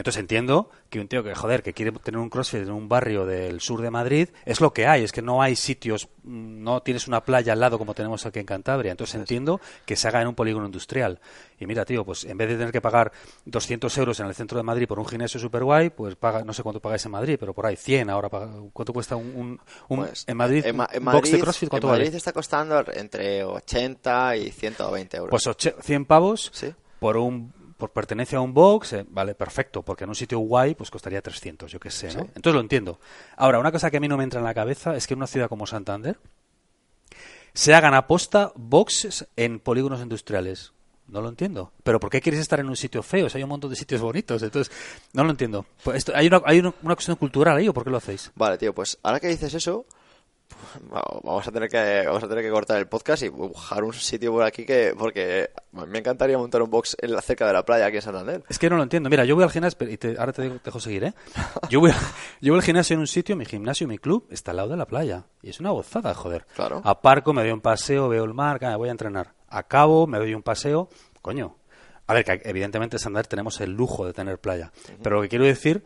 Entonces 0.00 0.18
entiendo 0.20 0.70
que 0.88 0.98
un 0.98 1.08
tío 1.08 1.22
que, 1.22 1.34
joder, 1.34 1.62
que 1.62 1.74
quiere 1.74 1.92
tener 1.92 2.18
un 2.18 2.30
CrossFit 2.30 2.62
en 2.62 2.70
un 2.70 2.88
barrio 2.88 3.26
del 3.26 3.60
sur 3.60 3.82
de 3.82 3.90
Madrid, 3.90 4.30
es 4.46 4.62
lo 4.62 4.72
que 4.72 4.86
hay, 4.86 5.04
es 5.04 5.12
que 5.12 5.20
no 5.20 5.42
hay 5.42 5.56
sitios, 5.56 6.08
mm, 6.22 6.62
no 6.62 6.80
tienes 6.82 7.06
una 7.06 7.22
playa 7.22 7.52
al 7.52 7.60
lado 7.60 7.76
como 7.78 7.92
tenemos 7.92 8.24
aquí 8.24 8.38
en 8.38 8.46
Cantabria. 8.46 8.92
Entonces 8.92 9.14
entiendo 9.16 9.60
que 9.84 9.96
se 9.96 10.08
haga 10.08 10.22
en 10.22 10.28
un 10.28 10.34
polígono 10.34 10.64
industrial. 10.64 11.20
Y 11.58 11.66
mira, 11.66 11.84
tío, 11.84 12.02
pues 12.04 12.24
en 12.24 12.38
vez 12.38 12.48
de 12.48 12.56
tener 12.56 12.72
que 12.72 12.80
pagar 12.80 13.12
200 13.44 13.96
euros 13.98 14.18
en 14.20 14.26
el 14.26 14.34
centro 14.34 14.56
de 14.56 14.62
Madrid 14.62 14.88
por 14.88 14.98
un 14.98 15.04
gimnasio 15.06 15.38
super 15.38 15.64
guay, 15.64 15.90
pues 15.90 16.16
paga, 16.16 16.44
no 16.44 16.54
sé 16.54 16.62
cuánto 16.62 16.80
pagáis 16.80 17.04
en 17.04 17.12
Madrid, 17.12 17.36
pero 17.38 17.52
por 17.52 17.66
ahí 17.66 17.76
100 17.76 18.08
ahora. 18.08 18.30
paga- 18.30 18.50
¿Cuánto 18.72 18.94
cuesta 18.94 19.16
un, 19.16 19.26
un- 19.36 19.60
un- 19.88 20.06
Pues, 20.06 20.24
en 20.26 20.36
Madrid, 20.38 20.64
en, 20.64 20.76
en 20.76 20.80
un 20.80 20.86
box 20.86 20.96
de 20.96 21.00
Madrid- 21.00 21.40
CrossFit? 21.42 21.68
¿Cuánto 21.68 21.88
en 21.88 21.90
vale? 21.90 22.04
Madrid 22.04 22.16
está 22.16 22.32
costando 22.32 22.82
entre 22.94 23.44
80 23.44 24.36
y 24.36 24.50
120 24.50 25.16
euros. 25.18 25.30
Pues 25.30 25.46
oche- 25.46 25.74
100 25.82 26.06
pavos 26.06 26.50
Sí. 26.54 26.72
por 27.00 27.18
un 27.18 27.52
por 27.80 27.90
pertenencia 27.90 28.38
a 28.38 28.40
un 28.42 28.54
box, 28.54 28.92
eh, 28.92 29.04
vale, 29.08 29.34
perfecto, 29.34 29.82
porque 29.82 30.04
en 30.04 30.10
un 30.10 30.14
sitio 30.14 30.38
guay 30.38 30.76
pues 30.76 30.88
costaría 30.90 31.20
300, 31.20 31.72
yo 31.72 31.80
qué 31.80 31.90
sé, 31.90 32.06
¿no? 32.14 32.20
Sí. 32.22 32.30
Entonces 32.36 32.54
lo 32.54 32.60
entiendo. 32.60 33.00
Ahora, 33.36 33.58
una 33.58 33.72
cosa 33.72 33.90
que 33.90 33.96
a 33.96 34.00
mí 34.00 34.06
no 34.06 34.16
me 34.16 34.22
entra 34.24 34.38
en 34.38 34.44
la 34.44 34.54
cabeza 34.54 34.94
es 34.94 35.06
que 35.08 35.14
en 35.14 35.18
una 35.18 35.26
ciudad 35.26 35.48
como 35.48 35.66
Santander 35.66 36.16
se 37.52 37.74
hagan 37.74 37.94
aposta 37.94 38.52
boxes 38.54 39.26
en 39.36 39.58
polígonos 39.58 40.00
industriales. 40.00 40.72
No 41.08 41.20
lo 41.20 41.28
entiendo. 41.28 41.72
¿Pero 41.82 41.98
por 41.98 42.08
qué 42.08 42.20
quieres 42.20 42.40
estar 42.40 42.60
en 42.60 42.68
un 42.68 42.76
sitio 42.76 43.02
feo? 43.02 43.28
Si 43.28 43.36
hay 43.36 43.42
un 43.42 43.50
montón 43.50 43.68
de 43.70 43.74
sitios 43.76 44.00
bonitos. 44.00 44.40
Entonces, 44.44 44.72
no 45.12 45.24
lo 45.24 45.30
entiendo. 45.30 45.66
Pues 45.82 45.96
esto- 45.98 46.12
hay 46.14 46.28
una, 46.28 46.40
hay 46.44 46.60
una, 46.60 46.72
una 46.82 46.94
cuestión 46.94 47.16
cultural 47.16 47.56
ahí, 47.56 47.66
¿o 47.66 47.74
por 47.74 47.82
qué 47.82 47.90
lo 47.90 47.96
hacéis? 47.96 48.30
Vale, 48.36 48.56
tío, 48.58 48.72
pues 48.72 48.96
ahora 49.02 49.18
que 49.18 49.26
dices 49.26 49.52
eso, 49.54 49.86
vamos 51.22 51.46
a 51.46 51.52
tener 51.52 51.68
que 51.68 52.04
vamos 52.06 52.22
a 52.22 52.28
tener 52.28 52.44
que 52.44 52.50
cortar 52.50 52.78
el 52.78 52.86
podcast 52.88 53.22
y 53.22 53.28
buscar 53.28 53.82
un 53.84 53.92
sitio 53.92 54.32
por 54.32 54.42
aquí 54.42 54.64
que 54.64 54.94
porque 54.98 55.50
me 55.72 55.98
encantaría 55.98 56.36
montar 56.38 56.62
un 56.62 56.70
box 56.70 56.96
en 57.00 57.12
la, 57.12 57.20
cerca 57.22 57.46
de 57.46 57.52
la 57.52 57.64
playa 57.64 57.86
aquí 57.86 57.96
en 57.96 58.02
Santander. 58.02 58.42
Es 58.48 58.58
que 58.58 58.68
no 58.70 58.76
lo 58.76 58.82
entiendo. 58.82 59.08
Mira, 59.10 59.24
yo 59.24 59.34
voy 59.34 59.44
al 59.44 59.50
gimnasio, 59.50 59.78
y 59.88 59.96
te- 59.96 60.16
ahora 60.18 60.32
te 60.32 60.42
digo- 60.42 60.56
te 60.56 60.64
dejo 60.66 60.80
seguir, 60.80 61.04
¿eh? 61.04 61.14
Yo 61.68 61.80
voy, 61.80 61.90
a- 61.90 61.94
yo 62.40 62.52
voy 62.52 62.58
al 62.60 62.64
gimnasio 62.64 62.94
en 62.94 63.00
un 63.00 63.06
sitio, 63.06 63.36
mi 63.36 63.44
gimnasio, 63.44 63.86
mi 63.88 63.98
club, 63.98 64.26
está 64.30 64.50
al 64.52 64.58
lado 64.58 64.68
de 64.70 64.76
la 64.76 64.86
playa. 64.86 65.24
Y 65.42 65.50
es 65.50 65.60
una 65.60 65.70
gozada, 65.70 66.14
joder. 66.14 66.46
Claro. 66.54 66.80
Aparco, 66.84 67.32
me 67.32 67.42
doy 67.42 67.50
un 67.52 67.60
paseo, 67.60 68.08
veo 68.08 68.24
el 68.24 68.34
mar, 68.34 68.62
ah, 68.64 68.76
voy 68.76 68.88
a 68.88 68.92
entrenar. 68.92 69.34
Acabo, 69.48 70.06
me 70.06 70.18
doy 70.18 70.34
un 70.34 70.42
paseo, 70.42 70.88
coño. 71.22 71.56
A 72.06 72.14
ver, 72.14 72.24
que 72.24 72.40
evidentemente 72.44 72.96
en 72.96 73.00
Santander 73.00 73.26
tenemos 73.28 73.60
el 73.60 73.70
lujo 73.72 74.04
de 74.04 74.12
tener 74.12 74.38
playa. 74.40 74.72
Pero 75.02 75.16
lo 75.16 75.22
que 75.22 75.28
quiero 75.28 75.44
decir 75.44 75.84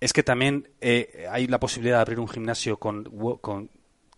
es 0.00 0.14
que 0.14 0.22
también 0.22 0.70
eh, 0.80 1.26
hay 1.30 1.46
la 1.46 1.60
posibilidad 1.60 1.96
de 1.96 2.00
abrir 2.00 2.18
un 2.20 2.28
gimnasio 2.28 2.78
con, 2.78 3.04
con 3.42 3.70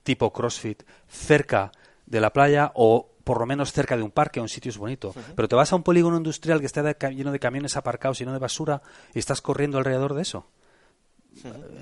tipo 0.03 0.33
CrossFit 0.33 0.83
cerca 1.09 1.73
de 2.07 2.21
la 2.21 2.33
playa 2.33 2.73
o 2.75 3.09
por 3.25 3.39
lo 3.39 3.47
menos 3.47 3.73
cerca 3.73 3.97
de 3.97 4.03
un 4.03 4.11
parque 4.11 4.41
o 4.41 4.43
un 4.43 4.49
sitio 4.49 4.71
es 4.71 4.77
bonito. 4.79 5.15
Pero 5.37 5.47
te 5.49 5.55
vas 5.55 5.73
a 5.73 5.77
un 5.77 5.83
polígono 5.85 6.17
industrial 6.17 6.59
que 6.61 6.67
está 6.67 6.83
de 6.83 6.97
lleno 7.15 7.31
de 7.33 7.39
camiones 7.39 7.77
aparcados, 7.77 8.19
lleno 8.19 8.33
de 8.33 8.39
basura 8.41 8.83
y 9.15 9.19
estás 9.21 9.41
corriendo 9.41 9.79
alrededor 9.79 10.15
de 10.15 10.23
eso. 10.23 10.47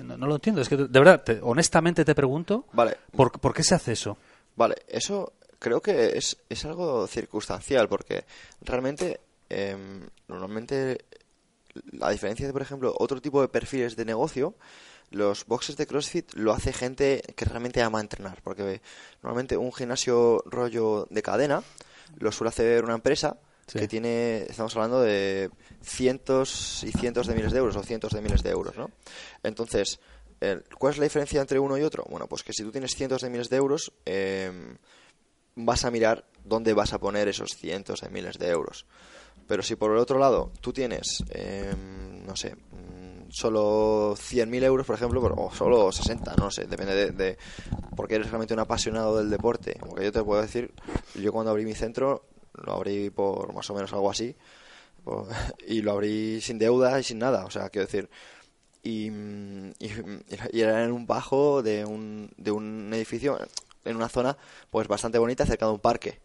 No, 0.03 0.17
no 0.17 0.27
lo 0.27 0.35
entiendo. 0.35 0.61
Es 0.61 0.69
que 0.69 0.77
de 0.77 0.99
verdad, 0.99 1.23
te- 1.23 1.39
honestamente 1.41 2.05
te 2.05 2.15
pregunto, 2.15 2.65
Vale. 2.73 2.95
¿por, 3.15 3.31
por 3.39 3.53
qué 3.53 3.63
se 3.63 3.75
hace 3.75 3.93
eso? 3.93 4.17
Vale, 4.55 4.75
eso 4.87 5.33
creo 5.59 5.81
que 5.81 6.17
es, 6.17 6.37
es 6.49 6.63
algo 6.65 7.05
circunstancial 7.07 7.89
porque 7.89 8.25
realmente 8.61 9.19
em, 9.49 10.07
normalmente 10.27 11.05
a 12.01 12.09
diferencia 12.11 12.45
de 12.47 12.53
por 12.53 12.61
ejemplo 12.61 12.93
otro 12.97 13.21
tipo 13.21 13.41
de 13.41 13.47
perfiles 13.47 13.95
de 13.95 14.05
negocio 14.05 14.55
los 15.11 15.45
boxes 15.45 15.77
de 15.77 15.85
CrossFit 15.87 16.33
lo 16.33 16.51
hace 16.53 16.73
gente 16.73 17.21
que 17.35 17.45
realmente 17.45 17.81
ama 17.81 17.99
entrenar 18.01 18.41
porque 18.43 18.81
normalmente 19.21 19.55
un 19.57 19.71
gimnasio 19.71 20.41
rollo 20.45 21.05
de 21.09 21.21
cadena 21.21 21.63
lo 22.17 22.31
suele 22.31 22.49
hacer 22.49 22.83
una 22.83 22.95
empresa 22.95 23.37
Sí. 23.67 23.79
que 23.79 23.87
tiene 23.87 24.43
estamos 24.49 24.75
hablando 24.75 24.99
de 25.01 25.49
cientos 25.81 26.83
y 26.83 26.91
cientos 26.91 27.27
de 27.27 27.35
miles 27.35 27.53
de 27.53 27.59
euros 27.59 27.75
o 27.77 27.83
cientos 27.83 28.11
de 28.11 28.19
miles 28.21 28.43
de 28.43 28.49
euros 28.49 28.75
¿no? 28.75 28.89
entonces 29.43 29.99
¿cuál 30.77 30.93
es 30.93 30.97
la 30.97 31.03
diferencia 31.05 31.39
entre 31.39 31.59
uno 31.59 31.77
y 31.77 31.83
otro? 31.83 32.03
bueno 32.09 32.27
pues 32.27 32.43
que 32.43 32.51
si 32.51 32.63
tú 32.63 32.71
tienes 32.71 32.95
cientos 32.95 33.21
de 33.21 33.29
miles 33.29 33.49
de 33.49 33.57
euros 33.57 33.93
em, 34.03 34.77
vas 35.55 35.85
a 35.85 35.91
mirar 35.91 36.25
dónde 36.43 36.73
vas 36.73 36.91
a 36.93 36.99
poner 36.99 37.27
esos 37.27 37.51
cientos 37.55 38.01
de 38.01 38.09
miles 38.09 38.39
de 38.39 38.49
euros. 38.49 38.85
Pero 39.47 39.63
si 39.63 39.75
por 39.75 39.91
el 39.91 39.97
otro 39.97 40.17
lado 40.17 40.51
tú 40.61 40.71
tienes, 40.73 41.23
em, 41.29 42.25
no 42.25 42.35
sé, 42.35 42.55
solo 43.31 44.15
100.000 44.15 44.63
euros, 44.63 44.85
por 44.85 44.95
ejemplo, 44.95 45.21
o 45.21 45.53
solo 45.53 45.91
60, 45.91 46.35
no 46.35 46.51
sé, 46.51 46.65
depende 46.65 47.11
de, 47.11 47.37
porque 47.95 48.15
eres 48.15 48.27
realmente 48.27 48.53
un 48.53 48.59
apasionado 48.59 49.17
del 49.17 49.29
deporte. 49.29 49.77
Como 49.79 49.95
que 49.95 50.03
yo 50.03 50.11
te 50.11 50.23
puedo 50.23 50.41
decir, 50.41 50.73
yo 51.15 51.31
cuando 51.31 51.51
abrí 51.51 51.65
mi 51.65 51.73
centro, 51.73 52.25
lo 52.53 52.73
abrí 52.73 53.09
por 53.09 53.53
más 53.53 53.69
o 53.69 53.73
menos 53.73 53.93
algo 53.93 54.09
así, 54.09 54.35
y 55.67 55.81
lo 55.81 55.91
abrí 55.93 56.41
sin 56.41 56.59
deuda 56.59 56.99
y 56.99 57.03
sin 57.03 57.19
nada, 57.19 57.45
o 57.45 57.51
sea, 57.51 57.69
quiero 57.69 57.87
decir, 57.87 58.09
y, 58.83 59.09
mm, 59.09 59.71
y, 59.79 59.89
y 60.53 60.61
era 60.61 60.83
en 60.83 60.91
un 60.91 61.07
bajo 61.07 61.61
de 61.61 61.85
un, 61.85 62.31
de 62.37 62.51
un 62.51 62.91
edificio 62.93 63.37
en 63.85 63.95
una 63.95 64.09
zona 64.09 64.37
pues 64.69 64.87
bastante 64.87 65.17
bonita 65.17 65.45
cerca 65.45 65.65
de 65.65 65.71
un 65.71 65.79
parque 65.79 66.19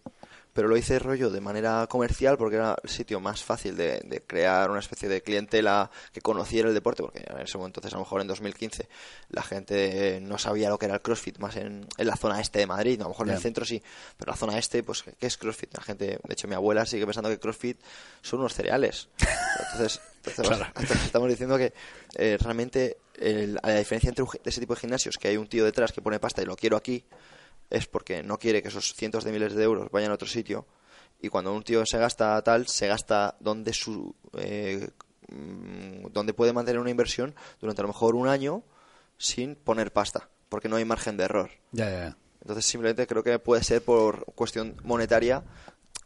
pero 0.56 0.66
lo 0.68 0.76
hice 0.76 0.98
rollo 0.98 1.30
de 1.30 1.40
manera 1.40 1.86
comercial 1.86 2.36
porque 2.38 2.56
era 2.56 2.74
el 2.82 2.88
sitio 2.90 3.20
más 3.20 3.44
fácil 3.44 3.76
de, 3.76 4.00
de 4.06 4.22
crear 4.22 4.70
una 4.70 4.80
especie 4.80 5.06
de 5.08 5.22
clientela 5.22 5.90
que 6.12 6.20
conociera 6.22 6.66
el 6.68 6.74
deporte 6.74 7.02
porque 7.02 7.18
en 7.24 7.38
ese 7.40 7.58
momento 7.58 7.78
entonces 7.78 7.92
a 7.92 7.98
lo 7.98 8.04
mejor 8.04 8.22
en 8.22 8.26
2015 8.26 8.88
la 9.28 9.42
gente 9.42 10.18
no 10.22 10.38
sabía 10.38 10.70
lo 10.70 10.78
que 10.78 10.86
era 10.86 10.94
el 10.94 11.02
CrossFit 11.02 11.38
más 11.38 11.56
en, 11.56 11.86
en 11.98 12.06
la 12.06 12.16
zona 12.16 12.40
este 12.40 12.58
de 12.60 12.66
Madrid 12.66 12.98
a 13.00 13.04
lo 13.04 13.10
mejor 13.10 13.28
en 13.28 13.34
el 13.34 13.40
centro 13.40 13.64
sí 13.66 13.82
pero 14.16 14.32
la 14.32 14.36
zona 14.36 14.58
este 14.58 14.82
pues 14.82 15.02
¿qué 15.02 15.26
es 15.26 15.36
CrossFit? 15.36 15.76
la 15.76 15.82
gente 15.84 16.06
de 16.24 16.32
hecho 16.32 16.48
mi 16.48 16.54
abuela 16.54 16.86
sigue 16.86 17.04
pensando 17.04 17.28
que 17.30 17.38
CrossFit 17.38 17.78
son 18.22 18.40
unos 18.40 18.54
cereales 18.54 19.08
entonces, 19.18 20.00
entonces, 20.24 20.46
Claro. 20.56 20.72
estamos 21.04 21.28
diciendo 21.28 21.58
que 21.58 21.72
eh, 22.16 22.38
realmente 22.40 22.96
el- 23.16 23.58
la 23.62 23.76
diferencia 23.76 24.08
entre 24.08 24.24
ese 24.44 24.60
tipo 24.60 24.74
de 24.74 24.80
gimnasios 24.80 25.18
que 25.18 25.28
hay 25.28 25.36
un 25.36 25.48
tío 25.48 25.64
detrás 25.64 25.92
que 25.92 26.00
pone 26.00 26.18
pasta 26.18 26.40
y 26.42 26.46
lo 26.46 26.56
quiero 26.56 26.76
aquí 26.78 27.04
es 27.70 27.86
porque 27.86 28.22
no 28.22 28.38
quiere 28.38 28.62
que 28.62 28.68
esos 28.68 28.94
cientos 28.94 29.24
de 29.24 29.32
miles 29.32 29.54
de 29.54 29.64
euros 29.64 29.90
vayan 29.90 30.10
a 30.10 30.14
otro 30.14 30.28
sitio 30.28 30.66
y 31.20 31.28
cuando 31.28 31.52
un 31.54 31.62
tío 31.62 31.84
se 31.86 31.98
gasta 31.98 32.40
tal 32.42 32.68
se 32.68 32.86
gasta 32.86 33.36
donde 33.40 33.72
su 33.72 34.14
eh, 34.38 34.88
mm, 35.28 36.06
donde 36.12 36.34
puede 36.34 36.52
mantener 36.52 36.80
una 36.80 36.90
inversión 36.90 37.34
durante 37.60 37.80
a 37.80 37.84
lo 37.84 37.88
mejor 37.88 38.14
un 38.14 38.28
año 38.28 38.62
sin 39.18 39.54
poner 39.56 39.92
pasta 39.92 40.28
porque 40.48 40.68
no 40.68 40.76
hay 40.76 40.84
margen 40.84 41.16
de 41.16 41.24
error 41.24 41.50
Ya, 41.72 41.90
ya, 41.90 41.98
ya. 42.08 42.16
entonces 42.42 42.66
simplemente 42.66 43.06
creo 43.06 43.22
que 43.22 43.38
puede 43.38 43.64
ser 43.64 43.82
por 43.82 44.24
cuestión 44.34 44.76
monetaria 44.84 45.42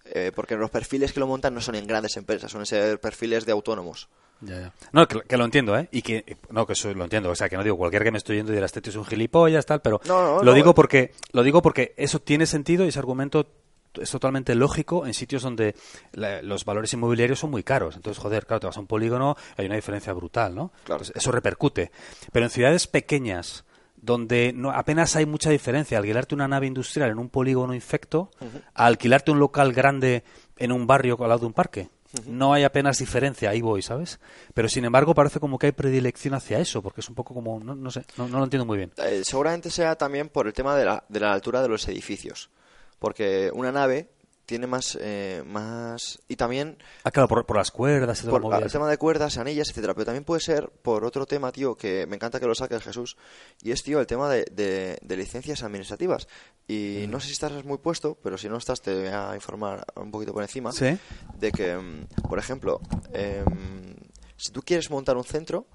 eh, 0.06 0.32
porque 0.34 0.56
los 0.56 0.70
perfiles 0.70 1.12
que 1.12 1.20
lo 1.20 1.26
montan 1.26 1.54
no 1.54 1.60
son 1.60 1.74
en 1.74 1.86
grandes 1.86 2.16
empresas 2.16 2.50
suelen 2.50 2.66
ser 2.66 3.00
perfiles 3.00 3.44
de 3.46 3.52
autónomos 3.52 4.08
Ya, 4.42 4.58
ya. 4.60 4.72
No, 4.92 5.06
que, 5.06 5.20
que 5.20 5.36
lo 5.36 5.44
entiendo, 5.44 5.76
¿eh? 5.78 5.88
Y 5.92 6.02
que, 6.02 6.36
no, 6.50 6.66
que 6.66 6.72
eso 6.72 6.92
lo 6.94 7.04
entiendo. 7.04 7.30
O 7.30 7.34
sea, 7.34 7.48
que 7.48 7.56
no 7.56 7.62
digo, 7.64 7.76
cualquiera 7.76 8.04
que 8.04 8.10
me 8.10 8.18
estoy 8.18 8.36
yendo 8.36 8.52
dirá, 8.52 8.66
este 8.66 8.80
tío 8.80 8.90
es 8.90 8.96
un 8.96 9.04
gilipollas, 9.04 9.66
tal, 9.66 9.80
pero 9.82 10.00
No, 10.06 10.36
no, 10.38 10.42
lo 10.42 10.52
digo 10.54 10.70
eh. 10.70 10.74
porque, 10.74 11.12
lo 11.32 11.42
digo 11.42 11.60
porque 11.62 11.94
eso 11.96 12.20
tiene 12.20 12.46
sentido 12.46 12.84
y 12.84 12.88
ese 12.88 12.98
argumento 12.98 13.46
es 13.94 14.10
totalmente 14.10 14.54
lógico 14.54 15.04
en 15.06 15.14
sitios 15.14 15.42
donde 15.42 15.74
la- 16.12 16.42
los 16.42 16.64
valores 16.64 16.92
inmobiliarios 16.92 17.40
son 17.40 17.50
muy 17.50 17.62
caros. 17.64 17.96
Entonces, 17.96 18.22
joder, 18.22 18.46
claro, 18.46 18.60
te 18.60 18.66
vas 18.68 18.76
a 18.76 18.80
un 18.80 18.86
polígono, 18.86 19.36
hay 19.56 19.66
una 19.66 19.74
diferencia 19.74 20.12
brutal, 20.12 20.54
¿no? 20.54 20.68
Claro. 20.84 21.02
Entonces, 21.02 21.16
eso 21.16 21.32
repercute. 21.32 21.90
Pero 22.32 22.46
en 22.46 22.50
ciudades 22.50 22.86
pequeñas, 22.86 23.64
donde 23.96 24.52
no, 24.54 24.70
apenas 24.70 25.16
hay 25.16 25.26
mucha 25.26 25.50
diferencia, 25.50 25.98
alquilarte 25.98 26.34
una 26.34 26.48
nave 26.48 26.66
industrial 26.66 27.10
en 27.10 27.18
un 27.18 27.28
polígono 27.28 27.74
infecto, 27.74 28.30
a 28.74 28.86
alquilarte 28.86 29.30
un 29.32 29.38
local 29.40 29.72
grande 29.74 30.24
en 30.56 30.72
un 30.72 30.86
barrio 30.86 31.18
al 31.20 31.28
lado 31.28 31.40
de 31.40 31.46
un 31.46 31.52
parque. 31.52 31.90
No 32.26 32.52
hay 32.52 32.64
apenas 32.64 32.98
diferencia, 32.98 33.50
ahí 33.50 33.60
voy, 33.60 33.82
¿sabes? 33.82 34.18
Pero 34.52 34.68
sin 34.68 34.84
embargo 34.84 35.14
parece 35.14 35.38
como 35.38 35.58
que 35.58 35.66
hay 35.66 35.72
predilección 35.72 36.34
hacia 36.34 36.58
eso, 36.58 36.82
porque 36.82 37.00
es 37.00 37.08
un 37.08 37.14
poco 37.14 37.34
como, 37.34 37.60
no, 37.60 37.74
no 37.74 37.90
sé, 37.90 38.04
no, 38.16 38.26
lo 38.28 38.42
entiendo 38.42 38.66
muy 38.66 38.78
bien. 38.78 38.92
Eh, 38.96 39.22
seguramente 39.24 39.70
sea 39.70 39.96
también 39.96 40.28
por 40.28 40.46
el 40.46 40.52
tema 40.52 40.76
de 40.76 40.84
la, 40.84 41.04
de 41.08 41.20
la 41.20 41.32
altura 41.32 41.62
de 41.62 41.68
los 41.68 41.86
edificios. 41.88 42.50
Porque 42.98 43.50
una 43.54 43.72
nave 43.72 44.10
tiene 44.50 44.66
más. 44.66 44.98
eh, 45.00 45.42
más 45.46 46.20
y 46.28 46.36
también 46.36 46.76
Ah, 47.04 47.10
claro, 47.10 47.28
por, 47.28 47.46
por 47.46 47.56
las 47.56 47.70
cuerdas 47.70 48.22
por 48.24 48.44
la 48.44 48.58
el 48.58 48.70
tema 48.70 48.88
de 48.90 48.98
cuerdas, 48.98 49.38
anillas, 49.38 49.68
etcétera. 49.70 49.94
Pero 49.94 50.04
también 50.06 50.24
puede 50.24 50.40
ser 50.40 50.68
por 50.68 51.04
otro 51.04 51.24
tema, 51.24 51.52
tío, 51.52 51.74
que 51.76 52.06
me 52.06 52.16
encanta 52.16 52.40
que 52.40 52.46
lo 52.46 52.54
saques, 52.54 52.82
Jesús. 52.82 53.16
Y 53.62 53.70
es, 53.70 53.82
tío, 53.82 54.00
el 54.00 54.06
tema 54.06 54.28
de, 54.28 54.44
de- 54.50 54.98
de 55.00 55.16
licencias 55.16 55.62
administrativas. 55.62 56.26
Y 56.68 57.04
Mm. 57.06 57.10
no 57.10 57.20
sé 57.20 57.26
si 57.28 57.32
estás 57.32 57.64
muy 57.64 57.78
puesto, 57.78 58.18
pero 58.22 58.36
si 58.36 58.48
no 58.48 58.56
estás, 58.58 58.80
te 58.82 58.92
voy 58.94 59.08
a 59.08 59.32
informar 59.34 59.84
un 59.96 60.10
poquito 60.10 60.32
por 60.32 60.42
encima. 60.42 60.72
Sí. 60.72 60.98
De 61.38 61.52
que, 61.52 61.76
mm, 61.76 62.28
por 62.28 62.38
ejemplo, 62.38 62.80
em, 63.12 63.94
si 64.36 64.50
tú 64.52 64.62
quieres 64.62 64.90
montar 64.90 65.16
un 65.16 65.24
centro, 65.24 65.66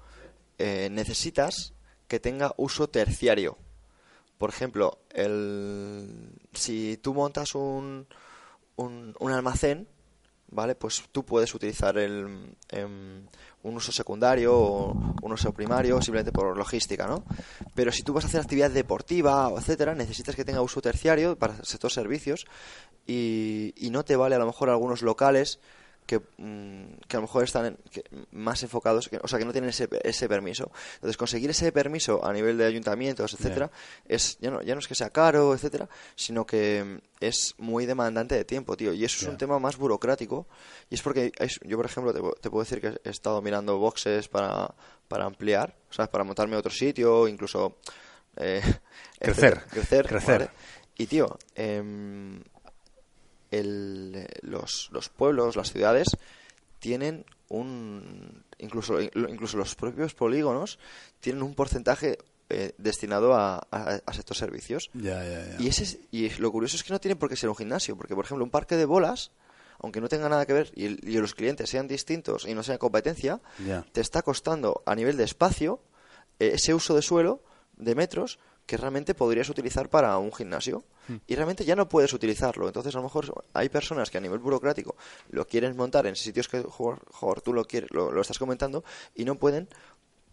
eh, 0.58 0.88
necesitas 0.90 1.72
que 2.08 2.20
tenga 2.20 2.52
uso 2.56 2.88
terciario. 2.88 3.56
Por 4.38 4.50
ejemplo, 4.50 4.98
el, 5.10 6.28
si 6.52 6.98
tú 7.02 7.14
montas 7.14 7.54
un, 7.54 8.06
un, 8.76 9.14
un 9.18 9.32
almacén, 9.32 9.88
¿vale? 10.48 10.74
Pues 10.74 11.02
tú 11.12 11.24
puedes 11.24 11.54
utilizar 11.54 11.98
el, 11.98 12.56
em, 12.68 13.26
un 13.62 13.76
uso 13.76 13.92
secundario 13.92 14.54
o 14.56 14.92
un 15.22 15.32
uso 15.32 15.52
primario 15.52 16.00
simplemente 16.00 16.32
por 16.32 16.56
logística, 16.56 17.06
¿no? 17.06 17.24
Pero 17.74 17.90
si 17.90 18.02
tú 18.02 18.12
vas 18.12 18.24
a 18.24 18.28
hacer 18.28 18.40
actividad 18.40 18.70
deportiva, 18.70 19.50
etcétera, 19.56 19.94
necesitas 19.94 20.36
que 20.36 20.44
tenga 20.44 20.62
uso 20.62 20.80
terciario 20.80 21.36
para 21.36 21.54
estos 21.54 21.92
servicios 21.92 22.46
y, 23.06 23.74
y 23.76 23.90
no 23.90 24.04
te 24.04 24.16
vale 24.16 24.36
a 24.36 24.38
lo 24.38 24.46
mejor 24.46 24.70
algunos 24.70 25.02
locales 25.02 25.58
que, 26.06 26.18
mm, 26.18 26.98
que 27.08 27.16
a 27.16 27.18
lo 27.18 27.22
mejor 27.22 27.44
están 27.44 27.66
en- 27.66 27.78
que- 27.90 28.04
más 28.32 28.62
enfocados, 28.62 29.08
que- 29.08 29.18
o 29.22 29.28
sea, 29.28 29.38
que 29.38 29.44
no 29.44 29.52
tienen 29.52 29.70
ese, 29.70 29.88
ese 30.02 30.28
permiso. 30.28 30.70
Entonces, 30.94 31.16
conseguir 31.16 31.50
ese 31.50 31.72
permiso 31.72 32.24
a 32.24 32.32
nivel 32.32 32.56
de 32.56 32.64
ayuntamientos, 32.64 33.34
etcétera, 33.34 33.70
es 34.06 34.38
ya 34.40 34.50
no, 34.50 34.62
ya 34.62 34.74
no 34.74 34.78
es 34.78 34.86
que 34.88 34.94
sea 34.94 35.10
caro, 35.10 35.52
etcétera, 35.54 35.88
sino 36.14 36.46
que 36.46 36.82
mm, 36.84 36.98
es 37.20 37.54
muy 37.58 37.86
demandante 37.86 38.34
de 38.36 38.44
tiempo, 38.44 38.76
tío. 38.76 38.92
Y 38.92 39.04
eso 39.04 39.16
es 39.24 39.28
un 39.30 39.36
tema 39.38 39.58
más 39.58 39.76
burocrático. 39.76 40.46
Y 40.88 40.94
es 40.94 41.02
porque 41.02 41.32
es- 41.38 41.58
yo, 41.64 41.76
por 41.76 41.86
ejemplo, 41.86 42.12
te, 42.14 42.20
te 42.40 42.50
puedo 42.50 42.62
decir 42.64 42.80
que 42.80 43.00
he 43.04 43.10
estado 43.10 43.42
mirando 43.42 43.76
boxes 43.78 44.28
para, 44.28 44.74
para 45.08 45.24
ampliar, 45.24 45.76
o 45.90 45.92
sea, 45.92 46.10
para 46.10 46.24
montarme 46.24 46.56
a 46.56 46.60
otro 46.60 46.70
sitio, 46.72 47.26
incluso... 47.28 47.78
eh, 48.36 48.60
Crecer, 49.18 49.54
etcétera. 49.54 49.64
crecer, 49.70 50.06
crecer. 50.06 50.38
¿vale? 50.40 50.50
Y 50.98 51.06
tío, 51.06 51.36
em, 51.54 52.42
el- 53.58 54.26
los, 54.42 54.88
los 54.92 55.08
pueblos, 55.08 55.56
las 55.56 55.72
ciudades, 55.72 56.08
tienen 56.78 57.24
un. 57.48 58.44
Incluso, 58.58 59.00
incluso 59.00 59.56
los 59.58 59.74
propios 59.74 60.14
polígonos 60.14 60.78
tienen 61.20 61.42
un 61.42 61.54
porcentaje 61.54 62.18
eh, 62.48 62.72
destinado 62.78 63.34
a, 63.34 63.56
a, 63.70 64.00
a 64.06 64.12
estos 64.12 64.38
servicios. 64.38 64.88
Ya, 64.94 65.22
ya, 65.24 65.46
ya. 65.46 65.56
Y, 65.60 65.66
ese 65.68 65.82
es- 65.84 65.98
y 66.10 66.28
lo 66.40 66.50
curioso 66.52 66.76
es 66.76 66.84
que 66.84 66.92
no 66.92 67.00
tiene 67.00 67.16
por 67.16 67.28
qué 67.28 67.36
ser 67.36 67.48
un 67.50 67.56
gimnasio, 67.56 67.96
porque, 67.96 68.14
por 68.14 68.24
ejemplo, 68.24 68.44
un 68.44 68.50
parque 68.50 68.76
de 68.76 68.84
bolas, 68.84 69.30
aunque 69.80 70.00
no 70.00 70.08
tenga 70.08 70.28
nada 70.28 70.46
que 70.46 70.52
ver 70.54 70.72
y, 70.74 70.84
y 70.86 71.18
los 71.18 71.34
clientes 71.34 71.68
sean 71.68 71.86
distintos 71.88 72.46
y 72.46 72.54
no 72.54 72.62
sea 72.62 72.78
competencia, 72.78 73.40
te 73.92 74.00
está 74.00 74.22
costando 74.22 74.82
a 74.86 74.94
nivel 74.94 75.16
de 75.18 75.24
espacio 75.24 75.80
eh, 76.38 76.52
ese 76.54 76.72
uso 76.72 76.94
de 76.94 77.02
suelo 77.02 77.42
de 77.76 77.94
metros 77.94 78.38
que 78.66 78.76
realmente 78.76 79.14
podrías 79.14 79.48
utilizar 79.48 79.88
para 79.88 80.18
un 80.18 80.32
gimnasio 80.32 80.84
y 81.26 81.34
realmente 81.36 81.64
ya 81.64 81.76
no 81.76 81.88
puedes 81.88 82.12
utilizarlo. 82.12 82.66
Entonces, 82.66 82.92
a 82.94 82.98
lo 82.98 83.04
mejor 83.04 83.44
hay 83.54 83.68
personas 83.68 84.10
que 84.10 84.18
a 84.18 84.20
nivel 84.20 84.40
burocrático 84.40 84.96
lo 85.30 85.46
quieren 85.46 85.76
montar 85.76 86.06
en 86.06 86.16
sitios 86.16 86.48
que 86.48 86.62
jo- 86.62 86.98
jo, 87.12 87.34
tú 87.36 87.52
lo, 87.52 87.64
quieres, 87.64 87.90
lo, 87.92 88.10
lo 88.10 88.20
estás 88.20 88.38
comentando 88.40 88.82
y 89.14 89.24
no 89.24 89.36
pueden 89.36 89.68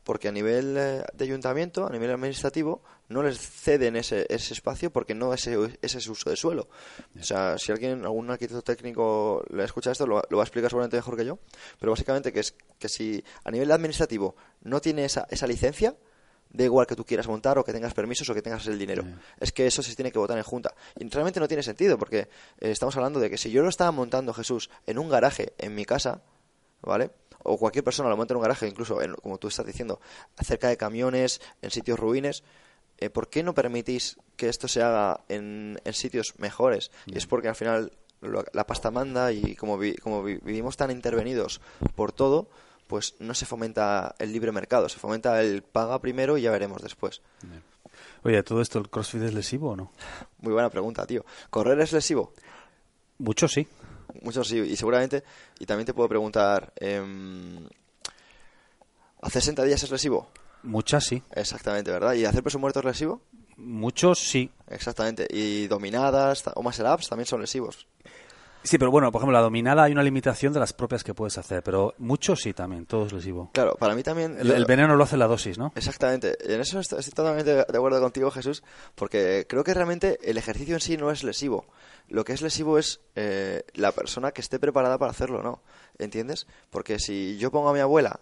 porque 0.04 0.28
a 0.28 0.32
nivel 0.34 0.76
eh, 0.78 1.04
de 1.14 1.24
ayuntamiento, 1.24 1.86
a 1.88 1.90
nivel 1.90 2.12
administrativo, 2.12 2.82
no 3.08 3.24
les 3.24 3.38
ceden 3.40 3.96
ese, 3.96 4.26
ese 4.28 4.54
espacio 4.54 4.92
porque 4.92 5.14
no 5.16 5.34
es 5.34 5.48
ese, 5.48 5.78
ese 5.82 6.00
es 6.00 6.08
uso 6.10 6.30
de 6.30 6.36
suelo. 6.36 6.68
O 7.18 7.24
sea, 7.24 7.58
si 7.58 7.72
alguien, 7.72 8.04
algún 8.04 8.30
arquitecto 8.30 8.64
técnico 8.64 9.46
le 9.50 9.64
escucha 9.64 9.92
esto, 9.92 10.06
lo, 10.06 10.22
lo 10.30 10.38
va 10.38 10.44
a 10.44 10.46
explicar 10.46 10.70
seguramente 10.72 10.98
mejor 10.98 11.16
que 11.16 11.24
yo, 11.26 11.40
pero 11.80 11.92
básicamente 11.94 12.34
que 12.34 12.42
es 12.42 12.54
que 12.80 12.90
si 12.90 13.24
a 13.46 13.52
nivel 13.52 13.72
administrativo 13.72 14.36
no 14.64 14.82
tiene 14.82 15.06
esa, 15.06 15.26
esa 15.30 15.48
licencia, 15.48 15.96
da 16.54 16.64
igual 16.64 16.86
que 16.88 16.96
tú 16.96 17.04
quieras 17.04 17.28
montar 17.28 17.58
o 17.58 17.64
que 17.66 17.74
tengas 17.74 17.94
permisos 17.94 18.30
o 18.30 18.34
que 18.34 18.42
tengas 18.42 18.66
el 18.68 18.78
dinero. 18.80 19.04
Es 19.40 19.52
que 19.52 19.66
eso 19.68 19.82
se 19.84 19.96
tiene 19.96 20.12
que 20.12 20.20
votar 20.20 20.38
en 20.38 20.44
junta. 20.44 20.74
Y 21.00 21.10
realmente 21.10 21.40
no 21.40 21.48
tiene 21.48 21.64
sentido 21.64 21.98
porque 21.98 22.20
eh, 22.20 22.72
estamos 22.72 22.96
hablando 22.96 23.20
de 23.20 23.30
que 23.30 23.38
si 23.38 23.50
yo 23.52 23.64
lo 23.64 23.70
estaba 23.70 23.92
montando, 23.92 24.34
Jesús, 24.34 24.70
en 24.86 25.00
un 25.00 25.10
garaje 25.10 25.54
en 25.58 25.74
mi 25.76 25.84
casa, 25.86 26.22
¿vale? 26.82 27.10
O 27.44 27.58
cualquier 27.58 27.84
persona 27.84 28.08
lo 28.10 28.16
monta 28.16 28.34
en 28.34 28.38
un 28.38 28.44
garaje, 28.44 28.68
incluso, 28.68 29.02
en- 29.02 29.16
como 29.16 29.38
tú 29.38 29.48
estás 29.50 29.66
diciendo, 29.66 30.00
cerca 30.42 30.70
de 30.70 30.78
camiones, 30.78 31.42
en 31.62 31.72
sitios 31.72 32.00
ruines, 32.00 32.44
eh, 33.00 33.10
¿por 33.10 33.28
qué 33.30 33.42
no 33.44 33.54
permitís 33.54 34.18
que 34.38 34.48
esto 34.48 34.68
se 34.68 34.82
haga 34.82 35.22
en, 35.30 35.80
en 35.84 35.94
sitios 35.94 36.36
mejores? 36.38 36.92
Y 37.08 37.18
es 37.18 37.26
porque 37.26 37.50
al 37.50 37.56
final 37.56 37.92
lo- 38.22 38.46
la 38.54 38.66
pasta 38.68 38.92
manda 38.92 39.32
y 39.34 39.56
como, 39.56 39.78
vi- 39.78 39.96
como 39.96 40.24
vi- 40.24 40.38
vivimos 40.38 40.78
tan 40.78 40.92
intervenidos 40.92 41.60
por 41.96 42.12
todo, 42.14 42.48
pues 42.94 43.16
no 43.18 43.34
se 43.34 43.48
fomenta 43.48 44.14
el 44.20 44.32
libre 44.32 44.52
mercado, 44.52 44.88
se 44.88 45.00
fomenta 45.00 45.42
el 45.42 45.64
paga 45.64 46.00
primero 46.00 46.38
y 46.38 46.44
ya 46.44 46.52
veremos 46.52 46.80
después. 46.80 47.24
Oye, 48.22 48.44
¿todo 48.44 48.62
esto 48.62 48.78
el 48.78 48.88
CrossFit 48.88 49.24
es 49.24 49.34
lesivo 49.34 49.72
o 49.72 49.76
no? 49.76 49.92
Muy 50.42 50.54
buena 50.54 50.70
pregunta, 50.70 51.08
tío. 51.08 51.26
¿Correr 51.50 51.80
es 51.80 51.92
lesivo? 51.92 52.34
Mucho 53.18 53.48
sí. 53.48 53.68
Muchos 54.22 54.48
sí, 54.48 54.60
y 54.60 54.76
seguramente, 54.76 55.24
y 55.58 55.66
también 55.66 55.88
te 55.88 55.96
puedo 55.96 56.08
preguntar, 56.08 56.72
em, 56.76 57.68
¿hacer 59.24 59.42
sentadillas 59.42 59.82
es 59.82 59.90
lesivo? 59.90 60.30
Muchas 60.62 61.04
sí. 61.04 61.24
Exactamente, 61.32 61.90
¿verdad? 61.90 62.14
¿Y 62.14 62.26
hacer 62.26 62.44
peso 62.44 62.60
muerto 62.60 62.78
es 62.78 62.86
lesivo? 62.86 63.24
Muchos 63.58 64.20
sí. 64.20 64.52
Exactamente. 64.68 65.26
¿Y 65.32 65.66
dominadas 65.66 66.44
o 66.54 66.62
muscle 66.62 66.94
ups 66.94 67.10
también 67.10 67.26
son 67.26 67.42
lesivos? 67.42 67.88
Sí, 68.64 68.78
pero 68.78 68.92
bueno, 68.92 69.12
por 69.12 69.20
ejemplo, 69.20 69.34
la 69.34 69.44
dominada 69.44 69.84
hay 69.84 69.92
una 69.92 70.04
limitación 70.04 70.54
de 70.54 70.60
las 70.60 70.74
propias 70.74 71.04
que 71.04 71.14
puedes 71.14 71.38
hacer, 71.38 71.64
pero 71.64 71.94
muchos 71.98 72.42
sí 72.42 72.54
también, 72.54 72.86
todo 72.86 73.06
es 73.06 73.14
lesivo. 73.14 73.52
Claro, 73.54 73.76
para 73.76 73.94
mí 73.94 74.04
también... 74.04 74.38
El 74.40 74.66
veneno 74.66 74.96
lo 74.96 75.04
hace 75.04 75.18
la 75.18 75.28
dosis, 75.28 75.58
¿no? 75.58 75.74
Exactamente. 75.76 76.38
En 76.42 76.62
eso 76.62 76.80
estoy, 76.80 77.00
estoy 77.00 77.14
totalmente 77.14 77.54
de 77.54 77.62
acuerdo 77.62 78.00
contigo, 78.00 78.32
Jesús, 78.32 78.64
porque 78.96 79.46
creo 79.50 79.64
que 79.64 79.74
realmente 79.74 80.18
el 80.24 80.38
ejercicio 80.38 80.76
en 80.76 80.82
sí 80.82 80.98
no 80.98 81.12
es 81.12 81.24
lesivo. 81.24 81.66
Lo 82.08 82.24
que 82.24 82.34
es 82.34 82.42
lesivo 82.42 82.78
es 82.78 83.02
eh, 83.16 83.64
la 83.74 83.92
persona 83.92 84.32
que 84.32 84.42
esté 84.42 84.60
preparada 84.60 84.98
para 84.98 85.12
hacerlo, 85.12 85.42
¿no? 85.44 85.62
¿Entiendes? 85.98 86.48
Porque 86.70 87.00
si 87.00 87.38
yo 87.38 87.52
pongo 87.52 87.70
a 87.70 87.74
mi 87.74 87.80
abuela, 87.80 88.20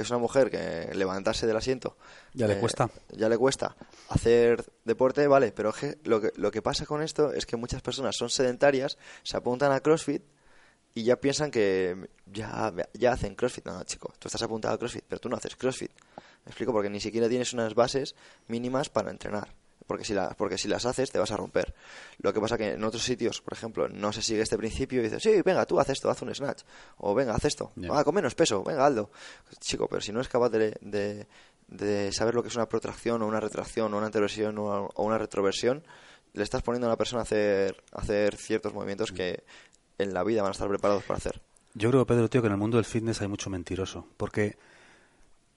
que 0.00 0.04
es 0.04 0.10
una 0.10 0.18
mujer 0.18 0.50
que 0.50 0.94
levantarse 0.94 1.46
del 1.46 1.58
asiento... 1.58 1.94
Ya 2.32 2.46
le 2.46 2.54
eh, 2.54 2.58
cuesta. 2.58 2.88
Ya 3.10 3.28
le 3.28 3.36
cuesta 3.36 3.76
hacer 4.08 4.64
deporte, 4.82 5.26
vale, 5.26 5.52
pero 5.52 5.74
lo, 6.04 6.22
que 6.22 6.32
lo 6.36 6.50
que 6.50 6.62
pasa 6.62 6.86
con 6.86 7.02
esto 7.02 7.34
es 7.34 7.44
que 7.44 7.56
muchas 7.56 7.82
personas 7.82 8.16
son 8.16 8.30
sedentarias, 8.30 8.96
se 9.22 9.36
apuntan 9.36 9.72
a 9.72 9.80
CrossFit 9.80 10.22
y 10.94 11.02
ya 11.02 11.16
piensan 11.16 11.50
que 11.50 12.08
ya, 12.24 12.72
ya 12.94 13.12
hacen 13.12 13.34
CrossFit. 13.34 13.66
No, 13.66 13.74
no, 13.74 13.84
chico, 13.84 14.10
tú 14.18 14.28
estás 14.28 14.40
apuntado 14.40 14.74
a 14.74 14.78
CrossFit, 14.78 15.04
pero 15.06 15.20
tú 15.20 15.28
no 15.28 15.36
haces 15.36 15.54
CrossFit. 15.54 15.90
Me 16.46 16.50
explico, 16.50 16.72
porque 16.72 16.88
ni 16.88 17.00
siquiera 17.00 17.28
tienes 17.28 17.52
unas 17.52 17.74
bases 17.74 18.14
mínimas 18.48 18.88
para 18.88 19.10
entrenar. 19.10 19.54
Porque 19.90 20.04
si, 20.04 20.14
la- 20.14 20.30
porque 20.38 20.56
si 20.56 20.68
las 20.68 20.86
haces, 20.86 21.10
te 21.10 21.18
vas 21.18 21.32
a 21.32 21.36
romper. 21.36 21.74
Lo 22.20 22.32
que 22.32 22.40
pasa 22.40 22.56
que 22.56 22.74
en 22.74 22.84
otros 22.84 23.02
sitios, 23.02 23.40
por 23.40 23.54
ejemplo, 23.54 23.88
no 23.88 24.12
se 24.12 24.22
sigue 24.22 24.40
este 24.40 24.56
principio 24.56 25.00
y 25.00 25.02
dices, 25.02 25.20
sí, 25.20 25.42
venga, 25.44 25.66
tú 25.66 25.80
haz 25.80 25.88
esto, 25.90 26.08
haz 26.08 26.22
un 26.22 26.32
snatch. 26.32 26.62
O 26.98 27.12
venga, 27.12 27.34
haz 27.34 27.44
esto. 27.44 27.72
Ya. 27.74 27.88
Ah, 27.92 28.04
con 28.04 28.14
menos 28.14 28.36
peso, 28.36 28.62
venga, 28.62 28.86
hazlo. 28.86 29.10
Chico, 29.58 29.88
pero 29.88 30.00
si 30.00 30.12
no 30.12 30.20
es 30.20 30.28
capaz 30.28 30.50
de, 30.50 30.78
de, 30.80 31.26
de 31.66 32.12
saber 32.12 32.36
lo 32.36 32.42
que 32.44 32.50
es 32.50 32.54
una 32.54 32.68
protracción 32.68 33.20
o 33.22 33.26
una 33.26 33.40
retracción 33.40 33.92
o 33.92 33.96
una 33.96 34.06
anteversión 34.06 34.56
o 34.58 34.92
una 35.02 35.18
retroversión, 35.18 35.82
le 36.34 36.44
estás 36.44 36.62
poniendo 36.62 36.86
a 36.86 36.90
la 36.90 36.96
persona 36.96 37.22
a 37.22 37.24
hacer, 37.24 37.82
a 37.92 38.02
hacer 38.02 38.36
ciertos 38.36 38.72
movimientos 38.72 39.10
que 39.10 39.42
en 39.98 40.14
la 40.14 40.22
vida 40.22 40.42
van 40.42 40.50
a 40.50 40.52
estar 40.52 40.68
preparados 40.68 41.02
para 41.02 41.18
hacer. 41.18 41.40
Yo 41.74 41.90
creo, 41.90 42.06
Pedro, 42.06 42.30
tío, 42.30 42.42
que 42.42 42.46
en 42.46 42.52
el 42.52 42.58
mundo 42.60 42.76
del 42.76 42.84
fitness 42.84 43.20
hay 43.22 43.26
mucho 43.26 43.50
mentiroso. 43.50 44.06
Porque 44.16 44.56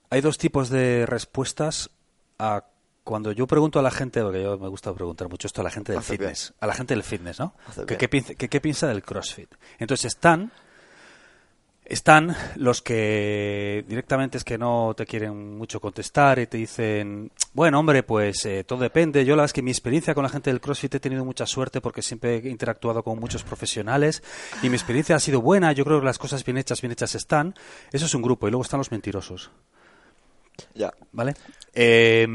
hay 0.10 0.22
dos 0.22 0.40
tipos 0.40 0.70
de 0.70 1.06
respuestas 1.06 1.92
a 2.40 2.66
cuando 3.04 3.32
yo 3.32 3.48
pregunto 3.48 3.80
a 3.80 3.82
la 3.82 3.92
gente, 3.92 4.22
porque 4.22 4.42
yo 4.42 4.58
me 4.58 4.68
gusta 4.70 4.94
preguntar 4.94 5.30
mucho 5.30 5.48
esto 5.48 5.62
a 5.62 5.64
la 5.64 5.72
gente 5.72 5.92
del 5.92 6.02
bien. 6.02 6.20
fitness, 6.20 6.54
a 6.60 6.68
la 6.68 6.74
gente 6.74 6.94
del 6.94 7.04
fitness, 7.04 7.40
¿no? 7.40 7.56
Qué 7.88 7.98
qué 7.98 8.62
piensa 8.62 8.88
del 8.88 9.04
CrossFit. 9.04 9.54
Entonces 9.80 10.06
están 10.06 10.52
están 11.86 12.36
los 12.56 12.82
que 12.82 13.84
directamente 13.88 14.38
es 14.38 14.44
que 14.44 14.58
no 14.58 14.94
te 14.96 15.06
quieren 15.06 15.58
mucho 15.58 15.82
contestar 15.82 16.40
y 16.40 16.48
te 16.48 16.58
dicen, 16.58 17.32
bueno, 17.54 17.80
hombre, 17.80 18.04
pues 18.04 18.46
eh, 18.46 18.64
todo 18.64 18.80
depende. 18.80 19.26
Yo 19.26 19.36
la 19.36 19.42
verdad 19.42 19.46
es 19.46 19.54
que 19.54 19.62
mi 19.62 19.72
experiencia 19.72 20.14
con 20.14 20.24
la 20.24 20.30
gente 20.30 20.50
del 20.50 20.62
CrossFit 20.62 20.96
he 20.96 21.00
tenido 21.00 21.26
mucha 21.26 21.46
suerte 21.46 21.82
porque 21.82 22.02
siempre 22.02 22.38
he 22.38 22.50
interactuado 22.50 23.04
con 23.04 23.20
muchos 23.20 23.44
profesionales 23.44 24.24
y 24.62 24.70
mi 24.70 24.76
experiencia 24.76 25.16
ha 25.16 25.20
sido 25.20 25.42
buena. 25.42 25.72
Yo 25.74 25.84
creo 25.84 26.00
que 26.00 26.06
las 26.06 26.18
cosas 26.18 26.44
bien 26.46 26.58
hechas, 26.58 26.82
bien 26.82 26.92
hechas 26.94 27.16
están. 27.16 27.54
Eso 27.92 28.06
es 28.06 28.16
un 28.16 28.22
grupo 28.22 28.48
y 28.48 28.52
luego 28.52 28.64
están 28.64 28.78
los 28.78 28.92
mentirosos. 28.92 29.52
Ya. 30.74 30.94
¿Vale? 31.12 31.34
Eh, 31.74 32.28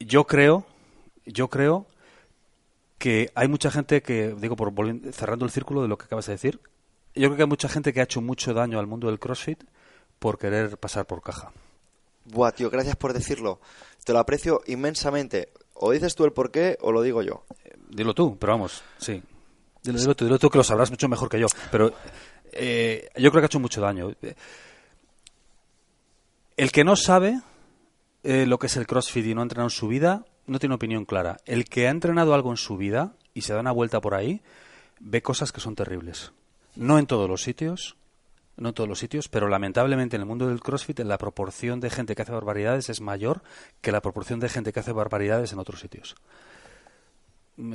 yo 0.00 0.26
creo, 0.26 0.64
yo 1.26 1.48
creo 1.48 1.86
que 2.98 3.30
hay 3.34 3.48
mucha 3.48 3.70
gente 3.70 4.02
que, 4.02 4.34
digo, 4.36 4.56
por 4.56 4.72
cerrando 5.12 5.44
el 5.44 5.50
círculo 5.50 5.82
de 5.82 5.88
lo 5.88 5.96
que 5.96 6.06
acabas 6.06 6.26
de 6.26 6.32
decir, 6.32 6.60
yo 7.14 7.28
creo 7.28 7.36
que 7.36 7.42
hay 7.42 7.48
mucha 7.48 7.68
gente 7.68 7.92
que 7.92 8.00
ha 8.00 8.04
hecho 8.04 8.20
mucho 8.20 8.52
daño 8.54 8.78
al 8.78 8.86
mundo 8.86 9.06
del 9.08 9.18
CrossFit 9.18 9.62
por 10.18 10.38
querer 10.38 10.76
pasar 10.78 11.06
por 11.06 11.22
caja. 11.22 11.52
Buah, 12.24 12.52
tío, 12.52 12.70
gracias 12.70 12.96
por 12.96 13.12
decirlo. 13.12 13.60
Te 14.04 14.12
lo 14.12 14.18
aprecio 14.18 14.62
inmensamente. 14.66 15.50
O 15.74 15.92
dices 15.92 16.14
tú 16.14 16.24
el 16.24 16.32
porqué 16.32 16.76
o 16.82 16.92
lo 16.92 17.02
digo 17.02 17.22
yo. 17.22 17.44
Eh, 17.64 17.76
Dilo 17.88 18.14
tú, 18.14 18.36
pero 18.38 18.52
vamos, 18.52 18.82
sí. 18.98 19.22
Dilo, 19.82 19.98
dilo 19.98 20.14
tú, 20.14 20.24
dilo 20.26 20.38
tú 20.38 20.50
que 20.50 20.58
lo 20.58 20.64
sabrás 20.64 20.90
mucho 20.90 21.08
mejor 21.08 21.28
que 21.28 21.40
yo. 21.40 21.46
Pero 21.70 21.92
eh, 22.52 23.08
yo 23.16 23.30
creo 23.30 23.40
que 23.40 23.46
ha 23.46 23.46
hecho 23.46 23.60
mucho 23.60 23.80
daño. 23.80 24.10
Eh, 24.22 24.34
El 26.56 26.70
que 26.70 26.84
no 26.84 26.96
sabe 26.96 27.40
eh, 28.22 28.46
lo 28.46 28.58
que 28.58 28.66
es 28.66 28.76
el 28.76 28.86
CrossFit 28.86 29.26
y 29.26 29.34
no 29.34 29.40
ha 29.40 29.44
entrenado 29.44 29.66
en 29.66 29.70
su 29.70 29.88
vida, 29.88 30.24
no 30.46 30.58
tiene 30.58 30.74
opinión 30.74 31.04
clara. 31.04 31.38
El 31.46 31.64
que 31.64 31.86
ha 31.86 31.90
entrenado 31.90 32.34
algo 32.34 32.50
en 32.50 32.56
su 32.56 32.76
vida 32.76 33.14
y 33.34 33.42
se 33.42 33.52
da 33.52 33.60
una 33.60 33.72
vuelta 33.72 34.00
por 34.00 34.14
ahí, 34.14 34.42
ve 34.98 35.22
cosas 35.22 35.52
que 35.52 35.60
son 35.60 35.74
terribles. 35.74 36.32
No 36.76 36.98
en 36.98 37.06
todos 37.06 37.28
los 37.28 37.42
sitios, 37.42 37.96
no 38.56 38.68
en 38.68 38.74
todos 38.74 38.88
los 38.88 38.98
sitios, 38.98 39.28
pero 39.28 39.48
lamentablemente 39.48 40.16
en 40.16 40.22
el 40.22 40.28
mundo 40.28 40.46
del 40.48 40.60
CrossFit 40.60 41.00
la 41.00 41.18
proporción 41.18 41.80
de 41.80 41.90
gente 41.90 42.14
que 42.14 42.22
hace 42.22 42.32
barbaridades 42.32 42.90
es 42.90 43.00
mayor 43.00 43.42
que 43.80 43.92
la 43.92 44.02
proporción 44.02 44.38
de 44.38 44.48
gente 44.48 44.72
que 44.72 44.80
hace 44.80 44.92
barbaridades 44.92 45.52
en 45.52 45.58
otros 45.58 45.80
sitios. 45.80 46.14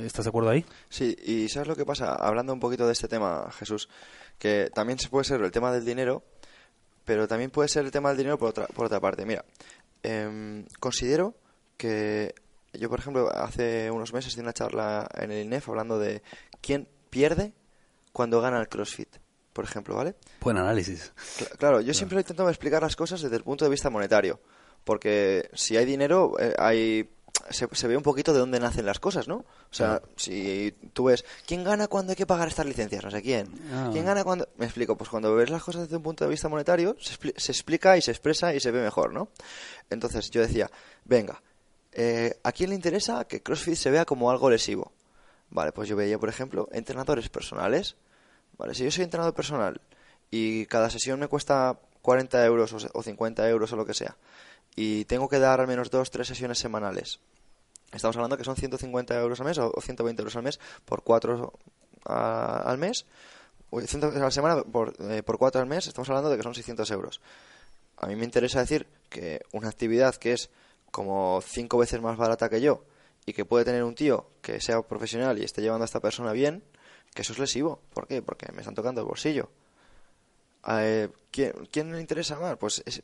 ¿Estás 0.00 0.24
de 0.24 0.30
acuerdo 0.30 0.50
ahí? 0.50 0.64
Sí, 0.88 1.16
y 1.24 1.48
¿sabes 1.48 1.68
lo 1.68 1.76
que 1.76 1.84
pasa? 1.84 2.14
Hablando 2.14 2.52
un 2.52 2.60
poquito 2.60 2.86
de 2.86 2.92
este 2.92 3.08
tema, 3.08 3.50
Jesús, 3.52 3.88
que 4.38 4.70
también 4.74 4.98
se 4.98 5.08
puede 5.08 5.24
ser 5.24 5.40
el 5.42 5.52
tema 5.52 5.70
del 5.72 5.84
dinero, 5.84 6.24
pero 7.04 7.28
también 7.28 7.50
puede 7.50 7.68
ser 7.68 7.84
el 7.84 7.92
tema 7.92 8.08
del 8.08 8.18
dinero 8.18 8.38
por 8.38 8.50
otra, 8.50 8.66
por 8.66 8.86
otra 8.86 9.00
parte. 9.00 9.24
Mira, 9.24 9.44
em, 10.06 10.64
considero 10.80 11.34
que 11.76 12.34
yo, 12.72 12.88
por 12.88 12.98
ejemplo, 13.00 13.30
hace 13.34 13.90
unos 13.90 14.12
meses 14.12 14.34
di 14.34 14.40
una 14.40 14.52
charla 14.52 15.08
en 15.14 15.30
el 15.32 15.44
INEF 15.46 15.68
hablando 15.68 15.98
de 15.98 16.22
quién 16.60 16.86
pierde 17.10 17.52
cuando 18.12 18.40
gana 18.40 18.60
el 18.60 18.68
CrossFit, 18.68 19.08
por 19.52 19.64
ejemplo, 19.64 19.94
¿vale? 19.94 20.14
Buen 20.40 20.56
análisis. 20.58 21.12
Cl- 21.38 21.56
claro, 21.58 21.80
yo 21.80 21.92
siempre 21.94 22.18
intento 22.20 22.48
explicar 22.48 22.82
las 22.82 22.96
cosas 22.96 23.20
desde 23.22 23.36
el 23.36 23.42
punto 23.44 23.64
de 23.64 23.70
vista 23.70 23.90
monetario, 23.90 24.40
porque 24.84 25.48
si 25.54 25.76
hay 25.76 25.84
dinero, 25.84 26.34
eh, 26.38 26.54
hay 26.58 27.10
se, 27.50 27.68
se 27.72 27.88
ve 27.88 27.96
un 27.96 28.02
poquito 28.02 28.32
de 28.32 28.38
dónde 28.40 28.58
nacen 28.60 28.86
las 28.86 28.98
cosas, 28.98 29.28
¿no? 29.28 29.36
O 29.36 29.44
sea, 29.74 30.02
si 30.16 30.72
tú 30.92 31.04
ves, 31.04 31.24
¿quién 31.46 31.64
gana 31.64 31.86
cuando 31.88 32.12
hay 32.12 32.16
que 32.16 32.26
pagar 32.26 32.48
estas 32.48 32.66
licencias? 32.66 33.04
No 33.04 33.10
sé 33.10 33.22
quién. 33.22 33.48
Ah. 33.72 33.90
¿Quién 33.92 34.04
gana 34.04 34.24
cuando...? 34.24 34.48
Me 34.56 34.64
explico, 34.66 34.96
pues 34.96 35.10
cuando 35.10 35.34
ves 35.34 35.50
las 35.50 35.62
cosas 35.62 35.82
desde 35.82 35.96
un 35.96 36.02
punto 36.02 36.24
de 36.24 36.30
vista 36.30 36.48
monetario, 36.48 36.96
se, 37.00 37.14
expli- 37.18 37.34
se 37.36 37.52
explica 37.52 37.96
y 37.96 38.02
se 38.02 38.10
expresa 38.10 38.54
y 38.54 38.60
se 38.60 38.70
ve 38.70 38.82
mejor, 38.82 39.12
¿no? 39.12 39.28
Entonces 39.90 40.30
yo 40.30 40.40
decía, 40.40 40.70
venga, 41.04 41.40
eh, 41.92 42.38
¿a 42.42 42.52
quién 42.52 42.70
le 42.70 42.76
interesa 42.76 43.24
que 43.26 43.42
CrossFit 43.42 43.76
se 43.76 43.90
vea 43.90 44.04
como 44.04 44.30
algo 44.30 44.50
lesivo? 44.50 44.92
Vale, 45.50 45.72
pues 45.72 45.88
yo 45.88 45.96
veía, 45.96 46.18
por 46.18 46.28
ejemplo, 46.28 46.68
entrenadores 46.72 47.28
personales. 47.28 47.96
Vale, 48.58 48.74
si 48.74 48.84
yo 48.84 48.90
soy 48.90 49.04
entrenador 49.04 49.34
personal 49.34 49.80
y 50.30 50.66
cada 50.66 50.90
sesión 50.90 51.20
me 51.20 51.28
cuesta 51.28 51.78
40 52.02 52.44
euros 52.44 52.72
o 52.72 52.80
se- 52.80 52.88
o 52.92 53.02
50 53.02 53.48
euros 53.48 53.72
o 53.72 53.76
lo 53.76 53.86
que 53.86 53.94
sea, 53.94 54.16
y 54.76 55.06
tengo 55.06 55.28
que 55.28 55.38
dar 55.38 55.60
al 55.60 55.66
menos 55.66 55.90
dos, 55.90 56.10
tres 56.10 56.28
sesiones 56.28 56.58
semanales, 56.58 57.18
estamos 57.92 58.16
hablando 58.16 58.36
que 58.36 58.44
son 58.44 58.56
150 58.56 59.18
euros 59.18 59.40
al 59.40 59.46
mes 59.46 59.58
o 59.58 59.72
o 59.74 59.80
120 59.80 60.20
euros 60.20 60.36
al 60.36 60.42
mes 60.42 60.60
por 60.84 61.02
cuatro 61.02 61.54
al 62.04 62.78
mes, 62.78 63.06
o 63.70 63.80
100 63.80 64.04
a 64.04 64.10
la 64.10 64.30
semana 64.30 64.62
por, 64.62 64.94
eh, 65.10 65.22
por 65.22 65.38
cuatro 65.38 65.60
al 65.60 65.66
mes, 65.66 65.86
estamos 65.86 66.08
hablando 66.08 66.30
de 66.30 66.36
que 66.36 66.42
son 66.42 66.54
600 66.54 66.90
euros. 66.92 67.20
A 67.96 68.06
mí 68.06 68.16
me 68.16 68.24
interesa 68.24 68.60
decir 68.60 68.86
que 69.08 69.40
una 69.52 69.68
actividad 69.68 70.14
que 70.16 70.32
es 70.32 70.50
como 70.90 71.40
cinco 71.42 71.78
veces 71.78 72.00
más 72.00 72.16
barata 72.16 72.48
que 72.48 72.60
yo 72.60 72.84
y 73.24 73.32
que 73.32 73.44
puede 73.44 73.64
tener 73.64 73.82
un 73.82 73.94
tío 73.94 74.28
que 74.42 74.60
sea 74.60 74.80
profesional 74.82 75.38
y 75.38 75.44
esté 75.44 75.62
llevando 75.62 75.84
a 75.84 75.86
esta 75.86 76.00
persona 76.00 76.32
bien, 76.32 76.62
que 77.14 77.22
eso 77.22 77.32
es 77.32 77.38
lesivo. 77.38 77.80
¿Por 77.92 78.06
qué? 78.06 78.22
Porque 78.22 78.52
me 78.52 78.60
están 78.60 78.74
tocando 78.74 79.00
el 79.00 79.06
bolsillo. 79.06 79.50
Eh, 80.68 81.08
¿quién, 81.30 81.52
quién 81.70 81.92
le 81.92 82.00
interesa 82.00 82.38
más? 82.38 82.56
Pues 82.56 82.82
es 82.86 83.02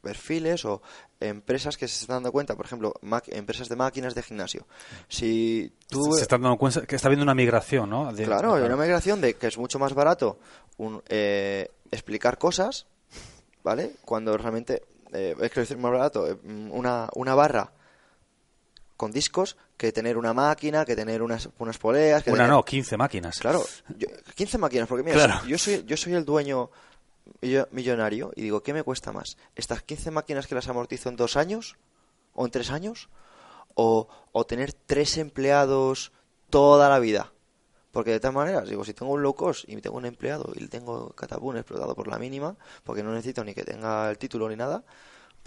perfiles 0.00 0.64
o 0.64 0.80
empresas 1.20 1.76
que 1.76 1.88
se 1.88 2.02
están 2.02 2.16
dando 2.16 2.32
cuenta, 2.32 2.54
por 2.56 2.64
ejemplo, 2.66 2.94
empresas 3.28 3.68
de 3.68 3.76
máquinas 3.76 4.14
de 4.14 4.22
gimnasio. 4.22 4.66
Si 5.08 5.72
tú... 5.88 6.12
Se 6.14 6.22
están 6.22 6.42
dando 6.42 6.56
cuenta 6.56 6.82
que 6.86 6.96
está 6.96 7.08
habiendo 7.08 7.24
una 7.24 7.34
migración, 7.34 7.90
¿no? 7.90 8.12
De- 8.12 8.24
Claro, 8.24 8.54
hay 8.54 8.62
una 8.62 8.76
migración 8.76 9.20
de 9.20 9.34
que 9.34 9.48
es 9.48 9.58
mucho 9.58 9.78
más 9.78 9.94
barato 9.94 10.38
un, 10.76 11.02
eh, 11.08 11.70
explicar 11.90 12.38
cosas, 12.38 12.86
¿vale? 13.64 13.92
Cuando 14.04 14.36
realmente 14.36 14.82
eh, 15.12 15.34
es 15.40 15.50
que 15.50 15.62
es 15.62 15.76
más 15.76 15.90
barato 15.92 16.28
eh, 16.28 16.36
una, 16.70 17.08
una 17.14 17.34
barra 17.34 17.72
con 18.96 19.12
discos 19.12 19.56
que 19.76 19.92
tener 19.92 20.16
una 20.16 20.32
máquina, 20.32 20.84
que 20.84 20.96
tener 20.96 21.22
unas, 21.22 21.48
unas 21.58 21.78
poleas. 21.78 22.22
Que 22.24 22.30
Una 22.30 22.38
tener- 22.44 22.50
no, 22.50 22.64
15 22.64 22.96
máquinas. 22.96 23.38
Claro, 23.38 23.64
yo- 23.96 24.08
15 24.34 24.58
máquinas, 24.58 24.88
porque 24.88 25.04
mira, 25.04 25.16
Claro. 25.24 25.46
yo 25.46 25.56
soy, 25.58 25.84
yo 25.86 25.96
soy 25.96 26.14
el 26.14 26.24
dueño 26.24 26.70
millonario 27.70 28.32
y 28.34 28.42
digo, 28.42 28.62
¿qué 28.62 28.72
me 28.72 28.82
cuesta 28.82 29.12
más? 29.12 29.36
¿Estas 29.54 29.82
15 29.82 30.10
máquinas 30.10 30.46
que 30.46 30.54
las 30.54 30.68
amortizo 30.68 31.08
en 31.08 31.16
dos 31.16 31.36
años? 31.36 31.76
¿O 32.34 32.44
en 32.44 32.50
tres 32.50 32.70
años? 32.70 33.08
¿O, 33.74 34.08
o 34.32 34.46
tener 34.46 34.72
tres 34.72 35.18
empleados 35.18 36.12
toda 36.50 36.88
la 36.88 36.98
vida? 36.98 37.32
Porque 37.90 38.10
de 38.10 38.20
todas 38.20 38.34
maneras, 38.34 38.68
digo, 38.68 38.84
si 38.84 38.94
tengo 38.94 39.12
un 39.12 39.22
low 39.22 39.34
cost 39.34 39.68
y 39.68 39.76
tengo 39.80 39.96
un 39.96 40.06
empleado 40.06 40.52
y 40.54 40.60
le 40.60 40.68
tengo 40.68 41.10
catapún 41.10 41.56
explotado 41.56 41.94
por 41.94 42.06
la 42.06 42.18
mínima, 42.18 42.56
porque 42.84 43.02
no 43.02 43.12
necesito 43.12 43.42
ni 43.44 43.54
que 43.54 43.64
tenga 43.64 44.10
el 44.10 44.18
título 44.18 44.48
ni 44.48 44.56
nada, 44.56 44.84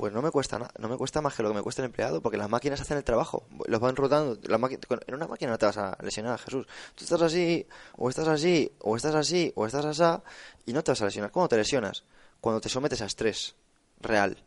pues 0.01 0.11
no 0.13 0.23
me 0.23 0.31
cuesta 0.31 0.57
nada, 0.57 0.71
no 0.79 0.89
me 0.89 0.97
cuesta 0.97 1.21
más 1.21 1.35
que 1.35 1.43
lo 1.43 1.49
que 1.49 1.55
me 1.55 1.61
cuesta 1.61 1.83
el 1.83 1.85
empleado, 1.85 2.23
porque 2.23 2.35
las 2.35 2.49
máquinas 2.49 2.81
hacen 2.81 2.97
el 2.97 3.03
trabajo, 3.03 3.45
los 3.67 3.79
van 3.79 3.95
rotando, 3.95 4.33
en 4.33 5.13
una 5.13 5.27
máquina 5.27 5.51
no 5.51 5.59
te 5.59 5.67
vas 5.67 5.77
a 5.77 5.95
lesionar, 6.01 6.39
Jesús. 6.39 6.65
Tú 6.95 7.03
estás 7.03 7.21
así, 7.21 7.67
o 7.97 8.09
estás 8.09 8.27
así, 8.27 8.73
o 8.79 8.95
estás 8.95 9.13
así, 9.13 9.53
o 9.53 9.67
estás 9.67 9.85
así, 9.85 10.23
y 10.65 10.73
no 10.73 10.83
te 10.83 10.89
vas 10.89 11.03
a 11.03 11.05
lesionar. 11.05 11.29
¿Cómo 11.29 11.47
te 11.47 11.55
lesionas? 11.55 12.03
Cuando 12.39 12.59
te 12.59 12.67
sometes 12.67 12.99
a 13.03 13.05
estrés 13.05 13.53
real. 13.99 14.43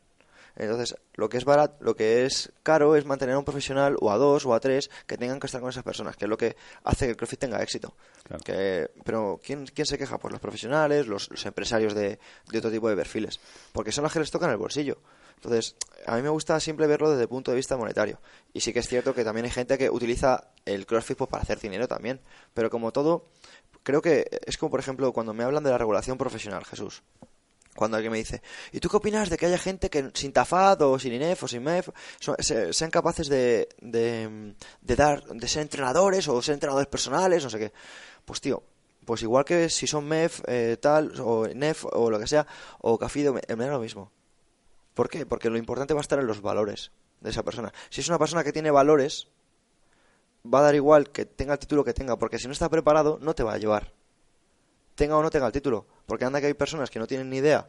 Entonces, 0.56 0.96
lo 1.14 1.28
que 1.28 1.36
es 1.36 1.44
barato, 1.44 1.76
lo 1.84 1.94
que 1.94 2.24
es 2.26 2.52
caro 2.64 2.96
es 2.96 3.04
mantener 3.04 3.36
a 3.36 3.38
un 3.38 3.44
profesional 3.44 3.96
o 4.00 4.10
a 4.10 4.18
dos 4.18 4.44
o 4.46 4.54
a 4.54 4.60
tres 4.60 4.90
que 5.06 5.16
tengan 5.16 5.38
que 5.38 5.46
estar 5.46 5.60
con 5.60 5.70
esas 5.70 5.84
personas, 5.84 6.16
que 6.16 6.24
es 6.24 6.28
lo 6.28 6.36
que 6.36 6.56
hace 6.82 7.04
que 7.04 7.10
el 7.12 7.16
CrossFit 7.16 7.38
tenga 7.38 7.62
éxito. 7.62 7.94
Claro. 8.24 8.42
Que, 8.42 8.90
pero 9.04 9.40
¿quién, 9.40 9.66
¿quién 9.66 9.86
se 9.86 9.98
queja? 9.98 10.18
Pues 10.18 10.32
los 10.32 10.40
profesionales, 10.40 11.06
los, 11.06 11.30
los 11.30 11.46
empresarios 11.46 11.94
de, 11.94 12.18
de 12.50 12.58
otro 12.58 12.72
tipo 12.72 12.88
de 12.88 12.96
perfiles, 12.96 13.38
porque 13.72 13.92
son 13.92 14.02
los 14.02 14.12
que 14.12 14.18
les 14.18 14.32
tocan 14.32 14.50
el 14.50 14.56
bolsillo. 14.56 14.98
Entonces, 15.44 15.76
a 16.06 16.16
mí 16.16 16.22
me 16.22 16.30
gusta 16.30 16.58
siempre 16.58 16.86
verlo 16.86 17.10
desde 17.10 17.22
el 17.22 17.28
punto 17.28 17.50
de 17.50 17.56
vista 17.56 17.76
monetario. 17.76 18.20
Y 18.52 18.60
sí 18.60 18.72
que 18.72 18.78
es 18.80 18.88
cierto 18.88 19.14
que 19.14 19.24
también 19.24 19.44
hay 19.44 19.52
gente 19.52 19.76
que 19.78 19.90
utiliza 19.90 20.48
el 20.64 20.86
CrossFit 20.86 21.18
pues, 21.18 21.30
para 21.30 21.42
hacer 21.42 21.60
dinero 21.60 21.86
también. 21.86 22.20
Pero 22.54 22.70
como 22.70 22.92
todo, 22.92 23.26
creo 23.82 24.00
que 24.02 24.26
es 24.46 24.56
como, 24.58 24.70
por 24.70 24.80
ejemplo, 24.80 25.12
cuando 25.12 25.34
me 25.34 25.44
hablan 25.44 25.62
de 25.64 25.70
la 25.70 25.78
regulación 25.78 26.16
profesional, 26.18 26.64
Jesús. 26.64 27.02
Cuando 27.76 27.96
alguien 27.96 28.12
me 28.12 28.18
dice, 28.18 28.40
¿y 28.70 28.78
tú 28.78 28.88
qué 28.88 28.96
opinas 28.98 29.28
de 29.28 29.36
que 29.36 29.46
haya 29.46 29.58
gente 29.58 29.90
que 29.90 30.10
sin 30.14 30.32
TAFAD 30.32 30.80
o 30.82 30.96
sin 30.98 31.12
INEF 31.12 31.42
o 31.42 31.48
sin 31.48 31.60
MEF 31.64 31.88
so- 32.20 32.36
se- 32.38 32.72
sean 32.72 32.88
capaces 32.92 33.26
de, 33.28 33.68
de, 33.80 34.54
dar, 34.94 35.24
de 35.24 35.48
ser 35.48 35.62
entrenadores 35.62 36.28
o 36.28 36.40
ser 36.40 36.54
entrenadores 36.54 36.86
personales, 36.86 37.42
no 37.42 37.50
sé 37.50 37.58
qué? 37.58 37.72
Pues 38.24 38.40
tío, 38.40 38.62
pues 39.04 39.22
igual 39.22 39.44
que 39.44 39.68
si 39.70 39.88
son 39.88 40.06
MEF, 40.06 40.42
eh, 40.46 40.76
tal, 40.80 41.20
o 41.20 41.48
NEF 41.48 41.84
o 41.92 42.10
lo 42.10 42.20
que 42.20 42.28
sea, 42.28 42.46
o 42.80 42.96
CAFID, 42.96 43.30
me, 43.30 43.40
me 43.56 43.64
da 43.66 43.72
lo 43.72 43.80
mismo. 43.80 44.12
¿Por 44.94 45.08
qué? 45.08 45.26
Porque 45.26 45.50
lo 45.50 45.58
importante 45.58 45.92
va 45.92 46.00
a 46.00 46.02
estar 46.02 46.18
en 46.18 46.26
los 46.26 46.40
valores 46.40 46.92
de 47.20 47.30
esa 47.30 47.42
persona. 47.42 47.72
Si 47.90 48.00
es 48.00 48.08
una 48.08 48.18
persona 48.18 48.44
que 48.44 48.52
tiene 48.52 48.70
valores, 48.70 49.28
va 50.52 50.60
a 50.60 50.62
dar 50.62 50.74
igual 50.74 51.10
que 51.10 51.24
tenga 51.26 51.54
el 51.54 51.58
título 51.58 51.84
que 51.84 51.92
tenga, 51.92 52.16
porque 52.16 52.38
si 52.38 52.46
no 52.46 52.52
está 52.52 52.68
preparado, 52.68 53.18
no 53.20 53.34
te 53.34 53.42
va 53.42 53.54
a 53.54 53.58
llevar. 53.58 53.92
Tenga 54.94 55.16
o 55.16 55.22
no 55.22 55.30
tenga 55.30 55.46
el 55.46 55.52
título. 55.52 55.86
Porque 56.06 56.24
anda 56.24 56.40
que 56.40 56.46
hay 56.46 56.54
personas 56.54 56.90
que 56.90 57.00
no 57.00 57.06
tienen 57.06 57.28
ni 57.28 57.38
idea, 57.38 57.66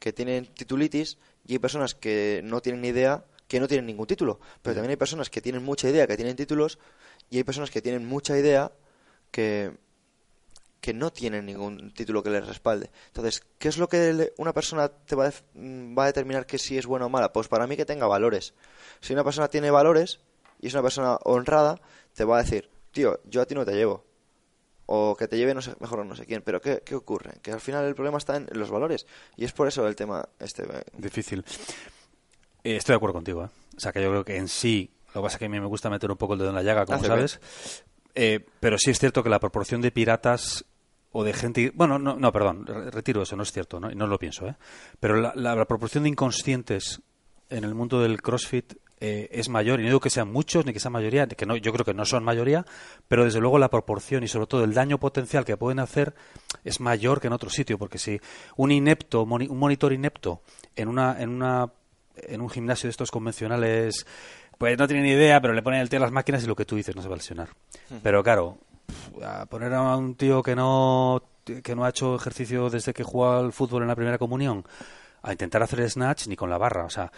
que 0.00 0.12
tienen 0.12 0.46
titulitis, 0.46 1.18
y 1.46 1.52
hay 1.52 1.58
personas 1.58 1.94
que 1.94 2.40
no 2.44 2.62
tienen 2.62 2.80
ni 2.80 2.88
idea, 2.88 3.24
que 3.46 3.60
no 3.60 3.68
tienen 3.68 3.86
ningún 3.86 4.06
título. 4.06 4.40
Pero 4.62 4.74
también 4.74 4.90
hay 4.90 4.96
personas 4.96 5.28
que 5.28 5.42
tienen 5.42 5.62
mucha 5.62 5.88
idea, 5.88 6.06
que 6.06 6.16
tienen 6.16 6.36
títulos, 6.36 6.78
y 7.28 7.36
hay 7.36 7.44
personas 7.44 7.70
que 7.70 7.82
tienen 7.82 8.06
mucha 8.06 8.38
idea, 8.38 8.72
que, 9.30 9.76
que 10.84 10.92
no 10.92 11.10
tienen 11.10 11.46
ningún 11.46 11.94
título 11.94 12.22
que 12.22 12.28
les 12.28 12.46
respalde. 12.46 12.90
Entonces, 13.06 13.42
¿qué 13.58 13.68
es 13.68 13.78
lo 13.78 13.88
que 13.88 14.34
una 14.36 14.52
persona 14.52 14.90
te 14.90 15.16
va 15.16 15.22
a, 15.22 15.26
def- 15.30 15.42
mm, 15.54 15.96
va 15.98 16.02
a 16.02 16.06
determinar 16.08 16.44
que 16.44 16.58
si 16.58 16.76
es 16.76 16.84
buena 16.84 17.06
o 17.06 17.08
mala? 17.08 17.32
Pues 17.32 17.48
para 17.48 17.66
mí 17.66 17.74
que 17.74 17.86
tenga 17.86 18.06
valores. 18.06 18.52
Si 19.00 19.14
una 19.14 19.24
persona 19.24 19.48
tiene 19.48 19.70
valores 19.70 20.20
y 20.60 20.66
es 20.66 20.74
una 20.74 20.82
persona 20.82 21.16
honrada, 21.24 21.80
te 22.12 22.24
va 22.24 22.36
a 22.38 22.42
decir, 22.42 22.68
tío, 22.92 23.18
yo 23.24 23.40
a 23.40 23.46
ti 23.46 23.54
no 23.54 23.64
te 23.64 23.72
llevo. 23.72 24.04
O 24.84 25.16
que 25.16 25.26
te 25.26 25.38
lleve 25.38 25.54
no 25.54 25.62
sé, 25.62 25.72
mejor 25.80 26.04
no 26.04 26.14
sé 26.16 26.26
quién. 26.26 26.42
Pero 26.42 26.60
¿qué, 26.60 26.82
¿qué 26.84 26.94
ocurre? 26.94 27.38
Que 27.40 27.50
al 27.52 27.62
final 27.62 27.86
el 27.86 27.94
problema 27.94 28.18
está 28.18 28.36
en 28.36 28.46
los 28.52 28.70
valores. 28.70 29.06
Y 29.38 29.46
es 29.46 29.52
por 29.52 29.66
eso 29.66 29.86
el 29.88 29.96
tema 29.96 30.28
este. 30.38 30.64
eh, 30.64 30.82
Difícil. 30.98 31.42
Eh, 32.62 32.76
estoy 32.76 32.92
de 32.92 32.96
acuerdo 32.96 33.14
contigo, 33.14 33.42
¿eh? 33.44 33.48
O 33.74 33.80
sea, 33.80 33.90
que 33.90 34.02
yo 34.02 34.10
creo 34.10 34.24
que 34.26 34.36
en 34.36 34.48
sí, 34.48 34.90
lo 35.14 35.22
que 35.22 35.24
pasa 35.24 35.36
es 35.36 35.38
que 35.38 35.46
a 35.46 35.48
mí 35.48 35.58
me 35.58 35.66
gusta 35.66 35.88
meter 35.88 36.10
un 36.10 36.18
poco 36.18 36.34
el 36.34 36.40
dedo 36.40 36.50
en 36.50 36.56
la 36.56 36.62
llaga, 36.62 36.84
como 36.84 36.98
Hace 36.98 37.06
sabes. 37.06 37.40
Eh, 38.14 38.44
pero 38.60 38.76
sí 38.78 38.90
es 38.90 38.98
cierto 39.00 39.22
que 39.24 39.28
la 39.30 39.40
proporción 39.40 39.80
de 39.80 39.90
piratas 39.90 40.64
o 41.16 41.24
de 41.24 41.32
gente... 41.32 41.72
Bueno, 41.74 41.98
no, 41.98 42.16
no 42.16 42.32
perdón, 42.32 42.66
re- 42.66 42.90
retiro 42.90 43.22
eso, 43.22 43.36
no 43.36 43.44
es 43.44 43.52
cierto, 43.52 43.78
¿no? 43.80 43.88
no 43.90 44.06
lo 44.06 44.18
pienso, 44.18 44.46
¿eh? 44.48 44.56
Pero 45.00 45.16
la, 45.16 45.32
la- 45.36 45.54
la 45.54 45.64
proporción 45.64 46.02
de 46.04 46.10
inconscientes 46.10 47.00
en 47.50 47.64
el 47.64 47.74
mundo 47.74 48.00
del 48.02 48.20
CrossFit 48.20 48.74
eh, 49.00 49.28
es 49.32 49.48
mayor, 49.48 49.80
y 49.80 49.82
no 49.82 49.88
digo 49.90 50.00
que 50.00 50.08
sean 50.10 50.32
muchos 50.32 50.64
ni 50.66 50.72
que 50.72 50.80
sean 50.80 50.92
mayoría, 50.92 51.26
que 51.26 51.46
no, 51.46 51.56
yo 51.56 51.72
creo 51.72 51.84
que 51.84 51.92
no 51.94 52.04
son 52.04 52.24
mayoría, 52.24 52.64
pero 53.06 53.24
desde 53.24 53.38
luego 53.40 53.58
la 53.58 53.68
proporción 53.70 54.22
y 54.24 54.28
sobre 54.28 54.46
todo 54.46 54.64
el 54.64 54.72
daño 54.74 54.98
potencial 54.98 55.44
que 55.44 55.56
pueden 55.56 55.78
hacer 55.78 56.14
es 56.64 56.80
mayor 56.80 57.20
que 57.20 57.26
en 57.28 57.32
otro 57.34 57.50
sitio, 57.50 57.76
porque 57.78 57.98
si 57.98 58.18
un 58.56 58.70
inepto, 58.72 59.26
moni- 59.26 59.48
un 59.48 59.58
monitor 59.58 59.92
inepto 59.92 60.42
en 60.76 60.88
una, 60.88 61.20
en 61.20 61.28
una 61.30 61.70
en 62.16 62.40
un 62.40 62.48
gimnasio 62.48 62.86
de 62.86 62.92
estos 62.92 63.10
convencionales, 63.10 64.06
pues 64.56 64.78
no 64.78 64.86
tiene 64.86 65.02
ni 65.02 65.10
idea, 65.10 65.40
pero 65.40 65.52
le 65.52 65.62
ponen 65.62 65.80
el 65.80 65.88
tío 65.90 65.98
a 65.98 66.02
las 66.02 66.12
máquinas 66.12 66.44
y 66.44 66.46
lo 66.46 66.54
que 66.56 66.64
tú 66.64 66.76
dices 66.76 66.94
no 66.96 67.02
se 67.02 67.08
va 67.08 67.14
a 67.14 67.18
lesionar. 67.18 67.48
Pero 68.02 68.22
claro, 68.22 68.58
a 69.22 69.46
poner 69.46 69.72
a 69.74 69.96
un 69.96 70.14
tío 70.14 70.42
que 70.42 70.54
no 70.54 71.22
que 71.62 71.74
no 71.76 71.84
ha 71.84 71.90
hecho 71.90 72.16
ejercicio 72.16 72.70
desde 72.70 72.94
que 72.94 73.02
jugó 73.04 73.30
al 73.32 73.52
fútbol 73.52 73.82
en 73.82 73.88
la 73.88 73.94
primera 73.94 74.16
comunión 74.16 74.64
a 75.22 75.32
intentar 75.32 75.62
hacer 75.62 75.88
snatch 75.90 76.26
ni 76.26 76.36
con 76.36 76.48
la 76.48 76.56
barra, 76.58 76.84
o 76.86 76.90
sea, 76.90 77.12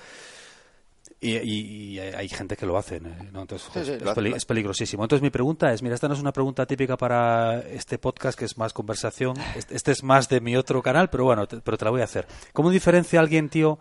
y, 1.20 1.36
y- 1.38 1.60
y 1.94 1.98
hay 2.00 2.28
gente 2.28 2.56
que 2.56 2.66
lo 2.66 2.76
hace, 2.76 3.00
¿no? 3.00 3.40
Entonces, 3.40 3.68
Sí, 3.72 3.84
sí, 3.84 3.92
es, 3.92 4.02
lo 4.02 4.10
hace, 4.10 4.20
peli- 4.20 4.30
lo 4.30 4.36
es 4.36 4.44
peligrosísimo. 4.44 5.02
Entonces, 5.04 5.22
mi 5.22 5.30
pregunta 5.30 5.72
es: 5.72 5.82
mira, 5.82 5.94
esta 5.94 6.08
no 6.08 6.14
es 6.14 6.20
una 6.20 6.32
pregunta 6.32 6.66
típica 6.66 6.96
para 6.96 7.60
este 7.60 7.98
podcast, 7.98 8.38
que 8.38 8.44
es 8.44 8.58
más 8.58 8.72
conversación. 8.72 9.34
Este, 9.56 9.74
este 9.76 9.92
es 9.92 10.02
más 10.02 10.28
de 10.28 10.40
mi 10.40 10.56
otro 10.56 10.82
canal, 10.82 11.08
pero 11.08 11.24
bueno, 11.24 11.46
te- 11.46 11.60
pero 11.60 11.78
te 11.78 11.84
la 11.84 11.90
voy 11.90 12.00
a 12.02 12.04
hacer. 12.04 12.26
¿Cómo 12.52 12.70
diferencia 12.70 13.18
alguien, 13.20 13.48
tío, 13.48 13.78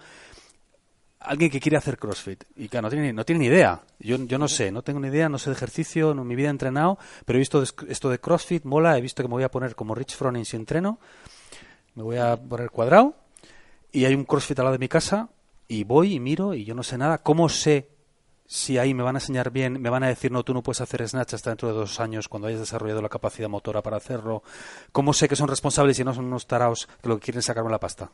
alguien 1.25 1.51
que 1.51 1.59
quiere 1.59 1.77
hacer 1.77 1.97
CrossFit 1.97 2.43
y 2.55 2.67
que 2.69 2.81
no 2.81 2.89
tiene, 2.89 3.13
no 3.13 3.25
tiene 3.25 3.39
ni 3.39 3.45
idea. 3.47 3.83
Yo, 3.99 4.17
yo 4.17 4.37
no 4.37 4.47
sé, 4.47 4.71
no 4.71 4.81
tengo 4.81 4.99
ni 4.99 5.07
idea, 5.07 5.29
no 5.29 5.37
sé 5.37 5.49
de 5.49 5.55
ejercicio, 5.55 6.13
no, 6.13 6.21
en 6.21 6.27
mi 6.27 6.35
vida 6.35 6.47
he 6.47 6.51
entrenado, 6.51 6.97
pero 7.25 7.37
he 7.37 7.39
visto 7.39 7.61
esto 7.61 8.09
de 8.09 8.19
CrossFit, 8.19 8.63
mola, 8.63 8.97
he 8.97 9.01
visto 9.01 9.23
que 9.23 9.27
me 9.27 9.33
voy 9.33 9.43
a 9.43 9.51
poner 9.51 9.75
como 9.75 9.95
Rich 9.95 10.15
Froning 10.15 10.45
si 10.45 10.55
entreno, 10.55 10.99
me 11.95 12.03
voy 12.03 12.17
a 12.17 12.37
poner 12.37 12.69
cuadrado 12.69 13.15
y 13.91 14.05
hay 14.05 14.13
un 14.13 14.25
CrossFit 14.25 14.59
al 14.59 14.65
lado 14.65 14.73
de 14.73 14.79
mi 14.79 14.89
casa 14.89 15.29
y 15.67 15.83
voy 15.83 16.13
y 16.13 16.19
miro 16.19 16.53
y 16.53 16.65
yo 16.65 16.75
no 16.75 16.83
sé 16.83 16.97
nada. 16.97 17.19
¿Cómo 17.19 17.49
sé 17.49 17.89
si 18.45 18.77
ahí 18.77 18.93
me 18.93 19.03
van 19.03 19.15
a 19.15 19.19
enseñar 19.19 19.49
bien, 19.51 19.81
me 19.81 19.89
van 19.89 20.03
a 20.03 20.07
decir, 20.07 20.31
no, 20.31 20.43
tú 20.43 20.53
no 20.53 20.61
puedes 20.61 20.81
hacer 20.81 21.07
snatch 21.07 21.33
hasta 21.33 21.49
dentro 21.49 21.69
de 21.69 21.73
dos 21.73 21.99
años 21.99 22.27
cuando 22.27 22.47
hayas 22.47 22.59
desarrollado 22.59 23.01
la 23.01 23.09
capacidad 23.09 23.49
motora 23.49 23.81
para 23.81 23.97
hacerlo? 23.97 24.43
¿Cómo 24.91 25.13
sé 25.13 25.27
que 25.27 25.35
son 25.35 25.47
responsables 25.47 25.97
y 25.99 26.03
no 26.03 26.13
son 26.13 26.25
unos 26.25 26.45
taraos 26.45 26.87
que 27.01 27.09
lo 27.09 27.17
que 27.17 27.25
quieren 27.25 27.41
sacarme 27.41 27.71
la 27.71 27.79
pasta? 27.79 28.11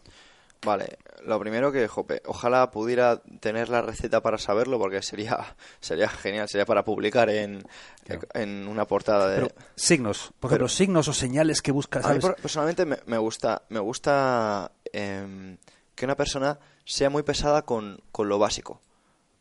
Vale, 0.63 0.99
lo 1.25 1.39
primero 1.39 1.71
que, 1.71 1.87
jope, 1.87 2.21
ojalá 2.25 2.69
pudiera 2.69 3.21
tener 3.39 3.69
la 3.69 3.81
receta 3.81 4.21
para 4.21 4.37
saberlo 4.37 4.77
porque 4.77 5.01
sería 5.01 5.55
sería 5.79 6.07
genial, 6.07 6.47
sería 6.47 6.65
para 6.65 6.83
publicar 6.85 7.29
en, 7.29 7.63
Claro. 8.03 8.21
en 8.35 8.67
una 8.67 8.85
portada 8.85 9.27
de... 9.29 9.35
Pero 9.41 9.55
signos, 9.75 10.31
por 10.39 10.49
Pero- 10.51 10.65
ejemplo, 10.65 10.67
signos 10.69 11.07
o 11.07 11.13
señales 11.13 11.61
que 11.63 11.71
buscas, 11.71 12.05
A 12.05 12.13
mí 12.13 12.19
personalmente 12.19 12.85
me, 12.85 12.99
me 13.07 13.17
gusta, 13.17 13.63
me 13.69 13.79
gusta 13.79 14.71
em, 14.93 15.57
que 15.95 16.05
una 16.05 16.15
persona 16.15 16.59
sea 16.85 17.09
muy 17.09 17.23
pesada 17.23 17.63
con, 17.63 17.99
con 18.11 18.29
lo 18.29 18.37
básico. 18.37 18.81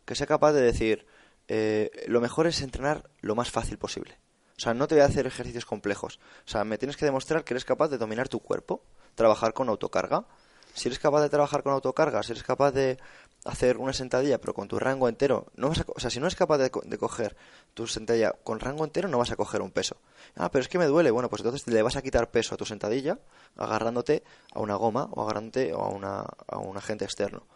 Que 0.06 0.14
sea 0.14 0.26
capaz 0.26 0.52
de 0.52 0.62
decir, 0.62 1.06
eh, 1.48 1.90
lo 2.06 2.20
mejor 2.22 2.46
es 2.46 2.62
entrenar 2.62 3.10
lo 3.20 3.34
más 3.34 3.50
fácil 3.50 3.76
posible. 3.78 4.18
O 4.56 4.60
sea, 4.62 4.74
no 4.74 4.86
te 4.88 4.94
voy 4.94 5.02
a 5.02 5.06
hacer 5.06 5.26
ejercicios 5.26 5.64
complejos. 5.64 6.18
O 6.46 6.48
sea, 6.48 6.64
me 6.64 6.76
tienes 6.78 6.96
que 6.96 7.04
demostrar 7.06 7.44
que 7.44 7.54
eres 7.54 7.64
capaz 7.64 7.88
de 7.88 7.96
dominar 7.98 8.28
tu 8.28 8.40
cuerpo, 8.40 8.82
trabajar 9.14 9.52
con 9.54 9.68
autocarga. 9.70 10.26
Si 10.74 10.88
eres 10.88 10.98
capaz 10.98 11.22
de 11.22 11.28
trabajar 11.28 11.62
con 11.62 11.72
autocarga, 11.72 12.22
si 12.22 12.32
eres 12.32 12.44
capaz 12.44 12.72
de 12.72 12.98
hacer 13.44 13.78
una 13.78 13.92
sentadilla 13.92 14.38
pero 14.38 14.54
con 14.54 14.68
tu 14.68 14.78
rango 14.78 15.08
entero, 15.08 15.46
no 15.56 15.68
vas 15.68 15.80
a, 15.80 15.84
o 15.86 16.00
sea, 16.00 16.10
si 16.10 16.20
no 16.20 16.26
eres 16.26 16.36
capaz 16.36 16.58
de, 16.58 16.70
de 16.84 16.98
coger 16.98 17.36
tu 17.74 17.86
sentadilla 17.86 18.32
con 18.44 18.60
rango 18.60 18.84
entero, 18.84 19.08
no 19.08 19.18
vas 19.18 19.30
a 19.30 19.36
coger 19.36 19.62
un 19.62 19.70
peso. 19.70 19.96
Ah, 20.36 20.50
pero 20.50 20.62
es 20.62 20.68
que 20.68 20.78
me 20.78 20.86
duele. 20.86 21.10
Bueno, 21.10 21.28
pues 21.28 21.40
entonces 21.40 21.66
le 21.66 21.82
vas 21.82 21.96
a 21.96 22.02
quitar 22.02 22.30
peso 22.30 22.54
a 22.54 22.58
tu 22.58 22.66
sentadilla 22.66 23.18
agarrándote 23.56 24.22
a 24.52 24.60
una 24.60 24.76
goma 24.76 25.08
o 25.12 25.22
agarrándote 25.22 25.72
a, 25.72 25.76
una, 25.76 26.24
a 26.46 26.58
un 26.58 26.76
agente 26.76 27.04
externo. 27.04 27.46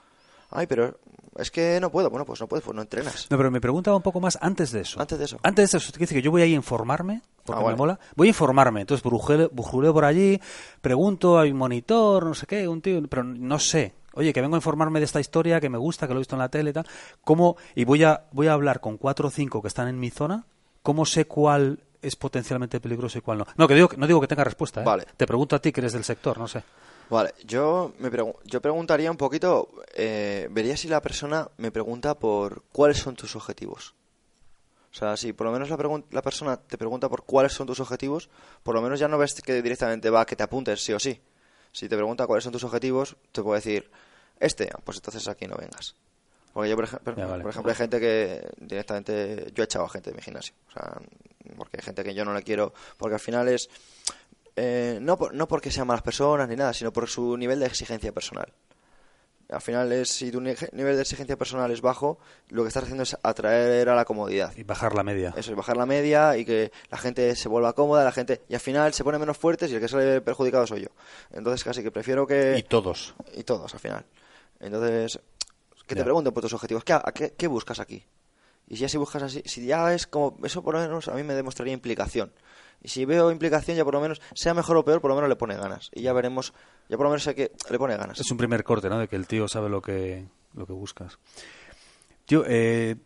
Ay, 0.51 0.67
pero 0.67 0.99
es 1.37 1.51
que 1.51 1.79
no 1.81 1.91
puedo. 1.91 2.11
Bueno, 2.11 2.25
pues 2.25 2.41
no 2.41 2.47
puedes, 2.47 2.65
pues 2.65 2.75
no 2.75 2.83
entrenas. 2.83 3.27
No, 3.31 3.37
pero 3.37 3.51
me 3.51 3.61
preguntaba 3.61 3.97
un 3.97 4.03
poco 4.03 4.21
más 4.21 4.39
antes 4.41 4.71
de 4.73 4.81
eso. 4.83 5.01
Antes 5.01 5.19
de 5.19 5.25
eso. 5.25 5.39
Antes 5.43 5.71
de 5.73 5.79
eso, 5.79 5.87
te 5.89 5.93
quiere 5.99 6.07
decir 6.07 6.19
que 6.19 6.23
yo 6.23 6.31
voy 6.31 6.43
ahí 6.43 6.53
a 6.53 6.57
informarme, 6.57 7.23
porque 7.45 7.63
Ah, 7.65 7.69
me 7.69 7.75
mola. 7.77 7.99
Voy 8.17 8.29
a 8.29 8.31
informarme, 8.31 8.81
entonces 8.83 9.03
brujuleo, 9.05 9.51
brujuleo 9.53 9.93
por 9.93 10.05
allí, 10.05 10.41
pregunto, 10.81 11.39
hay 11.39 11.51
un 11.51 11.59
monitor, 11.59 12.25
no 12.27 12.35
sé 12.35 12.47
qué, 12.47 12.69
un 12.69 12.81
tío, 12.81 13.03
pero 13.09 13.25
no 13.25 13.59
sé. 13.59 13.95
Oye, 14.15 14.33
que 14.33 14.41
vengo 14.41 14.55
a 14.55 14.59
informarme 14.59 15.01
de 15.01 15.07
esta 15.07 15.19
historia, 15.19 15.61
que 15.61 15.69
me 15.69 15.79
gusta, 15.79 16.07
que 16.07 16.15
lo 16.15 16.21
he 16.21 16.23
visto 16.23 16.37
en 16.37 16.39
la 16.41 16.49
tele 16.49 16.71
y 16.71 16.73
tal. 16.73 16.87
¿Cómo? 17.25 17.57
Y 17.75 17.85
voy 17.85 18.05
a, 18.05 18.25
voy 18.31 18.47
a 18.47 18.53
hablar 18.53 18.81
con 18.81 18.97
cuatro 18.97 19.27
o 19.29 19.31
cinco 19.31 19.61
que 19.61 19.69
están 19.69 19.89
en 19.89 19.99
mi 19.99 20.11
zona. 20.11 20.45
¿Cómo 20.85 21.05
sé 21.05 21.25
cuál 21.27 21.81
es 22.01 22.15
potencialmente 22.15 22.79
peligroso 22.79 23.19
y 23.19 23.23
cuál 23.23 23.39
no? 23.39 23.47
No, 23.57 23.67
que 23.67 23.75
digo, 23.75 23.89
no 23.97 24.07
digo 24.07 24.21
que 24.21 24.29
tenga 24.29 24.45
respuesta, 24.45 24.83
¿eh? 24.83 24.85
Vale. 24.85 25.07
Te 25.17 25.27
pregunto 25.27 25.57
a 25.57 25.59
ti 25.59 25.73
que 25.73 25.81
eres 25.81 25.95
del 25.95 26.05
sector, 26.05 26.39
no 26.39 26.47
sé. 26.47 26.63
Vale, 27.11 27.35
yo, 27.45 27.93
me 27.99 28.11
pregu- 28.11 28.37
yo 28.45 28.61
preguntaría 28.61 29.11
un 29.11 29.17
poquito, 29.17 29.69
eh, 29.95 30.49
vería 30.51 30.77
si 30.77 30.89
la 30.89 31.03
persona 31.03 31.49
me 31.59 31.71
pregunta 31.71 32.15
por 32.19 32.63
cuáles 32.73 32.99
son 32.99 33.15
tus 33.15 33.37
objetivos. 33.37 33.95
O 34.91 34.97
sea, 34.97 35.17
si 35.17 35.33
por 35.33 35.47
lo 35.47 35.53
menos 35.53 35.69
la, 35.69 35.77
la 36.11 36.23
persona 36.23 36.57
te 36.57 36.79
pregunta 36.79 37.09
por 37.09 37.25
cuáles 37.25 37.53
son 37.53 37.67
tus 37.67 37.81
objetivos, 37.81 38.31
por 38.63 38.75
lo 38.75 38.81
menos 38.83 38.99
ya 39.01 39.09
no 39.09 39.19
ves 39.19 39.35
que 39.43 39.61
directamente 39.61 40.09
va 40.09 40.21
a 40.23 40.27
que 40.27 40.37
te 40.37 40.45
apuntes 40.45 40.83
sí 40.83 40.93
o 40.93 40.99
sí. 41.01 41.21
Si 41.73 41.89
te 41.89 41.97
pregunta 41.97 42.27
cuáles 42.27 42.45
son 42.45 42.53
tus 42.53 42.63
objetivos, 42.65 43.17
te 43.33 43.43
puedo 43.43 43.57
decir, 43.57 43.91
este, 44.39 44.71
ah, 44.73 44.79
pues 44.85 44.99
entonces 44.99 45.27
aquí 45.29 45.47
no 45.47 45.57
vengas. 45.57 45.97
Porque 46.53 46.71
yo, 46.71 46.77
por, 46.77 46.85
ej- 46.85 47.01
por- 47.03 47.17
Ya, 47.17 47.27
vale. 47.27 47.43
por 47.43 47.51
ejemplo, 47.51 47.73
hay 47.73 47.77
gente 47.77 47.99
que 48.01 48.49
directamente, 48.61 49.51
yo 49.53 49.65
he 49.65 49.67
echado 49.67 49.85
a 49.85 49.89
gente 49.89 50.11
de 50.11 50.17
mi 50.17 50.23
gimnasio. 50.23 50.55
O 50.69 50.73
sea, 50.73 51.01
porque 51.57 51.79
hay 51.79 51.83
gente 51.83 52.05
que 52.05 52.15
yo 52.15 52.25
no 52.25 52.33
le 52.33 52.45
quiero, 52.45 52.73
porque 52.97 53.15
al 53.15 53.21
final 53.21 53.49
es, 53.49 53.69
eh, 54.57 54.99
no, 55.01 55.17
por- 55.19 55.35
no 55.35 55.49
porque 55.49 55.71
sean 55.71 55.87
malas 55.87 56.03
personas 56.03 56.49
ni 56.49 56.57
nada, 56.57 56.73
sino 56.73 56.93
por 56.93 57.09
su 57.09 57.37
nivel 57.37 57.61
de 57.61 57.67
exigencia 57.67 58.13
personal. 58.13 58.53
Al 59.51 59.61
final 59.61 59.93
es, 59.93 60.09
si 60.09 60.31
tu 60.31 60.41
ni- 60.41 60.55
nivel 60.73 60.97
de 60.97 61.03
exigencia 61.03 61.37
personal 61.37 61.71
es 61.71 61.83
bajo, 61.83 62.19
lo 62.49 62.63
que 62.63 62.69
estás 62.69 62.85
haciendo 62.85 63.03
es 63.03 63.17
atraer 63.23 63.89
a 63.91 63.95
la 63.95 64.05
comodidad. 64.07 64.53
Y 64.57 64.63
bajar 64.63 64.95
la 64.95 65.03
media. 65.03 65.35
Eso 65.37 65.51
es 65.51 65.57
bajar 65.57 65.77
la 65.77 65.85
media 65.87 66.37
y 66.39 66.45
que 66.47 66.73
la 66.91 66.97
gente 66.97 67.37
se 67.37 67.49
vuelva 67.49 67.75
cómoda, 67.75 68.05
la 68.05 68.13
gente 68.13 68.41
y 68.49 68.55
al 68.55 68.61
final 68.61 68.95
se 68.95 69.05
pone 69.05 69.19
menos 69.19 69.37
fuertes 69.37 69.71
y 69.71 69.75
el 69.75 69.81
que 69.81 69.89
sale 69.89 70.23
perjudicado 70.23 70.67
soy 70.67 70.83
yo. 70.83 70.89
Entonces 71.31 71.63
casi 71.63 71.83
que 71.83 71.91
prefiero 71.91 72.27
que 72.27 72.57
Y 72.59 72.63
todos. 72.63 73.15
y 73.35 73.45
todos 73.45 73.73
al 73.75 73.81
final. 73.81 74.05
Entonces, 74.61 75.19
que 75.87 75.95
te 75.95 76.01
Ya. 76.01 76.05
pregunten 76.05 76.33
por 76.33 76.43
tus 76.43 76.55
objetivos, 76.55 76.83
¿qué, 76.83 76.95
a 76.95 77.03
qué, 77.15 77.35
qué 77.37 77.47
buscas 77.47 77.81
aquí? 77.81 78.03
Y 78.67 78.77
si 78.77 78.81
ya 78.83 78.89
si 78.89 78.97
buscas 78.97 79.23
así, 79.25 79.43
si 79.45 79.67
ya 79.67 79.93
es 79.93 80.07
como, 80.07 80.39
eso 80.43 80.63
por 80.63 80.75
lo 80.75 80.81
menos 80.81 81.07
a 81.09 81.13
mí 81.15 81.23
me 81.23 81.35
demostraría 81.35 81.75
implicación. 81.75 82.33
Y 82.85 82.89
si 82.89 83.07
veo 83.07 83.31
implicación, 83.31 83.79
ya 83.79 83.85
por 83.85 83.95
lo 83.95 84.01
menos, 84.03 84.21
sea 84.35 84.53
mejor 84.53 84.77
o 84.77 84.85
peor, 84.85 85.01
por 85.01 85.09
lo 85.09 85.15
menos 85.15 85.31
le 85.31 85.37
pone 85.37 85.57
ganas. 85.57 85.91
Y 85.95 86.03
ya 86.03 86.13
veremos, 86.13 86.53
ya 86.91 86.99
por 86.99 87.05
lo 87.05 87.11
menos 87.11 87.23
sé 87.23 87.35
que 87.35 87.51
le 87.71 87.79
pone 87.79 87.97
ganas. 87.97 88.21
Es 88.21 88.31
un 88.31 88.37
primer 88.37 88.63
corte, 88.63 88.91
¿no? 88.91 88.99
De 88.99 89.09
que 89.09 89.17
el 89.17 89.27
tío 89.27 89.49
sabe 89.49 89.71
lo 89.71 89.81
que, 89.81 90.27
lo 90.53 90.67
que 90.67 90.75
buscas. 90.75 91.19
Tío, 92.27 92.45
eh, 92.47 92.97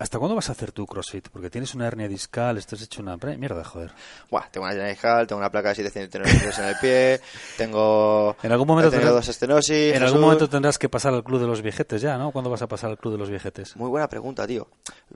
¿hasta 0.00 0.18
cuándo 0.18 0.34
vas 0.34 0.48
a 0.48 0.52
hacer 0.52 0.72
tu 0.72 0.84
CrossFit? 0.86 1.28
Porque 1.28 1.48
tienes 1.50 1.74
una 1.76 1.86
hernia 1.86 2.08
discal, 2.08 2.58
estás 2.58 2.82
hecho 2.82 3.02
una... 3.02 3.16
Mierda, 3.16 3.62
joder. 3.62 3.92
Buah, 4.30 4.50
tengo 4.50 4.64
una 4.66 4.74
hernia 4.74 4.88
discal, 4.90 5.26
tengo 5.28 5.38
una 5.38 5.50
placa 5.50 5.68
de 5.68 5.74
7 5.76 5.90
centímetros 5.90 6.58
en 6.58 6.64
el 6.64 6.74
pie, 6.80 7.20
tengo, 7.56 8.36
En 8.42 8.50
algún 8.50 8.66
momento 8.66 8.90
tendrás- 8.90 9.12
dos 9.12 9.28
estenosis. 9.28 9.70
en 9.94 10.02
algún 10.02 10.06
Jesús. 10.08 10.20
momento 10.20 10.48
tendrás 10.48 10.78
que 10.78 10.88
pasar 10.88 11.14
al 11.14 11.22
club 11.22 11.40
de 11.40 11.46
los 11.46 11.62
viejetes 11.62 12.02
ya, 12.02 12.18
¿no? 12.18 12.32
¿Cuándo 12.32 12.50
vas 12.50 12.62
a 12.62 12.66
pasar 12.66 12.90
al 12.90 12.98
club 12.98 13.12
de 13.12 13.18
los 13.18 13.30
viejetes? 13.30 13.76
Muy 13.76 13.88
buena 13.88 14.08
pregunta, 14.08 14.46
tío. 14.46 14.68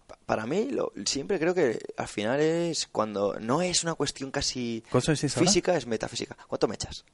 Pa- 0.07 0.19
Para 0.27 0.47
mí, 0.47 0.69
lo- 0.71 0.93
siempre 1.05 1.39
creo 1.41 1.55
que 1.55 1.81
al 1.97 2.09
final 2.09 2.41
es 2.41 2.87
cuando 2.87 3.35
no 3.41 3.63
es 3.63 3.83
una 3.83 3.95
cuestión 3.95 4.31
casi 4.31 4.85
¿Cuántos 4.91 5.09
años 5.09 5.21
tienes 5.21 5.37
ahora? 5.37 5.47
física, 5.49 5.77
es 5.77 5.87
metafísica. 5.87 6.37
¿Cuánto 6.47 6.69
me 6.69 6.75
echas? 6.77 7.05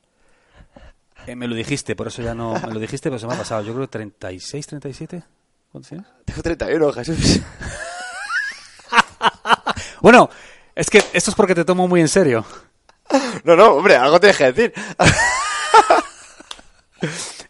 Eh, 1.27 1.37
me 1.37 1.47
lo 1.47 1.55
dijiste, 1.55 1.95
por 1.95 2.09
eso 2.09 2.23
ya 2.23 2.35
no... 2.35 2.55
Me 2.67 2.73
lo 2.73 2.81
dijiste, 2.81 3.11
pero 3.11 3.19
se 3.19 3.27
me 3.27 3.35
ha 3.35 3.37
pasado. 3.39 3.63
Yo 3.63 3.75
creo 3.75 3.87
que 3.87 3.93
36, 3.93 4.67
37. 4.67 5.23
¿Cuántos 5.71 5.89
tienes? 5.89 6.07
Tengo 6.25 6.43
31, 6.43 6.93
Jesús. 6.93 7.41
Bueno, 10.01 10.31
es 10.75 10.89
que 10.89 10.99
esto 11.13 11.31
es 11.31 11.35
porque 11.35 11.55
te 11.55 11.65
tomo 11.65 11.87
muy 11.87 12.01
en 12.01 12.09
serio. 12.09 12.45
No, 13.45 13.55
no, 13.55 13.73
hombre, 13.73 13.97
algo 13.97 14.19
tienes 14.19 14.39
que 14.39 14.53
decir. 14.53 14.73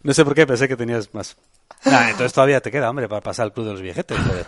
No 0.03 0.15
sé 0.15 0.25
por 0.25 0.33
qué, 0.33 0.47
pensé 0.47 0.67
que 0.67 0.75
tenías 0.75 1.13
más. 1.13 1.37
Nah, 1.85 2.09
entonces 2.09 2.33
todavía 2.33 2.59
te 2.59 2.71
queda, 2.71 2.89
hombre, 2.89 3.07
para 3.07 3.21
pasar 3.21 3.43
al 3.43 3.53
club 3.53 3.67
de 3.67 3.71
los 3.73 3.81
viejetes, 3.81 4.17
joder. 4.17 4.47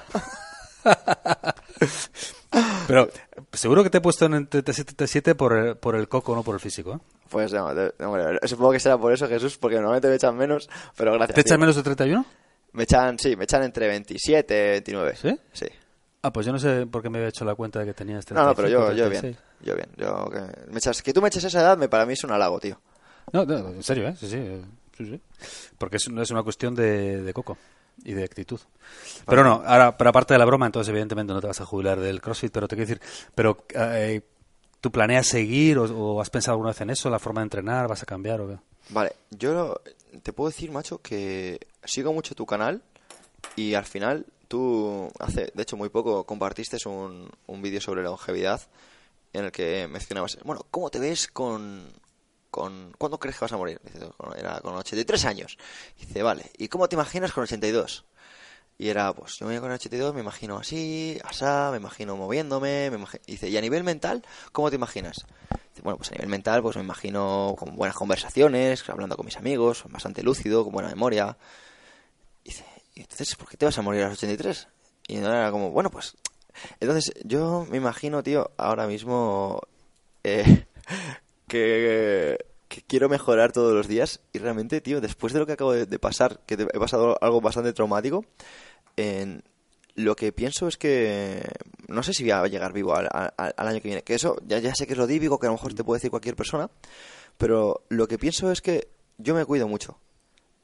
Pero 2.87 3.07
seguro 3.51 3.83
que 3.83 3.91
te 3.91 3.99
he 3.99 4.01
puesto 4.01 4.25
en 4.25 4.47
37 4.47 5.35
por 5.35 5.53
el, 5.53 5.77
por 5.77 5.95
el 5.95 6.07
coco, 6.07 6.35
no 6.35 6.41
por 6.41 6.55
el 6.55 6.59
físico. 6.59 6.93
¿eh? 6.93 6.99
Pues 7.29 7.53
no, 7.53 7.69
supongo 8.45 8.71
que 8.71 8.79
será 8.79 8.97
por 8.97 9.13
eso, 9.13 9.27
Jesús, 9.27 9.59
porque 9.59 9.75
normalmente 9.75 10.07
me 10.07 10.15
echan 10.15 10.35
menos, 10.35 10.67
pero 10.95 11.13
gracias. 11.13 11.35
¿Te 11.35 11.41
echan 11.41 11.59
menos 11.59 11.75
de 11.75 11.83
31? 11.83 12.25
Me 12.73 12.83
echan, 12.83 13.17
sí, 13.19 13.35
me 13.35 13.43
echan 13.45 13.63
entre 13.63 13.87
27, 13.87 14.71
29. 14.71 15.15
¿Sí? 15.15 15.39
Sí. 15.53 15.65
Ah, 16.23 16.31
pues 16.31 16.45
yo 16.45 16.51
no 16.51 16.59
sé 16.59 16.85
por 16.87 17.01
qué 17.01 17.09
me 17.09 17.17
había 17.19 17.29
hecho 17.29 17.45
la 17.45 17.53
cuenta 17.55 17.79
de 17.79 17.85
que 17.85 17.93
tenías 17.93 18.25
35, 18.25 18.41
No, 18.43 18.49
no, 18.49 18.55
pero 18.55 18.67
yo, 18.69 18.91
yo 18.95 19.09
36. 19.09 19.21
bien. 19.21 19.37
Yo 19.61 19.75
bien. 19.75 19.89
Yo, 19.97 20.29
que, 20.29 20.71
me 20.71 20.77
echas, 20.77 21.01
que 21.01 21.13
tú 21.13 21.21
me 21.21 21.27
eches 21.27 21.43
esa 21.43 21.61
edad, 21.61 21.77
me, 21.77 21.89
para 21.89 22.05
mí 22.05 22.13
es 22.13 22.23
un 22.23 22.31
halago, 22.31 22.59
tío. 22.59 22.79
No, 23.31 23.45
no, 23.45 23.69
en 23.69 23.83
serio, 23.83 24.07
¿eh? 24.07 24.15
Sí, 24.17 24.27
sí. 24.27 24.37
eh, 24.37 24.61
sí, 24.97 25.05
sí. 25.05 25.21
Porque 25.77 25.97
es, 25.97 26.09
no 26.09 26.21
es 26.21 26.31
una 26.31 26.43
cuestión 26.43 26.73
de, 26.75 27.21
de 27.21 27.33
coco 27.33 27.57
y 28.03 28.13
de 28.13 28.23
actitud. 28.23 28.59
Pero 29.25 29.43
no, 29.43 29.61
ahora, 29.65 29.97
pero 29.97 30.09
aparte 30.09 30.33
de 30.33 30.37
la 30.39 30.45
broma, 30.45 30.65
entonces 30.65 30.89
evidentemente 30.89 31.33
no 31.33 31.41
te 31.41 31.47
vas 31.47 31.61
a 31.61 31.65
jubilar 31.65 31.99
del 31.99 32.21
CrossFit, 32.21 32.51
pero 32.51 32.67
te 32.67 32.75
quiero 32.75 32.87
decir, 32.89 33.01
pero 33.35 33.65
eh, 33.75 34.21
¿tú 34.81 34.91
planeas 34.91 35.27
seguir 35.27 35.77
o, 35.77 35.83
o 35.83 36.21
has 36.21 36.29
pensado 36.29 36.53
alguna 36.53 36.71
vez 36.71 36.81
en 36.81 36.89
eso, 36.89 37.09
la 37.09 37.19
forma 37.19 37.41
de 37.41 37.45
entrenar, 37.45 37.87
vas 37.87 38.01
a 38.01 38.05
cambiar 38.05 38.41
o 38.41 38.47
qué? 38.47 38.57
Vale, 38.89 39.13
yo 39.31 39.79
te 40.22 40.34
puedo 40.34 40.49
decir, 40.49 40.72
macho, 40.72 41.02
que 41.02 41.60
sigo 41.84 42.14
mucho 42.14 42.35
tu 42.35 42.45
canal 42.45 42.81
y 43.56 43.73
al 43.73 43.85
final 43.85 44.26
tú, 44.48 45.11
hace, 45.19 45.52
de 45.53 45.64
hecho, 45.64 45.77
muy 45.77 45.90
poco 45.90 46.26
compartiste 46.26 46.77
un, 46.88 47.30
un 47.48 47.61
vídeo 47.61 47.81
sobre 47.81 48.03
longevidad 48.03 48.61
en 49.34 49.45
el 49.45 49.52
que 49.52 49.88
mencionabas, 49.88 50.38
bueno, 50.44 50.65
¿cómo 50.69 50.90
te 50.91 50.99
ves 50.99 51.27
con... 51.27 51.91
con 52.52 52.94
¿Cuándo 52.98 53.18
crees 53.19 53.38
que 53.38 53.45
vas 53.45 53.53
a 53.53 53.57
morir? 53.57 53.81
Dice, 53.84 54.07
"Con- 54.18 54.38
era 54.38 54.60
con 54.61 54.76
83 54.76 55.26
años. 55.26 55.57
Dice, 55.99 56.22
vale, 56.22 56.52
¿y 56.57 56.68
cómo 56.68 56.88
te 56.88 56.95
imaginas 56.95 57.31
con 57.31 57.44
82? 57.44 58.06
Y 58.77 58.90
era, 58.90 59.14
pues 59.14 59.38
yo 59.40 59.45
me 59.48 59.60
con 59.60 59.72
82, 59.72 60.14
me 60.14 60.22
imagino 60.22 60.57
así, 60.57 61.18
asá, 61.23 61.69
me 61.72 61.77
imagino 61.77 62.15
moviéndome, 62.18 62.90
me 62.91 63.06
dice, 63.27 63.49
¿y 63.49 63.57
a 63.57 63.61
nivel 63.61 63.84
mental, 63.84 64.23
cómo 64.52 64.69
te 64.69 64.76
imaginas? 64.76 65.26
Bueno, 65.81 65.97
pues 65.97 66.11
a 66.11 66.13
nivel 66.13 66.29
mental, 66.29 66.61
pues 66.61 66.75
me 66.75 66.83
imagino 66.83 67.55
con 67.57 67.75
buenas 67.75 67.95
conversaciones, 67.95 68.87
hablando 68.89 69.15
con 69.15 69.25
mis 69.25 69.37
amigos, 69.37 69.83
bastante 69.89 70.21
lúcido, 70.23 70.63
con 70.63 70.73
buena 70.73 70.89
memoria. 70.89 71.37
Dice, 72.43 72.65
¿y 72.93 73.01
entonces 73.01 73.35
por 73.35 73.49
qué 73.49 73.57
te 73.57 73.65
vas 73.65 73.77
a 73.77 73.81
morir 73.81 74.03
a 74.03 74.09
los 74.09 74.17
83? 74.17 74.67
Y 75.07 75.17
no 75.17 75.27
era 75.27 75.51
como, 75.51 75.71
bueno, 75.71 75.89
pues... 75.89 76.15
Entonces, 76.79 77.11
yo 77.23 77.65
me 77.69 77.77
imagino, 77.77 78.21
tío, 78.21 78.51
ahora 78.57 78.85
mismo 78.85 79.61
eh, 80.23 80.65
que, 81.47 82.37
quiero 82.87 83.09
mejorar 83.09 83.51
todos 83.51 83.73
los 83.73 83.87
días 83.87 84.19
y 84.31 84.39
realmente, 84.39 84.81
tío, 84.81 85.01
después 85.01 85.33
de 85.33 85.39
lo 85.39 85.45
que 85.45 85.53
acabo 85.53 85.73
de, 85.73 85.99
pasar, 85.99 86.39
que 86.45 86.55
he 86.55 86.79
pasado 86.79 87.17
algo 87.21 87.41
bastante 87.41 87.73
traumático, 87.73 88.25
en, 88.95 89.43
lo 89.95 90.15
que 90.15 90.32
pienso 90.32 90.68
es 90.68 90.78
que 90.78 91.44
no 91.88 92.02
sé 92.03 92.14
si 92.14 92.24
voy 92.24 92.32
a 92.32 92.48
llegar 92.48 92.74
vivo 92.74 92.95
al, 92.95 93.07
al- 93.11 93.53
al 93.56 93.68
año 93.68 93.80
que 93.82 93.88
viene, 93.90 94.03
que 94.03 94.15
eso 94.15 94.38
ya, 94.48 94.60
ya 94.60 94.74
sé 94.74 94.86
que 94.88 94.94
es 94.94 94.98
lo 94.99 95.07
típico, 95.07 95.40
que 95.40 95.45
a 95.48 95.49
lo 95.49 95.53
mejor 95.56 95.74
te 95.74 95.84
puede 95.84 95.98
decir 95.99 96.10
cualquier 96.10 96.36
persona, 96.36 96.70
pero 97.38 97.84
lo 97.90 98.07
que 98.07 98.18
pienso 98.18 98.52
es 98.52 98.61
que 98.61 98.88
yo 99.18 99.36
me 99.36 99.45
cuido 99.45 99.68
mucho. 99.68 99.99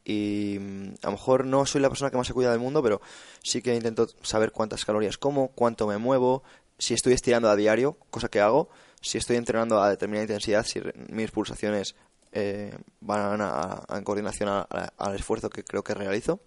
Y 0.05 0.57
mm, 0.59 0.93
a 1.03 1.07
lo 1.07 1.11
mejor 1.11 1.45
no 1.45 1.65
soy 1.65 1.81
la 1.81 1.89
persona 1.89 2.09
que 2.09 2.17
más 2.17 2.25
se 2.27 2.33
cuida 2.33 2.51
del 2.51 2.59
mundo, 2.59 2.81
pero 2.81 3.01
sí 3.43 3.61
que 3.61 3.75
intento 3.75 4.07
saber 4.23 4.51
cuántas 4.51 4.85
calorías 4.85 5.17
como, 5.17 5.49
cuánto 5.49 5.85
me 5.87 5.97
muevo, 5.97 6.41
si 6.79 6.93
estoy 6.93 7.13
estirando 7.13 7.49
a 7.49 7.55
diario, 7.55 7.97
cosa 8.09 8.29
que 8.29 8.39
hago, 8.39 8.69
si 9.01 9.17
estoy 9.17 9.35
entrenando 9.35 9.81
a 9.81 9.89
determinada 9.89 10.23
intensidad, 10.23 10.65
si 10.65 10.81
mis 11.09 11.29
pulsaciones 11.31 11.95
eh, 12.31 12.75
van 13.01 13.41
a, 13.41 13.83
a- 13.87 13.97
en 13.97 14.03
coordinación 14.03 14.49
al 14.49 15.15
esfuerzo 15.15 15.49
que 15.49 15.63
creo 15.63 15.83
que 15.83 15.93
realizo. 15.93 16.39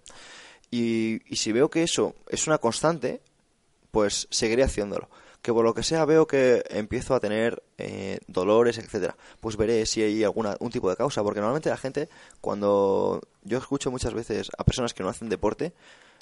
Y, 0.73 1.21
y 1.33 1.37
si 1.37 1.53
veo 1.53 1.71
que 1.71 1.83
eso 1.85 2.17
es 2.29 2.47
una 2.49 2.59
constante, 2.59 3.21
pues 3.93 4.27
seguiré 4.31 4.65
haciéndolo. 4.65 5.09
Que 5.43 5.53
por 5.53 5.65
lo 5.65 5.75
que 5.75 5.83
sea 5.83 6.05
veo 6.05 6.27
que 6.27 6.65
empiezo 6.71 7.15
a 7.15 7.21
tener 7.21 7.63
eh, 7.77 8.19
dolores, 8.27 8.79
etcétera, 8.79 9.17
pues 9.41 9.57
veré 9.57 9.85
si 9.87 10.01
hay 10.03 10.25
alguna 10.25 10.57
un 10.61 10.71
tipo 10.71 10.89
de 10.89 10.97
causa, 10.97 11.23
porque 11.23 11.41
normalmente 11.41 11.69
la 11.69 11.77
gente 11.77 12.09
cuando 12.41 13.21
yo 13.43 13.59
escucho 13.59 13.91
muchas 13.91 14.15
veces 14.15 14.51
a 14.57 14.65
personas 14.65 14.95
que 14.95 15.03
no 15.03 15.09
hacen 15.09 15.29
deporte, 15.29 15.73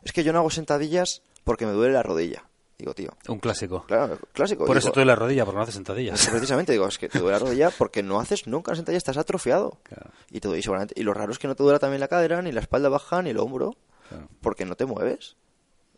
es 0.02 0.12
que 0.12 0.24
yo 0.24 0.32
no 0.32 0.39
hago 0.39 0.51
sentadillas 0.51 1.22
porque 1.44 1.66
me 1.66 1.72
duele 1.72 1.93
la 1.94 2.02
rodilla. 2.02 2.44
Digo, 2.78 2.94
tío, 2.94 3.10
Un 3.28 3.40
clásico. 3.40 3.85
claro, 3.86 4.18
clásico. 4.32 4.64
Por 4.64 4.74
Digo, 4.74 4.78
eso 4.89 4.93
tú 4.93 5.01
en 5.01 5.06
la 5.09 5.14
rodilla, 5.16 5.44
porque 5.44 5.56
no 5.59 5.62
haces 5.64 5.74
sentadillas. 5.74 6.27
Precisamente 6.32 6.72
digo, 6.72 6.86
es 6.89 6.97
que 6.98 7.10
te 7.10 7.18
duele 7.18 7.39
la 7.39 7.44
rodilla 7.44 7.70
porque 7.70 8.02
no 8.02 8.18
haces 8.20 8.47
nunca 8.47 8.74
sentadillas, 8.74 9.02
estás 9.02 9.18
atrofiado. 9.18 9.77
Claro. 9.82 10.10
Y, 10.31 10.40
todo, 10.40 10.56
y, 10.56 10.62
seguramente- 10.62 10.94
y 10.98 11.02
lo 11.02 11.12
raro 11.12 11.31
es 11.31 11.39
que 11.39 11.47
no 11.47 11.55
te 11.55 11.62
duela 11.62 11.78
también 11.78 12.01
la 12.01 12.09
cadera, 12.09 12.40
ni 12.40 12.52
la 12.52 12.60
espalda 12.60 12.89
baja, 12.89 13.20
ni 13.20 13.31
el 13.31 13.39
hombro, 13.39 13.77
Claro. 14.11 14.28
porque 14.43 14.65
no 14.66 14.74
te 14.77 14.85
mueves. 14.85 15.37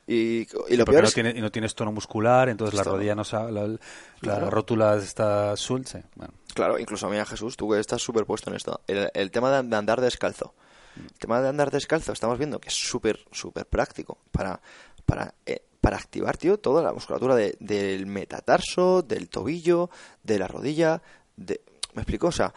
Y, 0.06 0.46
lo 0.52 0.58
porque 0.58 0.76
peor 0.84 1.02
no, 1.02 1.08
es 1.08 1.14
tiene- 1.14 1.30
y 1.30 1.40
no 1.40 1.50
tienes 1.52 1.74
tono 1.74 1.92
muscular, 1.92 2.48
entonces 2.48 2.74
la 2.76 2.82
rodilla 2.84 3.14
no 3.14 3.24
sa- 3.24 3.50
la, 3.50 3.66
la 3.68 3.78
Claro. 4.20 4.50
rótula 4.50 4.96
está 4.96 5.52
azul. 5.52 5.86
sí. 5.86 5.98
Bueno, 6.16 6.34
Claro, 6.54 6.78
incluso 6.78 7.08
mira 7.08 7.24
Jesús, 7.24 7.56
tú 7.56 7.70
que 7.70 7.78
estás 7.78 8.02
súper 8.02 8.26
puesto 8.26 8.50
en 8.50 8.56
esto. 8.56 8.80
El, 8.86 9.08
el 9.14 9.30
tema 9.30 9.50
de, 9.50 9.68
de 9.68 9.76
andar 9.76 10.00
descalzo. 10.00 10.54
El 10.96 11.10
tema 11.18 11.40
de 11.40 11.48
andar 11.48 11.70
descalzo 11.70 12.12
estamos 12.12 12.36
viendo 12.36 12.60
que 12.60 12.68
es 12.68 12.74
súper, 12.74 13.20
súper 13.30 13.64
práctico 13.66 14.18
para, 14.32 14.60
para, 15.06 15.34
eh, 15.46 15.62
para 15.80 15.96
activar, 15.96 16.36
tío, 16.36 16.58
toda 16.58 16.82
la 16.82 16.92
musculatura 16.92 17.34
de- 17.36 17.56
del 17.60 18.04
metatarso, 18.06 19.02
del 19.02 19.28
tobillo, 19.30 19.88
de 20.22 20.38
la 20.38 20.48
rodilla. 20.48 21.00
De... 21.36 21.62
¿Me 21.94 22.02
explico? 22.02 22.26
O 22.26 22.32
sea, 22.32 22.52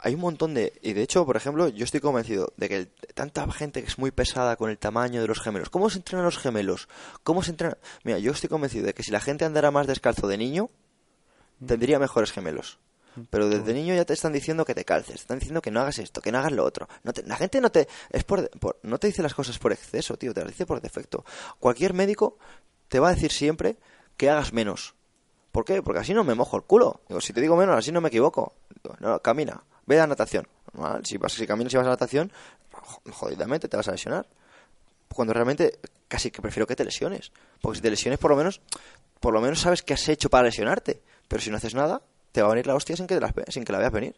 hay 0.00 0.14
un 0.14 0.20
montón 0.20 0.54
de... 0.54 0.72
Y 0.82 0.92
de 0.92 1.02
hecho, 1.02 1.24
por 1.26 1.36
ejemplo, 1.36 1.68
yo 1.68 1.84
estoy 1.84 2.00
convencido 2.00 2.52
de 2.56 2.68
que 2.68 2.76
el- 2.76 2.88
tanta 3.14 3.50
gente 3.52 3.82
que 3.82 3.88
es 3.88 3.98
muy 3.98 4.10
pesada 4.10 4.56
con 4.56 4.70
el 4.70 4.78
tamaño 4.78 5.20
de 5.20 5.28
los 5.28 5.40
gemelos. 5.40 5.70
¿Cómo 5.70 5.90
se 5.90 5.98
entrenan 5.98 6.24
los 6.24 6.38
gemelos? 6.38 6.88
¿Cómo 7.22 7.42
se 7.42 7.50
entrenan? 7.52 7.78
Mira, 8.04 8.18
yo 8.18 8.32
estoy 8.32 8.48
convencido 8.48 8.86
de 8.86 8.94
que 8.94 9.02
si 9.02 9.10
la 9.10 9.20
gente 9.20 9.44
andara 9.44 9.70
más 9.70 9.86
descalzo 9.86 10.26
de 10.28 10.36
niño, 10.38 10.70
tendría 11.66 11.98
mejores 11.98 12.32
gemelos. 12.32 12.78
Pero 13.30 13.48
desde 13.48 13.72
niño 13.74 13.94
ya 13.94 14.04
te 14.04 14.12
están 14.12 14.32
diciendo 14.32 14.64
que 14.64 14.74
te 14.74 14.84
calces, 14.84 15.14
te 15.14 15.20
están 15.20 15.38
diciendo 15.38 15.62
que 15.62 15.70
no 15.70 15.80
hagas 15.80 16.00
esto, 16.00 16.20
que 16.20 16.32
no 16.32 16.38
hagas 16.38 16.50
lo 16.50 16.64
otro. 16.64 16.88
No 17.04 17.12
te- 17.12 17.22
la 17.22 17.36
gente 17.36 17.60
no 17.60 17.70
te 17.70 17.86
es 18.10 18.24
por, 18.24 18.50
por- 18.58 18.80
no 18.82 18.98
te 18.98 19.06
dice 19.06 19.22
las 19.22 19.34
cosas 19.34 19.56
por 19.60 19.72
exceso, 19.72 20.16
tío, 20.16 20.34
te 20.34 20.40
las 20.40 20.50
dice 20.50 20.66
por 20.66 20.80
defecto. 20.80 21.24
Cualquier 21.60 21.94
médico 21.94 22.38
te 22.88 22.98
va 22.98 23.10
a 23.10 23.14
decir 23.14 23.30
siempre 23.30 23.76
que 24.16 24.30
hagas 24.30 24.52
menos. 24.52 24.94
¿Por 25.52 25.64
qué? 25.64 25.80
Porque 25.80 26.00
así 26.00 26.12
no 26.12 26.24
me 26.24 26.34
mojo 26.34 26.56
el 26.56 26.64
culo. 26.64 27.02
Digo, 27.08 27.20
si 27.20 27.32
te 27.32 27.40
digo 27.40 27.56
menos, 27.56 27.76
así 27.76 27.92
no 27.92 28.00
me 28.00 28.08
equivoco. 28.08 28.52
Digo, 28.82 28.96
no, 28.98 29.20
camina, 29.20 29.62
ve 29.86 30.00
a 30.00 30.06
natación. 30.06 30.46
Normal, 30.72 31.04
Si, 31.04 31.16
vas, 31.18 31.32
si 31.32 31.46
caminas 31.46 31.72
y 31.72 31.76
vas 31.76 31.86
a 31.86 31.90
natación, 31.90 32.32
jo- 32.72 33.00
jodidamente 33.12 33.68
te 33.68 33.76
vas 33.76 33.88
a 33.88 33.92
lesionar. 33.92 34.26
Cuando 35.14 35.32
realmente 35.32 35.78
casi 36.08 36.30
que 36.30 36.42
prefiero 36.42 36.66
que 36.66 36.74
te 36.76 36.84
lesiones. 36.84 37.30
Porque 37.60 37.76
si 37.76 37.82
te 37.82 37.90
lesiones, 37.90 38.18
por 38.18 38.30
lo 38.30 38.36
menos, 38.36 38.60
por 39.20 39.32
lo 39.32 39.40
menos 39.40 39.60
sabes 39.60 39.82
qué 39.82 39.94
has 39.94 40.08
hecho 40.08 40.28
para 40.30 40.44
lesionarte. 40.44 41.00
Pero 41.28 41.40
si 41.42 41.50
no 41.50 41.56
haces 41.56 41.74
nada, 41.74 42.02
te 42.32 42.42
va 42.42 42.48
a 42.48 42.50
venir 42.50 42.66
la 42.66 42.74
hostia 42.74 42.96
sin 42.96 43.06
que, 43.06 43.14
te 43.14 43.20
la, 43.20 43.32
sin 43.48 43.64
que 43.64 43.72
la 43.72 43.78
veas 43.78 43.92
venir. 43.92 44.16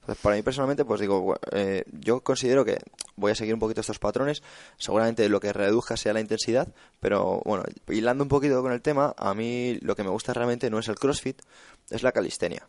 Entonces, 0.00 0.22
para 0.22 0.36
mí 0.36 0.42
personalmente, 0.42 0.84
pues 0.86 1.00
digo, 1.02 1.36
eh, 1.52 1.84
yo 1.92 2.22
considero 2.22 2.64
que 2.64 2.78
voy 3.16 3.32
a 3.32 3.34
seguir 3.34 3.52
un 3.52 3.60
poquito 3.60 3.82
estos 3.82 3.98
patrones. 3.98 4.42
Seguramente 4.78 5.28
lo 5.28 5.38
que 5.38 5.52
reduzca 5.52 5.96
sea 5.98 6.14
la 6.14 6.20
intensidad, 6.20 6.68
pero 6.98 7.42
bueno, 7.44 7.64
hilando 7.88 8.24
un 8.24 8.28
poquito 8.28 8.62
con 8.62 8.72
el 8.72 8.80
tema, 8.80 9.14
a 9.18 9.34
mí 9.34 9.78
lo 9.82 9.94
que 9.96 10.04
me 10.04 10.08
gusta 10.10 10.32
realmente 10.32 10.70
no 10.70 10.78
es 10.78 10.88
el 10.88 10.94
CrossFit, 10.98 11.42
es 11.90 12.02
la 12.02 12.12
calistenia. 12.12 12.66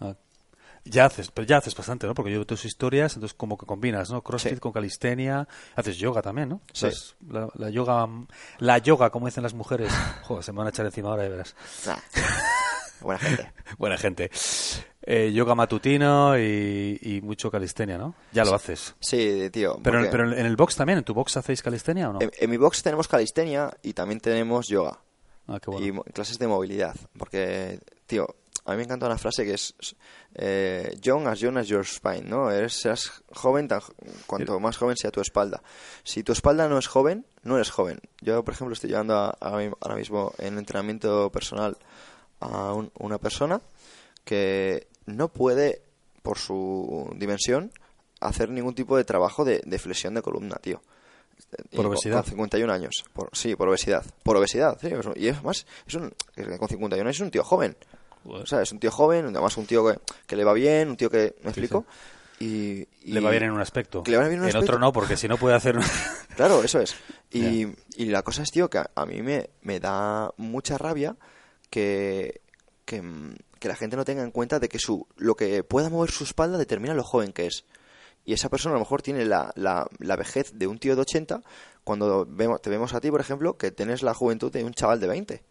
ah. 0.00 0.14
Ya 0.84 1.04
haces, 1.04 1.30
pero 1.30 1.46
ya 1.46 1.58
haces 1.58 1.76
bastante, 1.76 2.06
¿no? 2.08 2.14
Porque 2.14 2.32
yo 2.32 2.38
veo 2.38 2.46
tus 2.46 2.64
historias, 2.64 3.14
entonces 3.14 3.34
como 3.36 3.56
que 3.56 3.66
combinas, 3.66 4.10
¿no? 4.10 4.20
CrossFit 4.22 4.54
Sí. 4.54 4.60
con 4.60 4.72
calistenia, 4.72 5.46
haces 5.76 5.96
yoga 5.96 6.22
también, 6.22 6.48
¿no? 6.48 6.60
Sí. 6.72 6.86
Entonces, 6.86 7.14
la, 7.28 7.48
la 7.54 7.70
yoga, 7.70 8.08
la 8.58 8.78
yoga, 8.78 9.10
como 9.10 9.26
dicen 9.26 9.44
las 9.44 9.54
mujeres, 9.54 9.92
joder, 10.24 10.42
se 10.42 10.50
me 10.52 10.58
van 10.58 10.66
a 10.66 10.70
echar 10.70 10.84
encima 10.86 11.10
ahora, 11.10 11.22
de 11.22 11.28
veras. 11.28 11.54
Nah. 11.86 11.96
Buena 13.00 13.18
gente. 13.20 13.52
Buena 13.78 13.96
gente. 13.98 14.30
Eh, 15.04 15.32
yoga 15.32 15.54
matutino 15.56 16.38
y, 16.38 16.98
y 17.02 17.20
mucho 17.22 17.50
calistenia, 17.50 17.98
¿no? 17.98 18.14
Ya 18.32 18.44
lo 18.44 18.54
haces. 18.54 18.94
Sí, 19.00 19.50
tío. 19.50 19.78
Pero, 19.82 19.98
porque 19.98 20.10
pero 20.10 20.32
en 20.32 20.46
el 20.46 20.54
box 20.56 20.76
también, 20.76 20.98
¿en 20.98 21.04
tu 21.04 21.12
box 21.14 21.36
hacéis 21.36 21.62
calistenia 21.62 22.08
o 22.10 22.12
no? 22.12 22.20
en, 22.22 22.30
en 22.38 22.50
mi 22.50 22.56
box 22.56 22.82
tenemos 22.82 23.08
calistenia 23.08 23.70
y 23.82 23.92
también 23.92 24.20
tenemos 24.20 24.68
yoga. 24.68 24.98
Ah, 25.48 25.58
qué 25.60 25.70
bueno. 25.72 26.04
y 26.06 26.12
clases 26.12 26.38
de 26.38 26.46
movilidad. 26.46 26.94
Porque, 27.18 27.80
tío, 28.06 28.28
a 28.64 28.70
mí 28.72 28.76
me 28.76 28.82
encanta 28.84 29.06
una 29.06 29.18
frase 29.18 29.44
que 29.44 29.54
es 29.54 29.74
eh, 30.34 30.96
young 31.00 31.26
as 31.26 31.40
young 31.40 31.56
as 31.58 31.66
your 31.66 31.84
spine, 31.86 32.22
¿no? 32.22 32.50
Eres, 32.50 32.86
joven 33.32 33.66
tan, 33.68 33.80
cuanto 34.26 34.58
más 34.60 34.76
joven 34.76 34.96
sea 34.96 35.10
tu 35.10 35.20
espalda. 35.20 35.62
Si 36.04 36.22
tu 36.22 36.32
espalda 36.32 36.68
no 36.68 36.78
es 36.78 36.86
joven, 36.86 37.26
no 37.42 37.56
eres 37.56 37.70
joven. 37.70 38.00
Yo, 38.20 38.44
por 38.44 38.54
ejemplo, 38.54 38.72
estoy 38.74 38.90
llevando 38.90 39.16
a- 39.16 39.36
a 39.40 39.56
mi- 39.56 39.72
ahora 39.80 39.96
mismo 39.96 40.32
en 40.38 40.58
entrenamiento 40.58 41.30
personal 41.30 41.76
a 42.40 42.72
un- 42.72 42.90
una 42.98 43.18
persona 43.18 43.60
que 44.24 44.86
no 45.06 45.28
puede, 45.28 45.82
por 46.22 46.38
su 46.38 47.10
dimensión, 47.16 47.72
hacer 48.20 48.48
ningún 48.50 48.74
tipo 48.74 48.96
de 48.96 49.04
trabajo 49.04 49.44
de, 49.44 49.60
de 49.64 49.78
flexión 49.80 50.14
de 50.14 50.22
columna, 50.22 50.56
tío. 50.62 50.80
Por 51.74 51.86
obesidad. 51.86 52.22
Con 52.22 52.30
51 52.30 52.72
años. 52.72 53.04
Por, 53.12 53.28
sí, 53.32 53.56
por 53.56 53.68
obesidad. 53.68 54.04
Por 54.22 54.36
obesidad, 54.36 54.78
sí. 54.80 54.88
Y 55.16 55.26
es 55.28 55.42
más, 55.42 55.66
es 55.86 55.94
un, 55.94 56.14
con 56.58 56.68
51 56.68 57.08
años 57.08 57.16
es 57.16 57.20
un 57.22 57.30
tío 57.32 57.42
joven. 57.42 57.76
Joder. 58.24 58.42
O 58.42 58.46
sea, 58.46 58.62
es 58.62 58.72
un 58.72 58.78
tío 58.78 58.90
joven, 58.90 59.26
además 59.26 59.56
un 59.56 59.66
tío 59.66 59.86
que, 59.86 59.98
que 60.26 60.36
le 60.36 60.44
va 60.44 60.52
bien, 60.52 60.90
un 60.90 60.96
tío 60.96 61.10
que... 61.10 61.34
¿Me 61.42 61.50
explico? 61.50 61.84
Y, 62.38 62.86
y- 63.04 63.12
Le 63.12 63.20
va 63.20 63.30
bien 63.30 63.44
en 63.44 63.50
un 63.52 63.60
aspecto. 63.60 64.02
le 64.06 64.16
va 64.16 64.24
bien 64.24 64.34
en 64.34 64.40
un 64.42 64.46
otro 64.48 64.60
aspecto. 64.60 64.78
no, 64.78 64.92
porque 64.92 65.16
si 65.16 65.28
no 65.28 65.36
puede 65.36 65.54
hacer... 65.56 65.78
Claro, 66.36 66.62
eso 66.64 66.80
es. 66.80 66.94
Y, 67.30 67.66
y 67.96 68.06
la 68.06 68.22
cosa 68.22 68.42
es, 68.42 68.50
tío, 68.50 68.68
que 68.70 68.78
a, 68.78 68.90
a 68.94 69.04
mí 69.06 69.20
me, 69.22 69.50
me 69.62 69.80
da 69.80 70.32
mucha 70.38 70.78
rabia 70.78 71.14
que, 71.70 72.40
que, 72.84 73.02
que 73.58 73.68
la 73.68 73.76
gente 73.76 73.96
no 73.96 74.04
tenga 74.04 74.22
en 74.22 74.30
cuenta 74.30 74.58
de 74.58 74.68
que 74.68 74.78
su 74.78 75.06
lo 75.16 75.34
que 75.34 75.62
pueda 75.62 75.90
mover 75.90 76.10
su 76.10 76.24
espalda 76.24 76.56
determina 76.58 76.94
lo 76.94 77.04
joven 77.04 77.32
que 77.32 77.46
es. 77.46 77.64
Y 78.24 78.32
esa 78.32 78.48
persona 78.48 78.74
a 78.74 78.78
lo 78.78 78.80
mejor 78.80 79.02
tiene 79.02 79.24
la, 79.24 79.52
la, 79.56 79.86
la 79.98 80.16
vejez 80.16 80.52
de 80.54 80.66
un 80.66 80.78
tío 80.78 80.94
de 80.96 81.02
80 81.02 81.42
cuando 81.84 82.24
vemos, 82.28 82.62
te 82.62 82.70
vemos 82.70 82.94
a 82.94 83.00
ti, 83.00 83.10
por 83.10 83.20
ejemplo, 83.20 83.56
que 83.58 83.70
tienes 83.72 84.02
la 84.02 84.14
juventud 84.14 84.50
de 84.52 84.64
un 84.64 84.72
chaval 84.72 85.00
de 85.00 85.06
20. 85.08 85.42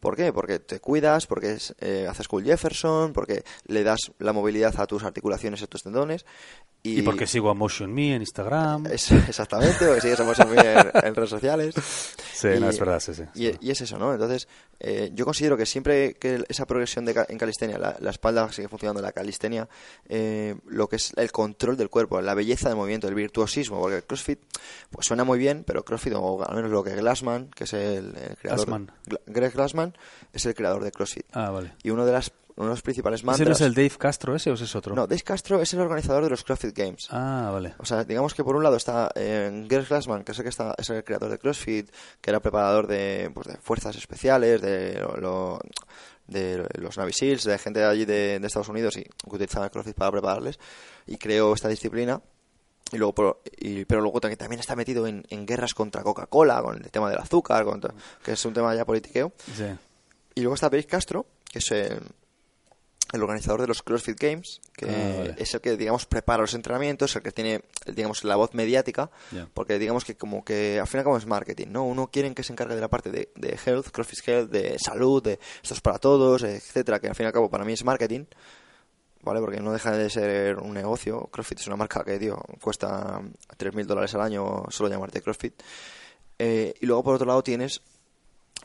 ¿Por 0.00 0.16
qué? 0.16 0.32
Porque 0.32 0.58
te 0.58 0.80
cuidas, 0.80 1.26
porque 1.26 1.52
es, 1.52 1.74
eh, 1.80 2.06
haces 2.08 2.26
cool 2.28 2.44
Jefferson, 2.44 3.12
porque 3.12 3.44
le 3.66 3.84
das 3.84 3.98
la 4.18 4.32
movilidad 4.32 4.74
a 4.80 4.86
tus 4.86 5.04
articulaciones 5.04 5.60
y 5.60 5.64
a 5.64 5.66
tus 5.66 5.82
tendones. 5.82 6.26
Y, 6.82 7.00
Y 7.00 7.02
porque 7.02 7.26
sigo 7.26 7.50
a 7.50 7.54
Motion 7.54 7.92
Me 7.92 8.14
en 8.14 8.22
Instagram. 8.22 8.86
es- 8.86 9.10
exactamente, 9.10 9.84
porque 9.86 10.00
sigues 10.00 10.18
a 10.20 10.24
Motion 10.24 10.50
Me 10.50 10.60
en, 10.60 10.90
en 11.04 11.14
redes 11.14 11.30
sociales. 11.30 11.74
Sí, 12.32 12.48
no, 12.60 12.68
es 12.68 12.78
verdad, 12.78 13.00
sí, 13.00 13.14
sí. 13.14 13.22
Y, 13.34 13.66
y 13.66 13.70
es 13.70 13.80
eso, 13.80 13.98
¿no? 13.98 14.12
Entonces, 14.12 14.48
eh, 14.80 15.10
yo 15.14 15.24
considero 15.24 15.56
que 15.56 15.66
siempre 15.66 16.14
que 16.14 16.44
esa 16.48 16.66
progresión 16.66 17.04
de, 17.04 17.24
en 17.28 17.38
calistenia, 17.38 17.78
la, 17.78 17.96
la 18.00 18.10
espalda 18.10 18.50
sigue 18.52 18.68
funcionando, 18.68 19.02
la 19.02 19.12
calistenia, 19.12 19.68
eh, 20.08 20.56
lo 20.66 20.88
que 20.88 20.96
es 20.96 21.12
el 21.16 21.30
control 21.32 21.76
del 21.76 21.90
cuerpo, 21.90 22.20
la 22.20 22.34
belleza 22.34 22.68
del 22.68 22.76
movimiento, 22.76 23.08
el 23.08 23.14
virtuosismo, 23.14 23.80
porque 23.80 23.96
el 23.96 24.04
CrossFit 24.04 24.38
pues 24.90 25.06
suena 25.06 25.24
muy 25.24 25.38
bien, 25.38 25.64
pero 25.66 25.84
CrossFit, 25.84 26.14
o 26.16 26.44
al 26.48 26.54
menos 26.56 26.70
lo 26.70 26.82
que 26.84 26.94
Glassman, 26.94 27.50
que 27.50 27.64
es 27.64 27.72
el, 27.72 28.16
el 28.16 28.36
creador... 28.36 28.66
Glassman. 28.66 28.92
Gla- 29.06 29.20
Greg 29.26 29.52
Glassman 29.52 29.67
es 30.32 30.46
el 30.46 30.54
creador 30.54 30.82
de 30.84 30.90
CrossFit. 30.92 31.26
Ah, 31.32 31.50
vale. 31.50 31.72
Y 31.82 31.90
uno 31.90 32.04
de, 32.06 32.12
las, 32.12 32.32
uno 32.56 32.66
de 32.68 32.72
los 32.72 32.82
principales 32.82 33.20
¿Ese 33.20 33.26
mantras... 33.26 33.48
no 33.48 33.52
es 33.54 33.60
el 33.60 33.74
Dave 33.74 33.90
Castro 33.98 34.34
ese 34.34 34.50
o 34.50 34.54
ese 34.54 34.64
es 34.64 34.74
otro? 34.76 34.94
No, 34.94 35.06
Dave 35.06 35.22
Castro 35.22 35.60
es 35.60 35.72
el 35.74 35.80
organizador 35.80 36.24
de 36.24 36.30
los 36.30 36.44
CrossFit 36.44 36.76
Games. 36.76 37.06
Ah, 37.10 37.50
vale. 37.52 37.74
O 37.78 37.84
sea, 37.84 38.04
digamos 38.04 38.34
que 38.34 38.42
por 38.44 38.56
un 38.56 38.62
lado 38.62 38.76
está 38.76 39.10
eh, 39.14 39.66
Gers 39.68 39.88
Glassman, 39.88 40.24
que 40.24 40.32
es 40.32 40.38
el, 40.38 40.44
que 40.44 40.50
está, 40.50 40.74
es 40.78 40.88
el 40.90 41.04
creador 41.04 41.30
de 41.30 41.38
CrossFit, 41.38 41.90
que 42.20 42.30
era 42.30 42.40
preparador 42.40 42.86
de, 42.86 43.30
pues, 43.34 43.46
de 43.46 43.56
fuerzas 43.58 43.96
especiales, 43.96 44.60
de, 44.60 44.98
lo- 45.00 45.16
lo- 45.16 45.60
de 46.26 46.62
los 46.78 46.98
Navy 46.98 47.12
SEALs, 47.14 47.44
de 47.44 47.56
gente 47.58 47.82
allí 47.84 48.04
de, 48.04 48.38
de 48.38 48.46
Estados 48.46 48.68
Unidos 48.68 48.96
y 48.98 49.02
que 49.04 49.10
utilizaba 49.30 49.70
CrossFit 49.70 49.96
para 49.96 50.10
prepararles, 50.12 50.58
y 51.06 51.16
creó 51.16 51.54
esta 51.54 51.68
disciplina. 51.68 52.20
Y 52.92 52.96
luego, 52.96 53.40
y- 53.58 53.84
pero 53.84 54.00
luego 54.00 54.20
también, 54.20 54.38
también 54.38 54.60
está 54.60 54.74
metido 54.76 55.06
en, 55.06 55.24
en 55.28 55.44
guerras 55.46 55.74
contra 55.74 56.02
Coca-Cola, 56.02 56.62
con 56.62 56.82
el 56.82 56.90
tema 56.90 57.10
del 57.10 57.18
azúcar, 57.18 57.64
con 57.64 57.80
que 58.24 58.32
es 58.32 58.44
un 58.44 58.54
tema 58.54 58.74
ya 58.74 58.84
politiqueo. 58.84 59.32
Sí. 59.56 59.64
Y 60.34 60.40
luego 60.40 60.54
está 60.54 60.68
Dave 60.70 60.84
Castro, 60.84 61.26
que 61.50 61.58
es 61.58 61.70
el, 61.72 62.00
el 63.12 63.22
organizador 63.22 63.60
de 63.60 63.66
los 63.66 63.82
CrossFit 63.82 64.18
Games, 64.18 64.60
que 64.74 64.86
Ah, 64.86 65.14
vale. 65.18 65.34
es 65.38 65.52
el 65.54 65.60
que, 65.60 65.76
digamos, 65.76 66.06
prepara 66.06 66.42
los 66.42 66.54
entrenamientos, 66.54 67.14
el 67.16 67.22
que 67.22 67.32
tiene, 67.32 67.62
digamos, 67.86 68.22
la 68.24 68.36
voz 68.36 68.54
mediática, 68.54 69.10
porque 69.52 69.78
digamos 69.78 70.04
que 70.04 70.14
como 70.16 70.44
que 70.44 70.78
al 70.80 70.86
final 70.86 71.04
como 71.04 71.16
es 71.18 71.26
marketing, 71.26 71.66
¿no? 71.70 71.84
Uno 71.84 72.06
quiere 72.10 72.32
que 72.34 72.42
se 72.42 72.52
encargue 72.52 72.74
de 72.74 72.80
la 72.80 72.88
parte 72.88 73.10
de, 73.10 73.30
de 73.34 73.58
health, 73.66 73.88
CrossFit 73.90 74.26
Health, 74.28 74.50
de 74.50 74.78
salud, 74.78 75.22
de 75.22 75.38
esto 75.62 75.74
es 75.74 75.80
para 75.80 75.98
todos, 75.98 76.42
etcétera, 76.42 77.00
que 77.00 77.08
al 77.08 77.14
fin 77.14 77.24
y 77.24 77.26
al 77.26 77.32
cabo 77.32 77.50
para 77.50 77.64
mí 77.64 77.72
es 77.72 77.84
marketing, 77.84 78.24
¿vale? 79.22 79.40
Porque 79.40 79.60
no 79.60 79.72
deja 79.72 79.92
de 79.92 80.10
ser 80.10 80.58
un 80.58 80.74
negocio. 80.74 81.28
CrossFit 81.30 81.60
es 81.60 81.66
una 81.66 81.76
marca 81.76 82.04
que, 82.04 82.18
tío, 82.18 82.38
cuesta 82.60 83.20
3.000 83.58 83.86
dólares 83.86 84.14
al 84.14 84.22
año 84.22 84.64
solo 84.68 84.88
llamarte 84.88 85.22
CrossFit. 85.22 85.62
Eh, 86.38 86.74
y 86.80 86.86
luego 86.86 87.02
por 87.02 87.14
otro 87.14 87.26
lado 87.26 87.42
tienes 87.42 87.82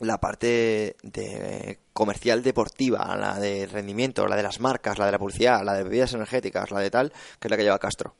la 0.00 0.18
parte 0.18 0.96
de 1.02 1.78
comercial 1.92 2.42
deportiva, 2.42 3.16
la 3.16 3.38
de 3.38 3.66
rendimiento, 3.66 4.26
la 4.26 4.36
de 4.36 4.42
las 4.42 4.60
marcas, 4.60 4.98
la 4.98 5.06
de 5.06 5.12
la 5.12 5.18
publicidad, 5.18 5.62
la 5.64 5.74
de 5.74 5.84
bebidas 5.84 6.14
energéticas, 6.14 6.70
la 6.70 6.80
de 6.80 6.90
tal, 6.90 7.12
que 7.38 7.48
es 7.48 7.50
la 7.50 7.56
que 7.56 7.62
lleva 7.62 7.78
Castro. 7.78 8.14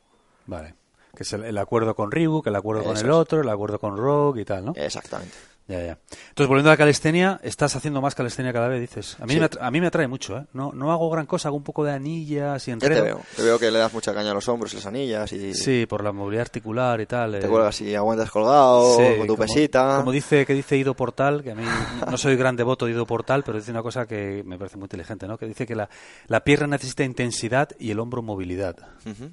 Vale. 0.46 0.74
Que 1.14 1.22
es 1.22 1.32
el, 1.32 1.44
el 1.44 1.58
acuerdo 1.58 1.94
con 1.94 2.10
Reebok, 2.10 2.46
el 2.48 2.56
acuerdo 2.56 2.82
con 2.84 2.96
el 2.96 3.10
otro, 3.10 3.40
el 3.40 3.48
acuerdo 3.48 3.78
con 3.78 3.96
Rogue 3.96 4.42
y 4.42 4.44
tal, 4.44 4.64
¿no? 4.64 4.72
Exactamente. 4.74 5.34
Ya, 5.66 5.78
ya. 5.82 5.98
Entonces, 6.28 6.46
volviendo 6.46 6.68
a 6.68 6.74
la 6.74 6.76
calistenia, 6.76 7.40
estás 7.42 7.74
haciendo 7.74 8.02
más 8.02 8.14
calistenia 8.14 8.52
cada 8.52 8.68
vez, 8.68 8.82
dices. 8.82 9.16
A 9.18 9.24
mí, 9.24 9.32
Sí. 9.32 9.40
me, 9.40 9.46
atra- 9.46 9.62
a 9.62 9.70
mí 9.70 9.80
me 9.80 9.86
atrae 9.86 10.06
mucho, 10.06 10.36
¿eh? 10.36 10.44
No, 10.52 10.72
no 10.72 10.92
hago 10.92 11.08
gran 11.08 11.24
cosa, 11.24 11.48
hago 11.48 11.56
un 11.56 11.62
poco 11.64 11.84
de 11.84 11.92
anillas 11.92 12.68
y 12.68 12.70
Ya 12.70 12.74
enredo. 12.74 12.94
te 12.96 13.02
veo. 13.02 13.20
Te 13.34 13.42
veo 13.42 13.58
que 13.58 13.70
le 13.70 13.78
das 13.78 13.90
mucha 13.94 14.12
caña 14.12 14.32
a 14.32 14.34
los 14.34 14.46
hombros 14.46 14.74
y 14.74 14.76
las 14.76 14.84
anillas 14.84 15.32
y 15.32 15.54
Sí, 15.54 15.86
por 15.86 16.04
la 16.04 16.12
movilidad 16.12 16.42
articular 16.42 17.00
y 17.00 17.06
tal. 17.06 17.32
te 17.40 17.46
eh. 17.46 17.48
cuelgas 17.48 17.80
y 17.80 17.94
aguantas 17.94 18.30
colgado 18.30 18.94
Sí, 18.98 19.04
con 19.16 19.26
tu 19.26 19.36
como- 19.36 19.46
pesita. 19.46 19.96
Como 20.00 20.12
dice, 20.12 20.44
que 20.44 20.52
dice 20.52 20.76
Ido 20.76 20.94
Portal, 20.94 21.42
que 21.42 21.52
a 21.52 21.54
mí 21.54 21.64
no 22.10 22.16
soy 22.18 22.36
gran 22.36 22.56
devoto 22.56 22.84
de 22.84 22.92
Ido 22.92 23.06
Portal, 23.06 23.42
pero 23.42 23.56
dice 23.58 23.70
una 23.70 23.82
cosa 23.82 24.06
que 24.06 24.42
me 24.44 24.58
parece 24.58 24.76
muy 24.76 24.84
inteligente, 24.84 25.26
¿no? 25.26 25.38
Que 25.38 25.46
dice 25.46 25.66
que 25.66 25.74
la, 25.74 25.88
la 26.26 26.44
pierna 26.44 26.66
necesita 26.66 27.04
intensidad 27.04 27.70
y 27.78 27.90
el 27.90 28.00
hombro 28.00 28.20
movilidad. 28.20 28.76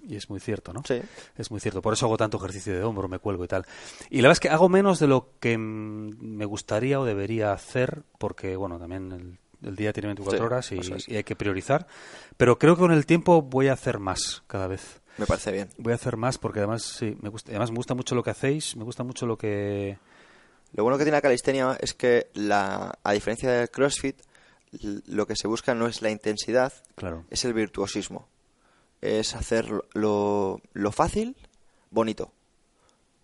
Y 0.07 0.15
es 0.15 0.29
muy 0.29 0.39
cierto, 0.39 0.71
¿no? 0.71 0.81
Sí. 0.87 1.01
Es 1.37 1.51
muy 1.51 1.59
cierto. 1.59 1.81
Por 1.81 1.91
eso 1.91 2.05
hago 2.05 2.15
tanto 2.15 2.37
ejercicio 2.37 2.73
de 2.73 2.83
hombro, 2.83 3.09
me 3.09 3.19
cuelgo 3.19 3.43
y 3.43 3.47
tal. 3.49 3.65
Y 4.09 4.17
la 4.21 4.29
verdad 4.29 4.31
es 4.33 4.39
que 4.39 4.49
hago 4.49 4.69
menos 4.69 4.97
de 4.99 5.07
lo 5.07 5.33
que 5.41 5.57
mm, 5.57 6.20
me 6.22 6.45
gustaría 6.45 6.99
o 6.99 7.06
debería 7.06 7.52
hacer, 7.52 8.03
porque, 8.18 8.56
bueno, 8.56 8.77
también 8.80 9.11
el, 9.11 9.68
el 9.68 9.76
día 9.76 9.91
tiene 9.93 10.07
24 10.07 10.38
Sí, 10.61 10.77
horas 10.80 11.07
y, 11.07 11.15
hay 11.15 11.23
que 11.23 11.35
priorizar. 11.35 11.88
Pero 12.38 12.57
creo 12.57 12.76
que 12.76 12.81
con 12.81 12.91
el 12.91 13.06
tiempo 13.06 13.41
voy 13.41 13.68
a 13.68 13.73
hacer 13.73 13.99
más 13.99 14.43
cada 14.48 14.68
vez. 14.68 15.02
Me 15.18 15.26
parece 15.26 15.52
bien. 15.52 15.69
Voy 15.77 15.91
a 15.91 15.95
hacer 15.95 16.15
más 16.18 16.38
porque 16.38 16.60
además, 16.60 16.84
sí, 16.84 17.18
me 17.22 17.30
gusta, 17.30 17.52
además 17.52 17.72
me 17.72 17.77
gusta 17.77 17.93
mucho 17.95 18.15
lo 18.15 18.23
que 18.23 18.30
hacéis, 18.30 18.76
me 18.76 18.84
gusta 18.84 19.03
mucho 19.03 19.26
lo 19.26 19.38
que... 19.38 19.98
Lo 20.73 20.84
bueno 20.84 20.98
que 20.98 21.03
tiene 21.03 21.18
la 21.18 21.22
calistenia 21.22 21.77
es 21.81 21.93
que, 21.93 22.30
la, 22.34 22.98
a 23.03 23.11
diferencia 23.11 23.52
del 23.52 23.69
CrossFit, 23.69 24.22
lo 25.07 25.27
que 25.27 25.35
se 25.35 25.48
busca 25.49 25.76
no 25.76 25.88
es 25.88 26.02
la 26.02 26.11
intensidad, 26.11 26.72
Claro. 26.95 27.26
es 27.30 27.43
el 27.43 27.53
virtuosismo. 27.53 28.30
Es 29.02 29.35
hacer 29.35 29.68
lo, 29.93 30.61
lo 30.73 30.91
fácil, 30.93 31.35
bonito. 31.89 32.31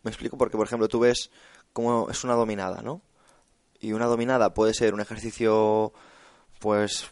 Me 0.03 0.11
explico 0.11 0.37
porque, 0.37 0.57
por 0.57 0.67
ejemplo, 0.67 0.89
tú 0.89 0.99
ves 0.99 1.31
cómo 1.77 2.09
es 2.09 2.23
una 2.23 2.33
dominada, 2.33 2.81
¿no? 2.81 3.01
Y 3.79 3.91
una 3.93 4.07
dominada 4.07 4.55
puede 4.55 4.73
ser 4.73 4.95
un 4.95 4.99
ejercicio, 4.99 5.93
pues, 6.59 7.05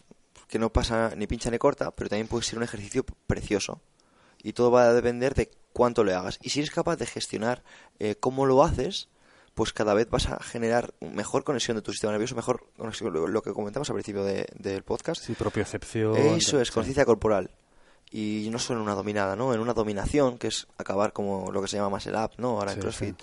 que 0.48 0.58
no 0.58 0.72
pasa 0.72 1.12
ni 1.16 1.28
pincha 1.28 1.50
ni 1.52 1.58
corta, 1.58 1.92
pero 1.92 2.10
también 2.10 2.26
puede 2.26 2.42
ser 2.44 2.58
un 2.58 2.64
ejercicio 2.64 3.04
precioso. 3.28 3.80
Y 4.42 4.52
todo 4.54 4.72
va 4.72 4.82
a 4.88 4.92
depender 4.92 5.34
de 5.34 5.50
cuánto 5.72 6.02
le 6.02 6.14
hagas. 6.14 6.38
Y 6.42 6.50
si 6.50 6.58
eres 6.58 6.72
capaz 6.72 6.96
de 6.96 7.06
gestionar 7.06 7.62
eh, 8.00 8.16
cómo 8.18 8.44
lo 8.46 8.64
haces, 8.64 9.08
pues 9.54 9.72
cada 9.72 9.94
vez 9.94 10.10
vas 10.10 10.26
a 10.28 10.42
generar 10.42 10.92
mejor 11.00 11.44
conexión 11.44 11.76
de 11.76 11.82
tu 11.82 11.92
sistema 11.92 12.10
nervioso, 12.12 12.34
mejor 12.34 12.66
conexión, 12.76 13.12
lo, 13.12 13.28
lo 13.28 13.42
que 13.42 13.52
comentamos 13.52 13.88
al 13.88 13.94
principio 13.94 14.24
de- 14.24 14.46
del 14.58 14.82
podcast. 14.82 15.22
Sí, 15.22 15.34
propiocepción. 15.34 16.16
Eso 16.16 16.60
es, 16.60 16.68
sí. 16.68 16.74
conciencia 16.74 17.04
corporal. 17.04 17.50
Y 18.10 18.48
no 18.50 18.58
solo 18.58 18.80
en 18.80 18.84
una 18.86 18.94
dominada, 18.94 19.34
¿no? 19.36 19.54
En 19.54 19.60
una 19.60 19.74
dominación, 19.74 20.38
que 20.38 20.48
es 20.48 20.66
acabar 20.78 21.12
como 21.12 21.50
lo 21.52 21.62
que 21.62 21.68
se 21.68 21.76
llama 21.76 21.90
más 21.90 22.06
el 22.06 22.14
up, 22.16 22.32
¿no? 22.38 22.58
Ahora 22.58 22.72
en 22.72 22.76
Sí, 22.78 22.80
CrossFit. 22.82 23.16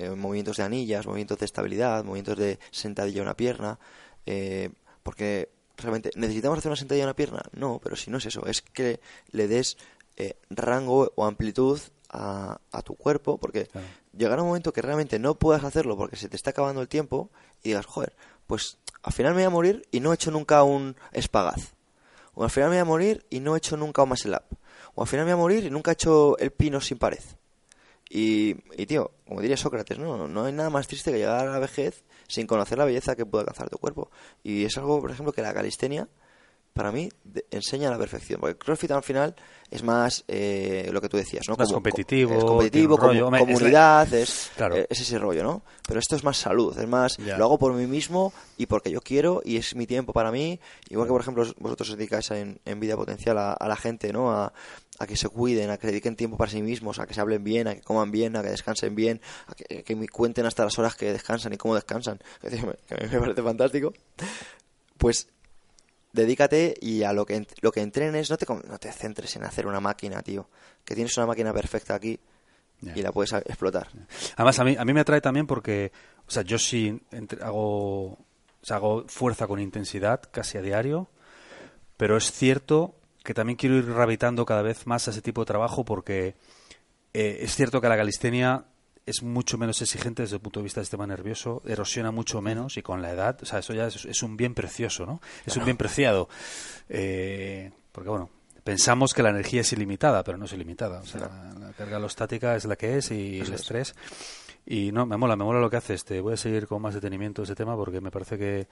Eh, 0.00 0.08
movimientos 0.16 0.56
de 0.56 0.62
anillas, 0.62 1.06
movimientos 1.06 1.38
de 1.38 1.44
estabilidad, 1.44 2.04
movimientos 2.04 2.38
de 2.38 2.58
sentadilla 2.70 3.20
a 3.20 3.24
una 3.24 3.36
pierna. 3.36 3.78
eh, 4.26 4.70
porque 5.02 5.50
realmente, 5.76 6.10
¿necesitamos 6.14 6.58
hacer 6.58 6.70
una 6.70 6.76
sentadilla 6.76 7.04
a 7.04 7.08
una 7.08 7.16
pierna? 7.16 7.42
No, 7.52 7.80
pero 7.82 7.96
si 7.96 8.10
no 8.10 8.18
es 8.18 8.26
eso, 8.26 8.46
es 8.46 8.62
que 8.62 9.00
le 9.32 9.46
des 9.48 9.76
eh, 10.16 10.36
rango 10.50 11.12
o 11.16 11.24
amplitud 11.26 11.78
a, 12.10 12.60
a 12.72 12.82
tu 12.82 12.94
cuerpo, 12.96 13.38
porque 13.38 13.66
Claro. 13.66 13.86
llegará 14.16 14.42
un 14.42 14.48
momento 14.48 14.72
que 14.72 14.82
realmente 14.82 15.18
no 15.18 15.34
puedas 15.36 15.64
hacerlo 15.64 15.96
porque 15.96 16.16
se 16.16 16.28
te 16.28 16.36
está 16.36 16.50
acabando 16.50 16.80
el 16.82 16.88
tiempo 16.88 17.30
y 17.62 17.68
digas, 17.70 17.86
joder, 17.86 18.14
pues 18.46 18.78
al 19.02 19.12
final 19.12 19.32
me 19.34 19.40
voy 19.40 19.46
a 19.46 19.50
morir 19.50 19.86
y 19.90 20.00
no 20.00 20.12
he 20.12 20.14
hecho 20.14 20.30
nunca 20.30 20.62
un 20.62 20.96
espagaz. 21.12 21.72
O 22.34 22.44
al 22.44 22.50
final 22.50 22.70
me 22.70 22.76
voy 22.76 22.82
a 22.82 22.84
morir 22.84 23.26
y 23.30 23.40
no 23.40 23.54
he 23.54 23.58
hecho 23.58 23.76
nunca 23.76 24.02
un 24.02 24.08
muscle 24.10 24.36
up. 24.36 24.56
O 24.94 25.02
al 25.02 25.08
final 25.08 25.24
me 25.26 25.32
voy 25.34 25.40
a 25.40 25.42
morir 25.42 25.64
y 25.64 25.70
nunca 25.70 25.90
he 25.90 25.94
hecho 25.94 26.36
el 26.38 26.50
pino 26.52 26.80
sin 26.80 26.98
pared. 26.98 27.22
Y, 28.12 28.56
y 28.76 28.86
tío, 28.86 29.12
como 29.26 29.40
diría 29.40 29.56
Sócrates, 29.56 29.96
¿no? 29.98 30.26
no 30.26 30.44
hay 30.44 30.52
nada 30.52 30.68
más 30.68 30.88
triste 30.88 31.12
que 31.12 31.18
llegar 31.18 31.46
a 31.46 31.52
la 31.52 31.58
vejez 31.60 32.04
sin 32.26 32.48
conocer 32.48 32.76
la 32.76 32.84
belleza 32.84 33.14
que 33.14 33.24
puede 33.24 33.42
alcanzar 33.42 33.70
tu 33.70 33.78
cuerpo. 33.78 34.10
Y 34.42 34.64
es 34.64 34.76
algo, 34.76 35.00
por 35.00 35.12
ejemplo, 35.12 35.32
que 35.32 35.42
la 35.42 35.54
calistenia, 35.54 36.08
para 36.72 36.92
mí, 36.92 37.08
de- 37.24 37.44
enseña 37.50 37.88
a 37.88 37.90
la 37.92 37.98
perfección. 37.98 38.40
Porque 38.40 38.52
el 38.52 38.58
CrossFit 38.58 38.90
al 38.92 39.02
final 39.02 39.34
es 39.70 39.82
más 39.82 40.24
eh, 40.28 40.88
lo 40.92 41.00
que 41.00 41.08
tú 41.08 41.16
decías, 41.16 41.48
¿no? 41.48 41.56
Más 41.56 41.72
competitivo, 41.72 42.36
Es 42.38 42.44
competitivo, 42.44 42.94
un 42.96 43.00
rollo. 43.00 43.24
como- 43.24 43.36
Hombre, 43.38 43.42
es 43.42 43.48
la- 43.48 43.54
comunidad, 43.54 44.14
es, 44.14 44.50
Claro. 44.56 44.76
eh, 44.76 44.86
es 44.88 45.00
ese 45.00 45.18
rollo, 45.18 45.42
¿no? 45.42 45.62
Pero 45.86 46.00
esto 46.00 46.16
es 46.16 46.24
más 46.24 46.36
salud, 46.36 46.76
es 46.78 46.86
más, 46.88 47.16
Ya. 47.18 47.36
lo 47.38 47.44
hago 47.44 47.58
por 47.58 47.72
mí 47.74 47.86
mismo 47.86 48.32
y 48.56 48.66
porque 48.66 48.90
yo 48.90 49.00
quiero 49.00 49.42
y 49.44 49.56
es 49.56 49.74
mi 49.76 49.86
tiempo 49.86 50.12
para 50.12 50.30
mí. 50.32 50.58
Igual 50.88 51.06
que, 51.08 51.12
por 51.12 51.20
ejemplo, 51.20 51.44
vosotros 51.58 51.90
os 51.90 51.96
dedicáis 51.96 52.30
en, 52.30 52.60
en 52.64 52.80
vida 52.80 52.96
potencial 52.96 53.36
a, 53.38 53.52
a 53.52 53.68
la 53.68 53.76
gente, 53.76 54.12
¿no? 54.12 54.32
A, 54.32 54.52
a 54.98 55.06
que 55.06 55.16
se 55.16 55.28
cuiden, 55.28 55.70
a 55.70 55.78
que 55.78 55.86
dediquen 55.86 56.14
tiempo 56.16 56.36
para 56.36 56.50
sí 56.50 56.60
mismos, 56.62 56.98
a 56.98 57.06
que 57.06 57.14
se 57.14 57.20
hablen 57.20 57.42
bien, 57.44 57.68
a 57.68 57.74
que 57.74 57.80
coman 57.80 58.10
bien, 58.10 58.36
a 58.36 58.42
que 58.42 58.50
descansen 58.50 58.94
bien, 58.94 59.20
a 59.46 59.54
que, 59.54 59.82
que 59.82 59.96
me 59.96 60.08
cuenten 60.08 60.46
hasta 60.46 60.64
las 60.64 60.78
horas 60.78 60.94
que 60.94 61.12
descansan 61.12 61.52
y 61.52 61.56
cómo 61.56 61.74
descansan. 61.74 62.18
Que 62.40 62.94
a 62.94 62.98
mí 62.98 63.08
me 63.12 63.20
parece 63.20 63.42
fantástico. 63.42 63.92
Pues 64.98 65.28
dedícate 66.12 66.74
y 66.80 67.02
a 67.02 67.12
lo 67.12 67.24
que, 67.26 67.46
lo 67.60 67.72
que 67.72 67.80
entrenes, 67.80 68.30
no 68.30 68.36
te, 68.36 68.46
no 68.46 68.78
te 68.78 68.92
centres 68.92 69.34
en 69.36 69.44
hacer 69.44 69.66
una 69.66 69.80
máquina, 69.80 70.22
tío. 70.22 70.48
Que 70.84 70.94
tienes 70.94 71.16
una 71.16 71.26
máquina 71.26 71.52
perfecta 71.52 71.94
aquí 71.94 72.18
y 72.94 73.02
la 73.02 73.12
puedes 73.12 73.32
explotar. 73.32 73.88
Además, 74.36 74.58
a 74.58 74.64
mí, 74.64 74.76
a 74.78 74.84
mí 74.84 74.92
me 74.94 75.00
atrae 75.00 75.20
también 75.20 75.46
porque, 75.46 75.92
o 76.26 76.30
sea, 76.30 76.42
yo 76.42 76.58
sí 76.58 76.98
entre- 77.10 77.42
hago, 77.44 78.04
o 78.12 78.18
sea, 78.62 78.76
hago 78.76 79.04
fuerza 79.06 79.46
con 79.46 79.60
intensidad 79.60 80.22
casi 80.30 80.56
a 80.58 80.62
diario, 80.62 81.08
pero 81.96 82.16
es 82.16 82.32
cierto 82.32 82.94
que 83.22 83.34
también 83.34 83.56
quiero 83.58 83.76
ir 83.76 83.84
gravitando 83.86 84.46
cada 84.46 84.62
vez 84.62 84.86
más 84.86 85.06
a 85.06 85.10
ese 85.10 85.20
tipo 85.20 85.42
de 85.42 85.46
trabajo 85.46 85.84
porque 85.84 86.34
eh, 87.12 87.38
es 87.42 87.54
cierto 87.54 87.82
que 87.82 87.88
la 87.90 87.98
calistenia 87.98 88.64
es 89.10 89.22
mucho 89.22 89.58
menos 89.58 89.80
exigente 89.82 90.22
desde 90.22 90.36
el 90.36 90.42
punto 90.42 90.60
de 90.60 90.64
vista 90.64 90.80
del 90.80 90.86
sistema 90.86 91.06
nervioso, 91.06 91.62
erosiona 91.66 92.10
mucho 92.10 92.40
menos 92.40 92.76
y 92.76 92.82
con 92.82 93.02
la 93.02 93.10
edad, 93.10 93.38
o 93.42 93.46
sea, 93.46 93.58
eso 93.58 93.74
ya 93.74 93.86
es, 93.86 94.04
es 94.04 94.22
un 94.22 94.36
bien 94.36 94.54
precioso, 94.54 95.06
¿no? 95.06 95.20
Es 95.44 95.56
un 95.56 95.64
bien 95.64 95.76
preciado. 95.76 96.28
Eh, 96.88 97.70
porque, 97.92 98.10
bueno, 98.10 98.30
pensamos 98.64 99.14
que 99.14 99.22
la 99.22 99.30
energía 99.30 99.62
es 99.62 99.72
ilimitada, 99.72 100.22
pero 100.24 100.38
no 100.38 100.44
es 100.44 100.52
ilimitada. 100.52 101.00
O 101.00 101.06
sea, 101.06 101.52
la 101.58 101.72
carga 101.76 101.96
alostática 101.96 102.56
es 102.56 102.64
la 102.64 102.76
que 102.76 102.98
es 102.98 103.10
y 103.10 103.40
el 103.40 103.52
estrés. 103.52 103.94
Y 104.66 104.92
no, 104.92 105.06
me 105.06 105.16
mola, 105.16 105.36
me 105.36 105.44
mola 105.44 105.60
lo 105.60 105.70
que 105.70 105.76
haces. 105.76 106.04
Te 106.04 106.20
voy 106.20 106.34
a 106.34 106.36
seguir 106.36 106.66
con 106.66 106.82
más 106.82 106.94
detenimiento 106.94 107.42
ese 107.42 107.54
tema 107.54 107.76
porque 107.76 108.00
me 108.00 108.10
parece 108.10 108.38
que... 108.38 108.68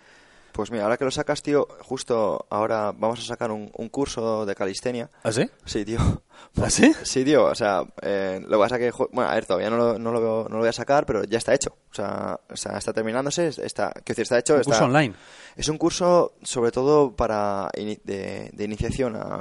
Pues 0.58 0.72
mira, 0.72 0.82
ahora 0.82 0.96
que 0.96 1.04
lo 1.04 1.12
sacas, 1.12 1.40
tío, 1.40 1.68
justo 1.82 2.44
ahora 2.50 2.90
vamos 2.90 3.20
a 3.20 3.22
sacar 3.22 3.52
un, 3.52 3.70
un 3.76 3.88
curso 3.88 4.44
de 4.44 4.56
calistenia. 4.56 5.08
¿Ah, 5.22 5.30
sí? 5.30 5.48
Sí, 5.64 5.84
tío. 5.84 5.98
¿Ah, 6.60 6.68
sí? 6.68 6.92
Sí, 7.04 7.24
tío, 7.24 7.44
o 7.44 7.54
sea, 7.54 7.84
eh, 8.02 8.40
lo 8.42 8.58
que 8.58 8.62
pasa 8.64 8.76
que, 8.76 8.90
bueno, 9.12 9.30
a 9.30 9.34
ver, 9.34 9.46
todavía 9.46 9.70
no 9.70 9.76
lo, 9.76 9.98
no, 10.00 10.10
lo 10.10 10.20
veo- 10.20 10.48
no 10.48 10.56
lo 10.56 10.58
voy 10.58 10.68
a 10.68 10.72
sacar, 10.72 11.06
pero 11.06 11.22
ya 11.22 11.38
está 11.38 11.54
hecho. 11.54 11.76
O 11.92 11.94
sea, 11.94 12.40
o 12.50 12.56
sea 12.56 12.76
está 12.76 12.92
terminándose, 12.92 13.46
está, 13.46 13.92
quiero 13.92 14.02
decir, 14.16 14.22
está 14.22 14.38
hecho. 14.40 14.54
Un 14.54 14.60
está- 14.62 14.70
curso 14.72 14.84
online. 14.86 15.14
Es 15.54 15.68
un 15.68 15.78
curso, 15.78 16.32
sobre 16.42 16.72
todo, 16.72 17.14
para 17.14 17.68
de, 17.76 18.50
de 18.52 18.64
iniciación 18.64 19.14
a, 19.14 19.40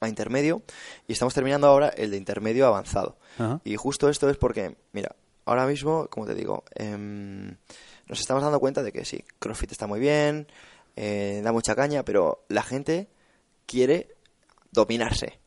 a 0.00 0.08
intermedio, 0.08 0.62
y 1.06 1.12
estamos 1.12 1.32
terminando 1.32 1.68
ahora 1.68 1.90
el 1.90 2.10
de 2.10 2.16
intermedio 2.16 2.66
avanzado. 2.66 3.18
Y 3.62 3.76
justo 3.76 4.08
esto 4.08 4.28
es 4.28 4.36
porque, 4.36 4.76
mira, 4.90 5.14
ahora 5.44 5.64
mismo, 5.64 6.08
como 6.10 6.26
te 6.26 6.34
digo, 6.34 6.64
em, 6.74 7.56
nos 8.08 8.20
estamos 8.20 8.42
dando 8.42 8.60
cuenta 8.60 8.82
de 8.82 8.92
que 8.92 9.04
sí, 9.04 9.24
CrossFit 9.38 9.72
está 9.72 9.86
muy 9.86 10.00
bien, 10.00 10.46
eh, 10.96 11.40
da 11.44 11.52
mucha 11.52 11.74
caña, 11.74 12.04
pero 12.04 12.44
la 12.48 12.62
gente 12.62 13.08
quiere 13.66 14.16
dominarse. 14.72 15.38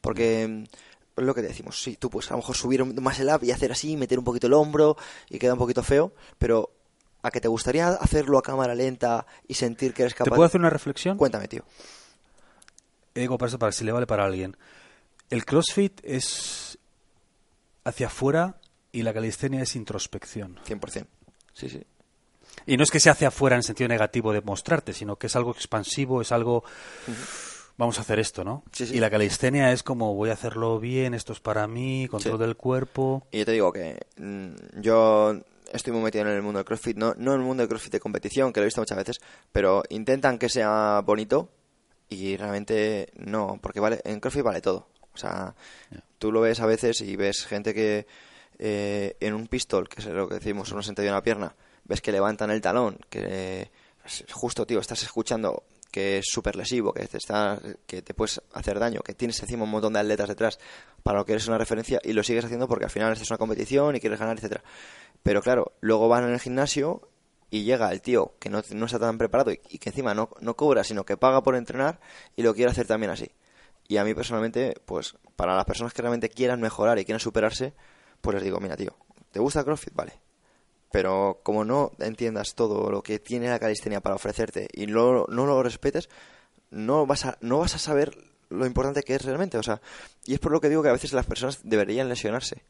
Porque 0.00 0.42
em, 0.42 0.64
es 1.16 1.24
lo 1.24 1.34
que 1.34 1.42
decimos, 1.42 1.82
sí, 1.82 1.96
tú 1.96 2.10
puedes 2.10 2.30
a 2.30 2.34
lo 2.34 2.38
mejor 2.38 2.56
subir 2.56 2.82
un- 2.82 2.94
más 3.02 3.18
el 3.20 3.28
up 3.28 3.42
y 3.42 3.50
hacer 3.50 3.72
así, 3.72 3.96
meter 3.96 4.18
un 4.18 4.24
poquito 4.24 4.46
el 4.46 4.52
hombro 4.54 4.96
y 5.30 5.38
queda 5.38 5.52
un 5.54 5.58
poquito 5.58 5.82
feo, 5.82 6.12
pero 6.38 6.70
a 7.22 7.30
que 7.30 7.40
te 7.40 7.48
gustaría 7.48 7.88
hacerlo 7.88 8.36
a 8.38 8.42
cámara 8.42 8.74
lenta 8.74 9.26
y 9.48 9.54
sentir 9.54 9.94
que 9.94 10.02
eres 10.02 10.14
¿Te 10.14 10.18
capaz... 10.18 10.36
puedo 10.36 10.46
hacer 10.46 10.60
una 10.60 10.70
reflexión? 10.70 11.16
Cuéntame, 11.16 11.48
tío. 11.48 11.64
Eh, 13.14 13.20
Digo, 13.20 13.38
para, 13.38 13.48
eso, 13.48 13.58
para 13.58 13.72
si 13.72 13.84
le 13.84 13.92
vale 13.92 14.06
para 14.06 14.24
alguien. 14.24 14.56
El 15.30 15.44
CrossFit 15.46 16.00
es 16.04 16.78
hacia 17.84 18.08
afuera 18.08 18.60
y 18.92 19.02
la 19.02 19.14
calistenia 19.14 19.62
es 19.62 19.74
introspección. 19.76 20.58
100%. 20.66 21.06
Sí, 21.54 21.68
sí. 21.68 21.82
Y 22.66 22.76
no 22.76 22.82
es 22.84 22.90
que 22.90 23.00
sea 23.00 23.12
hacia 23.12 23.28
afuera 23.28 23.56
en 23.56 23.62
sentido 23.62 23.88
negativo 23.88 24.32
de 24.32 24.40
mostrarte, 24.40 24.92
sino 24.92 25.16
que 25.16 25.26
es 25.26 25.36
algo 25.36 25.50
expansivo, 25.52 26.20
es 26.20 26.32
algo 26.32 26.64
vamos 27.76 27.98
a 27.98 28.02
hacer 28.02 28.18
esto, 28.20 28.44
¿no? 28.44 28.62
Sí, 28.72 28.86
sí. 28.86 28.96
Y 28.96 29.00
la 29.00 29.10
calistenia 29.10 29.72
es 29.72 29.82
como 29.82 30.14
voy 30.14 30.30
a 30.30 30.34
hacerlo 30.34 30.78
bien, 30.78 31.12
esto 31.14 31.32
es 31.32 31.40
para 31.40 31.66
mí, 31.66 32.06
control 32.08 32.36
Sí. 32.38 32.42
del 32.44 32.56
cuerpo. 32.56 33.26
Y 33.32 33.38
yo 33.40 33.44
te 33.46 33.52
digo 33.52 33.72
que 33.72 34.06
mm, 34.16 34.80
yo 34.80 35.40
estoy 35.72 35.92
muy 35.92 36.02
metido 36.02 36.24
en 36.24 36.30
el 36.30 36.42
mundo 36.42 36.58
del 36.58 36.64
CrossFit, 36.66 36.96
no, 36.96 37.14
no 37.18 37.34
en 37.34 37.40
el 37.40 37.44
mundo 37.46 37.62
del 37.62 37.68
CrossFit 37.68 37.92
de 37.92 38.00
competición, 38.00 38.52
que 38.52 38.60
lo 38.60 38.64
he 38.64 38.68
visto 38.68 38.80
muchas 38.80 38.96
veces, 38.98 39.20
pero 39.50 39.82
intentan 39.88 40.38
que 40.38 40.48
sea 40.48 41.00
bonito 41.04 41.48
y 42.08 42.36
realmente 42.36 43.10
no, 43.16 43.58
porque 43.60 43.80
vale 43.80 44.00
en 44.04 44.20
CrossFit 44.20 44.44
vale 44.44 44.60
todo. 44.60 44.86
O 45.12 45.16
sea, 45.18 45.54
tú 46.18 46.30
lo 46.32 46.40
ves 46.40 46.60
a 46.60 46.66
veces 46.66 47.00
y 47.00 47.16
ves 47.16 47.44
gente 47.46 47.74
que 47.74 48.06
eh, 48.58 49.16
en 49.20 49.34
un 49.34 49.48
pistol, 49.48 49.88
que 49.88 50.00
es 50.00 50.06
lo 50.06 50.28
que 50.28 50.36
decimos, 50.36 50.70
una 50.70 50.82
sentadilla 50.82 51.10
en 51.10 51.14
la 51.16 51.22
pierna, 51.22 51.54
ves 51.84 52.00
que 52.00 52.12
levantan 52.12 52.50
el 52.50 52.60
talón, 52.60 52.98
que 53.08 53.70
pues, 54.02 54.24
justo, 54.32 54.66
tío, 54.66 54.80
estás 54.80 55.02
escuchando 55.02 55.64
que 55.90 56.18
es 56.18 56.26
súper 56.28 56.56
lesivo, 56.56 56.92
que 56.92 57.06
te, 57.06 57.18
está, 57.18 57.60
que 57.86 58.02
te 58.02 58.14
puedes 58.14 58.42
hacer 58.52 58.80
daño, 58.80 59.00
que 59.00 59.14
tienes 59.14 59.40
encima 59.40 59.62
un 59.62 59.70
montón 59.70 59.92
de 59.92 60.00
atletas 60.00 60.28
detrás 60.28 60.58
para 61.04 61.18
lo 61.18 61.24
que 61.24 61.32
eres 61.32 61.46
una 61.46 61.56
referencia 61.56 62.00
y 62.02 62.12
lo 62.12 62.24
sigues 62.24 62.44
haciendo 62.44 62.66
porque 62.66 62.86
al 62.86 62.90
final 62.90 63.12
es 63.12 63.30
una 63.30 63.38
competición 63.38 63.94
y 63.94 64.00
quieres 64.00 64.18
ganar, 64.18 64.36
etcétera. 64.36 64.64
Pero 65.22 65.40
claro, 65.40 65.72
luego 65.80 66.08
van 66.08 66.24
en 66.24 66.32
el 66.32 66.40
gimnasio 66.40 67.08
y 67.48 67.62
llega 67.62 67.92
el 67.92 68.02
tío 68.02 68.34
que 68.40 68.50
no, 68.50 68.60
no 68.72 68.86
está 68.86 68.98
tan 68.98 69.18
preparado 69.18 69.52
y, 69.52 69.60
y 69.68 69.78
que 69.78 69.90
encima 69.90 70.14
no, 70.14 70.30
no 70.40 70.56
cobra, 70.56 70.82
sino 70.82 71.04
que 71.04 71.16
paga 71.16 71.44
por 71.44 71.54
entrenar 71.54 72.00
y 72.34 72.42
lo 72.42 72.54
quiere 72.54 72.72
hacer 72.72 72.88
también 72.88 73.12
así. 73.12 73.30
Y 73.86 73.98
a 73.98 74.04
mí 74.04 74.14
personalmente, 74.14 74.74
pues 74.86 75.14
para 75.36 75.54
las 75.54 75.64
personas 75.64 75.92
que 75.92 76.02
realmente 76.02 76.28
quieran 76.28 76.60
mejorar 76.60 76.98
y 76.98 77.04
quieran 77.04 77.20
superarse, 77.20 77.72
pues 78.20 78.34
les 78.34 78.42
digo, 78.42 78.58
mira 78.58 78.76
tío, 78.76 78.96
¿te 79.30 79.38
gusta 79.38 79.62
CrossFit? 79.62 79.94
Vale. 79.94 80.23
Pero 80.94 81.40
como 81.42 81.64
no 81.64 81.90
entiendas 81.98 82.54
todo 82.54 82.88
lo 82.88 83.02
que 83.02 83.18
tiene 83.18 83.48
la 83.48 83.58
calistenia 83.58 84.00
para 84.00 84.14
ofrecerte 84.14 84.68
y 84.72 84.86
no, 84.86 85.24
no 85.26 85.44
lo 85.44 85.60
respetes, 85.60 86.08
no 86.70 87.04
vas, 87.04 87.24
a, 87.24 87.36
no 87.40 87.58
vas 87.58 87.74
a 87.74 87.80
saber 87.80 88.16
lo 88.48 88.64
importante 88.64 89.02
que 89.02 89.16
es 89.16 89.24
realmente. 89.24 89.58
O 89.58 89.62
sea, 89.64 89.80
y 90.24 90.34
es 90.34 90.38
por 90.38 90.52
lo 90.52 90.60
que 90.60 90.68
digo 90.68 90.84
que 90.84 90.90
a 90.90 90.92
veces 90.92 91.12
las 91.12 91.26
personas 91.26 91.58
deberían 91.64 92.08
lesionarse. 92.08 92.62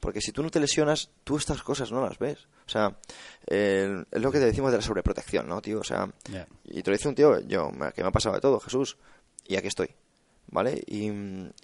Porque 0.00 0.20
si 0.20 0.32
tú 0.32 0.42
no 0.42 0.50
te 0.50 0.60
lesionas, 0.60 1.08
tú 1.24 1.38
estas 1.38 1.62
cosas 1.62 1.90
no 1.90 2.02
las 2.06 2.18
ves. 2.18 2.46
O 2.66 2.68
sea, 2.68 2.94
eh, 3.46 4.04
es 4.10 4.20
lo 4.20 4.30
que 4.30 4.38
te 4.38 4.44
decimos 4.44 4.70
de 4.70 4.76
la 4.76 4.82
sobreprotección, 4.82 5.48
¿no, 5.48 5.62
tío? 5.62 5.80
O 5.80 5.84
sea, 5.84 6.12
Ya. 6.30 6.46
y 6.64 6.82
te 6.82 6.90
lo 6.90 6.96
dice 6.98 7.08
un 7.08 7.14
tío, 7.14 7.40
yo, 7.40 7.70
que 7.94 8.02
me 8.02 8.08
ha 8.08 8.12
pasado 8.12 8.34
de 8.34 8.42
todo, 8.42 8.60
Jesús, 8.60 8.98
y 9.48 9.56
aquí 9.56 9.68
estoy, 9.68 9.88
¿vale? 10.48 10.82
Y, 10.86 11.08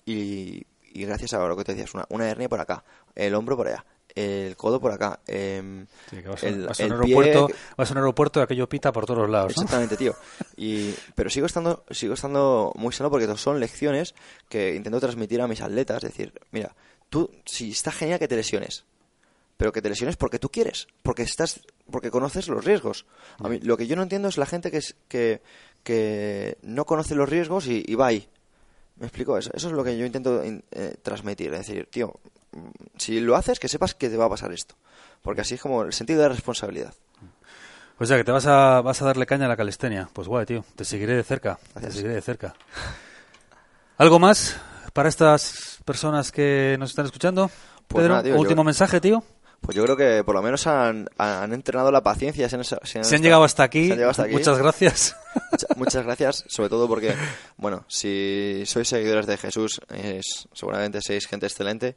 y, 0.07 0.67
y 0.95 1.05
gracias 1.05 1.35
a 1.35 1.47
lo 1.47 1.55
que 1.55 1.65
te 1.65 1.75
decías, 1.75 1.93
una, 1.93 2.07
una 2.09 2.31
hernia 2.31 2.49
por 2.49 2.61
acá, 2.61 2.83
el 3.15 3.35
hombro 3.35 3.59
por 3.59 3.69
allá, 3.69 3.85
el 4.19 4.57
codo 4.57 4.81
por 4.81 4.93
acá, 4.93 5.21
Sí, 5.27 6.23
que 6.23 6.29
vas, 6.29 6.43
a, 6.43 6.47
el- 6.49 6.67
vas 6.67 6.81
a 6.81 6.85
un 6.85 6.91
pie- 6.91 6.95
aeropuerto, 6.95 7.49
vas 7.77 7.91
a 7.91 7.93
un 7.93 7.99
aeropuerto 7.99 8.41
y 8.41 8.43
aquello 8.43 8.69
pita 8.69 8.93
por 8.93 9.07
todos 9.07 9.29
lados, 9.29 9.57
¿no? 9.57 9.63
Exactamente, 9.63 9.97
tío. 9.97 10.15
Y, 10.57 10.93
pero 11.15 11.31
sigo 11.31 11.47
estando, 11.47 11.85
sigo 11.91 12.15
estando 12.15 12.73
muy 12.77 12.93
sano 12.93 13.11
porque 13.11 13.27
son 13.37 13.61
lecciones 13.61 14.15
que 14.49 14.75
intento 14.75 14.99
transmitir 15.01 15.41
a 15.41 15.47
mis 15.49 15.61
atletas. 15.61 16.03
Es 16.05 16.11
decir, 16.11 16.33
mira, 16.51 16.75
tú, 17.11 17.31
sí, 17.45 17.71
está 17.71 17.93
genial 17.93 18.19
que 18.19 18.29
te 18.29 18.37
lesiones, 18.37 18.85
pero 19.57 19.73
que 19.73 19.83
te 19.83 19.89
lesiones 19.89 20.17
porque 20.17 20.39
tú 20.39 20.49
quieres, 20.49 20.89
porque 21.03 21.23
estás, 21.23 21.61
porque 21.91 22.11
conoces 22.11 22.49
los 22.49 22.65
riesgos. 22.65 23.07
A 23.39 23.49
mí, 23.49 23.59
lo 23.61 23.77
que 23.77 23.87
yo 23.87 23.97
no 23.97 24.03
entiendo 24.03 24.29
es 24.29 24.39
la 24.39 24.47
gente 24.47 24.71
que, 24.71 24.79
es, 24.79 24.95
que, 25.09 25.43
que 25.83 26.57
no 26.63 26.85
conoce 26.87 27.15
los 27.15 27.29
riesgos 27.29 27.67
y, 27.67 27.85
y 27.87 27.95
va 27.95 28.07
ahí. 28.09 28.29
¿Me 28.97 29.07
explico? 29.07 29.39
Eso, 29.39 29.51
eso 29.55 29.69
es 29.69 29.73
lo 29.75 29.85
que 29.85 29.97
yo 29.97 30.05
intento 30.07 30.45
in- 30.45 30.65
eh, 30.73 30.97
transmitir. 31.03 31.53
Es 31.55 31.67
decir, 31.67 31.87
tío, 31.91 32.15
si 32.97 33.21
lo 33.21 33.37
haces, 33.37 33.59
que 33.59 33.69
sepas 33.69 33.95
que 33.95 34.09
te 34.09 34.17
va 34.17 34.27
a 34.27 34.31
pasar 34.31 34.53
esto. 34.53 34.75
Porque 35.23 35.41
así 35.43 35.55
es 35.55 35.61
como 35.61 35.83
el 35.83 35.93
sentido 35.93 36.23
de 36.23 36.29
responsabilidad. 36.29 36.95
O 37.99 38.07
sea, 38.07 38.17
que 38.17 38.25
te 38.25 38.31
vas 38.31 38.47
a, 38.47 38.81
vas 38.81 39.03
a 39.03 39.07
darle 39.07 39.27
caña 39.27 39.47
a 39.47 39.49
la 39.49 39.57
calistenia. 39.57 40.09
Pues 40.13 40.29
guay, 40.29 40.47
tío. 40.47 40.65
Te 40.77 40.85
seguiré 40.85 41.15
de 41.17 41.25
cerca. 41.25 41.59
Te 41.81 41.91
seguiré 41.91 42.15
de 42.15 42.23
cerca. 42.23 42.55
¿Algo 43.97 44.19
más 44.19 44.57
para 44.93 45.09
estas 45.09 45.79
personas 45.85 46.31
que 46.31 46.77
nos 46.79 46.91
están 46.91 47.07
escuchando? 47.07 47.51
Pues 47.89 48.03
Pedro, 48.03 48.09
nada, 48.15 48.23
tío, 48.23 48.37
último 48.39 48.63
yo- 48.63 48.65
mensaje, 48.67 49.01
tío. 49.01 49.25
Pues 49.61 49.77
yo 49.77 49.83
creo 49.83 49.97
que 49.97 50.23
por 50.23 50.37
lo 50.37 50.43
menos 50.43 50.69
han, 50.69 51.09
han 51.19 51.53
entrenado 51.53 51.91
la 51.91 52.01
paciencia. 52.05 52.49
Se 52.49 52.55
han, 52.55 52.63
se 52.63 52.77
han 52.99 53.05
Se 53.05 53.17
han 53.17 53.23
llegado 53.23 53.43
hasta 53.43 53.65
aquí. 53.65 53.87
se 53.87 53.93
han 53.95 53.99
llegado 53.99 54.13
hasta 54.13 54.23
aquí. 54.23 54.33
Muchas 54.35 54.59
gracias. 54.59 55.17
Mucha- 55.51 55.67
Muchas 55.77 56.05
gracias, 56.05 56.45
sobre 56.47 56.69
todo 56.69 56.87
porque, 56.87 57.17
bueno, 57.57 57.85
si 57.89 58.63
sois 58.67 58.87
seguidores 58.87 59.27
de 59.27 59.37
Jesús, 59.37 59.81
es, 59.89 60.49
seguramente 60.53 61.01
sois 61.03 61.27
gente 61.27 61.47
excelente, 61.47 61.97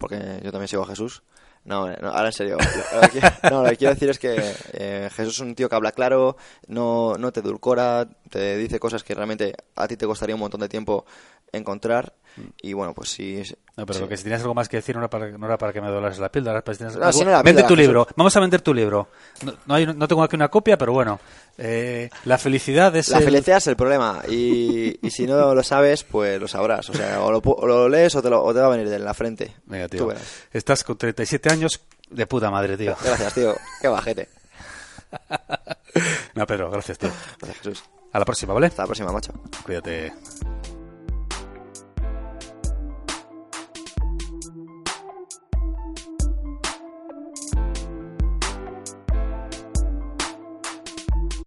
porque 0.00 0.40
yo 0.42 0.50
también 0.50 0.66
sigo 0.66 0.82
a 0.82 0.86
Jesús. 0.86 1.22
No, 1.62 1.86
no, 1.86 2.08
ahora 2.08 2.28
en 2.28 2.32
serio. 2.32 2.56
Lo 2.56 3.08
que, 3.08 3.20
no, 3.50 3.62
lo 3.62 3.68
que 3.68 3.76
quiero 3.76 3.92
decir 3.92 4.08
es 4.08 4.18
que 4.18 4.34
eh, 4.72 5.10
Jesús 5.12 5.34
es 5.34 5.40
un 5.40 5.54
tío 5.54 5.68
que 5.68 5.74
habla 5.74 5.92
claro, 5.92 6.38
no, 6.66 7.16
no 7.18 7.32
te 7.32 7.40
edulcora, 7.40 8.08
te 8.30 8.56
dice 8.56 8.80
cosas 8.80 9.04
que 9.04 9.14
realmente 9.14 9.54
a 9.76 9.86
ti 9.86 9.98
te 9.98 10.06
costaría 10.06 10.34
un 10.34 10.40
montón 10.40 10.60
de 10.60 10.70
tiempo 10.70 11.04
encontrar. 11.52 12.14
Y 12.62 12.72
bueno, 12.72 12.94
pues 12.94 13.10
si. 13.10 13.42
No, 13.76 13.86
pero 13.86 13.94
si- 13.94 14.00
lo 14.00 14.08
que 14.08 14.16
si 14.16 14.22
tenías 14.24 14.40
algo 14.42 14.54
más 14.54 14.68
que 14.68 14.76
decir 14.78 14.94
no 14.94 15.00
era 15.02 15.10
para, 15.10 15.30
no 15.30 15.46
era 15.46 15.58
para 15.58 15.72
que 15.72 15.80
me 15.80 15.88
doblaras 15.88 16.18
la 16.18 16.30
píldora. 16.30 16.62
si 16.66 16.76
tienes 16.78 16.96
No, 16.96 17.04
algo- 17.06 17.18
si 17.18 17.24
no 17.24 17.30
Vende 17.30 17.42
píldora, 17.44 17.68
tu 17.68 17.74
Jesús. 17.74 17.78
libro. 17.86 18.08
Vamos 18.16 18.36
a 18.36 18.40
vender 18.40 18.60
tu 18.62 18.74
libro. 18.74 19.08
No, 19.44 19.54
no, 19.66 19.74
hay- 19.74 19.86
no 19.86 20.08
tengo 20.08 20.22
aquí 20.22 20.36
una 20.36 20.48
copia, 20.48 20.76
pero 20.78 20.92
bueno. 20.92 21.20
Eh, 21.58 22.08
la 22.24 22.38
felicidad 22.38 22.94
es 22.96 23.08
La 23.10 23.18
el- 23.18 23.24
felicidad 23.24 23.58
es 23.58 23.66
el 23.66 23.76
problema 23.76 24.22
y, 24.28 24.98
y 25.06 25.10
si 25.10 25.26
no 25.26 25.54
lo 25.54 25.62
sabes, 25.62 26.04
pues 26.04 26.40
lo 26.40 26.48
sabrás. 26.48 26.88
O 26.90 26.94
sea, 26.94 27.20
o 27.22 27.30
lo, 27.30 27.38
o 27.38 27.66
lo 27.66 27.88
lees 27.88 28.14
o 28.14 28.22
te, 28.22 28.30
lo- 28.30 28.42
o 28.42 28.54
te 28.54 28.60
va 28.60 28.66
a 28.66 28.70
venir 28.70 28.88
de 28.88 28.98
la 28.98 29.12
frente. 29.14 29.54
Venga, 29.66 29.86
Tú 29.88 29.96
tío. 29.98 30.06
verás. 30.06 30.22
Estás 30.52 30.84
con 30.84 30.96
37 30.96 31.50
años 31.50 31.80
de 32.10 32.26
puta 32.26 32.50
madre, 32.50 32.76
tío. 32.76 32.96
Gracias, 33.02 33.34
tío. 33.34 33.54
Qué 33.80 33.88
bajete. 33.88 34.28
No, 36.34 36.46
Pedro, 36.46 36.70
gracias, 36.70 36.96
tío. 36.98 37.10
Gracias, 37.40 37.58
Jesús. 37.58 37.84
A 38.12 38.18
la 38.20 38.24
próxima, 38.24 38.54
¿vale? 38.54 38.68
Hasta 38.68 38.82
la 38.82 38.86
próxima, 38.86 39.12
macho. 39.12 39.32
Cuídate. 39.64 40.12